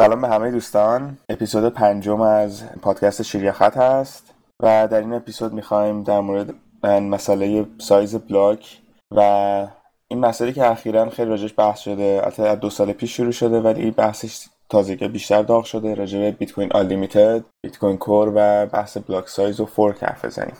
سلام 0.00 0.20
به 0.20 0.28
همه 0.28 0.50
دوستان. 0.50 1.18
اپیزود 1.28 1.74
پنجم 1.74 2.20
از 2.20 2.62
پادکست 2.82 3.22
شیر 3.22 3.46
یا 3.46 3.52
خط 3.52 3.76
هست 3.76 4.34
و 4.60 4.88
در 4.90 5.00
این 5.00 5.12
اپیزود 5.12 5.52
می‌خوایم 5.52 6.02
در 6.02 6.20
مورد 6.20 6.54
مسئله 6.84 7.66
سایز 7.78 8.14
block 8.14 8.78
و 9.10 9.20
این 10.08 10.20
مسئله 10.20 10.52
که 10.52 10.70
اخیرا 10.70 11.10
خیلی 11.10 11.30
راجبش 11.30 11.54
بحث 11.56 11.78
شده 11.80 12.22
از 12.38 12.60
دو 12.60 12.70
سال 12.70 12.92
پیش 12.92 13.16
شروع 13.16 13.32
شده 13.32 13.60
ولی 13.60 13.90
بحثش 13.90 14.46
تازگی 14.68 15.08
بیشتر 15.08 15.42
داغ 15.42 15.64
شده 15.64 15.94
راجع 15.94 16.18
به 16.18 16.30
Bitcoin 16.30 16.72
Unlimited 16.72 17.44
Bitcoin 17.60 17.96
Core 17.96 18.32
و 18.34 18.66
بحث 18.66 18.96
block 18.96 19.28
size 19.28 19.60
و 19.60 19.66
fork 19.66 20.04
حرف 20.04 20.24
بزنیم. 20.24 20.56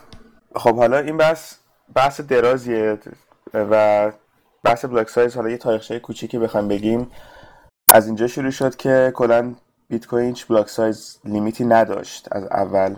خب 0.56 0.76
حالا 0.76 0.98
این 0.98 1.16
بحث 1.16 1.54
بحث 1.94 2.20
درازیه 2.20 2.98
و 3.54 4.12
بحث 4.64 4.84
block 4.84 5.10
size 5.10 5.36
حالا 5.36 5.50
یه 5.50 5.56
تاریخچه 5.56 5.98
کوچیکی 5.98 6.38
بخوایم 6.38 6.68
بگیم. 6.68 7.10
از 7.94 8.06
اینجا 8.06 8.26
شروع 8.26 8.50
شد 8.50 8.76
که 8.76 9.12
کلا 9.14 9.54
بیت 9.88 10.06
کوین 10.06 10.26
هیچ 10.26 10.46
block 10.46 10.68
size 10.68 11.18
limit 11.24 11.58
ی 11.58 11.64
نداشت 11.64 12.28
از 12.32 12.44
اول. 12.44 12.96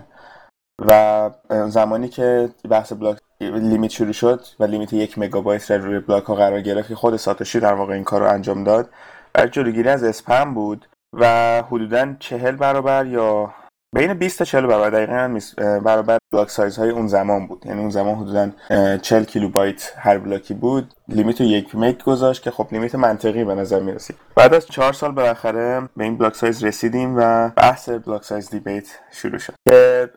و 0.85 1.31
زمانی 1.67 2.09
که 2.09 2.49
بحث 2.69 2.93
block 2.93 3.17
limit 3.41 3.91
شروع 3.91 4.11
شد 4.11 4.45
و 4.59 4.63
limit 4.63 4.93
یک 4.93 5.19
مگابایت 5.19 5.71
را 5.71 5.77
روی 5.77 5.99
block 5.99 6.23
ها 6.23 6.35
قرار 6.35 6.61
گرفت 6.61 6.93
خود 6.93 7.15
ساتوشی 7.15 7.59
در 7.59 7.73
واقع 7.73 7.93
این 7.93 8.03
کار 8.03 8.21
رو 8.21 8.29
انجام 8.29 8.63
داد 8.63 8.89
برای 9.33 9.49
جلوگیری 9.49 9.89
از 9.89 10.03
اسپم 10.03 10.53
بود 10.53 10.87
و 11.13 11.25
حدودا 11.67 12.15
چهل 12.19 12.55
برابر 12.55 13.05
یا 13.05 13.53
بین 13.97 14.13
20 14.13 14.39
تا 14.39 14.45
40 14.45 14.67
برابر 14.67 14.89
دقیقا 14.89 15.39
برابر 15.79 16.17
block 16.33 16.49
size 16.49 16.77
های 16.77 16.89
اون 16.89 17.07
زمان 17.07 17.47
بود. 17.47 17.65
یعنی 17.65 17.79
اون 17.79 17.89
زمان 17.89 18.15
حدودا 18.15 18.49
40 18.97 19.23
کیلوبایت 19.23 19.93
هر 19.97 20.17
بلاکی 20.17 20.53
بود. 20.53 20.93
limit 21.07 21.41
یک 21.41 21.75
مگ 21.75 22.03
گذاشت 22.03 22.43
که 22.43 22.51
خب 22.51 22.67
limit 22.71 22.95
منطقی 22.95 23.43
به 23.43 23.55
نظر 23.55 23.79
می 23.79 23.91
رسید 23.91 24.15
بعد 24.35 24.53
از 24.53 24.67
چهار 24.67 24.93
سال 24.93 25.11
بالاخره 25.11 25.89
به 25.97 26.03
این 26.03 26.17
block 26.17 26.35
size 26.35 26.63
رسیدیم 26.63 27.15
و 27.17 27.49
بحث 27.49 27.89
block 27.89 28.23
size 28.23 28.49
debate 28.49 28.87
شروع 29.11 29.37
شد. 29.37 29.53
که 29.69 30.09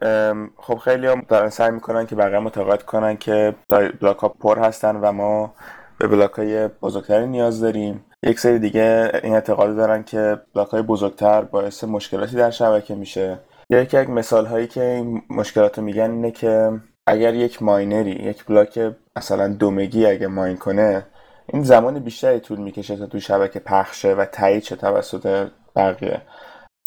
خب 0.57 0.77
خیلی 0.77 1.07
هم 1.07 1.23
دارن 1.29 1.49
سعی 1.49 1.71
می‌کنن 1.71 2.07
که 2.07 2.17
بقیه 2.17 2.39
متقاعد 2.39 2.83
کنن 2.83 3.17
که 3.17 3.55
بلاک 4.01 4.19
ها 4.19 4.29
پر 4.29 4.59
هستن 4.59 4.97
و 4.97 5.13
ما 5.13 5.55
به 5.99 6.09
بلاک 6.09 6.33
های 6.33 6.69
بزرگتری 6.69 7.27
نیاز 7.27 7.61
داریم. 7.61 8.05
یک 8.23 8.41
سری 8.41 8.59
دیگه 8.59 9.11
این 9.23 9.35
اعتقاد 9.35 9.77
دارن 9.77 10.03
که 10.03 10.41
بلاک 10.55 10.69
های 10.69 10.83
بزرگتر 10.83 11.43
باعث 11.43 11.85
مشکلاتی 11.85 12.37
در 12.37 12.51
شبکه 12.51 12.95
میشه. 12.95 13.39
یکی 13.71 13.97
از 13.97 14.09
مثال 14.09 14.47
هایی 14.47 14.67
که 14.67 14.83
این 14.83 15.23
مشکلات 15.31 15.79
رو 15.79 15.85
میگن 15.85 16.11
اینه 16.11 16.31
که 16.31 16.81
اگر 17.07 17.35
یک 17.35 17.63
ماینری 17.63 18.11
یک 18.11 18.45
بلاک 18.45 18.93
مثلا 19.17 19.49
دومگی 19.49 20.07
اگه 20.07 20.27
mine 20.27 20.57
کنه 20.57 21.07
این 21.47 21.63
زمان 21.63 21.99
بیشتری 21.99 22.41
طول 22.41 22.59
می‌کشه 22.59 22.97
تا 22.97 23.07
تو 23.07 23.21
شبکه 23.21 23.59
پخش 23.59 23.94
شه 23.94 24.15
و 24.15 24.25
تایید 24.25 24.63
شه 24.63 24.77
توسط 24.77 25.49
بقیه. 25.77 26.23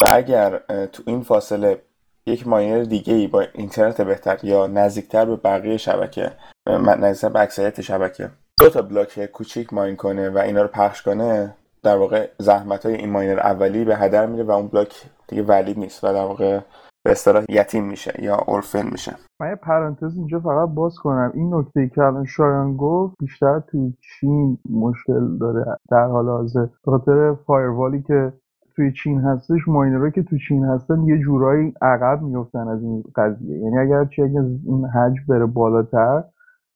و 0.01 0.05
اگر 0.07 0.57
تو 0.85 1.03
این 1.07 1.21
فاصله 1.21 1.81
یک 2.25 2.47
ماینر 2.47 2.83
دیگه 2.83 3.13
ای 3.13 3.27
با 3.27 3.45
اینترنت 3.53 4.01
بهتر 4.01 4.39
یا 4.43 4.67
نزدیکتر 4.67 5.25
به 5.25 5.35
بقیه 5.35 5.77
شبکه 5.77 6.31
نزدیکتر 6.67 7.29
به 7.29 7.39
اکثریت 7.39 7.81
شبکه 7.81 8.29
دو 8.59 8.69
تا 8.69 8.81
بلاک 8.81 9.25
کوچیک 9.25 9.73
mine 9.73 9.95
کنه 9.95 10.29
و 10.29 10.37
اینا 10.37 10.61
رو 10.61 10.67
پخش 10.67 11.01
کنه 11.01 11.55
در 11.83 11.97
واقع 11.97 12.29
زحمت 12.37 12.85
های 12.85 12.95
این 12.95 13.09
ماینر 13.09 13.39
اولی 13.39 13.85
به 13.85 13.95
هدر 13.97 14.25
میره 14.25 14.43
و 14.43 14.51
اون 14.51 14.67
بلاک 14.67 15.03
دیگه 15.33 15.43
ولید 15.43 15.79
نیست 15.79 16.03
و 16.03 16.07
در 16.07 16.25
واقع 16.25 16.59
به 17.05 17.11
اصطلاح 17.11 17.43
یتیم 17.49 17.83
میشه 17.83 18.23
یا 18.23 18.37
اورفن 18.47 18.85
میشه. 18.91 19.15
من 19.41 19.49
یه 19.49 19.55
پرانتز 19.55 20.17
اینجا 20.17 20.39
فقط 20.39 20.69
باز 20.69 20.95
کنم. 20.95 21.31
این 21.33 21.55
نکته 21.55 21.79
ای 21.79 21.89
که 21.89 22.01
الان 22.01 22.25
شایان 22.25 22.77
گفت 22.77 23.15
بیشتر 23.19 23.59
تو 23.59 23.91
چین 24.01 24.57
مشکل 24.69 25.37
داره. 25.37 25.65
در 25.91 26.07
حال 26.07 26.29
حاضر. 26.29 26.67
خاطر 26.85 27.33
فایروالی 27.33 28.01
که 28.01 28.33
توی 28.75 28.91
چین 29.03 29.21
هستش 29.21 29.67
ماینرها 29.67 30.09
که 30.09 30.23
تو 30.23 30.37
چین 30.47 30.65
هستن 30.65 31.03
یه 31.03 31.19
جورایی 31.19 31.73
عقب 31.81 32.21
میفتن 32.21 32.67
از 32.67 32.83
این 32.83 33.03
قضیه. 33.15 33.57
یعنی 33.57 33.77
اگر 33.77 33.97
اگه 33.97 34.39
این 34.65 34.85
حجم 34.85 35.23
بره 35.29 35.45
بالاتر 35.45 36.23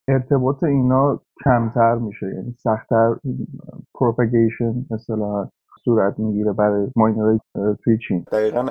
ارتباط 0.09 0.63
اینا 0.63 1.21
کمتر 1.43 1.95
میشه. 1.95 2.25
یعنی 2.25 2.55
سختتر 2.57 3.15
propagation 3.95 4.85
مثلا 4.91 5.49
صورت 5.87 6.19
می‌گیره 6.19 6.53
برای 6.53 6.87
ماینرهای 6.95 7.39
توی 7.83 7.97
چین. 8.07 8.25
دقیقا 8.31 8.67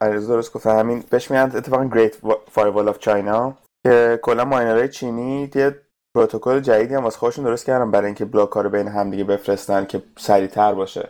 علیرضا 0.00 0.28
درست 0.28 0.52
گفت 0.52 0.66
همین 0.66 1.04
بهش 1.10 1.30
میگن 1.30 1.52
اتفاقا 1.54 1.84
Great 1.84 2.16
Firewall 2.50 2.88
of 2.88 2.98
China 2.98 3.54
که 3.84 4.18
کلا 4.22 4.44
ماینرهای 4.44 4.88
چینی 4.88 5.50
یه 5.54 5.74
پروتکل 6.14 6.60
جدیدی 6.60 6.94
هم 6.94 7.04
واسه 7.04 7.18
خودشون 7.18 7.44
درست 7.44 7.66
کردن 7.66 7.90
برای 7.90 8.06
اینکه 8.06 8.24
بلاک 8.24 8.52
ها 8.52 8.60
رو 8.60 8.70
بین 8.70 8.88
همدیگه 8.88 9.24
بفرستن 9.24 9.84
که 9.84 10.02
سریعتر 10.18 10.74
باشه 10.74 11.08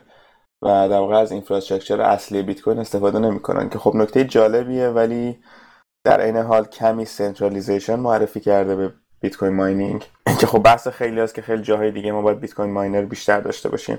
و 0.63 0.67
در 0.67 0.99
واقع 0.99 1.17
از 1.17 1.33
infrastructure 1.33 2.01
اصلی 2.01 2.43
بیت 2.43 2.61
کوین 2.61 2.79
استفاده 2.79 3.19
نمی‌کنن 3.19 3.69
که 3.69 3.79
خب 3.79 3.97
نکته 3.97 4.25
جالبیه 4.25 4.89
ولی 4.89 5.39
در 6.05 6.21
عین 6.21 6.37
حال 6.37 6.65
کمی 6.65 7.05
centralization 7.05 7.97
معرفی 7.97 8.41
کرده 8.41 8.77
به 8.77 8.93
Bitcoin 9.21 9.55
mining. 9.55 10.05
که 10.41 10.47
خب 10.47 10.59
بحث 10.59 10.89
خیلی 10.89 11.21
هست 11.21 11.35
که 11.35 11.43
خیلی 11.43 11.63
جاهای 11.63 11.91
دیگه 11.91 12.13
ما 12.13 12.23
باید 12.23 12.41
بیت 12.41 12.55
کوین 12.55 12.73
ماینر 12.73 13.03
بیشتر 13.03 13.41
داشته 13.41 13.69
باشیم. 13.69 13.99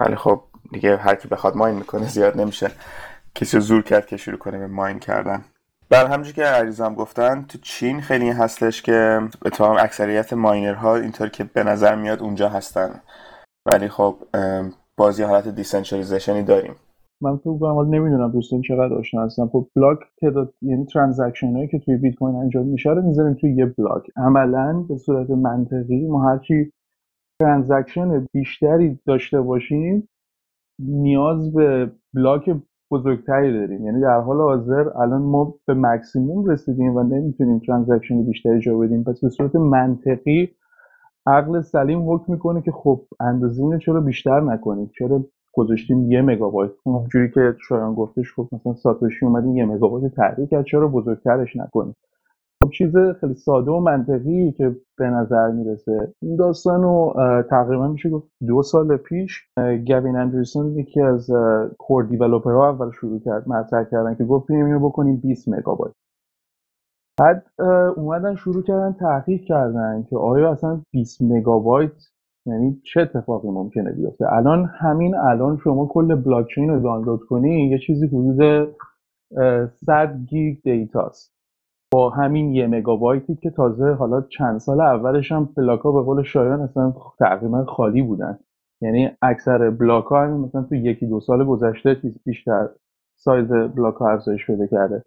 ولی 0.00 0.16
خب 0.16 0.40
دیگه 0.72 0.96
هر 0.96 1.14
کی 1.14 1.28
بخواد 1.28 1.56
mine 1.56 1.76
می‌کنه 1.76 2.08
زیاد 2.08 2.40
نمیشه. 2.40 2.70
کسی 3.34 3.60
زور 3.60 3.82
کرد 3.82 4.06
که 4.06 4.16
شروع 4.16 4.38
کنه 4.38 4.58
به 4.58 4.66
mine 4.66 4.98
کردن. 4.98 5.44
بر 5.90 6.06
همونجوری 6.06 6.36
که 6.36 6.44
علیرضام 6.44 6.94
گفتن 6.94 7.42
تو 7.42 7.58
چین 7.62 8.00
خیلی 8.00 8.30
هستش 8.30 8.82
که 8.82 9.20
به 9.42 9.50
تمام 9.50 9.76
اکثریت 9.80 10.32
ماینرها 10.32 10.96
اینطور 10.96 11.28
که 11.28 11.44
به 11.44 11.64
نظر 11.64 11.94
میاد 11.94 12.20
اونجا 12.20 12.48
هستن. 12.48 13.00
ولی 13.66 13.88
خب 13.88 14.16
بازی 14.96 15.22
حالت 15.22 15.48
decentralization 15.48 16.37
ی 16.37 16.42
داریم. 16.42 16.74
من 17.22 17.36
فکر 17.36 17.58
کنم 17.58 17.74
حالا 17.74 17.88
نمی‌دونم 17.88 18.32
دوستان 18.32 18.62
چقدر 18.62 18.94
آشنا 18.94 19.24
هستن. 19.24 19.46
خب 19.46 19.68
بلاک 19.76 19.98
تعداد 20.20 20.54
یعنی 20.62 20.86
transaction 20.86 21.52
هایی 21.52 21.68
که 21.68 21.78
توی 21.78 21.96
بیت 21.96 22.14
کوین 22.14 22.36
انجام 22.36 22.66
میشه 22.66 22.90
رو 22.90 23.02
می‌ذاریم 23.02 23.34
توی 23.34 23.54
یه 23.54 23.66
بلاک. 23.66 24.02
عملا 24.16 24.84
به 24.88 24.96
صورت 24.96 25.30
منطقی 25.30 26.06
ما 26.06 26.30
هرچی 26.30 26.72
transaction 27.40 28.26
بیشتری 28.32 28.98
داشته 29.06 29.40
باشیم 29.40 30.08
نیاز 30.78 31.52
به 31.52 31.90
بلاک 32.14 32.56
بزرگتری 32.90 33.52
داریم. 33.52 33.86
یعنی 33.86 34.00
در 34.00 34.20
حال 34.20 34.36
حاضر 34.36 34.88
الان 34.98 35.22
ما 35.22 35.54
به 35.66 35.74
مکسیموم 35.74 36.50
رسیدیم 36.50 36.96
و 36.96 37.02
نمی‌تونیم 37.02 37.58
transaction 37.58 38.24
بیشتری 38.24 38.60
جا 38.60 38.78
بدیم. 38.78 39.04
پس 39.04 39.20
به 39.20 39.28
صورت 39.28 39.56
منطقی 39.56 40.48
عقل 41.26 41.60
سلیم 41.60 42.10
حکم 42.10 42.32
می‌کنه 42.32 42.62
که 42.62 42.72
خب 42.72 43.00
اندازه 43.20 43.62
اینو 43.62 43.78
چرا 43.78 44.00
بیشتر 44.00 44.40
نکنیم؟ 44.40 44.90
چرا 44.98 45.24
گذاشتیم 45.52 46.12
یه 46.12 46.22
مگابایت 46.22 46.70
اونجوری 46.84 47.30
که 47.30 47.56
شایان 47.68 47.94
گفتش 47.94 48.32
خب 48.36 48.48
مثلا 48.52 48.74
ساتوشی 48.74 49.26
اومد 49.26 49.56
یه 49.56 49.64
مگابایت 49.64 50.14
تعریف 50.14 50.50
کرد 50.50 50.64
چرا 50.64 50.88
بزرگترش 50.88 51.56
نکنیم؟ 51.56 51.96
خب 52.64 52.70
چیز 52.70 52.96
خیلی 53.20 53.34
ساده 53.34 53.70
و 53.70 53.80
منطقی 53.80 54.52
که 54.52 54.76
به 54.98 55.10
نظر 55.10 55.50
می‌رسه. 55.50 56.14
این 56.22 56.36
داستان 56.36 56.82
رو 56.82 57.14
تقریبا 57.50 57.88
میشه 57.88 58.10
گفت 58.10 58.28
دو 58.46 58.62
سال 58.62 58.96
پیش 58.96 59.48
گوین 59.86 60.16
اندرسون 60.16 60.78
یکی 60.78 61.00
از 61.00 61.30
کور 61.78 62.04
دیولوپرها 62.04 62.68
اول 62.68 62.90
شروع 62.90 63.20
کرد 63.20 63.48
مطرح 63.48 63.84
کردن 63.84 64.14
که 64.14 64.24
گفت 64.24 64.50
اینو 64.50 64.88
بکنیم 64.88 65.16
20 65.16 65.48
مگابایت. 65.48 65.94
بعد 67.20 67.46
اومدن 67.96 68.34
شروع 68.34 68.62
کردن 68.62 68.92
تحقیق 68.92 69.40
کردن 69.40 70.06
که 70.10 70.16
آیا 70.16 70.50
اصلا 70.50 70.80
20 70.92 71.22
مگابایت 71.22 71.92
یعنی 72.46 72.80
چه 72.84 73.00
اتفاقی 73.00 73.48
ممکنه 73.48 73.92
بیفته. 73.92 74.32
الان 74.32 74.64
همین 74.64 75.14
الان 75.14 75.56
شما 75.56 75.86
کل 75.86 76.14
بلاکچین 76.14 76.70
رو 76.70 76.80
دانلود 76.80 77.20
کنی 77.20 77.68
یه 77.68 77.78
چیزی 77.78 78.06
حدود 78.06 78.68
100 79.86 80.16
گیگ 80.28 80.62
دیتاست 80.62 81.39
با 81.92 82.10
همین 82.10 82.54
یه 82.54 82.66
مگابایتی 82.66 83.36
که 83.36 83.50
تازه 83.50 83.92
حالا 83.92 84.20
چند 84.20 84.58
سال 84.58 84.80
اولش 84.80 85.32
هم 85.32 85.48
بلاک 85.56 85.80
ها 85.80 85.92
به 85.92 86.02
قول 86.02 86.22
شایان 86.22 86.60
اصلا 86.60 86.94
تقریبا 87.18 87.64
خالی 87.64 88.02
بودن. 88.02 88.38
یعنی 88.80 89.10
اکثر 89.22 89.70
بلاک 89.70 90.04
ها 90.04 90.26
مثلا 90.26 90.62
تو 90.62 90.74
یکی 90.74 91.06
دو 91.06 91.20
سال 91.20 91.44
گذشته 91.44 91.96
بیشتر 92.26 92.68
سایز 93.16 93.48
بلاک 93.52 93.94
ها 93.94 94.10
افزایش 94.10 94.46
پیدا 94.46 94.66
کرده. 94.66 95.04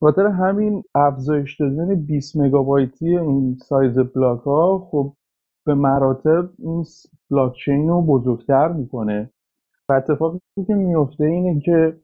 خاطر 0.00 0.26
همین 0.26 0.82
افزایش 0.94 1.60
دادن 1.60 1.94
20 1.94 2.36
مگابایتی 2.36 3.18
این 3.18 3.56
سایز 3.56 3.98
بلاک 3.98 4.40
ها 4.40 4.88
خب 4.90 5.12
به 5.66 5.74
مراتب 5.74 6.48
این 6.58 6.84
بلاکچین 7.30 7.88
رو 7.88 8.02
بزرگتر 8.02 8.68
می‌کنه. 8.72 9.30
و 9.88 9.92
اتفاقی 9.92 10.38
که 10.66 10.74
میفته 10.74 11.24
اینه 11.24 11.60
که 11.60 11.96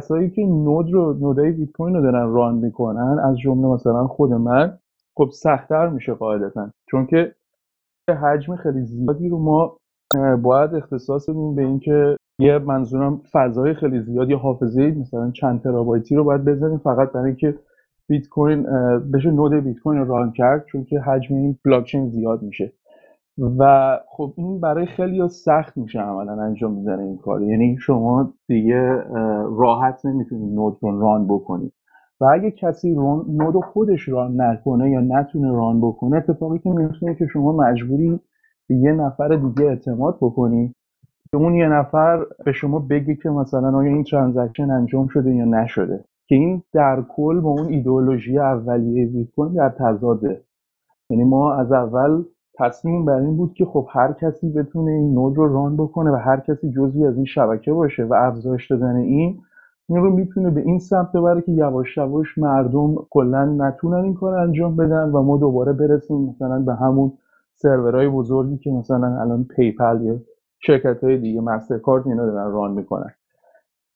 کسایی 0.00 0.30
که 0.30 0.42
نود 0.46 0.92
رو 0.92 1.12
نودای 1.20 1.50
بیت 1.50 1.72
کوین 1.72 1.94
رو 1.94 2.02
دارن 2.02 2.32
ران 2.32 2.54
می‌کنن 2.54 3.18
از 3.24 3.38
جمله 3.38 3.66
مثلا 3.66 4.06
خود 4.06 4.32
من 4.32 4.78
خب 5.16 5.28
سختتر 5.32 5.88
میشه 5.88 6.14
قاعدتا. 6.14 6.70
چون 6.90 7.06
که 7.06 7.34
حجم 8.22 8.56
خیلی 8.56 8.82
زیادی 8.82 9.28
رو 9.28 9.38
ما 9.38 9.76
باید 10.42 10.74
اختصاص 10.74 11.28
بدیم 11.28 11.54
به 11.54 11.62
اینکه 11.62 12.16
یه 12.38 12.58
منظورم 12.58 13.20
فضای 13.32 13.74
خیلی 13.74 14.00
زیاد 14.00 14.30
یا 14.30 14.38
حافظه 14.38 14.94
مثلا 15.00 15.30
چند 15.30 15.62
ترابایتی 15.62 16.14
رو 16.14 16.24
باید 16.24 16.44
بزنیم 16.44 16.78
فقط 16.78 17.12
برای 17.12 17.26
اینکه 17.26 17.54
بیت 18.08 18.28
کوین 18.28 18.62
بشه 19.12 19.30
نود 19.30 19.54
بیت 19.54 19.78
کوین 19.78 19.98
رو 19.98 20.04
ران 20.04 20.32
کرد 20.32 20.64
چون 20.66 20.84
که 20.84 21.00
حجم 21.00 21.34
این 21.34 21.58
بلاکچین 21.64 22.08
زیاد 22.08 22.42
میشه. 22.42 22.72
و 23.38 23.98
خب 24.08 24.34
این 24.36 24.60
برای 24.60 24.86
خیلی 24.86 25.28
سخت 25.28 25.76
میشه 25.76 26.00
عملا 26.00 26.42
انجام 26.42 26.72
میدن 26.72 26.98
این 26.98 27.16
کار 27.16 27.42
یعنی 27.42 27.76
شما 27.80 28.32
دیگه 28.48 29.04
راحت 29.58 30.06
نمی‌تونید 30.06 30.54
نود 30.54 30.78
رو 30.80 31.00
ران 31.00 31.26
بکنید 31.26 31.72
و 32.20 32.24
اگه 32.24 32.50
کسی 32.50 32.90
نود 33.28 33.64
خودش 33.64 34.08
ران 34.08 34.40
نکنه 34.40 34.90
یا 34.90 35.00
نتونه 35.00 35.52
ران 35.52 35.80
بکنه 35.80 36.16
اتفاقی 36.16 36.58
که 36.58 36.70
میفته 36.70 37.14
که 37.14 37.26
شما 37.26 37.52
مجبوری 37.52 38.20
به 38.68 38.76
یه 38.76 38.92
نفر 38.92 39.28
دیگه 39.28 39.66
اعتماد 39.66 40.18
بکنی. 40.20 40.74
که 41.30 41.36
اون 41.36 41.54
یه 41.54 41.68
نفر 41.68 42.24
به 42.44 42.52
شما 42.52 42.78
بگه 42.78 43.14
که 43.14 43.30
مثلا 43.30 43.78
آیا 43.78 43.90
این 43.90 44.04
ترانزکشن 44.04 44.70
انجام 44.70 45.08
شده 45.08 45.34
یا 45.34 45.44
نشده. 45.44 46.04
که 46.28 46.34
این 46.34 46.62
در 46.72 47.02
کل 47.08 47.40
با 47.40 47.50
اون 47.50 47.68
ایدئولوژی 47.68 48.38
اولیه 48.38 49.06
بیت 49.06 49.30
کوین 49.30 49.52
در 49.52 49.68
تضاده. 49.68 50.42
یعنی 51.10 51.24
ما 51.24 51.54
از 51.54 51.72
اول 51.72 52.24
تصمیم 52.60 53.04
بر 53.04 53.20
این 53.20 53.36
بود 53.36 53.54
که 53.54 53.64
خب 53.64 53.86
هر 53.90 54.12
کسی 54.12 54.50
بتونه 54.50 54.90
این 54.90 55.14
نود 55.14 55.36
رو 55.36 55.52
ران 55.52 55.76
بکنه 55.76 56.10
و 56.10 56.14
هر 56.14 56.40
کسی 56.40 56.70
جزوی 56.70 57.06
از 57.06 57.16
این 57.16 57.24
شبکه 57.24 57.72
باشه 57.72 58.04
و 58.04 58.14
افزایش 58.14 58.70
دادن 58.70 58.96
این 58.96 59.40
این 59.88 60.02
رو 60.02 60.10
می‌تونه 60.10 60.50
به 60.50 60.60
این 60.60 60.78
سمت 60.78 61.12
ببره 61.12 61.42
که 61.42 61.52
یواش 61.52 61.96
یواش 61.96 62.38
مردم 62.38 62.94
کلا 63.10 63.44
نتونن 63.44 64.04
این 64.04 64.14
کار 64.14 64.34
انجام 64.34 64.76
بدن 64.76 65.10
و 65.10 65.22
ما 65.22 65.36
دوباره 65.36 65.72
برسیم 65.72 66.16
مثلا 66.16 66.58
به 66.58 66.74
همون 66.74 67.12
سرورهای 67.54 68.08
بزرگی 68.08 68.58
که 68.58 68.70
مثلا 68.70 69.20
الان 69.20 69.44
پیپل 69.44 70.00
یا 70.02 70.16
شرکت 70.58 71.04
های 71.04 71.18
دیگه 71.18 71.40
مسترکارد 71.40 72.08
اینا 72.08 72.26
دارن 72.26 72.52
ران 72.52 72.72
می‌کنن. 72.72 73.10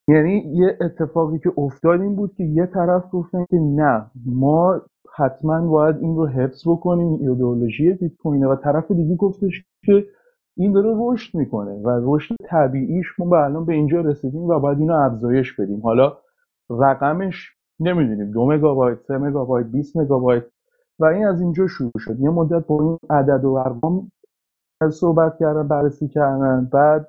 یعنی 0.08 0.38
یه 0.52 0.78
اتفاقی 0.80 1.38
که 1.38 1.52
افتاد 1.56 2.00
این 2.00 2.16
بود 2.16 2.34
که 2.34 2.44
یه 2.44 2.66
طرف 2.66 3.04
گفتن 3.12 3.44
که 3.44 3.56
نه 3.56 4.06
ما 4.26 4.80
حتما 5.16 5.66
باید 5.66 5.96
این 5.96 6.16
رو 6.16 6.26
حفظ 6.26 6.68
بکنیم 6.68 7.12
ایدئولوژی 7.12 7.92
بیت 7.92 8.16
کوینه 8.22 8.46
و 8.46 8.56
طرف 8.56 8.90
دیگه 8.90 9.16
گفتش 9.16 9.64
که 9.84 10.06
این 10.56 10.72
داره 10.72 10.94
رشد 10.98 11.38
می‌کنه 11.38 11.72
و 11.72 12.00
رشد 12.02 12.34
طبیعیش 12.44 13.06
ما 13.18 13.26
به 13.26 13.36
الان 13.36 13.64
به 13.64 13.74
اینجا 13.74 14.00
رسیدیم 14.00 14.42
و 14.42 14.58
باید 14.58 14.78
اینو 14.78 14.94
افزایش 14.94 15.60
بدیم. 15.60 15.80
حالا 15.80 16.18
رقمش 16.70 17.50
نمی‌دونیم 17.80 18.30
دو 18.30 18.46
مگابایت 18.46 18.98
سه 19.00 19.18
مگابایت 19.18 19.66
20 19.66 19.96
مگابایت 19.96 20.44
و 20.98 21.04
این 21.04 21.26
از 21.26 21.40
اینجا 21.40 21.66
شروع 21.66 21.92
شد. 21.98 22.20
یه 22.20 22.30
مدت 22.30 22.66
با 22.66 22.80
این 22.80 22.98
عدد 23.10 23.44
و 23.44 23.52
ارقام 23.52 24.10
صحبت 24.90 25.38
کردن 25.38 25.68
بررسی 25.68 26.08
کردن 26.08 26.68
بعد 26.72 27.08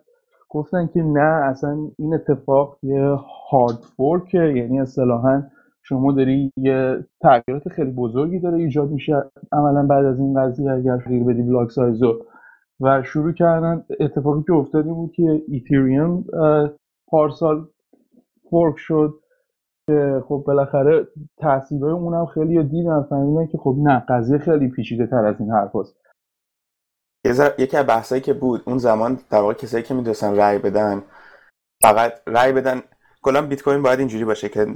گفتن 0.50 0.88
که 0.88 1.04
نه 1.04 1.44
اصلا 1.44 1.78
این 1.98 2.14
اتفاق 2.14 2.78
یه 2.84 3.18
هارد 3.52 3.80
فورکه 3.98 4.38
یعنی 4.38 4.80
اصطلاحا 4.80 5.44
شما 5.88 6.12
داری 6.12 6.52
یه 6.58 7.06
تغییرات 7.22 7.70
خیلی 7.70 7.92
بزرگی 7.92 8.40
داره 8.40 8.58
ایجاد 8.58 8.90
میشه 8.90 9.24
عملا 9.52 9.84
بعد 9.84 10.06
از 10.06 10.20
این 10.20 10.42
قضیه 10.42 10.72
اگر 10.72 10.98
تغییر 10.98 11.24
بدی 11.24 11.42
بلاک 11.42 11.72
سایزو 11.72 12.26
و 12.80 13.04
شروع 13.04 13.34
کردن 13.34 13.86
اتفاقی 14.00 14.44
که 14.48 14.54
افتادی 14.54 14.90
بود 14.90 15.12
که 15.12 15.42
ایتریوم 15.48 16.24
پارسال 17.08 17.68
فورک 18.50 18.76
شد 18.78 19.20
که 19.88 20.24
خب 20.28 20.44
بالاخره 20.48 21.08
تاثیرهای 21.38 21.92
اونم 21.92 22.26
خیلی 22.26 22.64
دیدن 22.64 23.04
فهمیدن 23.04 23.48
که 23.48 23.58
خب 23.58 23.76
نه 23.80 24.06
قضیه 24.10 24.38
خیلی 24.38 24.68
پیچیده 24.68 25.08
تر 25.08 25.26
از 25.26 25.36
این 25.40 25.52
حرف 25.52 25.76
هست. 25.76 25.96
یکی 27.60 27.78
از 27.78 27.88
بحثایی 27.88 28.22
که 28.22 28.34
بود 28.34 28.62
اون 28.66 28.78
زمان 28.78 29.20
در 29.30 29.40
واقع 29.40 29.54
کسایی 29.54 29.84
که 29.84 29.94
می‌دونستن 29.94 30.36
رأی 30.36 30.60
بدن 30.60 31.02
فقط 31.82 32.14
رأی 32.28 32.52
بدن 32.52 32.82
کلا 33.22 33.42
بیت 33.42 33.64
کوین 33.64 33.82
باید 33.82 34.00
اینجوری 34.00 34.26
باشه 34.26 34.50
که 34.50 34.68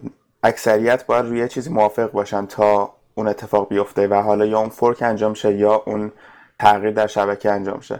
اکثریت 0.43 1.05
باید 1.05 1.25
روی 1.25 1.47
چیزی 1.47 1.69
موافق 1.69 2.11
باشن 2.11 2.45
تا 2.45 2.93
اون 3.15 3.27
اتفاق 3.27 3.69
بیفته 3.69 4.07
و 4.07 4.13
حالا 4.13 4.45
یا 4.45 4.59
اون 4.59 4.69
fork 4.69 5.01
انجام 5.01 5.33
شه 5.33 5.53
یا 5.53 5.83
اون 5.85 6.11
تغییر 6.59 6.91
در 6.91 7.07
شبکه 7.07 7.51
انجام 7.51 7.79
شه. 7.79 7.99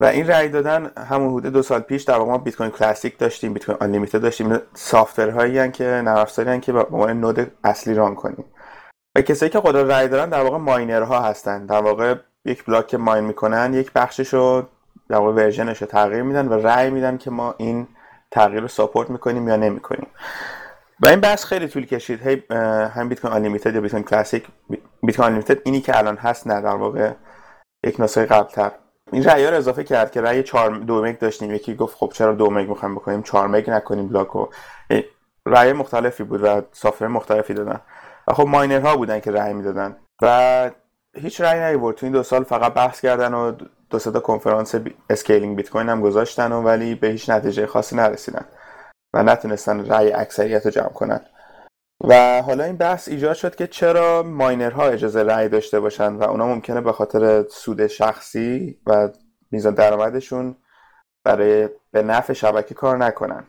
و 0.00 0.04
این 0.04 0.26
رأی 0.26 0.48
دادن 0.48 0.90
همون 1.10 1.38
حدود 1.38 1.52
دو 1.52 1.62
سال 1.62 1.80
پیش 1.80 2.02
در 2.02 2.18
واقع 2.18 2.30
ما 2.30 2.38
بیت 2.38 2.56
کوین 2.56 2.70
کلاسیک 2.70 3.18
داشتیم 3.18 3.54
بیت 3.54 3.64
کوین 3.64 3.78
آنلیمیتد 3.80 4.22
داشتیم. 4.22 4.60
هایی 5.18 5.70
که 5.70 5.84
نرم 5.84 6.16
افزاری 6.16 6.60
که 6.60 6.72
با 6.72 6.82
عنوان 6.82 7.20
node 7.20 7.52
اصلی 7.64 7.94
run 7.94 8.14
کنیم. 8.14 8.44
و 9.16 9.22
کسایی 9.22 9.50
که 9.50 9.60
حق 9.60 9.82
رأی 9.82 10.08
دارن 10.08 10.28
در 10.28 10.42
واقع 10.42 10.56
ماینرها 10.56 11.20
هستن. 11.20 11.66
در 11.66 11.80
واقع 11.82 12.14
یک 12.44 12.64
بلاک 12.64 12.86
که 12.86 12.98
mine 12.98 13.24
می‌کنن 13.24 13.74
یک 13.74 13.92
بخشش 13.92 14.34
رو 14.34 14.62
در 15.08 15.16
واقع 15.16 15.32
version 15.32 15.71
ش 15.71 15.82
رو 15.82 15.86
تغییر 15.86 16.22
میدن 16.22 16.48
و 16.48 16.52
رأی 16.52 16.90
میدن 16.90 17.16
که 17.16 17.30
ما 17.30 17.54
این 17.58 17.88
تغییر 18.30 18.60
رو 18.60 18.68
support 18.68 19.10
می‌کنیم 19.10 19.48
یا 19.48 19.56
نمی‌کنیم. 19.56 20.06
و 21.02 21.08
این 21.08 21.20
بحث 21.20 21.44
خیلی 21.44 21.68
طول 21.68 21.86
کشید. 21.86 22.26
هی 22.26 22.42
هم 22.94 23.08
بیت 23.08 23.20
کوین 23.20 23.32
آنلیمیتد 23.32 23.74
یا 23.74 23.80
بیت 23.80 23.90
کوین 23.90 24.02
کلاسیک 24.02 24.46
بیت 25.02 25.16
کوین 25.16 25.26
آنلیمیتد 25.26 25.58
اینی 25.64 25.80
که 25.80 25.98
الان 25.98 26.16
هست 26.16 26.46
نه 26.46 26.60
در 26.60 26.74
واقع 26.74 27.12
یک 27.86 28.00
نسخه 28.00 28.26
قبلتر. 28.26 28.70
این 29.12 29.24
رأی 29.24 29.46
رو 29.46 29.56
اضافه 29.56 29.84
کرد 29.84 30.10
که 30.10 30.20
رأی 30.20 30.42
4 30.42 30.70
دو 30.70 31.02
مگ 31.02 31.18
داشتیم. 31.18 31.54
یکی 31.54 31.74
گفت 31.74 31.96
خب 31.96 32.12
چرا 32.14 32.32
دو 32.32 32.50
مگ 32.50 32.68
می‌خوایم 32.68 32.94
بکنیم؟ 32.94 33.22
4 33.22 33.48
مگ 33.48 33.70
نکنیم 33.70 34.08
بلاکو 34.08 34.46
رأی 35.46 35.72
مختلفی 35.72 36.24
بود 36.24 36.44
و 36.44 36.62
software 36.72 37.06
مختلفی 37.06 37.54
دادن. 37.54 37.80
و 38.28 38.32
خب 38.32 38.46
ماینرها 38.46 38.96
بودن 38.96 39.20
که 39.20 39.30
رأی 39.30 39.52
می‌دادن. 39.52 39.96
و 40.22 40.70
هیچ 41.14 41.40
رأی 41.40 41.60
نیورد. 41.60 41.96
تو 41.96 42.06
این 42.06 42.12
دو 42.12 42.22
سال 42.22 42.44
فقط 42.44 42.74
بحث 42.74 43.00
کردن 43.00 43.34
و 43.34 43.52
دو 43.90 43.98
تا 43.98 44.20
کنفرانس 44.20 44.74
Scaling 45.10 45.56
Bitcoin 45.56 45.88
هم 45.88 46.00
گذاشتن 46.00 46.52
و 46.52 46.62
ولی 46.62 46.94
به 46.94 47.08
هیچ 47.08 47.30
نتیجه 47.30 47.66
خاصی 47.66 47.96
نرسیدن. 47.96 48.44
و 49.14 49.22
نتونستن 49.22 49.86
رأی 49.86 50.12
اکثریت 50.12 50.64
رو 50.64 50.70
جمع 50.70 50.88
کنن. 50.88 51.20
و 52.08 52.42
حالا 52.42 52.64
این 52.64 52.76
بحث 52.76 53.08
ایجاد 53.08 53.34
شد 53.34 53.54
که 53.54 53.66
چرا 53.66 54.22
ماینرها 54.22 54.88
اجازه 54.88 55.22
رأی 55.22 55.48
داشته 55.48 55.80
باشن 55.80 56.12
و 56.12 56.22
اونا 56.22 56.46
ممکنه 56.46 56.80
به 56.80 56.92
خاطر 56.92 57.42
سود 57.48 57.86
شخصی 57.86 58.80
و 58.86 59.08
میزان 59.50 59.74
درآمدشون 59.74 60.56
برای 61.24 61.68
به 61.92 62.02
نفع 62.02 62.32
شبکه 62.32 62.74
کار 62.74 62.96
نکنن. 62.96 63.44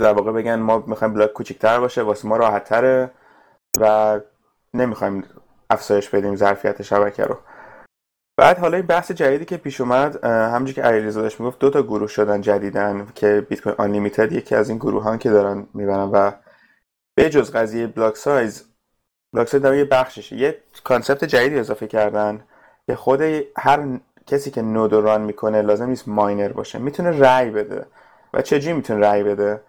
در 0.00 0.12
واقع 0.12 0.32
بگن 0.32 0.54
ما 0.54 0.78
می‌خوایم 0.78 1.14
بلاک 1.14 1.32
کوچیکتر 1.32 1.80
باشه 1.80 2.02
واسه 2.02 2.28
ما 2.28 2.36
راحتتره 2.36 3.10
و 3.80 4.20
نمی‌خوایم 4.74 5.24
افزایش 5.70 6.08
بدیم 6.08 6.36
ظرفیت 6.36 6.82
شبکه 6.82 7.24
رو. 7.24 7.38
بعد 8.38 8.58
حالا 8.58 8.76
این 8.76 8.86
بحث 8.86 9.12
جدیدی 9.12 9.44
که 9.44 9.56
پیش 9.56 9.80
اومد 9.80 10.24
همونجوری 10.24 10.72
که 10.74 10.82
علیرضا 10.82 11.22
داشت 11.22 11.40
می‌گفت 11.40 11.58
دو 11.58 11.70
تا 11.70 11.82
گروه 11.82 12.08
شدن 12.08 12.40
جدیدن 12.40 13.06
که 13.14 13.46
بیت 13.48 13.60
کوین 13.60 13.74
آنلیمیتد 13.78 14.32
یکی 14.32 14.54
از 14.54 14.68
این 14.68 14.78
گروه 14.78 15.18
که 15.18 15.30
دارن 15.30 15.66
می‌برن 15.74 16.08
و 16.12 16.32
به 17.16 17.30
جز 17.30 17.52
قضیه 17.52 17.86
block 17.86 18.16
size 18.16 18.64
block 19.34 19.48
size 19.48 19.64
یه 19.64 19.84
بخششه. 19.84 20.36
یه 20.36 20.58
concept 20.84 21.24
جدیدی 21.24 21.58
اضافه 21.58 21.86
کردن. 21.86 22.44
که 22.86 22.94
خود 22.94 23.20
هر 23.56 24.00
کسی 24.26 24.50
که 24.50 24.62
node 24.62 24.92
run 24.92 25.20
می‌کنه 25.20 25.62
لازم 25.62 25.88
نیست 25.88 26.08
ماینر 26.08 26.52
باشه. 26.52 26.78
می‌تونه 26.78 27.10
رای 27.10 27.50
بده. 27.50 27.86
و 28.34 28.42
چجوری 28.42 28.76
می‌تونه 28.76 29.00
رای 29.00 29.22
بده؟ 29.22 29.60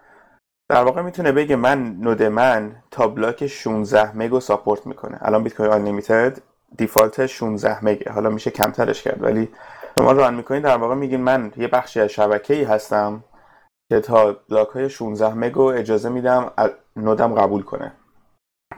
در 0.70 0.84
واقع 0.84 1.02
می‌تونه 1.02 1.32
بگه 1.32 1.56
من 1.56 1.96
node 2.02 2.24
من 2.24 2.76
تا 2.92 3.08
بلاک 3.08 3.48
16 3.48 4.18
مگو 4.18 4.40
support 4.40 4.88
می‌کنه. 4.88 5.18
الان 5.22 5.44
بیت 5.44 5.56
کوین 5.56 5.70
آنلیمیتد 5.70 6.38
default 6.78 7.26
16 7.26 7.86
مگه؟ 7.86 8.12
حالا 8.12 8.30
میشه 8.30 8.52
کمترش 8.52 9.04
کرد 9.04 9.24
ولی 9.24 9.50
شما 10.00 10.12
run 10.12 10.34
می‌کنید 10.34 10.64
در 10.64 10.78
واقع 10.78 10.96
میگین 10.96 11.22
من 11.22 11.52
یه 11.58 11.68
بخشی 11.68 12.00
از 12.00 12.10
شبکه 12.10 12.54
ای 12.54 12.64
هستم 12.64 13.24
که 13.90 14.00
تا 14.00 14.34
بلاک 14.50 14.68
های 14.68 14.90
16 14.90 15.34
مگو 15.34 15.62
اجازه 15.62 16.10
میدم 16.10 16.52
node 16.96 17.28
م 17.28 17.36
قبول 17.36 17.64
کنه. 17.64 17.92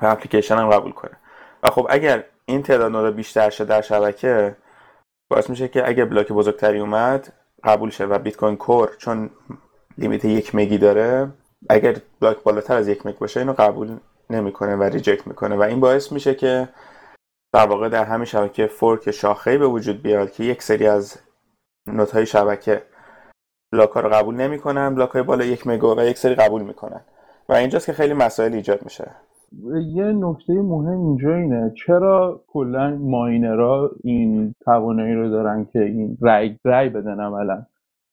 و 0.01 0.05
اپلیکیشن 0.05 0.57
هم 0.57 0.69
قبول 0.69 0.91
کنه. 0.91 1.17
و 1.63 1.69
خب 1.69 1.87
اگر 1.89 2.23
این 2.45 2.63
تعداد 2.63 2.91
node 2.91 3.15
بیشتر 3.15 3.49
شه 3.49 3.65
در 3.65 3.81
شبکه 3.81 4.55
باعث 5.31 5.49
میشه 5.49 5.67
که 5.67 5.87
اگر 5.89 6.05
بلاک 6.05 6.31
بزرگتری 6.31 6.79
اومد 6.79 7.33
قبول 7.63 7.89
شه. 7.89 8.05
و 8.05 8.19
بیت 8.19 8.37
کوین 8.37 8.57
کور 8.57 8.89
چون 8.97 9.29
limit 9.97 10.25
یک 10.25 10.55
مگی 10.55 10.77
داره 10.77 11.31
اگر 11.69 11.95
بلاک 12.19 12.43
بالاتر 12.43 12.75
از 12.75 12.87
یک 12.87 13.05
مگ 13.05 13.17
باشه 13.17 13.39
اینو 13.39 13.53
قبول 13.53 13.97
نمی‌کنه 14.29 14.75
و 14.75 14.83
reject 14.83 15.27
می‌کنه. 15.27 15.55
و 15.55 15.61
این 15.61 15.79
باعث 15.79 16.11
میشه 16.11 16.35
که 16.35 16.69
در 17.53 17.67
واقع 17.67 17.89
در 17.89 18.03
همین 18.03 18.25
شبکه 18.25 18.67
fork 18.67 19.11
شاخه‌ای 19.11 19.57
به 19.57 19.67
وجود 19.67 20.01
بیاد 20.01 20.31
که 20.31 20.43
یک 20.43 20.63
سری 20.63 20.87
از 20.87 21.17
های 22.13 22.25
شبکه 22.25 22.81
بلاک 23.71 23.89
رو 23.89 24.09
قبول 24.09 24.35
نمی‌کنن 24.35 24.95
بلاک 24.95 25.09
های 25.09 25.23
بالا 25.23 25.45
یک 25.45 25.67
مگا 25.67 25.95
و 25.95 25.99
یک 25.99 26.17
سری 26.17 26.35
قبول 26.35 26.61
می‌کنن. 26.61 27.01
و 27.49 27.53
اینجاست 27.53 27.85
که 27.85 27.93
خیلی 27.93 28.13
مسائل 28.13 28.53
ایجاد 28.53 28.83
میشه. 28.83 29.11
یه 29.93 30.03
نکته 30.03 30.53
مهم 30.53 30.99
اینجا 30.99 31.35
اینه. 31.35 31.73
چرا 31.85 32.43
کلا 32.47 32.97
ماینرها 33.01 33.89
این 34.03 34.55
توانایی 34.65 35.13
رو 35.13 35.29
دارن 35.29 35.65
که 35.73 35.79
این 35.79 36.17
رای, 36.21 36.57
رای 36.63 36.89
بدن 36.89 37.19
عملا؟ 37.19 37.65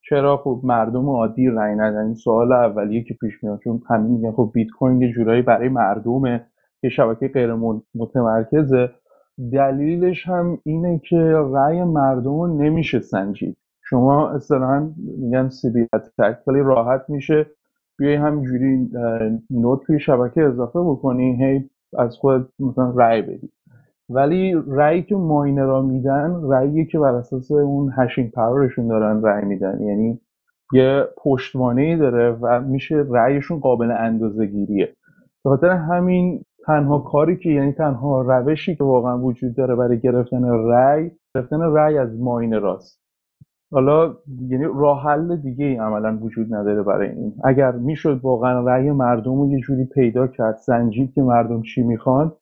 چرا 0.08 0.36
خب 0.36 0.60
مردم 0.64 1.08
عادی 1.08 1.46
رای 1.46 1.74
ندن؟ 1.74 2.04
این 2.04 2.14
سوال 2.14 2.52
اولیه 2.52 3.04
که 3.04 3.14
پیش 3.14 3.32
میاد 3.42 3.60
چون 3.64 3.82
همین 3.90 4.10
میگن 4.10 4.32
خب 4.32 4.50
بیت 4.54 4.68
کوین 4.78 5.02
یه 5.02 5.12
جورایی 5.12 5.42
برای 5.42 5.68
مردمه. 5.68 6.46
یه 6.82 6.90
شبکه 6.90 7.28
غیر 7.28 7.54
متمرکزه 7.94 8.90
دلیلش 9.52 10.26
هم 10.26 10.58
اینه 10.64 10.98
که 10.98 11.16
رأی 11.52 11.84
مردم 11.84 12.40
رو 12.40 12.46
نمیشه 12.46 13.00
سنجید. 13.00 13.56
شما 13.84 14.30
اصطلاحا 14.30 14.90
میگن 15.18 15.48
سی 15.48 15.88
خیلی 16.44 16.60
راحت 16.60 17.04
میشه. 17.08 17.46
بیای 17.98 18.14
همینجوری 18.14 18.90
node 19.50 19.82
توی 19.86 20.00
شبکه 20.00 20.42
اضافه 20.42 20.80
بکنی 20.80 21.44
هی 21.44 21.70
از 21.98 22.16
خود 22.16 22.52
مثلا 22.58 22.90
رأی 22.96 23.22
بدی. 23.22 23.50
ولی 24.08 24.54
رأیی 24.68 25.02
که 25.02 25.14
miner 25.16 25.71
ا 25.71 25.82
میدن 25.82 26.40
رأیی 26.42 26.86
که 26.86 26.98
بر 26.98 27.14
اساس 27.14 27.50
اون 27.50 27.92
hashing 27.96 28.30
power 28.30 28.62
شون 28.62 28.88
دارن 28.88 29.22
رأی 29.22 29.44
میدن. 29.44 29.80
یعنی 29.82 30.20
یه 30.72 31.04
پشتوانه 31.16 31.82
ای 31.82 31.96
داره 31.96 32.32
و 32.40 32.60
میشه 32.60 33.04
رأیشون 33.10 33.60
قابل 33.60 33.90
اندازه 33.90 34.46
گیریه 34.46 34.94
به 35.44 35.50
خاطر 35.50 35.70
همین 35.70 36.44
تنها 36.68 36.98
کاری 36.98 37.36
که 37.36 37.50
یعنی 37.50 37.72
تنها 37.72 38.22
روشی 38.22 38.76
که 38.76 38.84
واقعا 38.84 39.18
وجود 39.18 39.56
داره 39.56 39.74
برای 39.74 40.00
گرفتن 40.00 40.44
رأی 40.44 41.10
گرفتن 41.34 41.60
رأی 41.60 41.98
از 41.98 42.20
ماینراست 42.20 43.00
حالا 43.72 44.14
یعنی 44.48 44.64
راه 44.74 45.02
حل 45.02 45.36
دیگه 45.36 45.64
ای 45.64 45.76
عملا 45.76 46.18
وجود 46.22 46.54
نداره 46.54 46.82
برای 46.82 47.08
این. 47.08 47.32
اگر 47.44 47.72
می‌شد 47.72 48.20
واقعا 48.22 48.60
رأی 48.60 48.90
مردم 48.90 49.40
رو 49.40 49.52
یه 49.52 49.60
جوری 49.60 49.84
پیدا 49.84 50.26
کرد 50.26 50.56
سنجید 50.56 51.12
که 51.12 51.22
مردم 51.22 51.62
چی 51.62 51.82
می‌خوان 51.82 52.32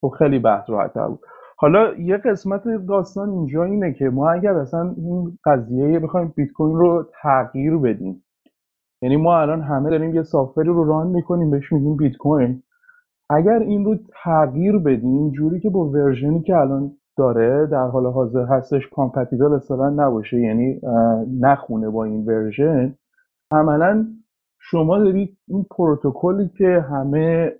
خب 0.00 0.08
خیلی 0.18 0.38
بحث 0.38 0.70
راحت‌تر 0.70 1.08
بود. 1.08 1.20
حالا 1.56 1.94
یه 1.94 2.16
قسمت 2.16 2.62
داستان 2.88 3.30
اینجا 3.30 3.64
اینه 3.64 3.92
که 3.92 4.10
ما 4.10 4.30
اگر 4.30 4.52
اصلا 4.52 4.94
این 4.96 5.38
قضیه 5.44 5.98
بخوایم 5.98 6.32
بیت 6.36 6.52
کوین 6.52 6.76
رو 6.76 7.06
تغییر 7.22 7.76
بدیم. 7.76 8.24
یعنی 9.02 9.16
ما 9.16 9.38
الان 9.38 9.60
همه 9.60 9.90
داریم 9.90 10.14
یه 10.14 10.22
software 10.22 10.63
ی 10.63 10.68
رو 10.68 10.84
run 10.84 11.06
می‌کنیم 11.06 11.50
بهش 11.50 11.72
میگیم 11.72 11.96
بیت 11.96 12.16
کوین. 12.16 12.62
اگر 13.30 13.58
این 13.58 13.84
رو 13.84 13.96
تغییر 14.24 14.78
بدیم 14.78 15.30
جوری 15.30 15.60
که 15.60 15.70
با 15.70 15.84
version 15.84 16.35
ی 16.35 16.42
که 16.42 16.56
الان 16.56 16.92
داره 17.16 17.66
در 17.66 17.86
حال 17.86 18.06
حاضر 18.06 18.44
هستش 18.44 18.88
compatible 18.88 19.52
اصلا 19.52 19.90
نباشه 19.90 20.40
یعنی 20.40 20.80
نخونه 21.40 21.88
با 21.88 22.04
این 22.04 22.24
version 22.26 22.94
عملا 23.50 24.06
شما 24.58 24.98
دارید 24.98 25.36
این 25.48 25.66
پروتکلی 25.70 26.50
که 26.58 26.80
همه 26.90 27.52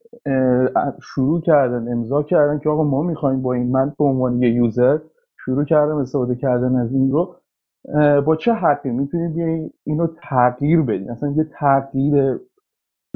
شروع 1.03 1.41
کردن 1.41 1.93
امضا 1.93 2.23
کردن 2.23 2.59
که 2.59 2.69
آقا 2.69 2.85
ما 2.85 3.03
می‌خوایم 3.03 3.43
با 3.43 3.53
این 3.53 3.73
من 3.73 3.93
به 3.99 4.05
عنوان 4.05 4.43
یه 4.43 4.51
user 4.51 4.99
شروع 5.45 5.65
کردم 5.65 5.97
استفاده 5.97 6.35
کردن 6.35 6.77
از 6.77 6.93
این 6.93 7.11
رو 7.11 7.37
با 8.21 8.37
چه 8.37 8.53
حقی؟ 8.53 8.91
می‌تونید 8.91 9.35
بیاین 9.35 9.71
اینو 9.85 10.07
تغییر 10.23 10.83
بدین 10.83 11.11
اصلا 11.11 11.31
یه 11.31 11.45
تغییر 11.45 12.41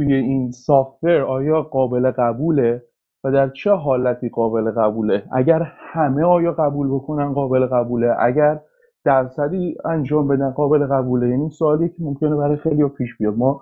توی 0.01 0.15
این 0.15 0.51
سافتور 0.51 1.21
آیا 1.21 1.63
قابل 1.63 2.11
قبوله 2.11 2.83
و 3.25 3.33
در 3.33 3.49
چه 3.49 3.71
حالتی 3.71 4.29
قابل 4.29 4.71
قبوله؟ 4.71 5.23
اگر 5.33 5.63
همه 5.77 6.25
آیا 6.25 6.53
قبول 6.53 6.89
بکنن 6.89 7.33
قابل 7.33 7.67
قبوله؟ 7.67 8.15
اگر 8.19 8.61
درصدی 9.05 9.77
انجام 9.85 10.29
بدن 10.29 10.51
قابل 10.51 10.87
قبوله؟ 10.87 11.29
یعنی 11.29 11.51
سوالی 11.51 11.89
که 11.89 11.95
ممکنه 11.99 12.37
برای 12.37 12.57
خیلی 12.57 12.89
پیش 12.89 13.17
بیاد. 13.19 13.37
ما 13.37 13.61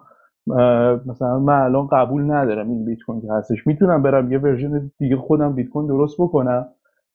مثلا 1.07 1.39
من 1.39 1.63
الان 1.63 1.87
قبول 1.87 2.31
ندارم 2.31 2.69
این 2.69 2.85
بیت 2.85 2.99
کوین 3.07 3.21
که 3.21 3.33
هستش. 3.33 3.67
می‌تونم 3.67 4.03
برم 4.03 4.33
یه 4.33 4.39
ورژن 4.39 4.91
دیگه 4.99 5.17
خودم 5.17 5.53
بیت 5.53 5.69
کوین 5.69 5.87
درست 5.87 6.17
بکنم 6.21 6.67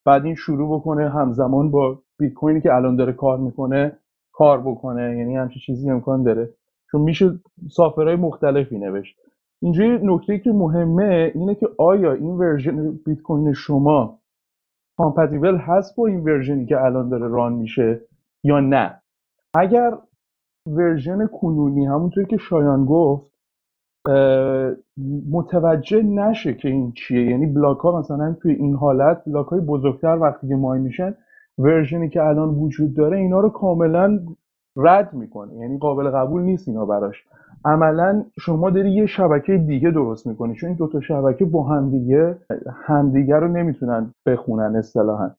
بعد 0.06 0.25
این 0.25 0.36
شروع 0.36 0.80
بکنه 0.80 1.10
همزمان 1.10 1.72
با 1.72 2.00
بیت 2.20 2.34
کوینی 2.34 2.62
که 2.62 2.75
الان 2.75 2.96
داره 2.96 3.13
کار 3.13 3.38
می‌کنه 3.38 3.98
کار 4.34 4.62
بکنه. 4.62 5.18
یعنی 5.18 5.36
همچین 5.36 5.62
چیزی 5.65 5.89
امکان 5.89 6.24
داره. 6.24 6.50
چون 6.93 7.01
میشه 7.01 7.39
software 7.72 8.07
های 8.07 8.15
مختلفی 8.15 8.77
نوشت. 8.77 9.15
اینجا 9.62 9.83
نکته 9.85 10.39
که 10.39 10.51
مهمه 10.51 11.31
اینه 11.35 11.55
که 11.55 11.67
آیا 11.77 12.13
این 12.13 12.31
version 12.32 12.91
بیت 13.05 13.21
کوین 13.21 13.53
شما 13.53 14.19
compatible 14.98 15.58
هست 15.57 15.95
با 15.95 16.07
این 16.07 16.19
version 16.20 16.60
ی 16.60 16.65
که 16.65 16.81
الان 16.81 17.09
داره 17.09 17.27
run 17.27 17.53
میشه 17.53 18.01
یا 18.43 18.59
نه؟ 18.59 19.01
اگر 19.53 19.97
version 20.67 21.27
کنونی 21.27 21.85
همونطور 21.85 22.23
که 22.23 22.38
شایان 22.38 22.85
گفت 22.85 23.33
متوجه 25.31 26.03
نشه 26.03 26.53
که 26.53 26.67
این 26.67 26.91
چیه. 26.91 27.29
یعنی 27.29 27.45
بلاک 27.45 27.77
ها 27.77 28.00
مثلا 28.00 28.35
توی 28.41 28.53
این 28.53 28.75
حالت 28.75 29.23
بلاک 29.27 29.47
های 29.47 29.59
بزرگتر 29.59 30.17
وقتی 30.21 30.47
که 30.47 30.55
مای 30.55 30.79
میشن 30.79 31.15
ورژنی 31.57 32.09
که 32.09 32.23
الان 32.23 32.50
وجود 32.50 32.93
داره 32.93 33.17
اینا 33.17 33.39
رو 33.39 33.50
کاملا 33.50 34.19
رد 34.77 35.13
می‌کنه. 35.13 35.56
یعنی 35.56 35.77
قابل 35.77 36.10
قبول 36.10 36.42
نیست 36.42 36.68
اینا 36.68 36.86
براش. 36.86 37.24
عملا 37.65 38.25
شما 38.39 38.70
داری 38.70 38.92
یه 38.92 39.06
شبکه 39.06 39.58
دیگه 39.58 39.92
درست 39.92 40.27
می‌کنی 40.27 40.56
چون 40.56 40.68
این 40.68 40.77
دوتا 40.77 41.01
شبکه 41.01 41.46
با 41.46 41.63
همدیگه 41.63 42.38
همدیگه 42.86 43.36
رو 43.36 43.48
نمی‌تونن 43.48 44.13
بخونن 44.25 44.75
اصطلاحا. 44.75 45.32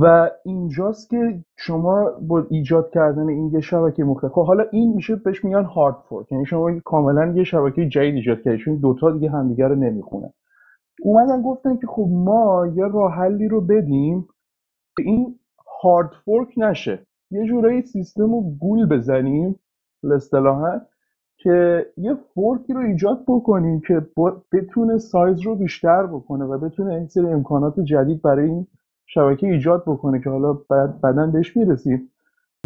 و 0.00 0.30
اینجاست 0.44 1.10
که 1.10 1.44
شما 1.56 2.10
با 2.28 2.46
ایجاد 2.50 2.90
کردن 2.90 3.28
این 3.28 3.50
یه 3.52 3.60
شبکه 3.60 4.04
مختلف 4.04 4.32
خب 4.32 4.46
حالا 4.46 4.64
این 4.72 4.92
میشه 4.92 5.16
بهش 5.16 5.44
میگن 5.44 5.64
هارد 5.64 5.96
فورک 6.08 6.32
یعنی 6.32 6.46
شما 6.46 6.80
کاملا 6.84 7.26
یه 7.26 7.44
شبکه 7.44 7.88
جدید 7.88 8.14
ایجاد 8.14 8.40
کردید 8.42 8.60
چون 8.60 8.76
دوتا 8.76 9.10
دیگه 9.10 9.30
همدیگه 9.30 9.68
رو 9.68 9.74
نمی‌خونن. 9.74 10.30
اومدن 11.02 11.42
گفتن 11.42 11.76
که 11.76 11.86
خب 11.86 12.08
ما 12.10 12.66
یه 12.74 12.86
راه 12.86 13.12
حلی 13.12 13.48
رو 13.48 13.60
بدیم 13.60 14.28
که 14.96 15.02
این 15.02 15.38
hard 15.82 16.10
fork 16.24 16.48
نشه. 16.56 17.06
یه 17.34 17.46
جورایی 17.46 17.82
سیستم 17.82 18.32
رو 18.32 18.56
گول 18.60 18.86
بزنیم 18.86 19.58
اصطلاحا 20.12 20.80
که 21.36 21.86
یه 21.96 22.14
fork 22.14 22.60
ی 22.60 22.72
رو 22.72 22.80
ایجاد 22.80 23.24
بکنیم 23.28 23.80
که 23.80 24.06
بتونه 24.52 24.98
سایز 24.98 25.40
رو 25.40 25.54
بیشتر 25.54 26.06
بکنه 26.06 26.44
و 26.44 26.58
بتونه 26.58 26.94
این 26.94 27.06
سری 27.06 27.26
امکانات 27.26 27.80
جدید 27.80 28.22
برای 28.22 28.48
این 28.48 28.66
شبکه 29.06 29.46
ایجاد 29.46 29.82
بکنه 29.86 30.20
که 30.20 30.30
حالا 30.30 30.52
بعدا 31.02 31.26
بهش 31.26 31.56
می‌رسیم. 31.56 32.10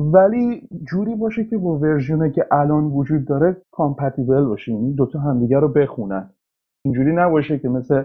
ولی 0.00 0.68
جوری 0.90 1.14
باشه 1.14 1.44
که 1.44 1.58
با 1.58 1.78
version 1.78 2.24
ی 2.24 2.30
که 2.30 2.46
الان 2.50 2.84
وجود 2.84 3.24
داره 3.24 3.56
compatible 3.70 4.44
باشه 4.44 4.72
این 4.72 4.80
یعنی 4.80 4.94
دوتا 4.94 5.18
همدیگه 5.18 5.58
رو 5.58 5.68
بخونن. 5.68 6.30
اینجوری 6.84 7.12
نباشه 7.12 7.58
که 7.58 7.68
مثل 7.68 8.02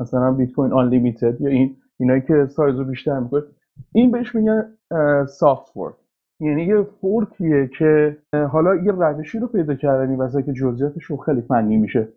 مثلا 0.00 0.32
Bitcoin 0.32 0.72
Unlimited 0.72 1.40
یا 1.40 1.50
این 1.50 1.76
اینایی 1.98 2.20
که 2.20 2.46
سایز 2.46 2.76
رو 2.76 2.84
بیشتر 2.84 3.18
می‌کنه 3.18 3.42
این 3.92 4.10
بهش 4.10 4.34
میگن 4.34 4.72
soft 5.28 5.72
fork 5.72 5.94
یعنی 6.40 6.64
یه 6.64 6.82
fork 6.82 7.41
یه 7.41 7.70
که 7.78 8.16
حالا 8.52 8.74
یه 8.74 8.92
روشی 8.92 9.38
رو 9.38 9.46
پیدا 9.46 9.74
کردن 9.74 10.10
این 10.10 10.42
که 10.42 10.52
جزئیاتش 10.52 11.12
خیلی 11.26 11.40
فنی 11.40 11.76
میشه. 11.76 12.08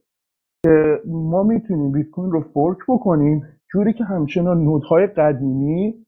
که 0.66 1.02
ما 1.06 1.44
می‌تونیم 1.44 1.92
بیت 1.92 2.10
کوین 2.10 2.32
رو 2.32 2.42
fork 2.42 2.78
بکنیم 2.88 3.46
جوری 3.72 3.94
که 3.94 4.04
همچنان 4.04 4.64
node 4.64 4.93
های 4.93 5.08
قدیمی 5.08 6.06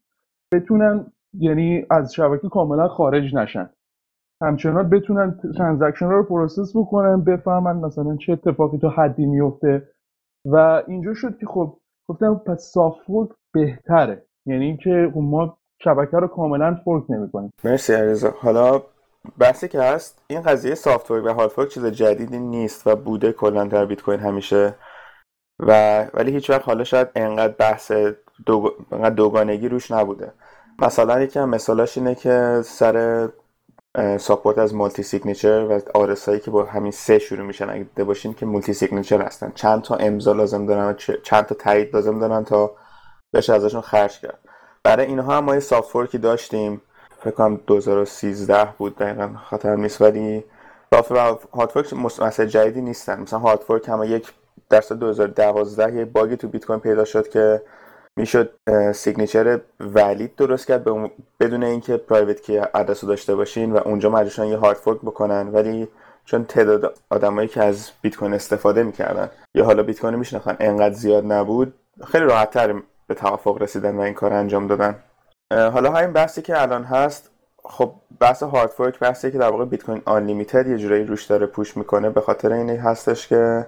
بتونن 0.53 1.05
یعنی 1.33 1.85
از 1.89 2.13
شبکه 2.13 2.49
کاملا 2.49 2.87
خارج 2.87 3.35
نشن. 3.35 3.69
همچنان 4.41 4.89
بتونن 4.89 5.39
transaction 5.57 6.09
رو 6.09 6.23
process 6.23 6.77
بکنن 6.77 7.21
بفهمن 7.21 7.75
مثلا 7.75 8.15
چه 8.15 8.33
اتفاقی 8.33 8.77
تو 8.77 8.89
حدی 8.89 9.25
میفته 9.25 9.87
و 10.45 10.83
اینجا 10.87 11.13
شد 11.13 11.37
که 11.37 11.45
خب 11.45 11.77
گفتم 12.09 12.35
پس 12.35 12.71
soft 12.73 13.05
بهتره. 13.53 14.25
یعنی 14.45 14.65
اینکه 14.65 15.11
ما 15.15 15.57
شبکه 15.83 16.17
رو 16.17 16.27
کاملا 16.27 16.77
fork 16.85 17.03
نمی‌کنیم. 17.09 17.53
مرسی 17.63 17.93
علیرضا 17.93 18.33
حالا 18.39 18.81
بحثی 19.37 19.67
که 19.67 19.81
هست 19.81 20.23
این 20.27 20.41
قضیه 20.41 20.75
soft 20.75 21.11
و 21.11 21.33
hard 21.33 21.49
fork 21.49 21.69
چیز 21.69 21.85
جدیدی 21.85 22.39
نیست 22.39 22.87
و 22.87 22.95
بوده 22.95 23.31
کلا 23.31 23.63
در 23.63 23.85
بیت 23.85 24.01
کوین 24.01 24.19
همیشه. 24.19 24.75
و 25.59 26.03
ولی 26.13 26.31
هیچ 26.31 26.49
وقت 26.49 26.65
حالا 26.65 26.83
شاید 26.83 27.07
انقدر 27.15 27.53
بحث 27.53 27.91
دو... 28.45 28.73
دوگانگی 29.15 29.69
روش 29.69 29.91
نبوده. 29.91 30.31
مثلا 30.79 31.21
یکی 31.21 31.39
هم 31.39 31.49
مثالاش 31.49 31.97
اینه 31.97 32.15
که 32.15 32.61
سر 32.63 33.29
support 34.19 34.57
از 34.57 34.75
multi 34.75 35.03
signature 35.03 35.65
و 35.69 35.79
آدرسایی 35.99 36.39
که 36.39 36.51
با 36.51 36.63
همین 36.63 36.91
سه 36.91 37.19
شروع 37.19 37.45
میشن 37.45 37.69
اگه 37.69 37.83
دیده 37.83 38.03
باشین 38.03 38.33
که 38.33 38.45
multi 38.45 38.73
signature 38.73 39.21
هستن. 39.21 39.51
چند 39.55 39.81
تا 39.81 39.95
امضا 39.95 40.33
لازم 40.33 40.65
دارن 40.65 40.89
و 40.89 40.93
چند 41.23 41.45
تا 41.45 41.55
تایید 41.55 41.95
لازم 41.95 42.19
دارن 42.19 42.43
تا 42.43 42.71
بشه 43.33 43.53
ازشون 43.53 43.81
خرج 43.81 44.19
کرد. 44.19 44.39
برای 44.83 45.05
اینها 45.05 45.37
هم 45.37 45.43
ما 45.43 45.53
یه 45.53 45.59
soft 45.59 46.15
داشتیم. 46.15 46.81
فکر 47.19 47.31
کنم 47.31 47.59
2013 47.67 48.73
بود 48.77 48.95
دقیقا 48.95 49.29
خاطر 49.49 49.75
نیست 49.75 50.01
ولی 50.01 50.43
soft 50.93 51.11
و 51.11 51.37
هارد 51.53 51.93
مسئله 52.21 52.47
جدیدی 52.47 52.81
نیستن. 52.81 53.21
مثلا 53.21 53.39
hard 53.39 53.59
fork 53.59 53.89
هم 53.89 54.03
یک 54.03 54.33
در 54.69 54.81
سال 54.81 54.97
2012 54.97 55.95
یه 55.95 56.05
bug 56.05 56.29
ی 56.29 56.37
تو 56.37 56.47
بیت 56.47 56.65
کوین 56.65 56.79
پیدا 56.79 57.05
شد 57.05 57.29
که 57.29 57.61
می‌شد 58.15 58.53
signature 58.95 59.59
valid 59.79 60.35
درست 60.35 60.67
کرد 60.67 60.87
بدون 61.39 61.63
اینکه 61.63 61.97
private 61.97 62.41
key 62.41 62.57
آدرس 62.59 63.05
داشته 63.05 63.35
باشین 63.35 63.71
و 63.71 63.77
اونجا 63.85 64.09
مجبور 64.09 64.29
شدن 64.29 64.45
یه 64.45 64.57
hard 64.57 64.77
fork 64.77 64.99
بکنن. 65.01 65.47
ولی 65.47 65.87
چون 66.25 66.45
تعداد 66.45 66.97
آدمایی 67.09 67.47
که 67.47 67.63
از 67.63 67.91
بیت 68.01 68.15
کوین 68.15 68.33
استفاده 68.33 68.83
می‌کردن 68.83 69.29
یا 69.55 69.65
حالا 69.65 69.83
بیت 69.83 69.99
کوین 69.99 70.15
میشناختن 70.15 70.55
انقدر 70.59 70.95
زیاد 70.95 71.31
نبود 71.31 71.73
خیلی 72.07 72.25
راحت 72.25 72.49
به 73.11 73.15
توافق 73.15 73.61
رسیدن 73.61 73.95
و 73.97 73.99
این 74.01 74.13
کار 74.13 74.33
انجام 74.33 74.67
دادن. 74.67 75.03
حالا 75.51 75.91
همین 75.91 76.13
بحثی 76.13 76.41
که 76.41 76.61
الان 76.61 76.83
هست 76.83 77.29
خب 77.63 77.93
بحث 78.19 78.43
hard 78.43 78.69
fork 78.69 78.99
بحثی 78.99 79.31
که 79.31 79.37
در 79.37 79.49
واقع 79.49 79.65
Bitcoin 79.65 80.01
Un 80.05 80.29
یه 80.29 80.77
جورایی 80.77 81.03
روش 81.03 81.25
داره 81.25 81.45
push 81.45 81.77
می‌کنه 81.77 82.09
به 82.09 82.21
خاطر 82.21 82.53
اینه 82.53 82.73
هستش 82.73 83.27
که 83.27 83.67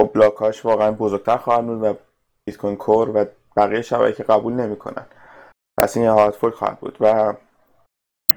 خب 0.00 0.10
block 0.14 0.50
اش 0.50 0.64
واقعا 0.64 0.92
بزرگتر 0.92 1.36
خواهد 1.36 1.66
بود 1.66 1.82
و 1.82 1.94
Bitcoin 2.46 2.76
Core 2.76 3.10
و 3.14 3.24
بقیه 3.56 3.82
شبکه 3.82 4.22
قبول 4.22 4.52
نمی‌کنن. 4.52 5.06
پس 5.78 5.96
این 5.96 6.06
hard 6.06 6.34
fork 6.34 6.54
خواهد 6.54 6.80
بود 6.80 6.96
و 7.00 7.34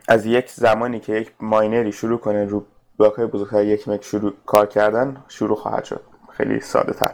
از 0.07 0.25
یک 0.25 0.49
زمانی 0.49 0.99
که 0.99 1.13
یک 1.13 1.33
miner 1.39 1.82
ی 1.82 1.91
شروع 1.91 2.19
کنه 2.19 2.45
رو 2.45 2.65
block 2.99 3.13
های 3.13 3.25
بزرگتر 3.25 3.63
یک 3.63 3.87
مگ 3.87 4.03
شروع 4.03 4.33
کار 4.45 4.65
کردن 4.65 5.23
شروع 5.27 5.57
خواهد 5.57 5.83
شد. 5.83 6.01
خیلی 6.31 6.59
ساده 6.59 6.93
تر 6.93 7.13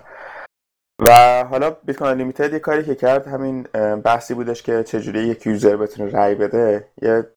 و 0.99 1.43
حالا 1.43 1.69
Bitcoin 1.69 2.17
Unlimited 2.17 2.53
یه 2.53 2.59
کاری 2.59 2.83
که 2.83 2.95
کرد 2.95 3.27
همین 3.27 3.63
بحثی 4.03 4.33
بودش 4.33 4.63
که 4.63 4.83
چجوری 4.83 5.19
یک 5.19 5.47
user 5.47 5.77
بتونه 5.77 6.11
رای 6.11 6.35
بده. 6.35 6.87
یه 7.01 7.27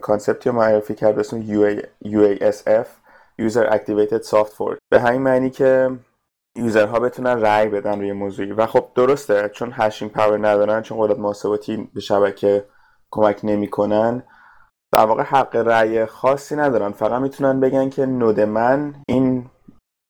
concept 0.00 0.44
ی 0.44 0.50
رو 0.50 0.56
معرفی 0.56 0.94
کرد 0.94 1.14
به 1.14 1.20
اسم 1.20 1.42
UASF 2.04 2.86
User 3.40 3.70
Activated 3.70 4.22
Soft 4.28 4.52
Fork 4.58 4.76
به 4.92 5.00
همین 5.00 5.22
معنی 5.22 5.50
که 5.50 5.90
user 6.56 6.91
ها 6.91 7.00
بتونن 7.00 7.40
رای 7.40 7.68
بدن 7.68 7.98
روی 7.98 8.12
موضوعی. 8.12 8.52
و 8.52 8.66
خب 8.66 8.86
درسته 8.94 9.48
چون 9.48 9.72
hashing 9.74 10.12
power 10.12 10.48
ندارن 10.48 10.82
چون 10.82 10.98
قدرت 11.00 11.18
محاسباتی 11.18 11.90
به 11.94 12.00
شبکه 12.00 12.64
کمک 13.10 13.40
نمی‌کنن 13.42 14.22
در 14.94 15.04
واقع 15.04 15.22
حق 15.22 15.56
رأی 15.56 16.06
خاصی 16.06 16.56
ندارن. 16.56 16.92
فقط 16.92 17.22
می‌تونن 17.22 17.60
بگن 17.60 17.90
که 17.90 18.06
node 18.06 18.40
من 18.40 18.94
این 19.08 19.50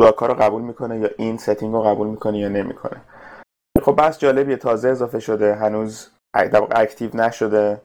block 0.00 0.14
رو 0.14 0.34
قبول 0.34 0.62
می‌کنه 0.62 0.98
یا 0.98 1.10
این 1.18 1.36
setting 1.36 1.74
رو 1.74 1.82
قبول 1.82 2.08
می‌کنه 2.08 2.38
یا 2.38 2.48
نمی‌کنه. 2.48 3.00
خب 3.82 4.00
بحث 4.02 4.18
جالبیه 4.18 4.56
تازه 4.56 4.88
اضافه 4.88 5.20
شده 5.20 5.54
هنوز 5.54 6.10
active 6.70 7.16
نشده 7.16 7.80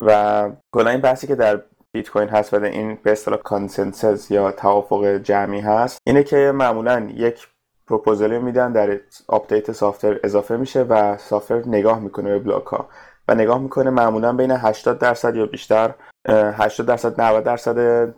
و 0.00 0.50
کلا 0.74 0.90
این 0.90 1.00
بحثی 1.00 1.26
که 1.26 1.34
در 1.34 1.62
بیت 1.94 2.10
کوین 2.10 2.28
هست 2.28 2.54
و 2.54 2.64
این 2.64 2.98
به 3.02 3.12
اصطلاح 3.12 3.38
consensus 3.38 4.30
یا 4.30 4.52
توافق 4.52 5.16
جمعی 5.16 5.60
هست 5.60 5.98
اینه 6.06 6.22
که 6.22 6.52
معمولا 6.54 7.10
یک 7.14 7.48
پروپوزالی 7.86 8.38
میدن 8.38 8.72
در 8.72 9.00
update 9.28 9.72
software 9.72 10.20
اضافه 10.24 10.56
میشه 10.56 10.82
و 10.82 11.16
software 11.16 11.68
نگاه 11.68 12.00
می‌کنه 12.00 12.30
به 12.30 12.38
block 12.38 12.66
ها 12.66 12.88
و 13.28 13.34
نگاه 13.34 13.58
می‌کنه 13.58 13.90
معمولا 13.90 14.32
بین 14.32 14.50
80 14.50 14.98
درصد 14.98 15.36
یا 15.36 15.46
بیشتر 15.46 15.94
80 16.28 16.86
درصد 16.86 17.20
90 17.20 17.44
درصد 17.44 18.14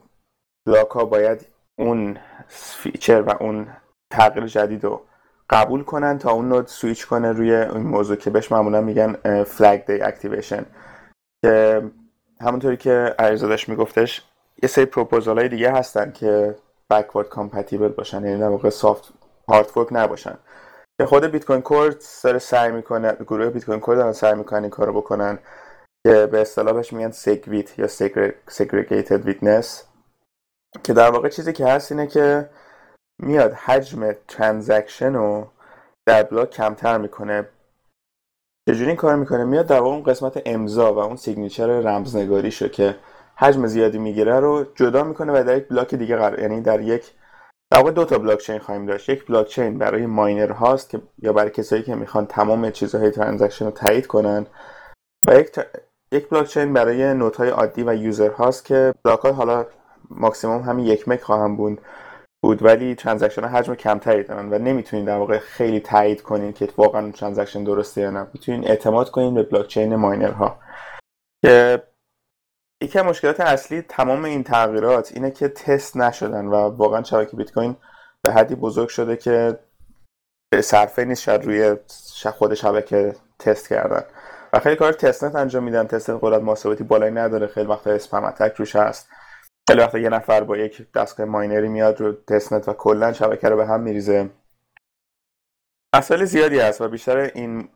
block 0.66 0.90
ها 0.90 1.04
باید 1.04 1.46
اون 1.78 2.18
feature 2.48 3.22
و 3.22 3.34
اون 3.40 3.66
تغییر 4.10 4.46
جدید 4.46 4.84
رو 4.84 5.02
قبول 5.50 5.82
کنن 5.84 6.18
تا 6.18 6.30
اون 6.30 6.48
node 6.48 6.66
switch 6.66 7.06
کنه 7.06 7.32
روی 7.32 7.54
اون 7.54 7.82
موضوع 7.82 8.16
که 8.16 8.30
بهش 8.30 8.52
معمولا 8.52 8.80
میگن 8.80 9.42
flag 9.44 9.84
day 9.84 10.02
activation 10.02 10.66
که 11.44 11.82
همونطوری 12.40 12.76
که 12.76 13.14
علیرضا 13.18 13.46
داشت 13.46 13.68
میگفتش 13.68 14.22
یه 14.62 14.68
سری 14.68 14.84
پروپوزال 14.84 15.38
های 15.38 15.48
دیگه 15.48 15.72
هستن 15.72 16.12
که 16.12 16.56
backward 16.90 17.28
compatible 17.28 17.88
باشن 17.88 18.24
یعنی 18.24 18.40
در 18.40 18.48
واقع 18.48 18.70
soft 18.70 19.12
هارد 19.48 19.70
نباشن. 19.90 20.38
که 21.00 21.06
خود 21.06 21.24
Bitcoin 21.24 21.62
Core 21.62 21.94
سر 21.98 22.38
سعی 22.38 22.72
می‌کنه 22.72 23.12
گروه 23.12 23.50
Bitcoin 23.50 23.80
Core 23.80 23.96
دارن 23.96 24.12
سعی 24.12 24.34
می‌کنن 24.34 24.60
این 24.60 24.70
کارو 24.70 24.92
بکنن 24.92 25.38
که 26.06 26.26
به 26.26 26.40
اصطلاح 26.40 26.74
بهش 26.74 26.92
میگن 26.92 27.10
SegWit 27.10 27.78
یا 27.78 27.88
segregated 28.50 29.26
witness. 29.26 29.66
که 30.84 30.92
در 30.92 31.10
واقع 31.10 31.28
چیزی 31.28 31.52
که 31.52 31.66
هست 31.66 31.92
اینه 31.92 32.06
که 32.06 32.50
میاد 33.22 33.52
حجم 33.52 34.12
transaction 34.28 35.14
رو 35.14 35.46
در 36.06 36.22
block 36.22 36.50
کمتر 36.50 36.98
می‌کنه. 36.98 37.48
چجوری 38.68 38.86
این 38.86 38.96
کار 38.96 39.16
می‌کنه؟ 39.16 39.44
میاد 39.44 39.66
در 39.66 39.80
واقع 39.80 39.94
اون 39.94 40.02
قسمت 40.02 40.42
امضا 40.46 40.94
و 40.94 40.98
اون 40.98 41.16
signature 41.16 41.66
رمزنگاری 41.66 42.50
شو 42.50 42.68
که 42.68 42.96
حجم 43.36 43.66
زیادی 43.66 43.98
می‌گیره 43.98 44.40
رو 44.40 44.64
جدا 44.74 45.02
می‌کنه 45.04 45.32
و 45.32 45.44
در 45.44 45.56
یک 45.56 45.68
block 45.68 45.94
دیگه 45.94 46.16
قرار 46.16 46.40
یعنی 46.40 46.60
در 46.60 46.80
یک 46.80 47.12
در 47.70 47.78
واقع 47.78 47.90
دو 47.90 48.04
تا 48.04 48.18
بلاک 48.18 48.38
چین 48.38 48.58
خواهیم 48.58 48.86
داشت. 48.86 49.08
یک 49.08 49.26
بلاک 49.26 49.46
چین 49.46 49.78
برای 49.78 50.06
miner 50.06 50.52
هاست 50.52 50.90
که 50.90 51.00
یا 51.18 51.32
برای 51.32 51.50
کسایی 51.50 51.82
که 51.82 51.94
می‌خوان 51.94 52.26
تمام 52.26 52.70
چیزهای 52.70 53.10
transaction 53.10 53.64
رو 53.64 53.70
تایید 53.70 54.06
کنن 54.06 54.46
و 55.26 55.34
یک, 55.34 55.60
یک 56.12 56.28
بلاک 56.28 56.46
چین 56.46 56.72
برای 56.72 57.14
node 57.14 57.36
های 57.36 57.48
عادی 57.48 57.82
و 57.82 57.94
user 57.94 58.30
هاست 58.30 58.64
که 58.64 58.94
block 59.04 59.20
های 59.20 59.32
حالا 59.32 59.66
ماکسیموم 60.10 60.62
همین 60.62 60.86
یک 60.86 61.08
مگ 61.08 61.22
خواهد 61.22 61.56
بود. 61.56 61.80
بود 62.42 62.62
ولی 62.62 62.94
transaction 62.94 63.44
ها 63.44 63.48
حجم 63.48 63.74
کمتری 63.74 64.22
دارن 64.22 64.52
و 64.52 64.58
نمی‌تونید 64.58 65.06
در 65.06 65.16
واقع 65.16 65.38
خیلی 65.38 65.80
تایید 65.80 66.22
کنین 66.22 66.52
که 66.52 66.68
واقعا 66.76 67.10
transaction 67.10 67.64
درسته 67.64 68.00
یا 68.00 68.10
نه. 68.10 68.26
می‌تونین 68.32 68.68
اعتماد 68.68 69.10
کنین 69.10 69.34
به 69.34 69.42
blockchain 69.42 69.96
miner 69.96 70.32
ها 70.32 70.58
که 71.44 71.82
یکی 72.82 72.98
از 72.98 73.04
مشکلات 73.04 73.40
اصلی 73.40 73.82
تمام 73.82 74.24
این 74.24 74.44
تغییرات 74.44 75.12
اینه 75.12 75.30
که 75.30 75.48
تست 75.48 75.96
نشدن 75.96 76.46
و 76.46 76.54
واقعا 76.54 77.02
شبکه 77.02 77.36
بیت 77.36 77.52
کوین 77.52 77.76
به 78.22 78.32
حدی 78.32 78.54
بزرگ 78.54 78.88
شده 78.88 79.16
که 79.16 79.58
صرفه 80.60 81.04
نیست 81.04 81.22
شاید 81.22 81.44
روی 81.44 81.76
خود 82.38 82.54
شبکه 82.54 83.14
تست 83.38 83.68
کردن. 83.68 84.02
و 84.52 84.58
خیلی 84.58 84.76
کار 84.76 84.92
تست 84.92 85.36
انجام 85.36 85.62
میدن. 85.62 85.86
تست 85.86 86.01
نت 86.01 86.10
قدرت 86.10 86.42
محاسباتی 86.42 86.84
بالایی 86.84 87.14
نداره. 87.14 87.46
خیلی 87.46 87.66
وقتا 87.66 87.90
spam 87.90 88.24
attack 88.24 88.54
روش 88.56 88.76
هست. 88.76 89.08
خیلی 89.68 89.80
وقتا 89.80 89.98
یه 89.98 90.08
نفر 90.08 90.44
با 90.44 90.56
یک 90.56 90.92
دستگاه 90.92 91.26
miner 91.26 91.61
ی 91.61 91.68
میاد 91.68 92.00
رو 92.00 92.12
testnet 92.12 92.68
و 92.68 92.72
کلا 92.72 93.12
شبکه 93.12 93.48
رو 93.48 93.56
به 93.56 93.66
هم 93.66 93.80
میریزه. 93.80 94.30
مسائل 95.96 96.24
زیادی 96.24 96.58
هست 96.58 96.80
و 96.80 96.88
بیشتر 96.88 97.16
این 97.16 97.68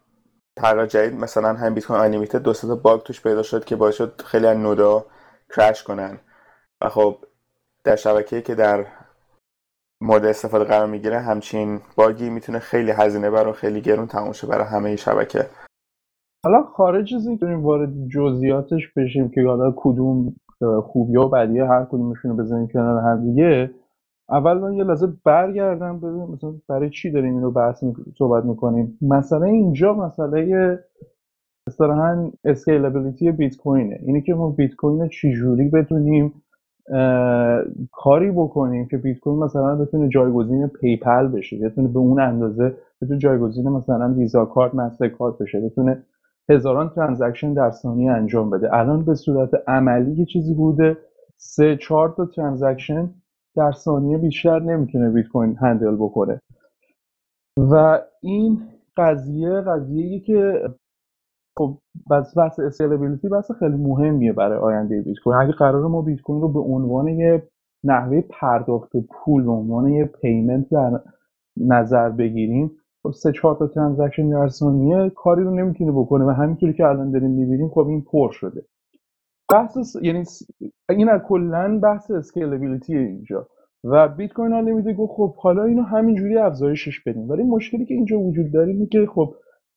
تغییر 0.58 0.86
جدید 0.86 1.20
مثلا 1.20 1.54
هم 1.54 1.74
بیت 1.74 1.86
کوین 1.86 2.00
انلیمیتد 2.00 2.42
دو 2.42 2.52
تا 2.52 2.74
باگ 2.74 3.02
توش 3.02 3.22
پیدا 3.22 3.42
شد 3.42 3.64
که 3.64 3.76
باعث 3.76 3.94
شد 3.94 4.22
خیلی 4.22 4.46
از 4.46 4.56
نودا 4.56 5.06
کرش 5.56 5.84
کنن. 5.84 6.18
و 6.80 6.88
خب 6.88 7.24
در 7.84 7.96
شبکه‌ای 7.96 8.42
که 8.42 8.54
در 8.54 8.86
مورد 10.02 10.24
استفاده 10.24 10.64
قرار 10.64 10.86
می‌گیره 10.86 11.18
همچین 11.18 11.80
باگی 11.96 12.30
می‌تونه 12.30 12.58
خیلی 12.58 12.90
هزینه 12.90 13.30
بر 13.30 13.48
و 13.48 13.52
خیلی 13.52 13.80
گرون 13.80 14.06
تموم 14.06 14.32
شه 14.32 14.46
برای 14.46 14.66
همه 14.66 14.96
شبکه. 14.96 15.50
حالا 16.44 16.62
خارج 16.62 17.14
از 17.14 17.26
این 17.26 17.62
وارد 17.62 17.90
جزئیاتش 18.14 18.92
بشیم 18.96 19.30
که 19.30 19.42
حالا 19.42 19.74
کدوم 19.76 20.36
خوبی 20.82 21.16
و 21.16 21.28
بدی 21.28 21.58
هر 21.58 21.84
کدومشون 21.84 22.30
رو 22.30 22.36
بزنیم 22.36 22.66
کنار 22.66 23.02
هم 23.02 23.24
دیگه. 23.24 23.70
اول 24.30 24.58
من 24.58 24.72
یه 24.72 24.84
لحظه 24.84 25.08
برگردم 25.24 26.00
ببینم 26.00 26.30
مثلا 26.30 26.52
برای 26.68 26.90
چی 26.90 27.10
داریم 27.10 27.34
اینو 27.34 27.50
بحث 27.50 27.84
صحبت 28.18 28.44
می‌کنیم. 28.44 28.98
مثلا 29.02 29.46
اینجا 29.46 29.94
مسئله 29.94 30.78
اصطلاحا 31.68 32.30
scalability 32.44 33.32
بیت 33.32 33.56
کوینه 33.56 33.98
اینه 34.06 34.20
که 34.20 34.34
ما 34.34 34.50
بیت 34.50 34.74
کوین 34.74 35.00
رو 35.00 35.08
چجوری 35.08 35.68
بتونیم 35.68 36.34
کاری 37.92 38.30
بکنیم 38.30 38.88
که 38.88 38.96
بیت 38.96 39.18
کوین 39.18 39.38
مثلا 39.38 39.76
بتونه 39.76 40.08
جایگزین 40.08 40.66
پیپل 40.66 41.26
بشه 41.28 41.58
بتونه 41.58 41.88
به 41.88 41.98
اون 41.98 42.20
اندازه 42.20 42.74
بتونه 43.02 43.18
جایگزین 43.18 43.68
مثلا 43.68 44.14
ویزا 44.14 44.44
کارت 44.44 44.74
مستر 44.74 45.08
کارت 45.08 45.38
بشه 45.38 45.60
بتونه 45.60 46.02
هزاران 46.50 46.88
transaction 46.88 47.52
در 47.52 47.70
ثانیه 47.70 48.12
انجام 48.12 48.50
بده. 48.50 48.74
الان 48.74 49.04
به 49.04 49.14
صورت 49.14 49.50
عملی 49.68 50.12
یه 50.12 50.24
چیزی 50.24 50.54
بوده. 50.54 50.96
سه 51.36 51.76
چهار 51.76 52.14
تا 52.16 52.26
transaction 52.26 53.14
در 53.56 53.72
ثانیه 53.72 54.18
بیشتر 54.18 54.58
نمی‌تونه 54.58 55.10
بیت 55.10 55.28
کوین 55.28 55.56
handle 55.56 55.96
بکنه 55.96 56.40
و 57.56 58.00
این 58.22 58.62
قضیه 58.96 59.60
قضیه 59.60 60.20
که 60.20 60.68
خب 61.58 61.78
بس 62.10 62.38
بحث 62.38 62.60
scalability 62.60 63.28
بحث 63.28 63.50
خیلی 63.52 63.76
مهمیه 63.76 64.32
برای 64.32 64.58
آینده 64.58 65.02
بیت 65.02 65.18
کوین. 65.24 65.36
اگه 65.36 65.52
قراره 65.52 65.86
ما 65.86 66.02
بیت 66.02 66.20
کوین 66.20 66.40
رو 66.40 66.48
به 66.48 66.60
عنوان 66.60 67.08
یه 67.08 67.48
نحوه 67.84 68.20
پرداخت 68.20 68.96
پول 68.96 69.44
به 69.44 69.50
عنوان 69.50 69.88
یه 69.88 70.04
payment 70.04 70.68
در 70.68 71.00
نظر 71.56 72.08
بگیریم 72.10 72.79
خب 73.02 73.10
سه 73.10 73.32
چهار 73.32 73.56
تا 73.56 73.66
transaction 73.66 74.28
در 74.28 74.48
ثانیه 74.48 75.10
کاری 75.10 75.44
رو 75.44 75.54
نمی‌تونه 75.54 75.92
بکنه 75.92 76.24
و 76.24 76.30
همینطوری 76.30 76.72
که 76.72 76.86
الان 76.86 77.10
داریم 77.10 77.30
می‌بینیم 77.30 77.68
خب 77.68 77.86
این 77.88 78.02
پر 78.02 78.30
شده. 78.30 78.62
بحث 79.52 79.96
یعنی 80.02 80.24
این 80.88 81.08
از 81.08 81.20
کلا 81.28 81.78
بحث 81.82 82.10
scalability 82.10 82.96
اینجا. 82.96 83.46
و 83.84 84.08
بیت 84.08 84.32
کوین 84.32 84.52
ها 84.52 84.60
نمیده 84.60 84.94
گفت 84.94 85.12
خب 85.12 85.34
حالا 85.34 85.64
اینو 85.64 85.82
همینجوری 85.82 86.38
افزایشش 86.38 87.00
بدیم. 87.00 87.28
ولی 87.28 87.42
مشکلی 87.42 87.86
که 87.86 87.94
اینجا 87.94 88.20
وجود 88.20 88.52
داره 88.52 88.72
اینه 88.72 88.86
که 88.86 89.06
خب 89.14 89.34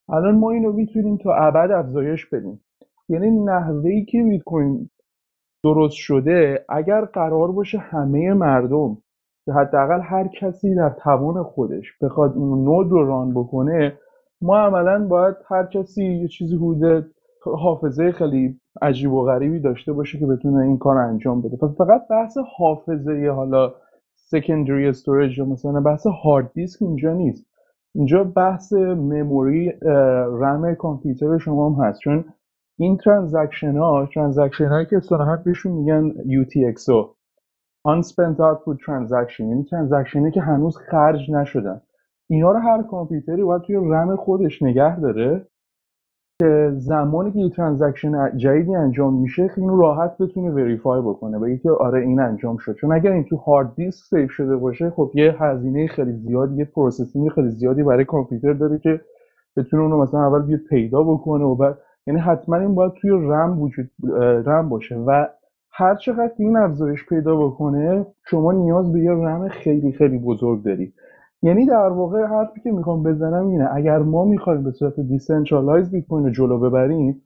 الان 0.08 0.34
ما 0.34 0.50
اینو 0.50 0.72
می‌تونیم 0.72 1.16
تا 1.16 1.34
ابد 1.34 1.70
افزایش 1.70 2.26
بدیم. 2.26 2.60
یعنی 3.08 3.30
نحوه 3.30 4.00
که 4.08 4.22
بیت 4.22 4.42
کوین 4.42 4.90
درست 5.64 5.96
شده 5.96 6.64
اگر 6.68 7.04
قرار 7.04 7.52
باشه 7.52 7.78
همه 7.78 8.34
مردم 8.34 8.98
حداقل 9.48 10.00
هر 10.00 10.28
کسی 10.28 10.74
در 10.74 10.90
توان 10.90 11.42
خودش 11.42 11.98
بخواد 12.02 12.36
این 12.36 12.64
node 12.64 12.90
رو 12.90 13.06
run 13.06 13.34
بکنه 13.34 13.98
ما 14.40 14.58
عملا 14.58 15.06
باید 15.08 15.34
هر 15.48 15.66
کسی 15.66 16.04
یه 16.04 16.28
چیزی 16.28 16.56
حدود 16.56 17.14
حافظه 17.44 18.12
خیلی 18.12 18.60
عجیب 18.82 19.12
و 19.12 19.24
غریبی 19.24 19.60
داشته 19.60 19.92
باشه 19.92 20.18
که 20.18 20.26
بتونه 20.26 20.64
این 20.64 20.78
کار 20.78 20.98
انجام 20.98 21.42
بده. 21.42 21.56
پس 21.56 21.76
فقط 21.78 22.08
بحث 22.10 22.38
حافظه 22.58 23.32
حالا 23.36 23.74
secondary 24.14 24.88
storage 24.88 25.38
یا 25.38 25.44
مثلا 25.44 25.80
بحث 25.80 26.06
hard 26.24 26.52
disk 26.54 26.82
اینجا 26.82 27.12
نیست. 27.12 27.46
اینجا 27.94 28.24
بحث 28.24 28.72
memory 28.72 29.72
RAM 30.40 30.74
کامپیوتر 30.74 31.38
شما 31.38 31.70
هم 31.70 31.84
هست. 31.84 32.00
چون 32.00 32.24
این 32.78 32.96
transaction 32.96 33.76
ها 33.76 34.08
transaction 34.14 34.66
هایی 34.66 34.86
که 34.86 34.96
اصطلاحا 34.96 35.36
بهشون 35.36 35.72
میگن 35.72 36.12
UTXO 36.12 37.14
Unspent 37.86 38.38
Output 38.40 38.78
Transaction. 38.86 39.40
یعنی 39.40 39.64
transaction 39.64 40.24
ی 40.24 40.30
که 40.30 40.40
هنوز 40.40 40.76
خرج 40.76 41.30
نشدن 41.30 41.80
اینا 42.30 42.52
رو 42.52 42.58
هر 42.58 42.82
کامپیوتری 42.82 43.42
باید 43.42 43.62
توی 43.62 43.76
رم 43.76 44.16
خودش 44.16 44.62
نگه 44.62 45.00
داره 45.00 45.46
که 46.40 46.72
زمانی 46.76 47.32
که 47.32 47.38
یه 47.38 47.50
transaction 47.50 48.36
جدیدی 48.36 48.74
انجام 48.74 49.20
میشه 49.20 49.48
خیلی 49.48 49.66
راحت 49.70 50.18
بتونه 50.18 50.50
verify 50.50 51.00
بکنه 51.00 51.38
و 51.38 51.44
اینکه 51.44 51.70
آره 51.70 52.00
این 52.00 52.20
انجام 52.20 52.56
شد. 52.56 52.74
چون 52.74 52.92
اگر 52.92 53.12
این 53.12 53.24
تو 53.24 53.36
hard 53.36 53.74
disk 53.74 54.04
save 54.04 54.28
شده 54.28 54.56
باشه 54.56 54.90
خب 54.90 55.10
یه 55.14 55.36
هزینه 55.38 55.86
خیلی 55.86 56.12
زیادی 56.12 56.56
یه 56.56 56.64
processing 56.64 57.28
خیلی 57.28 57.50
زیادی 57.50 57.82
برای 57.82 58.04
کامپیوتر 58.04 58.52
داره 58.52 58.78
که 58.78 59.00
بتونه 59.56 59.82
اونو 59.82 60.02
مثلا 60.02 60.26
اول 60.26 60.42
بیاد 60.42 60.60
پیدا 60.70 61.02
بکنه 61.02 61.44
و 61.44 61.54
بعد 61.54 61.78
یعنی 62.06 62.20
حتما 62.20 62.56
این 62.56 62.74
باید 62.74 62.92
توی 62.92 63.10
رم 63.10 63.62
وجود 63.62 63.90
رم 64.46 64.68
باشه. 64.68 64.96
و 64.96 65.26
هر 65.76 65.94
چقدر 65.94 66.32
این 66.38 66.56
افزایش 66.56 67.06
پیدا 67.08 67.36
بکنه 67.36 68.06
شما 68.24 68.52
نیاز 68.52 68.92
به 68.92 69.00
یه 69.00 69.10
رم 69.10 69.48
خیلی 69.48 69.92
خیلی 69.92 70.18
بزرگ 70.18 70.62
داری 70.62 70.92
یعنی 71.42 71.66
در 71.66 71.88
واقع 71.88 72.24
حرفی 72.24 72.60
که 72.60 72.72
می‌خوام 72.72 73.02
بزنم 73.02 73.48
اینه 73.48 73.68
اگر 73.72 73.98
ما 73.98 74.24
می‌خوایم 74.24 74.64
به 74.64 74.70
صورت 74.70 75.00
decentralize 75.00 75.90
بیت 75.90 76.06
کوین 76.06 76.24
رو 76.24 76.30
جلو 76.30 76.58
ببریم 76.58 77.22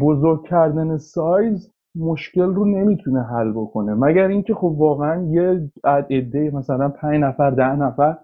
بزرگ 0.00 0.42
کردن 0.42 0.96
سایز 0.96 1.72
مشکل 1.96 2.54
رو 2.54 2.64
نمی‌تونه 2.64 3.22
حل 3.22 3.52
بکنه. 3.52 3.94
مگر 3.94 4.28
اینکه 4.28 4.54
خب 4.54 4.74
واقعا 4.78 5.22
یه 5.22 5.70
عده 5.84 6.50
مثلا 6.54 6.88
5 6.88 7.20
نفر 7.20 7.50
ده 7.50 7.76
نفر 7.76 8.18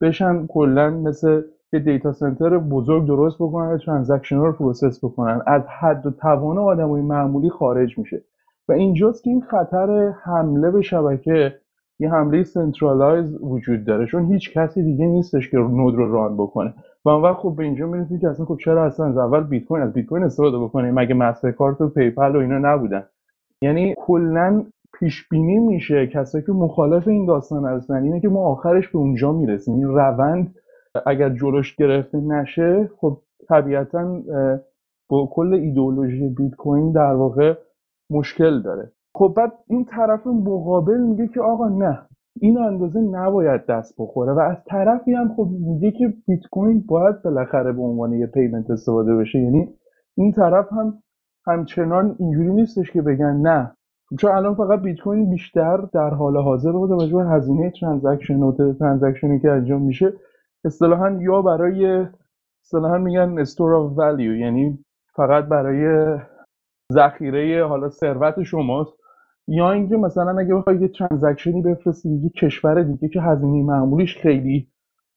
بشن 0.00 0.46
کلا 0.46 0.90
مثل 0.90 1.42
یه 1.72 1.80
data 1.80 2.12
center 2.12 2.58
بزرگ 2.58 3.06
درست 3.06 3.36
بکنن 3.36 3.72
و 3.72 3.78
transaction 3.78 4.36
رو 4.36 4.52
process 4.52 5.04
بکنن. 5.04 5.42
از 5.46 5.62
حد 5.80 6.06
و 6.06 6.10
توان 6.10 6.58
آدمای 6.58 7.02
معمولی 7.02 7.50
خارج 7.50 7.98
میشه. 7.98 8.22
و 8.68 8.72
اینجاست 8.72 9.24
که 9.24 9.30
این 9.30 9.40
خطر 9.40 10.08
حمله 10.08 10.70
به 10.70 10.82
شبکه 10.82 11.54
یه 12.00 12.10
حمله 12.10 12.42
centralize 12.42 13.42
وجود 13.42 13.84
داره. 13.84 14.06
چون 14.06 14.32
هیچ 14.32 14.52
کسی 14.52 14.82
دیگه 14.82 15.06
نیستش 15.06 15.50
که 15.50 15.56
node 15.56 15.94
رو 15.94 16.12
run 16.12 16.36
بکنه. 16.36 16.74
و 17.04 17.08
اون 17.08 17.34
خب 17.34 17.54
به 17.56 17.64
اینجا 17.64 17.86
می‌رسید 17.86 18.20
که 18.20 18.28
اصلا 18.28 18.46
خب 18.46 18.56
چرا 18.64 18.84
اصلا 18.84 19.06
از 19.06 19.16
اول 19.16 19.40
بیت 19.40 19.64
کوین 19.64 19.82
از 19.82 19.92
بیت 19.92 20.06
کوین 20.06 20.22
استفاده 20.22 20.58
بکنیم؟ 20.58 20.94
مگه 20.94 21.14
مسترکارت 21.14 21.80
و 21.80 21.88
پیپل 21.88 22.36
و 22.36 22.38
اینا 22.38 22.58
نبودن؟ 22.58 23.02
یعنی 23.62 23.94
کلا 23.98 24.64
پیش 24.98 25.28
بینی 25.28 25.58
میشه 25.58 26.06
کسایی 26.06 26.44
که 26.44 26.52
مخالف 26.52 27.08
این 27.08 27.26
داستان 27.26 27.64
هستن. 27.64 28.02
اینه 28.02 28.20
که 28.20 28.28
ما 28.28 28.40
آخرش 28.40 28.88
به 28.88 28.98
اونجا 28.98 29.32
می‌رسیم. 29.32 29.74
این 29.74 29.88
روند 29.88 30.54
اگر 31.06 31.28
جلوش 31.28 31.76
گرفته 31.76 32.20
نشه 32.20 32.90
خب 33.00 33.18
طبیعتا 33.48 34.20
با 35.08 35.28
کل 35.32 35.54
ایدئولوژی 35.54 36.28
بیت 36.28 36.54
کوین 36.54 36.92
در 36.92 37.12
واقع 37.12 37.54
مشکل 38.10 38.62
داره. 38.62 38.92
خب 39.14 39.34
بعد 39.36 39.52
این 39.66 39.84
طرف 39.84 40.26
مقابل 40.26 40.98
میگه 40.98 41.28
که 41.28 41.40
آقا 41.40 41.68
نه 41.68 42.08
این 42.40 42.58
اندازه 42.58 43.00
نباید 43.00 43.66
دست 43.66 43.94
بخوره 43.98 44.32
و 44.32 44.38
از 44.38 44.56
طرفی 44.66 45.12
هم 45.12 45.34
خب 45.34 45.48
میگه 45.50 45.90
که 45.90 46.14
بیت 46.26 46.40
کوین 46.52 46.84
باید 46.88 47.22
بالاخره 47.22 47.72
به 47.72 47.82
عنوان 47.82 48.12
یه 48.12 48.26
payment 48.26 48.70
استفاده 48.70 49.16
بشه. 49.16 49.38
یعنی 49.38 49.68
این 50.16 50.32
طرف 50.32 50.72
هم 50.72 51.02
همچنان 51.46 52.16
اینجوری 52.18 52.52
نیستش 52.52 52.90
که 52.90 53.02
بگن 53.02 53.36
نه. 53.36 53.72
چون 54.18 54.30
الان 54.30 54.54
فقط 54.54 54.80
بیت 54.80 55.00
کوین 55.00 55.30
بیشتر 55.30 55.76
در 55.76 56.10
حال 56.10 56.36
حاضر 56.36 56.72
بود 56.72 56.98
توجه 56.98 57.24
هزینه 57.24 57.72
transaction 57.80 58.42
و 58.42 58.74
transaction 58.74 59.35
ی 59.35 59.40
که 59.40 59.50
انجام 59.50 59.82
میشه 59.82 60.12
اصطلاحا 60.64 61.10
یا 61.20 61.42
برای 61.42 62.06
اصطلاحا 62.64 62.98
میگن 62.98 63.38
store 63.38 63.74
of 63.74 63.98
value 63.98 64.36
یعنی 64.36 64.78
فقط 65.14 65.44
برای 65.44 66.18
ذخیره 66.92 67.66
حالا 67.66 67.88
ثروت 67.88 68.42
شماست. 68.42 68.92
یا 69.48 69.72
اینکه 69.72 69.96
مثلا 69.96 70.38
اگه 70.38 70.54
بخوای 70.54 70.80
یه 70.80 70.88
transaction 70.88 71.56
ی 71.56 71.62
بفرستی 71.62 72.08
دیگه 72.08 72.28
کشور 72.28 72.82
دیگه 72.82 73.08
که 73.08 73.20
هزینه 73.20 73.62
معمولیش 73.62 74.16
خیلی 74.16 74.68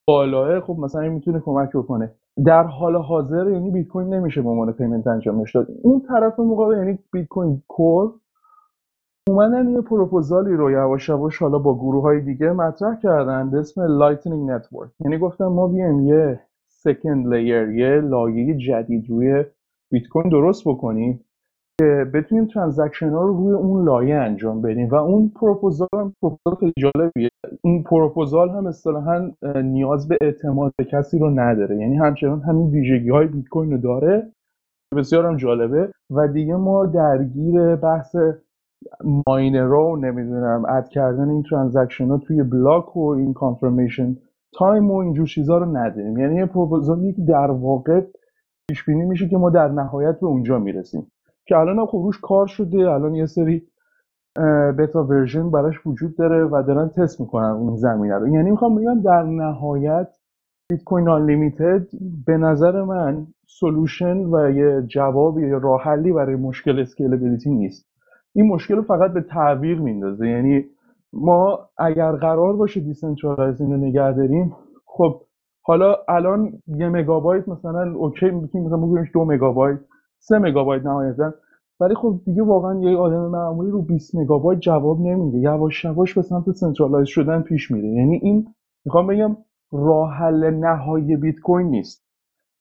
بالاه 0.06 0.60
خب 0.60 0.76
مثلا 0.78 1.08
می‌تونه 1.08 1.40
کمک 1.40 1.70
بکنه. 1.74 2.14
در 2.46 2.62
حال 2.62 2.96
حاضر 2.96 3.50
یعنی 3.50 3.70
بیت 3.70 3.88
کوین 3.88 4.14
نمیشه 4.14 4.42
به 4.42 4.48
عنوان 4.48 4.72
payment 4.72 5.06
انجامش 5.06 5.54
داد. 5.54 5.68
اون 5.82 6.00
طرف 6.00 6.40
مقابل 6.40 6.76
یعنی 6.76 6.98
بیت 7.12 7.28
کوین 7.28 7.62
کور 7.68 8.12
اومدن 9.28 9.68
یه 9.68 9.80
پروپوزالی 9.80 10.54
رو 10.54 10.70
یواش 10.70 11.08
یواش 11.08 11.38
حالا 11.38 11.58
با 11.58 11.74
گروه 11.74 12.02
های 12.02 12.20
دیگه 12.20 12.52
مطرح 12.52 12.96
کردن 12.96 13.50
به 13.50 13.58
اسم 13.58 13.82
Lightning 13.82 14.50
Network 14.50 14.90
یعنی 15.00 15.18
گفتن 15.18 15.44
ما 15.44 15.68
بیایم 15.68 16.08
یه 16.08 16.40
second 16.68 17.34
layer 17.34 17.68
یه 17.70 18.00
لایه 18.00 18.56
جدید 18.56 19.10
روی 19.10 19.44
بیت 19.90 20.08
کوین 20.08 20.28
درست 20.28 20.68
بکنیم. 20.68 21.24
که 21.82 22.10
بتونیم 22.14 22.46
transaction 22.46 23.10
ها 23.10 23.22
رو 23.22 23.36
روی 23.36 23.52
اون 23.52 23.84
لایه 23.84 24.16
انجام 24.16 24.62
بدیم 24.62 24.88
و 24.88 24.94
اون 24.94 25.32
پروپوزال 25.40 25.88
هم 25.94 26.12
پروپوزال 26.22 26.54
خیلی 26.60 26.72
جالبیه. 26.78 27.28
این 27.64 27.82
پروپوزال 27.82 28.50
هم 28.50 28.66
اصطلاحا 28.66 29.30
نیاز 29.62 30.08
به 30.08 30.16
اعتماد 30.20 30.72
به 30.78 30.84
کسی 30.84 31.18
رو 31.18 31.30
نداره. 31.30 31.76
یعنی 31.76 31.96
همچنان 31.96 32.40
همین 32.40 32.70
ویژگی 32.70 33.10
های 33.10 33.26
بیت 33.26 33.48
کوین 33.48 33.70
رو 33.72 33.78
داره. 33.78 34.32
بسیار 34.96 35.26
هم 35.26 35.36
جالبه. 35.36 35.88
و 36.10 36.28
دیگه 36.28 36.56
ما 36.56 36.86
درگیر 36.86 37.76
بحث 37.76 38.16
miner 39.26 39.84
و 39.84 39.96
نمی‌دونم 39.96 40.64
add 40.68 40.88
کردن 40.88 41.28
این 41.28 41.42
transaction 41.42 42.08
ها 42.08 42.18
توی 42.18 42.42
block 42.42 42.96
و 42.96 43.08
این 43.08 43.32
confirmation 43.32 44.16
time 44.54 44.90
و 44.90 44.96
اینجور 44.96 45.26
چیزا 45.26 45.58
رو 45.58 45.76
نداریم. 45.76 46.18
یعنی 46.18 46.36
یه 46.36 46.46
پروپوزالی 46.46 47.12
که 47.12 47.22
در 47.22 47.50
واقع 47.50 48.00
پیش 48.68 48.84
بینی 48.84 49.04
میشه 49.04 49.28
که 49.28 49.36
ما 49.36 49.50
در 49.50 49.68
نهایت 49.68 50.20
به 50.20 50.26
اونجا 50.26 50.58
می‌رسیم. 50.58 51.06
که 51.52 51.58
الان 51.58 51.86
خب 51.86 51.98
روش 51.98 52.20
کار 52.20 52.46
شده 52.46 52.90
الان 52.90 53.14
یه 53.14 53.26
سری 53.26 53.62
beta 54.78 55.04
version 55.04 55.50
براش 55.50 55.86
وجود 55.86 56.16
داره 56.16 56.44
و 56.44 56.62
دارن 56.66 56.88
تست 56.88 57.20
می‌کنن 57.20 57.50
اون 57.50 57.76
زمینه 57.76 58.18
رو. 58.18 58.28
یعنی 58.28 58.50
می‌خوام 58.50 58.74
بگم 58.74 59.00
در 59.00 59.22
نهایت 59.22 60.08
Bitcoin 60.70 61.08
Unlimited 61.08 61.86
به 62.26 62.36
نظر 62.36 62.82
من 62.82 63.26
solution 63.46 64.16
و 64.16 64.50
یه 64.50 64.82
جواب 64.86 65.38
یا 65.38 65.58
راه 65.58 65.82
حلی 65.82 66.12
برای 66.12 66.36
مشکل 66.36 66.78
scalability 66.78 67.50
نیست. 67.50 67.86
این 68.34 68.46
مشکل 68.46 68.74
رو 68.76 68.82
فقط 68.82 69.12
به 69.12 69.20
تعویق 69.20 69.80
میندازه. 69.80 70.28
یعنی 70.28 70.64
ما 71.12 71.68
اگر 71.78 72.12
قرار 72.12 72.56
باشه 72.56 72.80
decentralizing 72.80 73.70
رو 73.70 73.76
نگه 73.76 74.12
داریم 74.12 74.56
خب 74.86 75.20
حالا 75.64 75.96
الان 76.08 76.52
یه 76.66 76.88
مگابایت 76.88 77.48
مثلا 77.48 77.92
okay 77.94 78.30
می‌تونیم 78.30 78.66
مثلا 78.66 78.76
بگیریمش 78.76 79.08
دو 79.14 79.24
مگابایت 79.24 79.78
سه 80.22 80.38
مگابایت 80.38 80.86
نهایتا. 80.86 81.34
ولی 81.80 81.94
خب 81.94 82.20
دیگه 82.24 82.42
واقعا 82.42 82.80
یه 82.80 82.96
آدم 82.96 83.26
معمولی 83.26 83.70
رو 83.70 83.82
20 83.82 84.14
مگابایت 84.14 84.60
جواب 84.60 85.00
نمیده. 85.00 85.38
یواش 85.38 85.84
یواش 85.84 86.14
به 86.14 86.22
سمت 86.22 86.50
centralize 86.50 87.08
شدن 87.08 87.42
پیش 87.42 87.70
میره. 87.70 87.88
یعنی 87.88 88.16
این 88.16 88.54
می‌خوام 88.84 89.06
بگم 89.06 89.36
راه 89.72 90.12
حل 90.12 90.50
نهایی 90.50 91.16
بیت 91.16 91.40
کوین 91.40 91.66
نیست. 91.66 92.04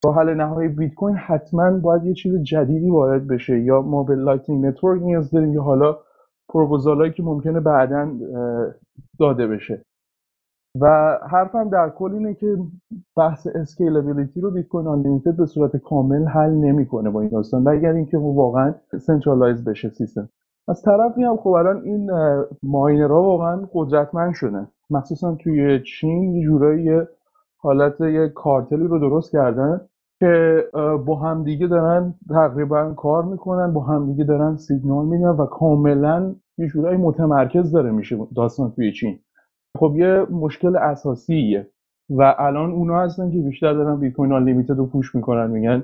راه 0.05 0.15
حل 0.15 0.33
نهایی 0.33 0.69
بیت 0.69 0.93
کوین 0.93 1.15
حتما 1.15 1.71
باید 1.71 2.05
یه 2.05 2.13
چیز 2.13 2.35
جدیدی 2.43 2.89
وارد 2.89 3.27
بشه 3.27 3.59
یا 3.59 3.81
ما 3.81 4.03
به 4.03 4.15
Lightning 4.15 4.65
Network 4.65 5.01
نیاز 5.01 5.31
داریم 5.31 5.53
یا 5.53 5.61
حالا 5.61 5.97
پروپوزالایی 6.49 7.11
که 7.11 7.23
ممکنه 7.23 7.59
بعدا 7.59 8.11
داده 9.19 9.47
بشه. 9.47 9.85
و 10.79 11.17
حرفم 11.31 11.69
در 11.69 11.89
کل 11.89 12.13
اینه 12.13 12.33
که 12.33 12.57
بحث 13.17 13.47
scalability 13.55 14.41
رو 14.41 14.51
Bitcoin 14.51 14.87
Unlimited 14.87 15.37
به 15.37 15.45
صورت 15.45 15.77
کامل 15.77 16.25
حل 16.25 16.51
نمی‌کنه 16.51 17.09
با 17.09 17.21
این 17.21 17.29
داستان 17.29 17.67
اگر 17.67 17.91
اینکه 17.91 18.17
واقعا 18.17 18.73
centralize 19.01 19.63
بشه 19.63 19.89
سیستم. 19.89 20.29
از 20.67 20.81
طرفی 20.81 21.23
هم 21.23 21.37
خب 21.37 21.49
الان 21.49 21.81
این 21.83 22.11
miner 22.63 23.13
ها 23.13 23.23
واقعا 23.23 23.61
قدرتمند 23.73 24.33
شدن. 24.33 24.67
مخصوصا 24.89 25.35
توی 25.35 25.79
چین 25.83 26.41
جورایی 26.41 27.01
حالت 27.57 28.01
یه 28.01 28.29
کارتلی 28.29 28.87
رو 28.87 28.99
درست 28.99 29.31
کردن 29.31 29.81
که 30.19 30.63
با 31.05 31.15
همدیگه 31.15 31.67
دارن 31.67 32.13
تقریبا 32.29 32.93
کار 32.93 33.23
می‌کنن 33.23 33.73
با 33.73 33.81
همدیگه 33.81 34.23
دارن 34.23 34.55
سیگنال 34.55 35.05
میدن 35.05 35.29
و 35.29 35.45
کاملا 35.45 36.35
یه 36.57 36.67
جورایی 36.67 36.97
متمرکز 36.97 37.71
داره 37.71 37.91
میشه 37.91 38.17
داستان 38.35 38.71
توی 38.71 38.91
چین. 38.91 39.19
خب 39.77 39.93
یه 39.95 40.25
مشکل 40.29 40.75
اساسیه 40.75 41.67
و 42.09 42.35
الان 42.37 42.71
اونا 42.71 42.99
هستن 42.99 43.31
که 43.31 43.37
بیشتر 43.37 43.73
دارن 43.73 43.99
بیت 43.99 44.13
کوین 44.13 44.31
آن 44.33 44.65
رو 44.67 44.85
push 44.85 45.15
می‌کنن 45.15 45.51
میگن 45.51 45.83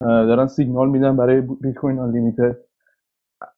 دارن 0.00 0.46
سیگنال 0.46 0.88
میدن 0.88 1.16
برای 1.16 1.40
بیت 1.40 1.74
کوین 1.74 1.98
آن 1.98 2.34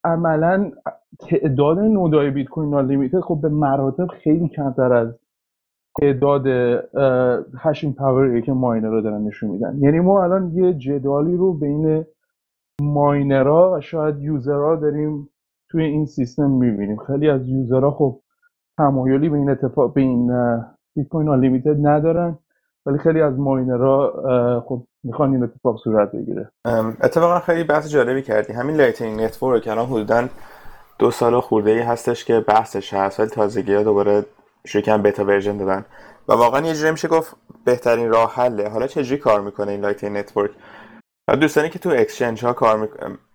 عملا 0.05 0.71
تعداد 1.19 1.79
node 1.79 2.20
ای 2.20 2.31
بیت 2.31 2.49
کوین 2.49 2.75
آن 2.75 3.21
خب 3.21 3.39
به 3.43 3.49
مراتب 3.49 4.07
خیلی 4.07 4.49
کمتر 4.49 4.93
از 4.93 5.19
تعداد 6.01 6.47
hashing 7.59 7.95
power 7.95 8.35
ی 8.35 8.43
که 8.43 8.53
miner 8.53 8.89
رو 8.89 9.01
دارن 9.01 9.23
نشون 9.23 9.51
میدن. 9.51 9.79
یعنی 9.79 10.01
ما 10.01 10.25
الان 10.25 10.51
یه 10.55 10.75
جدالی 10.75 11.37
رو 11.37 11.53
بین 11.53 12.05
miner 12.83 13.58
ها 13.58 13.73
و 13.77 13.81
شاید 13.81 14.19
user 14.19 14.65
ها 14.65 14.77
داریم 14.77 15.29
توی 15.71 15.85
این 15.85 16.07
سیستم 16.07 16.51
می‌بینیم. 16.51 16.97
خیلی 16.97 17.31
از 17.31 17.49
user 17.49 17.82
ها 17.82 17.91
خب 17.91 18.21
تمایلی 18.81 19.29
به 19.29 19.37
این 19.37 19.51
اتفاق 19.51 19.95
به 19.95 20.01
این 20.01 20.33
Bitcoin 20.97 21.29
Unlimited 21.29 21.87
ندارن 21.87 22.39
ولی 22.87 22.99
خیلی 22.99 23.21
از 23.21 23.39
miner 23.39 24.00
ها 24.00 24.13
خب 24.69 24.83
می‌خوان 25.05 25.33
این 25.35 25.43
اتفاق 25.43 25.77
صورت 25.85 26.13
بگیره. 26.13 26.51
اتفاقا 27.03 27.39
خیلی 27.41 27.65
بحث 27.65 27.89
جالبی 27.89 28.23
کردی. 28.23 28.53
همین 28.53 28.77
Lightning 28.77 29.21
Network 29.21 29.69
الان 29.69 29.87
حدودا 29.87 30.29
دو 30.99 31.11
سال 31.11 31.41
خورده 31.41 31.71
ای 31.71 31.81
هستش 31.81 32.25
که 32.25 32.41
بحثش 32.41 32.95
هست 32.95 33.21
ولی 33.21 33.29
تازگی 33.29 33.75
ها 33.75 33.83
دوباره 33.83 34.25
شروع 34.67 34.97
beta 34.97 35.25
version 35.25 35.57
دادن. 35.57 35.85
و 36.29 36.33
واقعا 36.33 36.67
یه 36.67 36.75
جوری 36.75 36.91
میشه 36.91 37.09
گفت 37.09 37.37
بهترین 37.65 38.11
راه 38.11 38.35
حله. 38.35 38.69
حالا 38.69 38.87
چجوری 38.87 39.21
کار 39.21 39.41
می‌کنه 39.41 39.73
این 39.73 39.81
Lightning 39.81 40.17
Network؟ 40.17 40.51
دوستانی 41.41 41.69
که 41.69 41.79
تو 41.79 41.91
exchange 41.91 42.45
ها 42.45 42.53
کار 42.53 42.79
می... 42.79 42.89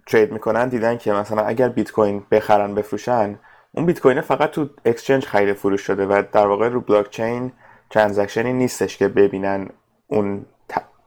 trade 0.07 0.31
می‌کنن 0.31 0.69
دیدن 0.69 0.97
که 0.97 1.13
مثلا 1.13 1.41
اگر 1.41 1.69
بیت 1.69 1.91
کوین 1.91 2.23
بخرن 2.31 2.75
بفروشن 2.75 3.39
اون 3.75 3.85
بیت 3.85 3.99
کوین 3.99 4.21
فقط 4.21 4.51
تو 4.51 4.69
exchange 4.85 5.25
خرید 5.25 5.53
فروش 5.53 5.81
شده 5.81 6.05
و 6.05 6.23
در 6.31 6.47
واقع 6.47 6.69
رو 6.69 6.81
blockchain 6.81 7.09
transaction 7.09 7.51
ی 7.89 8.53
نیستش 8.53 8.97
که 8.97 9.07
ببینن 9.07 9.69
اون 10.07 10.45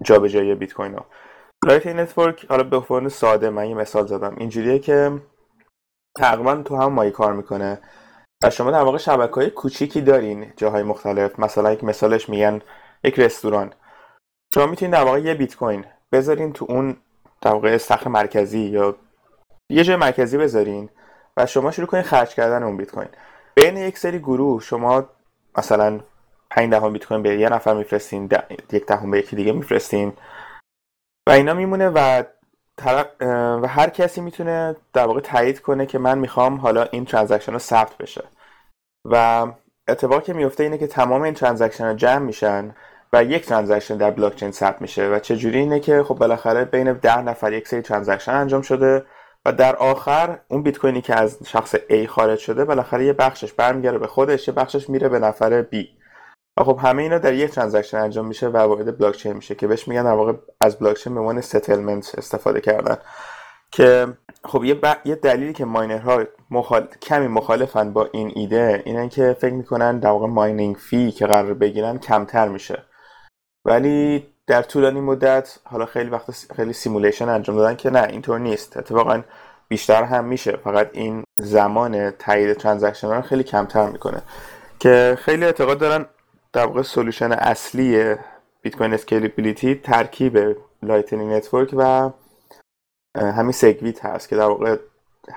جابجایی 0.02 0.54
بیت 0.54 0.72
کوین 0.72 0.94
رو. 0.94 1.04
Lightning 1.64 2.00
Network 2.00 2.46
حالا 2.48 2.62
به 2.62 2.76
عنوان 2.76 3.08
ساده 3.08 3.50
من 3.50 3.68
یه 3.68 3.74
مثال 3.74 4.06
زدم. 4.06 4.34
اینجوریه 4.38 4.78
که 4.78 5.12
تقریبا 6.18 6.56
تو 6.56 6.76
هم 6.76 6.92
مایی 6.92 7.10
کار 7.10 7.32
می‌کنه. 7.32 7.80
و 8.44 8.50
شما 8.50 8.70
در 8.70 8.82
واقع 8.82 8.98
شبکه 8.98 9.34
های 9.34 9.50
کوچیکی 9.50 10.00
دارین 10.00 10.52
جاهای 10.56 10.82
مختلف. 10.82 11.38
مثلا 11.38 11.72
یک 11.72 11.84
مثالش 11.84 12.28
میگن 12.28 12.60
یک 13.04 13.18
رستوران. 13.18 13.72
شما 14.54 14.66
می‌تونید 14.66 14.94
در 14.94 15.04
واقع 15.04 15.20
یه 15.20 15.34
بیت 15.34 15.56
کوین 15.56 15.84
بذارین 16.12 16.52
تو 16.52 16.66
اون 16.68 16.96
در 17.40 17.52
واقع 17.52 17.78
مرکزی 18.06 18.60
یا 18.60 18.96
یه 19.70 19.84
جای 19.84 19.96
مرکزی 19.96 20.38
بذارین. 20.38 20.90
و 21.38 21.46
شما 21.46 21.70
شروع 21.70 21.86
کنید 21.86 22.04
خرج 22.04 22.34
کردن 22.34 22.62
اون 22.62 22.76
بیت 22.76 22.90
کوین. 22.90 23.08
بین 23.54 23.76
یک 23.76 23.98
سری 23.98 24.18
گروه 24.18 24.62
شما 24.62 25.08
مثلا 25.58 26.00
5 26.50 26.70
دهم 26.70 26.92
بیت 26.92 27.06
کوین 27.06 27.22
به 27.22 27.38
یه 27.38 27.48
نفر 27.48 27.74
میفرستین 27.74 28.28
یک 28.72 28.86
دهم 28.86 29.10
به 29.10 29.18
یکی 29.18 29.36
دیگه 29.36 29.52
میفرستین. 29.52 30.12
و 31.28 31.30
اینا 31.30 31.54
میمونه 31.54 31.88
و 31.88 32.22
و 33.62 33.66
هر 33.66 33.90
کسی 33.90 34.20
می‌تونه 34.20 34.76
در 34.92 35.06
واقع 35.06 35.20
تایید 35.20 35.60
کنه 35.60 35.86
که 35.86 35.98
من 35.98 36.18
می‌خوام 36.18 36.56
حالا 36.56 36.82
این 36.82 37.04
ترانزکشن 37.04 37.52
رو 37.52 37.58
ثبت 37.58 37.96
بشه. 37.96 38.24
و 39.04 39.46
اتفاقی 39.88 40.24
که 40.24 40.32
میفته 40.32 40.62
اینه 40.64 40.78
که 40.78 40.86
تمام 40.86 41.22
این 41.22 41.34
transaction 41.34 41.84
ها 41.84 41.94
جمع 41.94 42.24
میشن 42.24 42.74
و 43.12 43.24
یک 43.24 43.46
transaction 43.46 43.96
در 43.96 44.10
بلاک 44.10 44.36
چین 44.36 44.50
ثبت 44.50 44.82
میشه. 44.82 45.08
و 45.08 45.18
چه 45.18 45.36
جوری 45.36 45.58
اینه 45.58 45.80
که 45.80 46.02
خب 46.02 46.14
بالاخره 46.14 46.64
بین 46.64 46.92
ده 46.92 47.22
نفر 47.22 47.52
یک 47.52 47.68
سری 47.68 47.82
transaction 47.82 48.32
انجام 48.32 48.62
شده 48.62 49.04
و 49.48 49.52
در 49.52 49.76
آخر 49.76 50.40
اون 50.48 50.62
بیت 50.62 50.78
کوینی 50.78 51.00
که 51.00 51.14
از 51.14 51.38
شخص 51.46 51.74
A 51.76 52.06
خارج 52.06 52.38
شده 52.38 52.64
بالاخره 52.64 53.04
یه 53.04 53.12
بخشش 53.12 53.52
برمیگره 53.52 53.98
به 53.98 54.06
خودش 54.06 54.48
یه 54.48 54.54
بخشش 54.54 54.90
میره 54.90 55.08
به 55.08 55.18
نفر 55.18 55.62
B. 55.62 55.76
و 56.58 56.64
خب 56.64 56.78
همه 56.82 57.02
اینا 57.02 57.18
در 57.18 57.32
یک 57.32 57.50
transaction 57.50 57.96
انجام 57.96 58.26
میشه 58.26 58.48
و 58.48 58.56
وارد 58.56 58.98
بلاک 58.98 59.16
چین 59.16 59.32
میشه 59.32 59.54
که 59.54 59.66
بهش 59.66 59.88
میگن 59.88 60.04
در 60.04 60.12
واقع 60.12 60.32
از 60.60 60.78
بلاک 60.78 60.96
چین 60.96 61.14
به 61.14 61.20
عنوان 61.20 61.40
settlement 61.40 62.14
استفاده 62.18 62.60
کردن. 62.60 62.96
که 63.72 64.06
خب 64.44 64.64
یه, 64.64 64.80
یه 65.04 65.14
دلیلی 65.14 65.52
که 65.52 65.64
miner 65.64 66.14
ها 66.14 66.24
مخال... 66.50 66.86
کمی 67.02 67.28
مخالفن 67.28 67.92
با 67.92 68.08
این 68.12 68.32
ایده 68.34 68.82
اینه 68.86 69.08
که 69.08 69.36
فکر 69.40 69.54
می‌کنن 69.54 69.98
در 69.98 70.10
واقع 70.10 70.26
mining 70.26 70.76
fee 70.76 71.10
که 71.10 71.26
قرار 71.26 71.54
بگیرن 71.54 71.98
کمتر 71.98 72.48
میشه. 72.48 72.82
ولی 73.64 74.26
در 74.48 74.62
طولانی 74.62 75.00
مدت 75.00 75.58
حالا 75.64 75.86
خیلی 75.86 76.10
وقت 76.10 76.54
خیلی 76.56 76.72
simulation 76.72 77.28
انجام 77.28 77.56
دادن 77.56 77.76
که 77.76 77.90
نه 77.90 78.02
اینطور 78.02 78.38
نیست. 78.38 78.76
اتفاقا 78.76 79.22
بیشتر 79.68 80.02
هم 80.02 80.24
میشه. 80.24 80.56
فقط 80.56 80.90
این 80.92 81.24
زمان 81.38 82.10
تایید 82.10 82.52
transaction 82.52 83.08
رو 83.08 83.22
خیلی 83.22 83.42
کمتر 83.42 83.88
می‌کنه. 83.88 84.22
که 84.78 85.18
خیلی 85.20 85.44
اعتقاد 85.44 85.78
دارن 85.78 86.06
در 86.52 86.66
واقع 86.66 86.82
solution 86.82 87.32
اصلی 87.32 88.14
Bitcoin 88.62 88.94
scalability 88.94 89.74
ترکیب 89.74 90.56
Lightning 90.82 91.32
Network 91.32 91.74
و 91.76 92.10
همین 93.16 93.52
SegWit 93.52 94.04
هست 94.04 94.28
که 94.28 94.36
در 94.36 94.48
واقع 94.48 94.76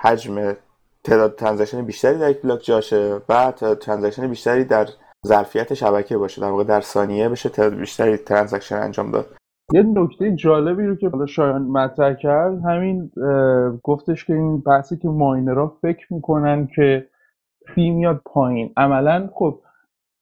حجم 0.01 0.57
تعداد 1.03 1.35
transaction 1.35 1.85
بیشتری 1.85 2.17
در 2.17 2.29
یک 2.29 2.41
block 2.41 2.63
جاشه 2.63 3.21
و 3.29 3.51
transaction 3.51 4.27
بیشتری 4.27 4.63
در 4.63 4.87
ظرفیت 5.27 5.73
شبکه 5.73 6.17
باشه 6.17 6.41
در 6.41 6.49
واقع 6.49 6.63
در 6.63 6.81
ثانیه 6.81 7.29
بشه 7.29 7.49
تعداد 7.49 7.79
بیشتری 7.79 8.17
transaction 8.17 8.75
انجام 8.75 9.11
داد. 9.11 9.25
یه 9.73 9.83
نکته 9.83 10.35
جالبی 10.35 10.85
رو 10.85 10.95
که 10.95 11.09
حالا 11.09 11.25
شایان 11.25 11.61
مطرح 11.61 12.13
کرد 12.13 12.61
همین 12.65 13.11
گفتش 13.83 14.25
که 14.25 14.33
این 14.33 14.59
بحثی 14.59 14.97
که 14.97 15.09
miner 15.09 15.66
ها 15.66 15.77
فکر 15.81 16.13
می‌کنن 16.13 16.67
که 16.75 17.07
fee 17.75 17.89
میاد 17.89 18.21
پایین. 18.25 18.73
عملا 18.77 19.29
خب 19.33 19.59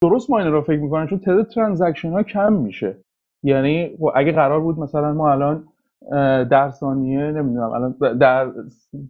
درست 0.02 0.30
miner 0.30 0.56
ها 0.56 0.62
فکر 0.62 0.80
می‌کنن 0.80 1.08
چون 1.08 1.20
تعداد 1.20 1.48
transaction 1.48 2.12
ها 2.12 2.24
کم 2.24 2.54
میشه. 2.54 2.98
یعنی 3.44 3.98
خب 4.00 4.12
اگه 4.16 4.32
قرار 4.32 4.60
بود 4.60 4.80
مثلا 4.80 5.14
ما 5.14 5.32
الان 5.32 5.64
در 6.46 6.70
ثانیه 6.70 7.32
نمی‌دونم 7.32 7.70
الان 7.70 7.96
در 8.20 8.52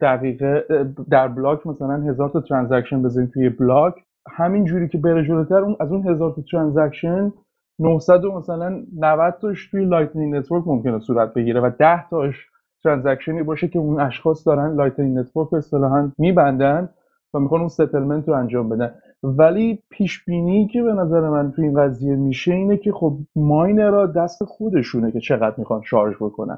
دقیقه 0.02 0.66
در 1.10 1.28
block 1.28 1.68
مثلا 1.68 1.94
هزار 1.94 2.30
تا 2.30 2.42
transaction 2.42 3.04
بزنیم 3.04 3.32
توی 3.34 3.50
block 3.50 3.96
همین 4.28 4.66
جوری 4.66 4.88
که 4.88 4.98
بره 4.98 5.24
جلوتر 5.24 5.56
اون 5.58 5.76
از 5.80 5.92
اون 5.92 6.08
هزار 6.08 6.34
تا 6.34 6.42
transaction 6.52 7.34
900 7.80 8.26
مثلا 8.26 8.84
90 8.98 9.38
تاش 9.42 9.70
توی 9.72 9.86
Lightning 9.86 10.36
Network 10.36 10.64
ممکنه 10.68 11.00
صورت 11.00 11.34
بگیره 11.34 11.62
و 11.62 11.70
10 11.80 12.10
تاش 12.10 12.46
transaction 12.84 13.39
ی 13.39 13.44
باشه 13.44 13.68
که 13.68 13.80
اون 13.80 14.02
اشخاص 14.02 14.48
دارن 14.48 14.76
Lightning 14.76 15.18
Network 15.18 15.54
اصطلاحا 15.54 16.12
میبندن 16.18 16.90
و 17.34 17.40
می‌خوان 17.40 17.60
اون 17.62 17.70
settlement 17.70 18.28
رو 18.28 18.34
انجام 18.34 18.70
بدن. 18.70 18.94
ولی 19.24 19.84
پیش 19.90 20.26
بینی 20.26 20.68
که 20.68 20.84
به 20.84 20.94
نظر 20.94 21.30
من 21.30 21.52
تو 21.52 21.62
این 21.62 21.80
قضیه 21.80 22.16
میشه 22.16 22.54
اینه 22.54 22.78
که 22.78 22.92
خب 22.92 23.18
miner 23.36 23.94
ها 23.94 24.06
دست 24.06 24.44
خودشونه 24.44 25.12
که 25.12 25.20
چقدر 25.20 25.56
می‌خوان 25.58 25.82
charge 25.82 26.16
بکنن. 26.16 26.58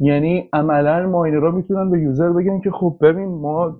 یعنی 0.00 0.48
عملا 0.52 1.08
miner 1.08 1.43
ها 1.43 1.50
می‌تونن 1.50 1.90
به 1.90 2.00
user 2.00 2.30
بگن 2.30 2.60
که 2.60 2.70
خب 2.70 2.96
ببین 3.00 3.28
ما 3.28 3.76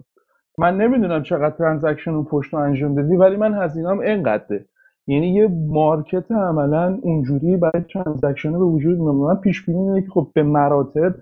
من 0.59 0.77
نمی‌دونم 0.77 1.23
چقدر 1.23 1.57
transaction 1.57 2.11
اون 2.11 2.25
پشت 2.25 2.55
انجام 2.55 2.95
دادی 2.95 3.17
ولی 3.17 3.37
من 3.37 3.55
هزینه‌ام 3.55 4.01
اینقدره. 4.01 4.65
یعنی 5.07 5.35
یه 5.35 5.49
market 5.69 6.33
عملا 6.33 6.99
اونجوری 7.03 7.57
برای 7.57 7.85
transaction 7.93 8.53
به 8.53 8.59
وجود 8.59 8.99
میاد. 8.99 9.15
من 9.15 9.35
پیش 9.35 9.67
بینی 9.67 9.79
اینه 9.79 10.03
که 10.03 10.09
خب 10.11 10.29
به 10.35 10.43
مراتب 10.43 11.15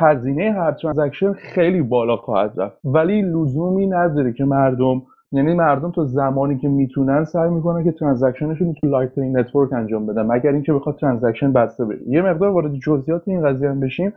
هزینه 0.00 0.52
هر 0.52 0.72
transaction 0.72 1.32
خیلی 1.32 1.82
بالا 1.82 2.16
خواهد 2.16 2.60
رفت. 2.60 2.78
ولی 2.84 3.22
لزومی 3.22 3.86
نداره 3.86 4.32
که 4.32 4.44
مردم 4.44 5.02
یعنی 5.32 5.54
مردم 5.54 5.90
تا 5.90 6.04
زمانی 6.04 6.58
که 6.58 6.68
می‌تونن 6.68 7.24
سعی 7.24 7.50
می‌کنن 7.50 7.84
که 7.84 7.92
transaction 7.92 8.52
شون 8.52 8.74
تو 8.74 8.86
Lightning 8.86 9.36
Network 9.36 9.72
انجام 9.72 10.06
بدن 10.06 10.22
مگر 10.22 10.52
اینکه 10.52 10.72
بخواد 10.72 10.96
transaction 10.96 11.52
بسته 11.52 11.84
بشه. 11.84 12.08
یه 12.08 12.22
مقدار 12.22 12.50
وارد 12.50 12.74
جزئیات 12.74 13.22
این 13.28 13.46
قضیه 13.46 13.70
هم 13.70 13.80
بشیم. 13.80 14.12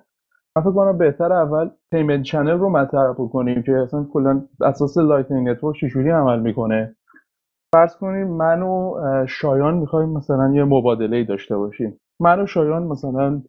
من 0.58 0.64
فکر 0.64 0.72
کنم 0.72 0.98
بهتر 0.98 1.34
اول 1.34 1.70
payment 1.92 2.24
channel 2.24 2.58
رو 2.58 2.70
مطرح 2.70 3.12
بکنیم 3.12 3.62
که 3.62 3.78
اصلا 3.78 4.06
کلا 4.14 4.42
اساس 4.62 4.98
Lightning 4.98 5.50
Network 5.50 5.76
چجوری 5.78 6.10
عمل 6.10 6.40
می‌کنه. 6.40 6.96
فرض 7.76 7.96
کنیم 7.96 8.28
من 8.28 8.62
و 8.62 8.96
شایان 9.28 9.74
می‌خوایم 9.74 10.10
مثلا 10.10 10.54
یه 10.54 10.64
مبادله 10.64 11.24
داشته 11.24 11.58
باشیم. 11.58 12.00
من 12.20 12.40
و 12.40 12.46
شایان 12.46 12.84
مثلا 12.84 13.42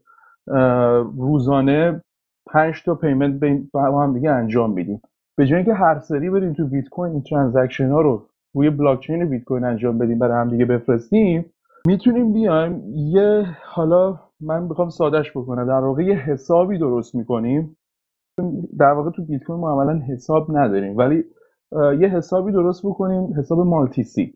روزانه 1.17 2.03
پنج 2.53 2.83
تا 2.85 2.95
payment 2.95 3.65
با 3.73 4.03
هم 4.03 4.15
دیگه 4.15 4.31
انجام 4.31 4.73
میدیم. 4.73 5.03
به 5.39 5.47
جای 5.47 5.57
اینکه 5.57 5.75
هر 5.75 5.99
سری 5.99 6.31
بریم 6.31 6.53
تو 6.53 6.67
بیت 6.67 6.89
کوین 6.89 7.13
این 7.13 7.23
transaction 7.23 7.91
ها 7.91 8.01
رو 8.01 8.27
روی 8.55 8.71
بلاک 8.71 9.01
چین 9.01 9.25
بیت 9.25 9.45
کوین 9.45 9.65
انجام 9.65 9.99
بدیم 9.99 10.19
برای 10.19 10.41
هم 10.41 10.51
دیگه 10.51 10.65
بفرستیم 10.65 11.45
می‌تونیم 11.87 12.33
بیایم 12.33 12.83
یه 12.95 13.47
حالا 13.65 14.19
من 14.43 14.63
می‌خوام 14.63 14.89
سادش 14.89 15.31
بکنم. 15.31 15.67
در 15.67 15.85
واقع 15.85 16.03
یه 16.03 16.15
حسابی 16.15 16.79
درست 16.79 17.15
می‌کنیم. 17.15 17.77
در 18.79 18.93
واقع 18.93 19.11
تو 19.11 19.25
بیت 19.25 19.43
کوین 19.45 19.61
ما 19.61 19.71
عملا 19.71 20.01
حساب 20.09 20.57
نداریم. 20.57 20.97
ولی 20.97 21.25
یه 21.73 22.09
حسابی 22.09 22.53
درست 22.53 22.87
بکنیم 22.87 23.35
حساب 23.39 23.59
multisig 23.61 24.35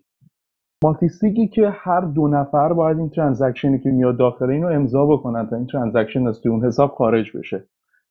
multisig 0.84 1.08
ی 1.08 1.48
که 1.48 1.68
هر 1.72 2.00
دو 2.00 2.28
نفر 2.28 2.72
باید 2.72 2.98
این 2.98 3.10
transaction 3.10 3.73
ی 3.73 3.78
که 3.78 3.90
میاد 3.90 4.18
داخل 4.18 4.50
اینو 4.50 4.66
امضا 4.66 5.06
بکنن 5.06 5.46
تا 5.46 5.56
این 5.56 5.66
transaction 5.66 6.26
از 6.26 6.46
اون 6.46 6.64
حساب 6.64 6.90
خارج 6.90 7.36
بشه. 7.36 7.64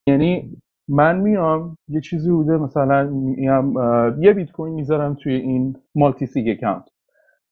یعنی 0.08 0.58
من 0.89 1.19
میام 1.19 1.77
یه 1.88 2.01
چیزی 2.01 2.31
بوده 2.31 2.58
مثلا 2.58 3.10
میام 3.10 3.73
یه 4.19 4.34
بیت 4.34 4.51
کوین 4.51 4.73
می‌ذارم 4.73 5.13
توی 5.13 5.34
این 5.34 5.75
multisig 5.95 6.57
account. 6.57 6.83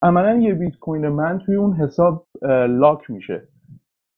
عملا 0.02 0.40
یه 0.40 0.54
بیت 0.54 0.76
کوین 0.76 1.08
من 1.08 1.40
توی 1.46 1.56
اون 1.56 1.74
حساب 1.74 2.26
lock 2.70 3.12
میشه. 3.12 3.48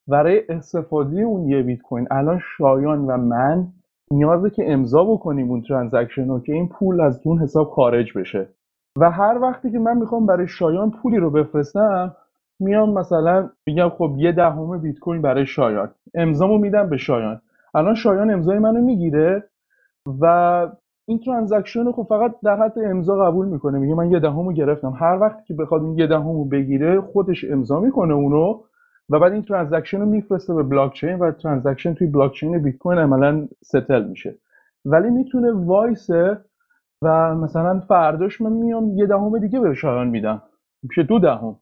برای 0.08 0.42
استفاده 0.50 1.22
اون 1.22 1.50
یه 1.50 1.64
بیت 1.64 1.82
کوین 1.82 2.08
الان 2.12 2.40
شایان 2.58 3.00
و 3.00 3.18
من 3.18 3.68
نیازه 4.12 4.50
که 4.50 4.74
امضا 4.74 5.04
بکنیم 5.04 5.52
اون 5.52 5.62
transaction 5.62 6.28
رو 6.28 6.40
که 6.40 6.54
این 6.54 6.70
پول 6.70 7.02
از 7.02 7.22
اون 7.24 7.38
حساب 7.38 7.70
خارج 7.70 8.18
بشه. 8.18 8.48
و 9.00 9.12
هر 9.12 9.38
وقتی 9.42 9.72
که 9.72 9.80
من 9.80 9.98
می‌خوام 9.98 10.26
برای 10.26 10.48
شایان 10.48 10.92
پولی 10.92 11.18
رو 11.18 11.30
بفرستم 11.30 12.16
میام 12.60 12.94
مثلا 12.94 13.50
میگم 13.68 13.90
خب 13.90 14.14
یه 14.18 14.32
دهم 14.32 14.78
بیت 14.78 15.00
کوین 15.00 15.22
برای 15.22 15.46
شایان 15.46 15.90
امضامو 16.14 16.58
میدم 16.58 16.90
به 16.90 16.98
شایان. 16.98 17.42
الان 17.76 17.96
شایان 17.96 18.32
امضای 18.32 18.60
منو 18.60 18.82
می‌گیره 18.82 19.44
و 20.22 20.68
این 21.08 21.20
transaction 21.20 21.86
رو 21.86 21.92
خب 21.92 22.06
فقط 22.10 22.36
در 22.44 22.56
حد 22.56 22.80
امضا 22.80 23.16
قبول 23.16 23.48
می‌کنه. 23.48 23.78
میگه 23.78 23.96
من 23.96 24.12
یه 24.12 24.20
دهمو 24.20 24.52
گرفتم. 24.52 24.94
هر 25.00 25.18
وقتی 25.22 25.44
که 25.48 25.54
بخواد 25.54 25.82
اون 25.82 25.98
یه 25.98 26.08
دهمو 26.08 26.46
بگیره 26.46 27.02
خودش 27.02 27.46
امضا 27.52 27.80
می‌کنه 27.80 28.14
اونو. 28.14 28.60
و 29.10 29.20
بعد 29.20 29.34
این 29.34 29.42
transaction 29.42 30.00
رو 30.00 30.06
میفرسته 30.06 30.54
به 30.54 30.64
بلاک 30.64 30.94
چین 30.94 31.20
و 31.20 31.32
transaction 31.32 31.94
توی 31.94 32.08
بلاک 32.08 32.34
چین 32.34 32.58
بیت 32.64 32.78
کوین 32.78 33.00
عملا 33.00 33.48
settle 33.64 34.04
میشه. 34.04 34.36
ولی 34.86 35.10
می‌تونه 35.10 35.52
وایسه 35.52 36.38
و 37.02 37.36
مثلا 37.36 37.80
فرداش 37.80 38.42
من 38.42 38.52
میام 38.52 38.98
یه 38.98 39.06
دهم 39.06 39.40
دیگه 39.40 39.60
به 39.60 39.74
شایان 39.74 40.08
میدم. 40.08 40.42
میشه 40.84 41.04
دو 41.04 41.20
دهم. 41.20 41.56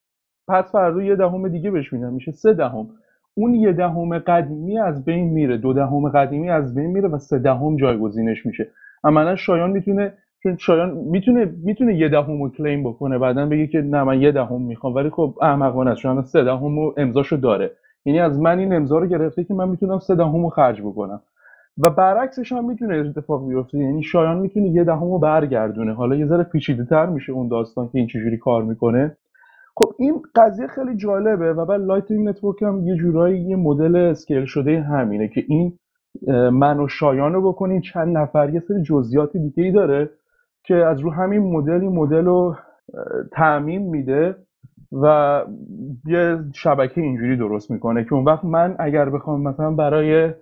پس 0.47 0.71
فردا 0.71 1.01
یه 1.01 1.15
دهم 1.15 1.47
دیگه 1.47 1.71
بهش 1.71 1.93
میدم. 1.93 2.13
میشه 2.13 2.31
سه 2.31 2.53
دهم. 2.53 2.89
اون 3.35 3.53
یه 3.53 3.73
دهم 3.73 4.19
قدیمی 4.19 4.79
از 4.79 5.05
بین 5.05 5.33
میره. 5.33 5.57
دو 5.57 5.73
دهم 5.73 6.09
قدیمی 6.09 6.49
از 6.49 6.75
بین 6.75 6.91
میره 6.91 7.09
و 7.09 7.17
سه 7.17 7.39
دهم 7.39 7.77
جایگزینش 7.77 8.45
میشه. 8.45 8.67
عملا 9.03 9.35
شایان 9.35 9.71
می‌تونه 9.71 10.13
چون 10.43 10.57
شایان 10.57 10.91
می‌تونه 10.93 11.53
می‌تونه 11.63 11.95
یه 11.95 12.09
دهم 12.09 12.41
رو 12.43 12.49
claim 12.49 12.83
بکنه 12.83 13.17
بعدا 13.17 13.45
بگه 13.45 13.67
که 13.67 13.81
نه 13.81 14.03
من 14.03 14.21
یه 14.21 14.31
دهم 14.31 14.61
می‌خوام. 14.61 14.95
ولی 14.95 15.09
خب 15.09 15.35
احمقانه 15.41 15.91
است 15.91 16.01
چون 16.01 16.21
سه 16.21 16.43
دهم 16.43 16.79
رو 16.79 16.93
امضاشو 16.97 17.35
داره. 17.35 17.71
یعنی 18.05 18.19
از 18.19 18.39
من 18.39 18.59
این 18.59 18.73
امضا 18.73 18.97
رو 18.97 19.07
گرفته 19.07 19.43
که 19.43 19.53
من 19.53 19.69
می‌تونم 19.69 19.99
سه 19.99 20.15
دهم 20.15 20.43
رو 20.43 20.49
خرج 20.49 20.81
بکنم. 20.81 21.21
و 21.85 21.89
برعکسش 21.89 22.51
هم 22.51 22.65
می‌تونه 22.65 22.95
اتفاق 22.95 23.47
بیفته. 23.47 23.77
یعنی 23.77 24.03
شایان 24.03 24.37
می‌تونه 24.37 24.69
یه 24.69 24.83
دهم 24.83 25.11
رو 25.11 25.19
برگردونه. 25.19 25.93
حالا 25.93 26.15
یه 26.15 26.25
ذره 26.25 26.43
پیچیده 26.43 26.85
تر 26.85 27.05
میشه 27.05 27.31
اون 27.31 27.47
داستان 27.47 27.89
که 27.89 27.97
این 27.97 28.07
چجوری 28.07 28.37
کار 28.37 28.63
می‌کنه. 28.63 29.17
خب 29.75 29.93
این 29.99 30.21
قضیه 30.35 30.67
خیلی 30.67 30.95
جالبه 30.95 31.53
و 31.53 31.65
بعد 31.65 31.81
Lightning 31.81 32.29
Network 32.29 32.61
هم 32.61 32.87
یه 32.87 32.95
جورایی 32.95 33.41
یه 33.41 33.55
مدل 33.55 33.95
scale 33.95 34.45
شده 34.45 34.81
همینه 34.81 35.27
که 35.27 35.43
این 35.47 35.73
من 36.51 36.79
و 36.79 36.87
شایان 36.87 37.33
رو 37.33 37.79
چند 37.83 38.17
نفر 38.17 38.49
یه 38.49 38.59
سری 38.59 38.83
جزئیات 38.83 39.37
دیگه 39.37 39.63
ای 39.63 39.71
داره. 39.71 40.09
که 40.63 40.75
از 40.75 40.99
رو 40.99 41.11
همین 41.11 41.53
مدل 41.53 41.81
این 41.81 41.91
مدل 41.91 42.25
رو 42.25 42.55
تعمیم 43.31 43.81
میده 43.89 44.35
و 44.91 45.41
یه 46.05 46.39
شبکه 46.53 47.01
اینجوری 47.01 47.37
درست 47.37 47.71
می‌کنه 47.71 48.03
که 48.03 48.13
اون 48.13 48.25
وقت 48.25 48.45
من 48.45 48.75
اگر 48.79 49.09
بخوام 49.09 49.41
مثلا 49.41 49.71
برای 49.71 50.33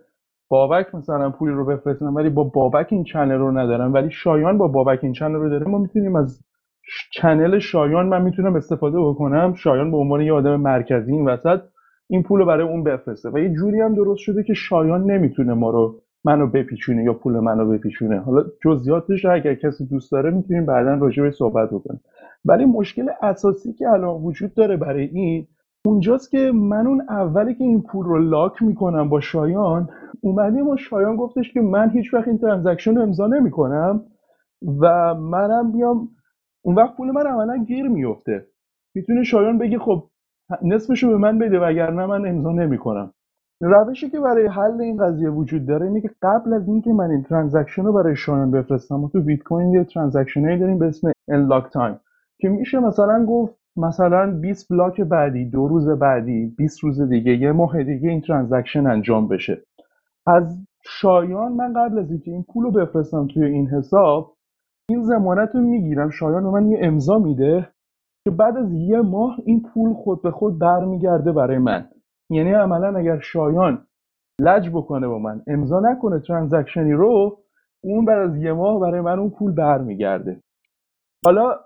بابک 0.49 0.95
مثلا 0.95 1.29
پولی 1.29 1.53
رو 1.53 1.65
بفرستم 1.65 2.15
ولی 2.15 2.29
با 2.29 2.43
بابک 2.43 2.87
این 2.89 3.03
channel 3.03 3.31
رو 3.37 3.51
ندارم 3.51 3.93
ولی 3.93 4.09
شایان 4.11 4.57
با 4.57 4.67
بابک 4.67 4.99
این 5.03 5.13
channel 5.13 5.33
رو 5.35 5.49
داره 5.49 5.67
ما 5.67 5.77
می‌تونیم 5.77 6.15
از 6.15 6.41
channel 7.11 7.59
شایان 7.59 8.05
من 8.05 8.21
می‌تونم 8.21 8.55
استفاده 8.55 8.99
بکنم. 8.99 9.53
شایان 9.53 9.91
به 9.91 9.97
عنوان 9.97 10.21
یه 10.21 10.33
آدم 10.33 10.55
مرکزی 10.55 11.11
این 11.11 11.27
وسط 11.27 11.61
این 12.09 12.23
پول 12.23 12.39
رو 12.39 12.45
برای 12.45 12.67
اون 12.67 12.83
بفرسته 12.83 13.29
و 13.29 13.37
یه 13.39 13.53
جوری 13.53 13.81
هم 13.81 13.95
درست 13.95 14.19
شده 14.19 14.43
که 14.43 14.53
شایان 14.53 15.11
نمی‌تونه 15.11 15.53
ما 15.53 15.69
رو 15.69 16.01
منو 16.25 16.47
بپیچونه 16.47 17.03
یا 17.03 17.13
پول 17.13 17.39
منو 17.39 17.69
بپیچونه. 17.69 18.19
حالا 18.19 18.43
جزئیاتش 18.63 19.25
اگر 19.25 19.55
کسی 19.55 19.85
دوست 19.85 20.11
داره 20.11 20.29
می‌تونیم 20.29 20.65
بعدا 20.65 20.93
راجع 20.93 21.23
به 21.23 21.31
صحبت 21.31 21.69
بکنیم. 21.69 22.01
ولی 22.45 22.65
مشکل 22.65 23.09
اساسی 23.21 23.73
که 23.73 23.89
الان 23.89 24.21
وجود 24.21 24.53
داره 24.53 24.77
برای 24.77 25.03
این 25.03 25.47
اونجاست 25.85 26.31
که 26.31 26.51
من 26.51 26.87
اون 26.87 27.01
اولی 27.09 27.55
که 27.55 27.63
این 27.63 27.81
پول 27.81 28.05
رو 28.05 28.17
lock 28.17 28.63
می‌کنم 28.63 29.09
با 29.09 29.19
شایان 29.19 29.89
اومدیم 30.21 30.67
و 30.67 30.77
شایان 30.77 31.15
گفتش 31.15 31.53
که 31.53 31.61
من 31.61 31.89
هیچ 31.89 32.13
وقت 32.13 32.27
این 32.27 32.37
transaction 32.37 32.95
رو 32.95 33.01
امضا 33.01 33.27
نمی‌کنم 33.27 34.03
و 34.79 35.15
منم 35.15 35.71
بیام 35.71 36.09
اون 36.61 36.75
وقت 36.75 36.97
پول 36.97 37.11
من 37.11 37.27
عملا 37.27 37.57
گیر 37.57 37.87
میفته 37.87 38.47
می‌تونه 38.95 39.23
شایان 39.23 39.57
بگه 39.57 39.79
خب 39.79 40.03
نصفشو 40.61 41.09
به 41.09 41.17
من 41.17 41.39
بده 41.39 41.59
وگرنه 41.59 42.05
من 42.05 42.25
امضا 42.25 42.51
نمی‌کنم. 42.51 43.13
روشی 43.61 44.09
که 44.09 44.19
برای 44.19 44.47
حل 44.47 44.81
این 44.81 44.97
قضیه 44.97 45.29
وجود 45.29 45.65
داره 45.65 45.87
اینه 45.87 46.01
که 46.01 46.09
قبل 46.21 46.53
از 46.53 46.67
اینکه 46.67 46.93
من 46.93 47.11
این 47.11 47.23
transaction 47.23 47.83
رو 47.83 47.93
برای 47.93 48.15
شایان 48.15 48.51
بفرستم 48.51 49.07
تو 49.07 49.21
بیت 49.21 49.43
کوین 49.43 49.73
یه 49.73 49.83
transaction 49.83 50.59
داریم 50.59 50.79
به 50.79 50.85
اسم 50.85 51.11
nLockTime 51.27 51.99
که 52.39 52.49
میشه 52.49 52.79
مثلا 52.79 53.25
گفت 53.25 53.55
مثلا 53.77 54.31
20 54.41 54.69
block 54.69 55.01
بعدی 55.01 55.45
دو 55.45 55.67
روز 55.67 55.89
بعدی 55.89 56.55
20 56.57 56.83
روز 56.83 57.01
دیگه 57.01 57.37
یه 57.37 57.51
ماه 57.51 57.83
دیگه 57.83 58.09
این 58.09 58.21
transaction 58.21 58.87
انجام 58.87 59.27
بشه. 59.27 59.61
از 60.27 60.57
شایان 60.83 61.51
من 61.51 61.73
قبل 61.73 61.99
از 61.99 62.11
اینکه 62.11 62.31
این 62.31 62.45
پول 62.53 62.63
رو 62.63 62.71
بفرستم 62.71 63.27
توی 63.27 63.45
این 63.45 63.67
حساب 63.67 64.33
این 64.89 65.03
ضمانت 65.03 65.49
رو 65.55 65.61
می‌گیرم. 65.61 66.09
شایان 66.09 66.43
من 66.43 66.67
یه 66.67 66.79
امضا 66.81 67.19
میده 67.19 67.69
که 68.23 68.31
بعد 68.31 68.57
از 68.57 68.73
یه 68.73 69.01
ماه 69.01 69.37
این 69.45 69.63
پول 69.73 69.93
خود 69.93 70.21
به 70.21 70.31
خود 70.31 70.59
برمیگرده 70.59 71.31
برای 71.31 71.57
من. 71.57 71.85
یعنی 72.31 72.51
عملا 72.53 72.97
اگر 72.97 73.19
شایان 73.19 73.87
لج 74.41 74.69
بکنه 74.69 75.07
با 75.07 75.19
من 75.19 75.41
امضا 75.47 75.79
نکنه 75.79 76.19
transaction 76.19 76.87
ی 76.87 76.93
رو 76.93 77.37
اون 77.83 78.05
بعد 78.05 78.29
از 78.29 78.37
یه 78.37 78.53
ماه 78.53 78.79
برای 78.79 79.01
من 79.01 79.19
اون 79.19 79.29
پول 79.29 79.51
برمیگرده. 79.51 80.41
حالا 81.25 81.59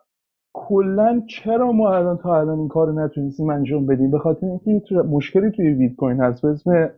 کلا 0.53 1.21
چرا 1.29 1.71
ما 1.71 1.93
الان 1.93 2.17
تا 2.17 2.39
الان 2.39 2.59
این 2.59 2.67
کار 2.67 2.91
نتونستیم 2.91 3.49
انجام 3.49 3.85
بدیم؟ 3.85 4.11
به 4.11 4.19
خاطر 4.19 4.47
اینکه 4.65 4.95
مشکلی 4.95 5.51
توی 5.51 5.73
بیت 5.73 5.95
کوین 5.95 6.19
هست 6.21 6.41
به 6.41 6.47
اسم 6.47 6.89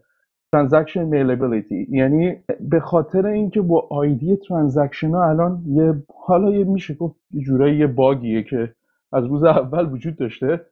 transaction 0.51 1.03
malleability. 1.03 1.87
یعنی 1.89 2.35
به 2.59 2.79
خاطر 2.79 3.25
اینکه 3.25 3.61
با 3.61 3.87
ID 3.91 4.37
transaction 4.37 5.11
ها 5.11 5.29
الان 5.29 5.63
یه 5.67 5.93
حالا 6.25 6.51
یه 6.51 6.63
میشه 6.63 6.93
گفت 6.93 7.15
جورایی 7.45 7.77
یه 7.77 7.87
باگیه 7.87 8.43
که 8.43 8.73
از 9.13 9.25
روز 9.25 9.43
اول 9.43 9.91
وجود 9.91 10.15
داشته. 10.15 10.65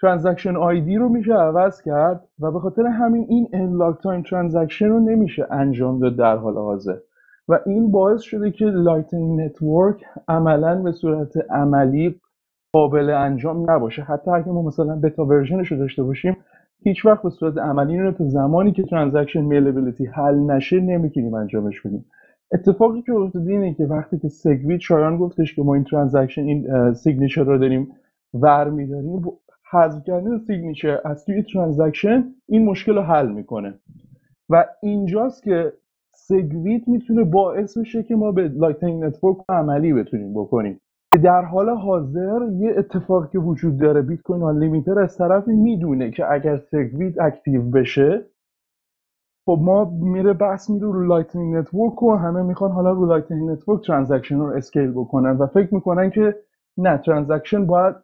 transaction 0.00 0.56
ID 0.56 0.96
رو 0.96 1.08
میشه 1.08 1.34
عوض 1.34 1.82
کرد 1.82 2.28
و 2.40 2.50
به 2.50 2.60
خاطر 2.60 2.86
همین 2.86 3.26
این 3.28 3.48
nLockTime 3.52 4.22
transaction 4.22 4.88
رو 4.88 5.00
نمیشه 5.00 5.46
انجام 5.50 5.98
داد 5.98 6.16
در 6.16 6.36
حال 6.36 6.54
حاضر. 6.54 6.96
و 7.48 7.58
این 7.66 7.90
باعث 7.90 8.20
شده 8.20 8.50
که 8.50 8.64
Lightning 8.64 9.40
Network 9.40 10.04
عملا 10.28 10.82
به 10.82 10.92
صورت 10.92 11.32
عملی 11.50 12.20
قابل 12.72 13.10
انجام 13.10 13.70
نباشه. 13.70 14.02
حتی 14.02 14.30
اگه 14.30 14.48
ما 14.48 14.62
مثلا 14.62 14.96
beta 14.96 15.24
version 15.24 15.61
ش 15.61 15.72
رو 15.72 15.78
داشته 15.78 16.02
باشیم 16.02 16.36
هیچ 16.82 17.06
وقت 17.06 17.22
به 17.22 17.30
صورت 17.30 17.58
عملی 17.58 17.98
رو 17.98 18.12
تا 18.12 18.24
زمانی 18.24 18.72
که 18.72 18.82
transaction 18.82 19.42
malleability 19.42 20.06
حل 20.06 20.38
نشه 20.38 20.80
نمی‌تونیم 20.80 21.34
انجامش 21.34 21.80
بدیم. 21.80 22.04
اتفاقی 22.52 23.02
که 23.02 23.12
افتاده 23.12 23.52
اینه 23.52 23.74
که 23.74 23.84
وقتی 23.84 24.18
که 24.18 24.28
SegWit 24.28 24.80
شایان 24.80 25.16
گفتش 25.16 25.54
که 25.54 25.62
ما 25.62 25.74
این 25.74 25.84
transaction 25.84 26.42
این 26.42 26.92
signature 26.92 27.44
رو 27.44 27.58
داریم 27.58 27.88
ور 28.34 28.70
میداریم 28.70 29.22
حذف 29.72 30.04
کردن 30.04 30.38
signature 30.38 31.00
از 31.04 31.24
توی 31.24 31.42
transaction 31.42 32.24
این 32.48 32.64
مشکل 32.64 32.94
رو 32.94 33.02
حل 33.02 33.28
می‌کنه. 33.28 33.74
و 34.48 34.66
اینجاست 34.82 35.42
که 35.42 35.72
SegWit 36.14 36.88
می‌تونه 36.88 37.24
باعث 37.24 37.78
بشه 37.78 38.02
که 38.02 38.16
ما 38.16 38.32
به 38.32 38.48
Lightning 38.48 39.04
Network 39.04 39.36
عملی 39.48 39.92
بتونیم 39.92 40.34
بکنیم. 40.34 40.80
در 41.22 41.42
حال 41.42 41.68
حاضر 41.68 42.40
یه 42.52 42.74
اتفاقی 42.76 43.28
که 43.32 43.38
وجود 43.38 43.78
داره 43.78 44.02
بیت 44.02 44.22
کوین 44.22 44.42
آن 44.42 44.98
از 44.98 45.18
طرفی 45.18 45.52
می‌دونه 45.52 46.10
که 46.10 46.32
اگر 46.32 46.56
SegWit 46.56 47.20
active 47.20 47.62
بشه 47.62 48.26
خب 49.46 49.58
ما 49.62 49.84
میره 50.02 50.32
بحث 50.32 50.70
میره 50.70 50.86
رو 50.86 51.06
Lightning 51.06 51.56
Network 51.56 52.02
و 52.02 52.14
همه 52.14 52.42
می‌خوان 52.42 52.70
حالا 52.70 52.92
رو 52.92 53.06
Lightning 53.06 53.50
Network 53.50 53.86
transaction 53.86 54.38
رو 54.38 54.46
scale 54.46 54.90
بکنن 54.90 55.30
و 55.36 55.46
فکر 55.46 55.74
می‌کنن 55.74 56.10
که 56.10 56.36
نه 56.78 56.98
transaction 56.98 57.66
باید 57.66 57.94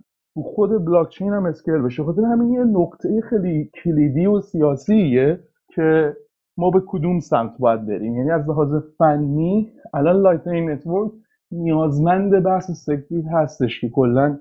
خود 0.42 0.85
بلاکچین 0.85 1.33
هم 1.33 1.46
scale 1.47 1.79
بشه. 1.79 2.05
خاطر 2.05 2.22
همین 2.22 2.53
یه 2.53 2.64
نقطه 2.64 3.20
خیلی 3.20 3.70
کلیدی 3.85 4.27
و 4.27 4.40
سیاسیه 4.40 5.40
که 5.68 6.16
ما 6.57 6.70
به 6.70 6.83
کدوم 6.87 7.20
سمت 7.20 7.53
باید 7.59 7.87
بریم. 7.87 8.16
یعنی 8.16 8.31
از 8.31 8.49
لحاظ 8.49 8.75
فنی 8.99 9.72
الان 9.94 10.16
Lightning 10.16 10.71
Network 10.71 11.12
نیازمند 11.53 12.42
بحث 12.42 12.70
SegWit 12.71 13.27
هستش 13.33 13.81
که 13.81 13.88
کلا 13.88 14.38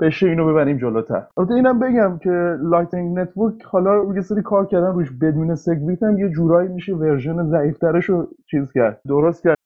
بشه 0.00 0.26
اینو 0.26 0.52
ببریم 0.52 0.78
جلوتر. 0.78 1.26
البته 1.36 1.54
اینم 1.54 1.78
بگم 1.78 2.18
که 2.18 2.56
Lightning 2.62 3.18
Network 3.18 3.62
حالا 3.62 4.14
یه 4.14 4.20
سری 4.20 4.42
کار 4.42 4.66
کردن 4.66 4.92
روش 4.92 5.10
بدون 5.20 5.54
SegWit 5.54 6.02
هم 6.02 6.18
یه 6.18 6.28
جورایی 6.28 6.68
میشه 6.68 6.94
ورژن 6.94 7.50
ضعیفترش 7.50 8.04
رو 8.04 8.28
چیز 8.50 8.72
کرد 8.72 9.00
درست 9.06 9.42
کرد. 9.42 9.56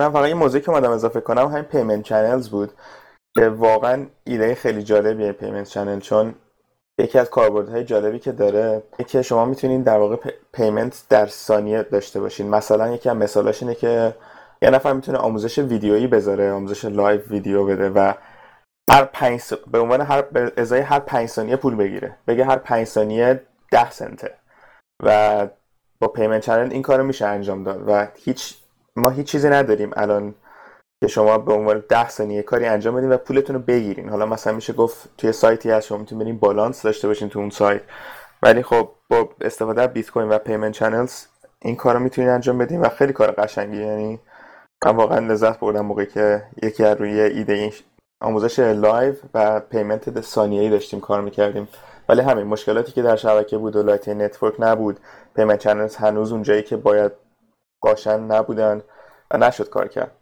من 0.00 0.08
فقط 0.08 0.28
یه 0.28 0.34
موضوعی 0.34 0.62
که 0.62 0.70
اومدم 0.70 0.90
اضافه 0.90 1.20
کنم 1.20 1.46
همین 1.46 1.62
payment 1.62 2.02
channels 2.02 2.48
بود. 2.48 2.68
واقعا 3.36 4.06
ایده 4.24 4.54
خیلی 4.54 4.82
جالبیه 4.82 5.32
payment 5.32 5.68
channel 5.68 6.00
چون 6.00 6.34
یکی 6.98 7.18
از 7.18 7.30
کاربردهای 7.30 7.84
جالبی 7.84 8.18
که 8.18 8.32
داره 8.32 8.82
که 9.06 9.22
شما 9.22 9.44
می‌تونید 9.44 9.84
در 9.84 9.98
واقع 9.98 10.16
payment 10.52 11.04
در 11.08 11.26
ثانیه 11.26 11.82
داشته 11.82 12.20
باشین. 12.20 12.48
مثلا 12.48 12.90
یکی 12.90 13.08
از 13.08 13.16
مثالاش 13.16 13.62
اینه 13.62 13.74
که 13.74 14.14
یه 14.62 14.70
نفر 14.70 14.92
می‌تونه 14.92 15.18
آموزش 15.18 15.58
ویدیویی 15.58 16.06
بذاره 16.06 16.52
آموزش 16.52 16.84
live 16.84 17.20
ویدیو 17.20 17.64
بده 17.64 17.90
و 17.90 18.12
هر 18.90 19.04
پنج 19.04 19.40
به 19.70 19.78
عنوان 19.78 20.00
هر 20.00 20.24
ازای 20.56 20.80
هر 20.80 21.00
پنج 21.00 21.28
ثانیه 21.28 21.56
پول 21.56 21.74
بگیره. 21.76 22.16
بگه 22.26 22.44
هر 22.44 22.56
پنج 22.56 22.86
ثانیه 22.86 23.42
ده 23.70 23.90
سنته. 23.90 24.34
و 25.02 25.48
با 26.00 26.08
payment 26.08 26.42
channel 26.42 26.72
این 26.72 26.82
کارو 26.82 27.04
میشه 27.04 27.26
انجام 27.26 27.64
داد. 27.64 27.82
و 27.86 28.08
هیچ 28.14 28.56
ما 28.96 29.10
هیچ 29.10 29.26
چیزی 29.26 29.48
نداریم 29.48 29.90
الان 29.96 30.34
که 31.02 31.08
شما 31.08 31.38
به 31.38 31.52
عنوان 31.52 31.84
10 31.88 32.08
ثانیه 32.08 32.42
کاری 32.42 32.66
انجام 32.66 32.96
بدین 32.96 33.12
و 33.12 33.16
پولتون 33.16 33.56
رو 33.56 33.62
بگیرین. 33.62 34.08
حالا 34.08 34.26
مثلا 34.26 34.52
میشه 34.52 34.72
گفت 34.72 35.08
توی 35.18 35.32
سایتی 35.32 35.70
هست 35.70 35.86
شما 35.86 35.98
می‌تونید 35.98 36.24
برین 36.24 36.38
بالانس 36.38 36.82
داشته 36.82 37.08
باشین 37.08 37.28
تو 37.28 37.38
اون 37.38 37.50
سایت. 37.50 37.80
ولی 38.42 38.62
خب 38.62 38.88
با 39.10 39.28
استفاده 39.40 39.82
از 39.82 39.88
بیت 39.88 40.10
کوین 40.10 40.28
و 40.28 40.38
payment 40.38 40.72
channels 40.72 41.26
این 41.62 41.76
کارو 41.76 41.98
می‌تونین 41.98 42.30
انجام 42.30 42.58
بدین 42.58 42.80
و 42.80 42.88
خیلی 42.88 43.12
کار 43.12 43.30
قشنگی 43.30 43.76
یعنی 43.76 44.20
من 44.84 44.96
واقعا 44.96 45.18
لذت 45.18 45.58
بردم 45.58 45.80
موقعی 45.80 46.06
که 46.06 46.42
یکی 46.62 46.84
از 46.84 46.96
روی 46.96 47.20
ایده 47.20 47.52
این 47.52 47.72
آموزش 48.20 48.58
live 48.58 49.14
و 49.34 49.60
payment 49.60 50.20
ثانیه‌ای 50.20 50.70
داشتیم 50.70 51.00
کار 51.00 51.20
می‌کردیم. 51.20 51.68
ولی 52.08 52.20
همین 52.20 52.46
مشکلاتی 52.46 52.92
که 52.92 53.02
در 53.02 53.16
شبکه 53.16 53.58
بود 53.58 53.76
و 53.76 53.82
Lightning 53.82 54.08
Network 54.08 54.54
نبود 54.58 55.00
payment 55.36 55.58
channels 55.58 55.96
هنوز 55.96 56.32
اونجایی 56.32 56.62
که 56.62 56.76
باید 56.76 57.12
باشن 57.80 58.20
نبودن 58.20 58.82
و 59.30 59.38
نشد 59.38 59.68
کار 59.68 59.88
کرد. 59.88 60.21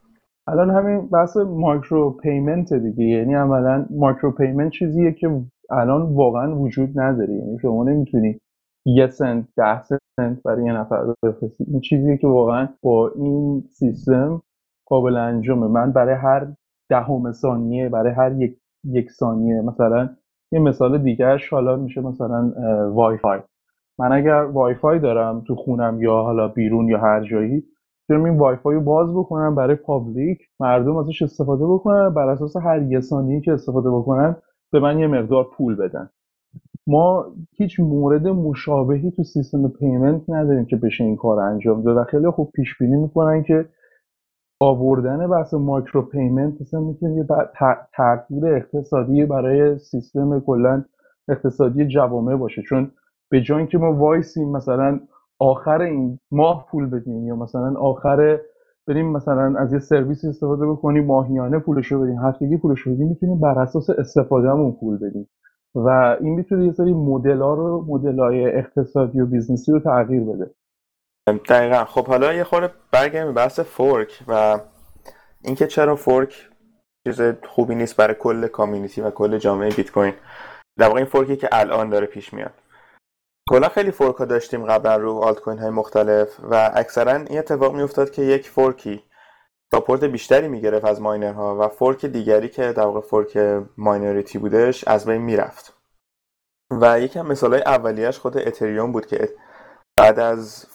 الان 0.51 0.71
همین 0.71 1.07
بحث 1.07 1.37
micropayment 1.37 2.75
دیگه. 2.75 3.05
یعنی 3.05 3.35
عملا 3.35 3.87
micropayment 3.91 4.73
چیزیه 4.73 5.13
که 5.13 5.41
الان 5.71 6.03
واقعا 6.03 6.59
وجود 6.59 7.01
نداره. 7.01 7.35
یعنی 7.35 7.59
شما 7.59 7.85
نمی‌تونی 7.85 8.41
یه 8.87 9.07
سنت 9.07 9.45
ده 9.57 9.83
سنت 9.83 10.43
برای 10.45 10.65
یه 10.65 10.73
نفر 10.73 11.15
بفرستید 11.25 11.67
این 11.71 11.81
چیزیه 11.81 12.17
که 12.17 12.27
واقعا 12.27 12.69
با 12.83 13.13
این 13.17 13.65
سیستم 13.71 14.43
قابل 14.87 15.17
انجامه. 15.17 15.67
من 15.67 15.93
برای 15.93 16.15
هر 16.15 16.47
دهم 16.91 17.33
ثانیه 17.33 17.89
برای 17.89 18.13
هر 18.13 18.33
یک 18.33 18.57
یک 18.85 19.11
ثانیه 19.11 19.61
مثلا 19.61 20.09
یه 20.53 20.61
مثال 20.61 20.99
دیگرش 20.99 21.49
حالا 21.49 21.77
میشه 21.77 22.01
مثلا 22.01 22.53
وای 22.91 23.19
فای 23.19 23.41
من 23.99 24.13
اگر 24.13 24.45
وای 24.45 24.75
فای 24.75 24.99
دارم 24.99 25.41
تو 25.41 25.55
خونم 25.55 26.03
یا 26.03 26.23
حالا 26.23 26.49
بیرون 26.49 26.89
یا 26.89 26.99
هر 26.99 27.25
جایی 27.25 27.65
می‌تونم 28.11 28.25
این 28.25 28.39
وای 28.39 28.57
فای 28.57 28.75
رو 28.75 28.81
باز 28.81 29.15
بکنم 29.15 29.55
برای 29.55 29.77
public 29.77 30.39
مردم 30.61 30.97
ازش 30.97 31.23
استفاده 31.23 31.67
بکنن 31.67 32.15
بر 32.15 32.29
اساس 32.29 32.57
هر 32.57 32.83
یه 32.83 33.01
که 33.45 33.53
استفاده 33.53 33.91
بکنن 33.91 34.37
به 34.73 34.81
من 34.81 34.99
یه 34.99 35.07
مقدار 35.07 35.47
پول 35.57 35.77
بدن. 35.77 36.11
ما 36.87 37.27
هیچ 37.57 37.81
مورد 37.81 38.29
مشابهی 38.29 39.11
تو 39.11 39.23
سیستم 39.23 39.69
payment 39.69 40.31
نداریم 40.31 40.65
که 40.65 40.77
بشه 40.77 41.05
این 41.05 41.17
کار 41.17 41.41
انجام 41.41 41.83
داد 41.83 41.97
و 41.97 42.05
خیلی 42.05 42.31
خوب 42.31 42.51
پیش 42.55 42.79
بینی 42.79 42.97
می‌کنن 42.97 43.43
که 43.43 43.69
آوردن 44.61 45.27
بحث 45.27 45.55
micropayment 45.55 46.61
مثلا 46.61 46.81
می‌تونه 46.81 47.15
یه 47.15 47.27
تغییر 47.93 48.47
اقتصادی 48.47 49.27
برای 49.27 49.79
سیستم 49.79 50.41
کلا 50.41 50.85
اقتصادی 51.29 51.87
جوامع 51.87 52.37
باشه. 52.37 52.63
چون 52.63 52.91
به 53.31 53.41
جای 53.41 53.59
اینکه 53.59 53.79
ما 53.79 53.93
وایسیم 53.93 54.49
مثلا 54.49 55.01
آخر 55.41 55.81
این 55.81 56.19
ماه 56.31 56.67
پول 56.71 56.91
بدیم 56.91 57.27
یا 57.27 57.37
مثلا 57.37 57.75
آخر 57.81 58.41
بریم 58.87 59.13
مثلا 59.13 59.55
از 59.59 59.73
یه 59.73 59.79
سرویس 59.79 60.25
استفاده 60.25 60.67
بکنیم 60.67 61.07
ماهیانه 61.07 61.59
پولشو 61.59 62.01
بدیم 62.01 62.19
هفتگی 62.19 62.57
پولشو 62.57 62.95
بدیم 62.95 63.09
می‌تونیم 63.09 63.41
بر 63.41 63.59
اساس 63.59 63.91
استفادهمون 63.91 64.73
پول 64.81 64.97
بدیم 64.97 65.29
و 65.75 66.17
این 66.21 66.35
می‌تونه 66.35 66.67
یه 66.67 66.73
سری 66.73 66.93
مدل 66.93 67.39
ها 67.39 67.55
رو 67.55 67.85
مدل 67.89 68.19
های 68.19 68.59
اقتصادی 68.59 69.21
و 69.21 69.27
business 69.27 69.68
ی 69.68 69.73
رو 69.73 69.81
تغییر 69.81 70.25
بده. 70.25 70.51
دقیقا. 71.49 71.85
خب 71.85 72.07
حالا 72.07 72.33
یه 72.33 72.45
خورده 72.45 72.75
برگردیم 72.93 73.35
بحث 73.35 73.61
fork 73.61 74.25
و 74.29 74.59
اینکه 75.45 75.67
چرا 75.67 75.97
fork 75.97 76.49
چیز 77.07 77.21
خوبی 77.49 77.75
نیست 77.75 77.97
برای 77.97 78.15
کل 78.15 78.47
community 78.47 79.01
و 79.01 79.11
کل 79.11 79.39
جامعه 79.39 79.71
بیت 79.71 79.91
کوین. 79.91 80.13
در 80.79 80.87
واقع 80.87 80.97
این 80.97 81.07
fork 81.07 81.31
ی 81.31 81.37
که 81.37 81.49
الان 81.53 81.91
داره 81.91 82.07
پیش 82.07 82.35
میاد. 82.35 82.53
کلا 83.51 83.69
خیلی 83.69 83.91
fork 83.91 84.17
ها 84.17 84.25
داشتیم 84.25 84.67
قبلا 84.67 84.97
رو 84.97 85.19
آلت 85.19 85.41
کوین 85.41 85.59
های 85.59 85.71
مختلف 85.71 86.41
و 86.51 86.71
اکثرا 86.75 87.13
این 87.13 87.39
اتفاق 87.39 87.75
میافتاد 87.75 88.11
که 88.11 88.23
یک 88.23 88.49
fork 88.49 88.94
ی 88.94 89.05
support 89.71 90.05
بیشتری 90.05 90.49
می‌گرفت 90.49 90.85
از 90.85 91.01
miner 91.01 91.48
ها 91.48 91.57
و 91.61 91.69
fork 91.69 92.07
دیگری 92.07 92.49
که 92.49 92.73
در 92.73 92.83
واقع 92.83 93.01
fork 93.01 93.63
minority 93.77 94.39
بودش 94.39 94.89
از 94.89 95.07
بین 95.07 95.23
می‌رفت. 95.23 95.77
و 96.71 96.85
از 96.85 97.17
مثال 97.17 97.53
های 97.53 97.63
اولیش 97.63 98.19
خود 98.19 98.39
اتریوم 98.39 98.93
بود 98.93 99.07
که 99.07 99.29
بعد 99.97 100.19
از 100.19 100.67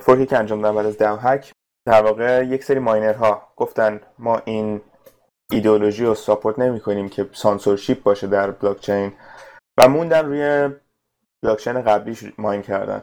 fork 0.00 0.21
ی 0.21 0.26
که 0.26 0.38
انجام 0.38 0.62
دادن 0.62 0.76
بعد 0.76 0.86
از 0.86 0.98
DAO 0.98 1.18
hack 1.22 1.52
در 1.86 2.02
واقع 2.02 2.44
یک 2.44 2.64
سری 2.64 2.78
miner 2.78 3.31
ها 3.31 3.42
گفتن 3.56 4.00
ما 4.18 4.42
این 4.44 4.80
ایدئولوژی 5.50 6.04
رو 6.04 6.14
support 6.14 6.58
نمی 6.58 6.80
کنیم 6.80 7.08
که 7.08 7.28
سانسورشیپ 7.32 8.02
باشه 8.02 8.26
در 8.26 8.50
بلاکچین 8.50 9.12
و 9.78 9.88
موندن 9.88 10.26
روی 10.26 10.70
بلاکچین 11.46 11.82
قبلیش 11.82 12.24
mine 12.38 12.62
کردن. 12.62 13.02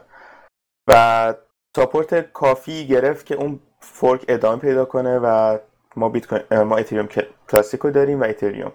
و 0.88 1.34
support 1.76 2.32
کافی 2.32 2.86
گرفت 2.86 3.26
که 3.26 3.34
اون 3.34 3.60
fork 3.80 4.24
ادامه 4.28 4.60
پیدا 4.60 4.84
کنه 4.84 5.18
و 5.18 5.58
ما 5.96 6.08
بیت 6.08 6.26
کوین 6.26 6.62
ما 6.62 6.76
اتریوم 6.76 7.08
کلاسیکو 7.48 7.90
داریم 7.90 8.20
و 8.20 8.24
اتریوم. 8.24 8.72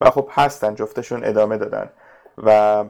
و 0.00 0.10
خب 0.10 0.28
هستن 0.30 0.74
جفتشون 0.74 1.24
ادامه 1.24 1.56
دادن. 1.56 1.90
و 2.38 2.84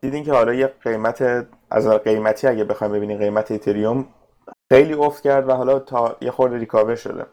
دیدین 0.00 0.24
که 0.24 0.32
حالا 0.32 0.54
یه 0.54 0.66
قیمت 0.66 1.46
از 1.70 1.88
قیمتی 1.88 2.46
اگه 2.46 2.64
بخوایم 2.64 2.92
ببینیم 2.92 3.18
قیمت 3.18 3.52
اتریوم 3.52 4.06
خیلی 4.72 4.94
افت 4.94 5.22
کرد 5.22 5.48
و 5.48 5.52
حالا 5.52 5.78
تا 5.78 6.16
یه 6.20 6.30
خورده 6.30 6.58
recover 6.58 6.94
شده. 6.94 7.26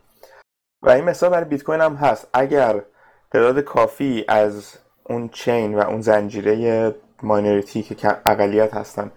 و 0.83 0.89
این 0.89 1.03
مثال 1.03 1.29
برای 1.29 1.45
بیت 1.45 1.63
کوین 1.63 1.81
هم 1.81 1.95
هست. 1.95 2.27
اگر 2.33 2.81
تعداد 3.31 3.59
کافی 3.59 4.25
از 4.27 4.77
اون 5.03 5.29
چین 5.29 5.79
و 5.79 5.79
اون 5.79 6.01
زنجیره 6.01 6.95
minority 7.23 7.83
که 7.83 8.17
اقلیت 8.25 8.73
هستن 8.73 9.11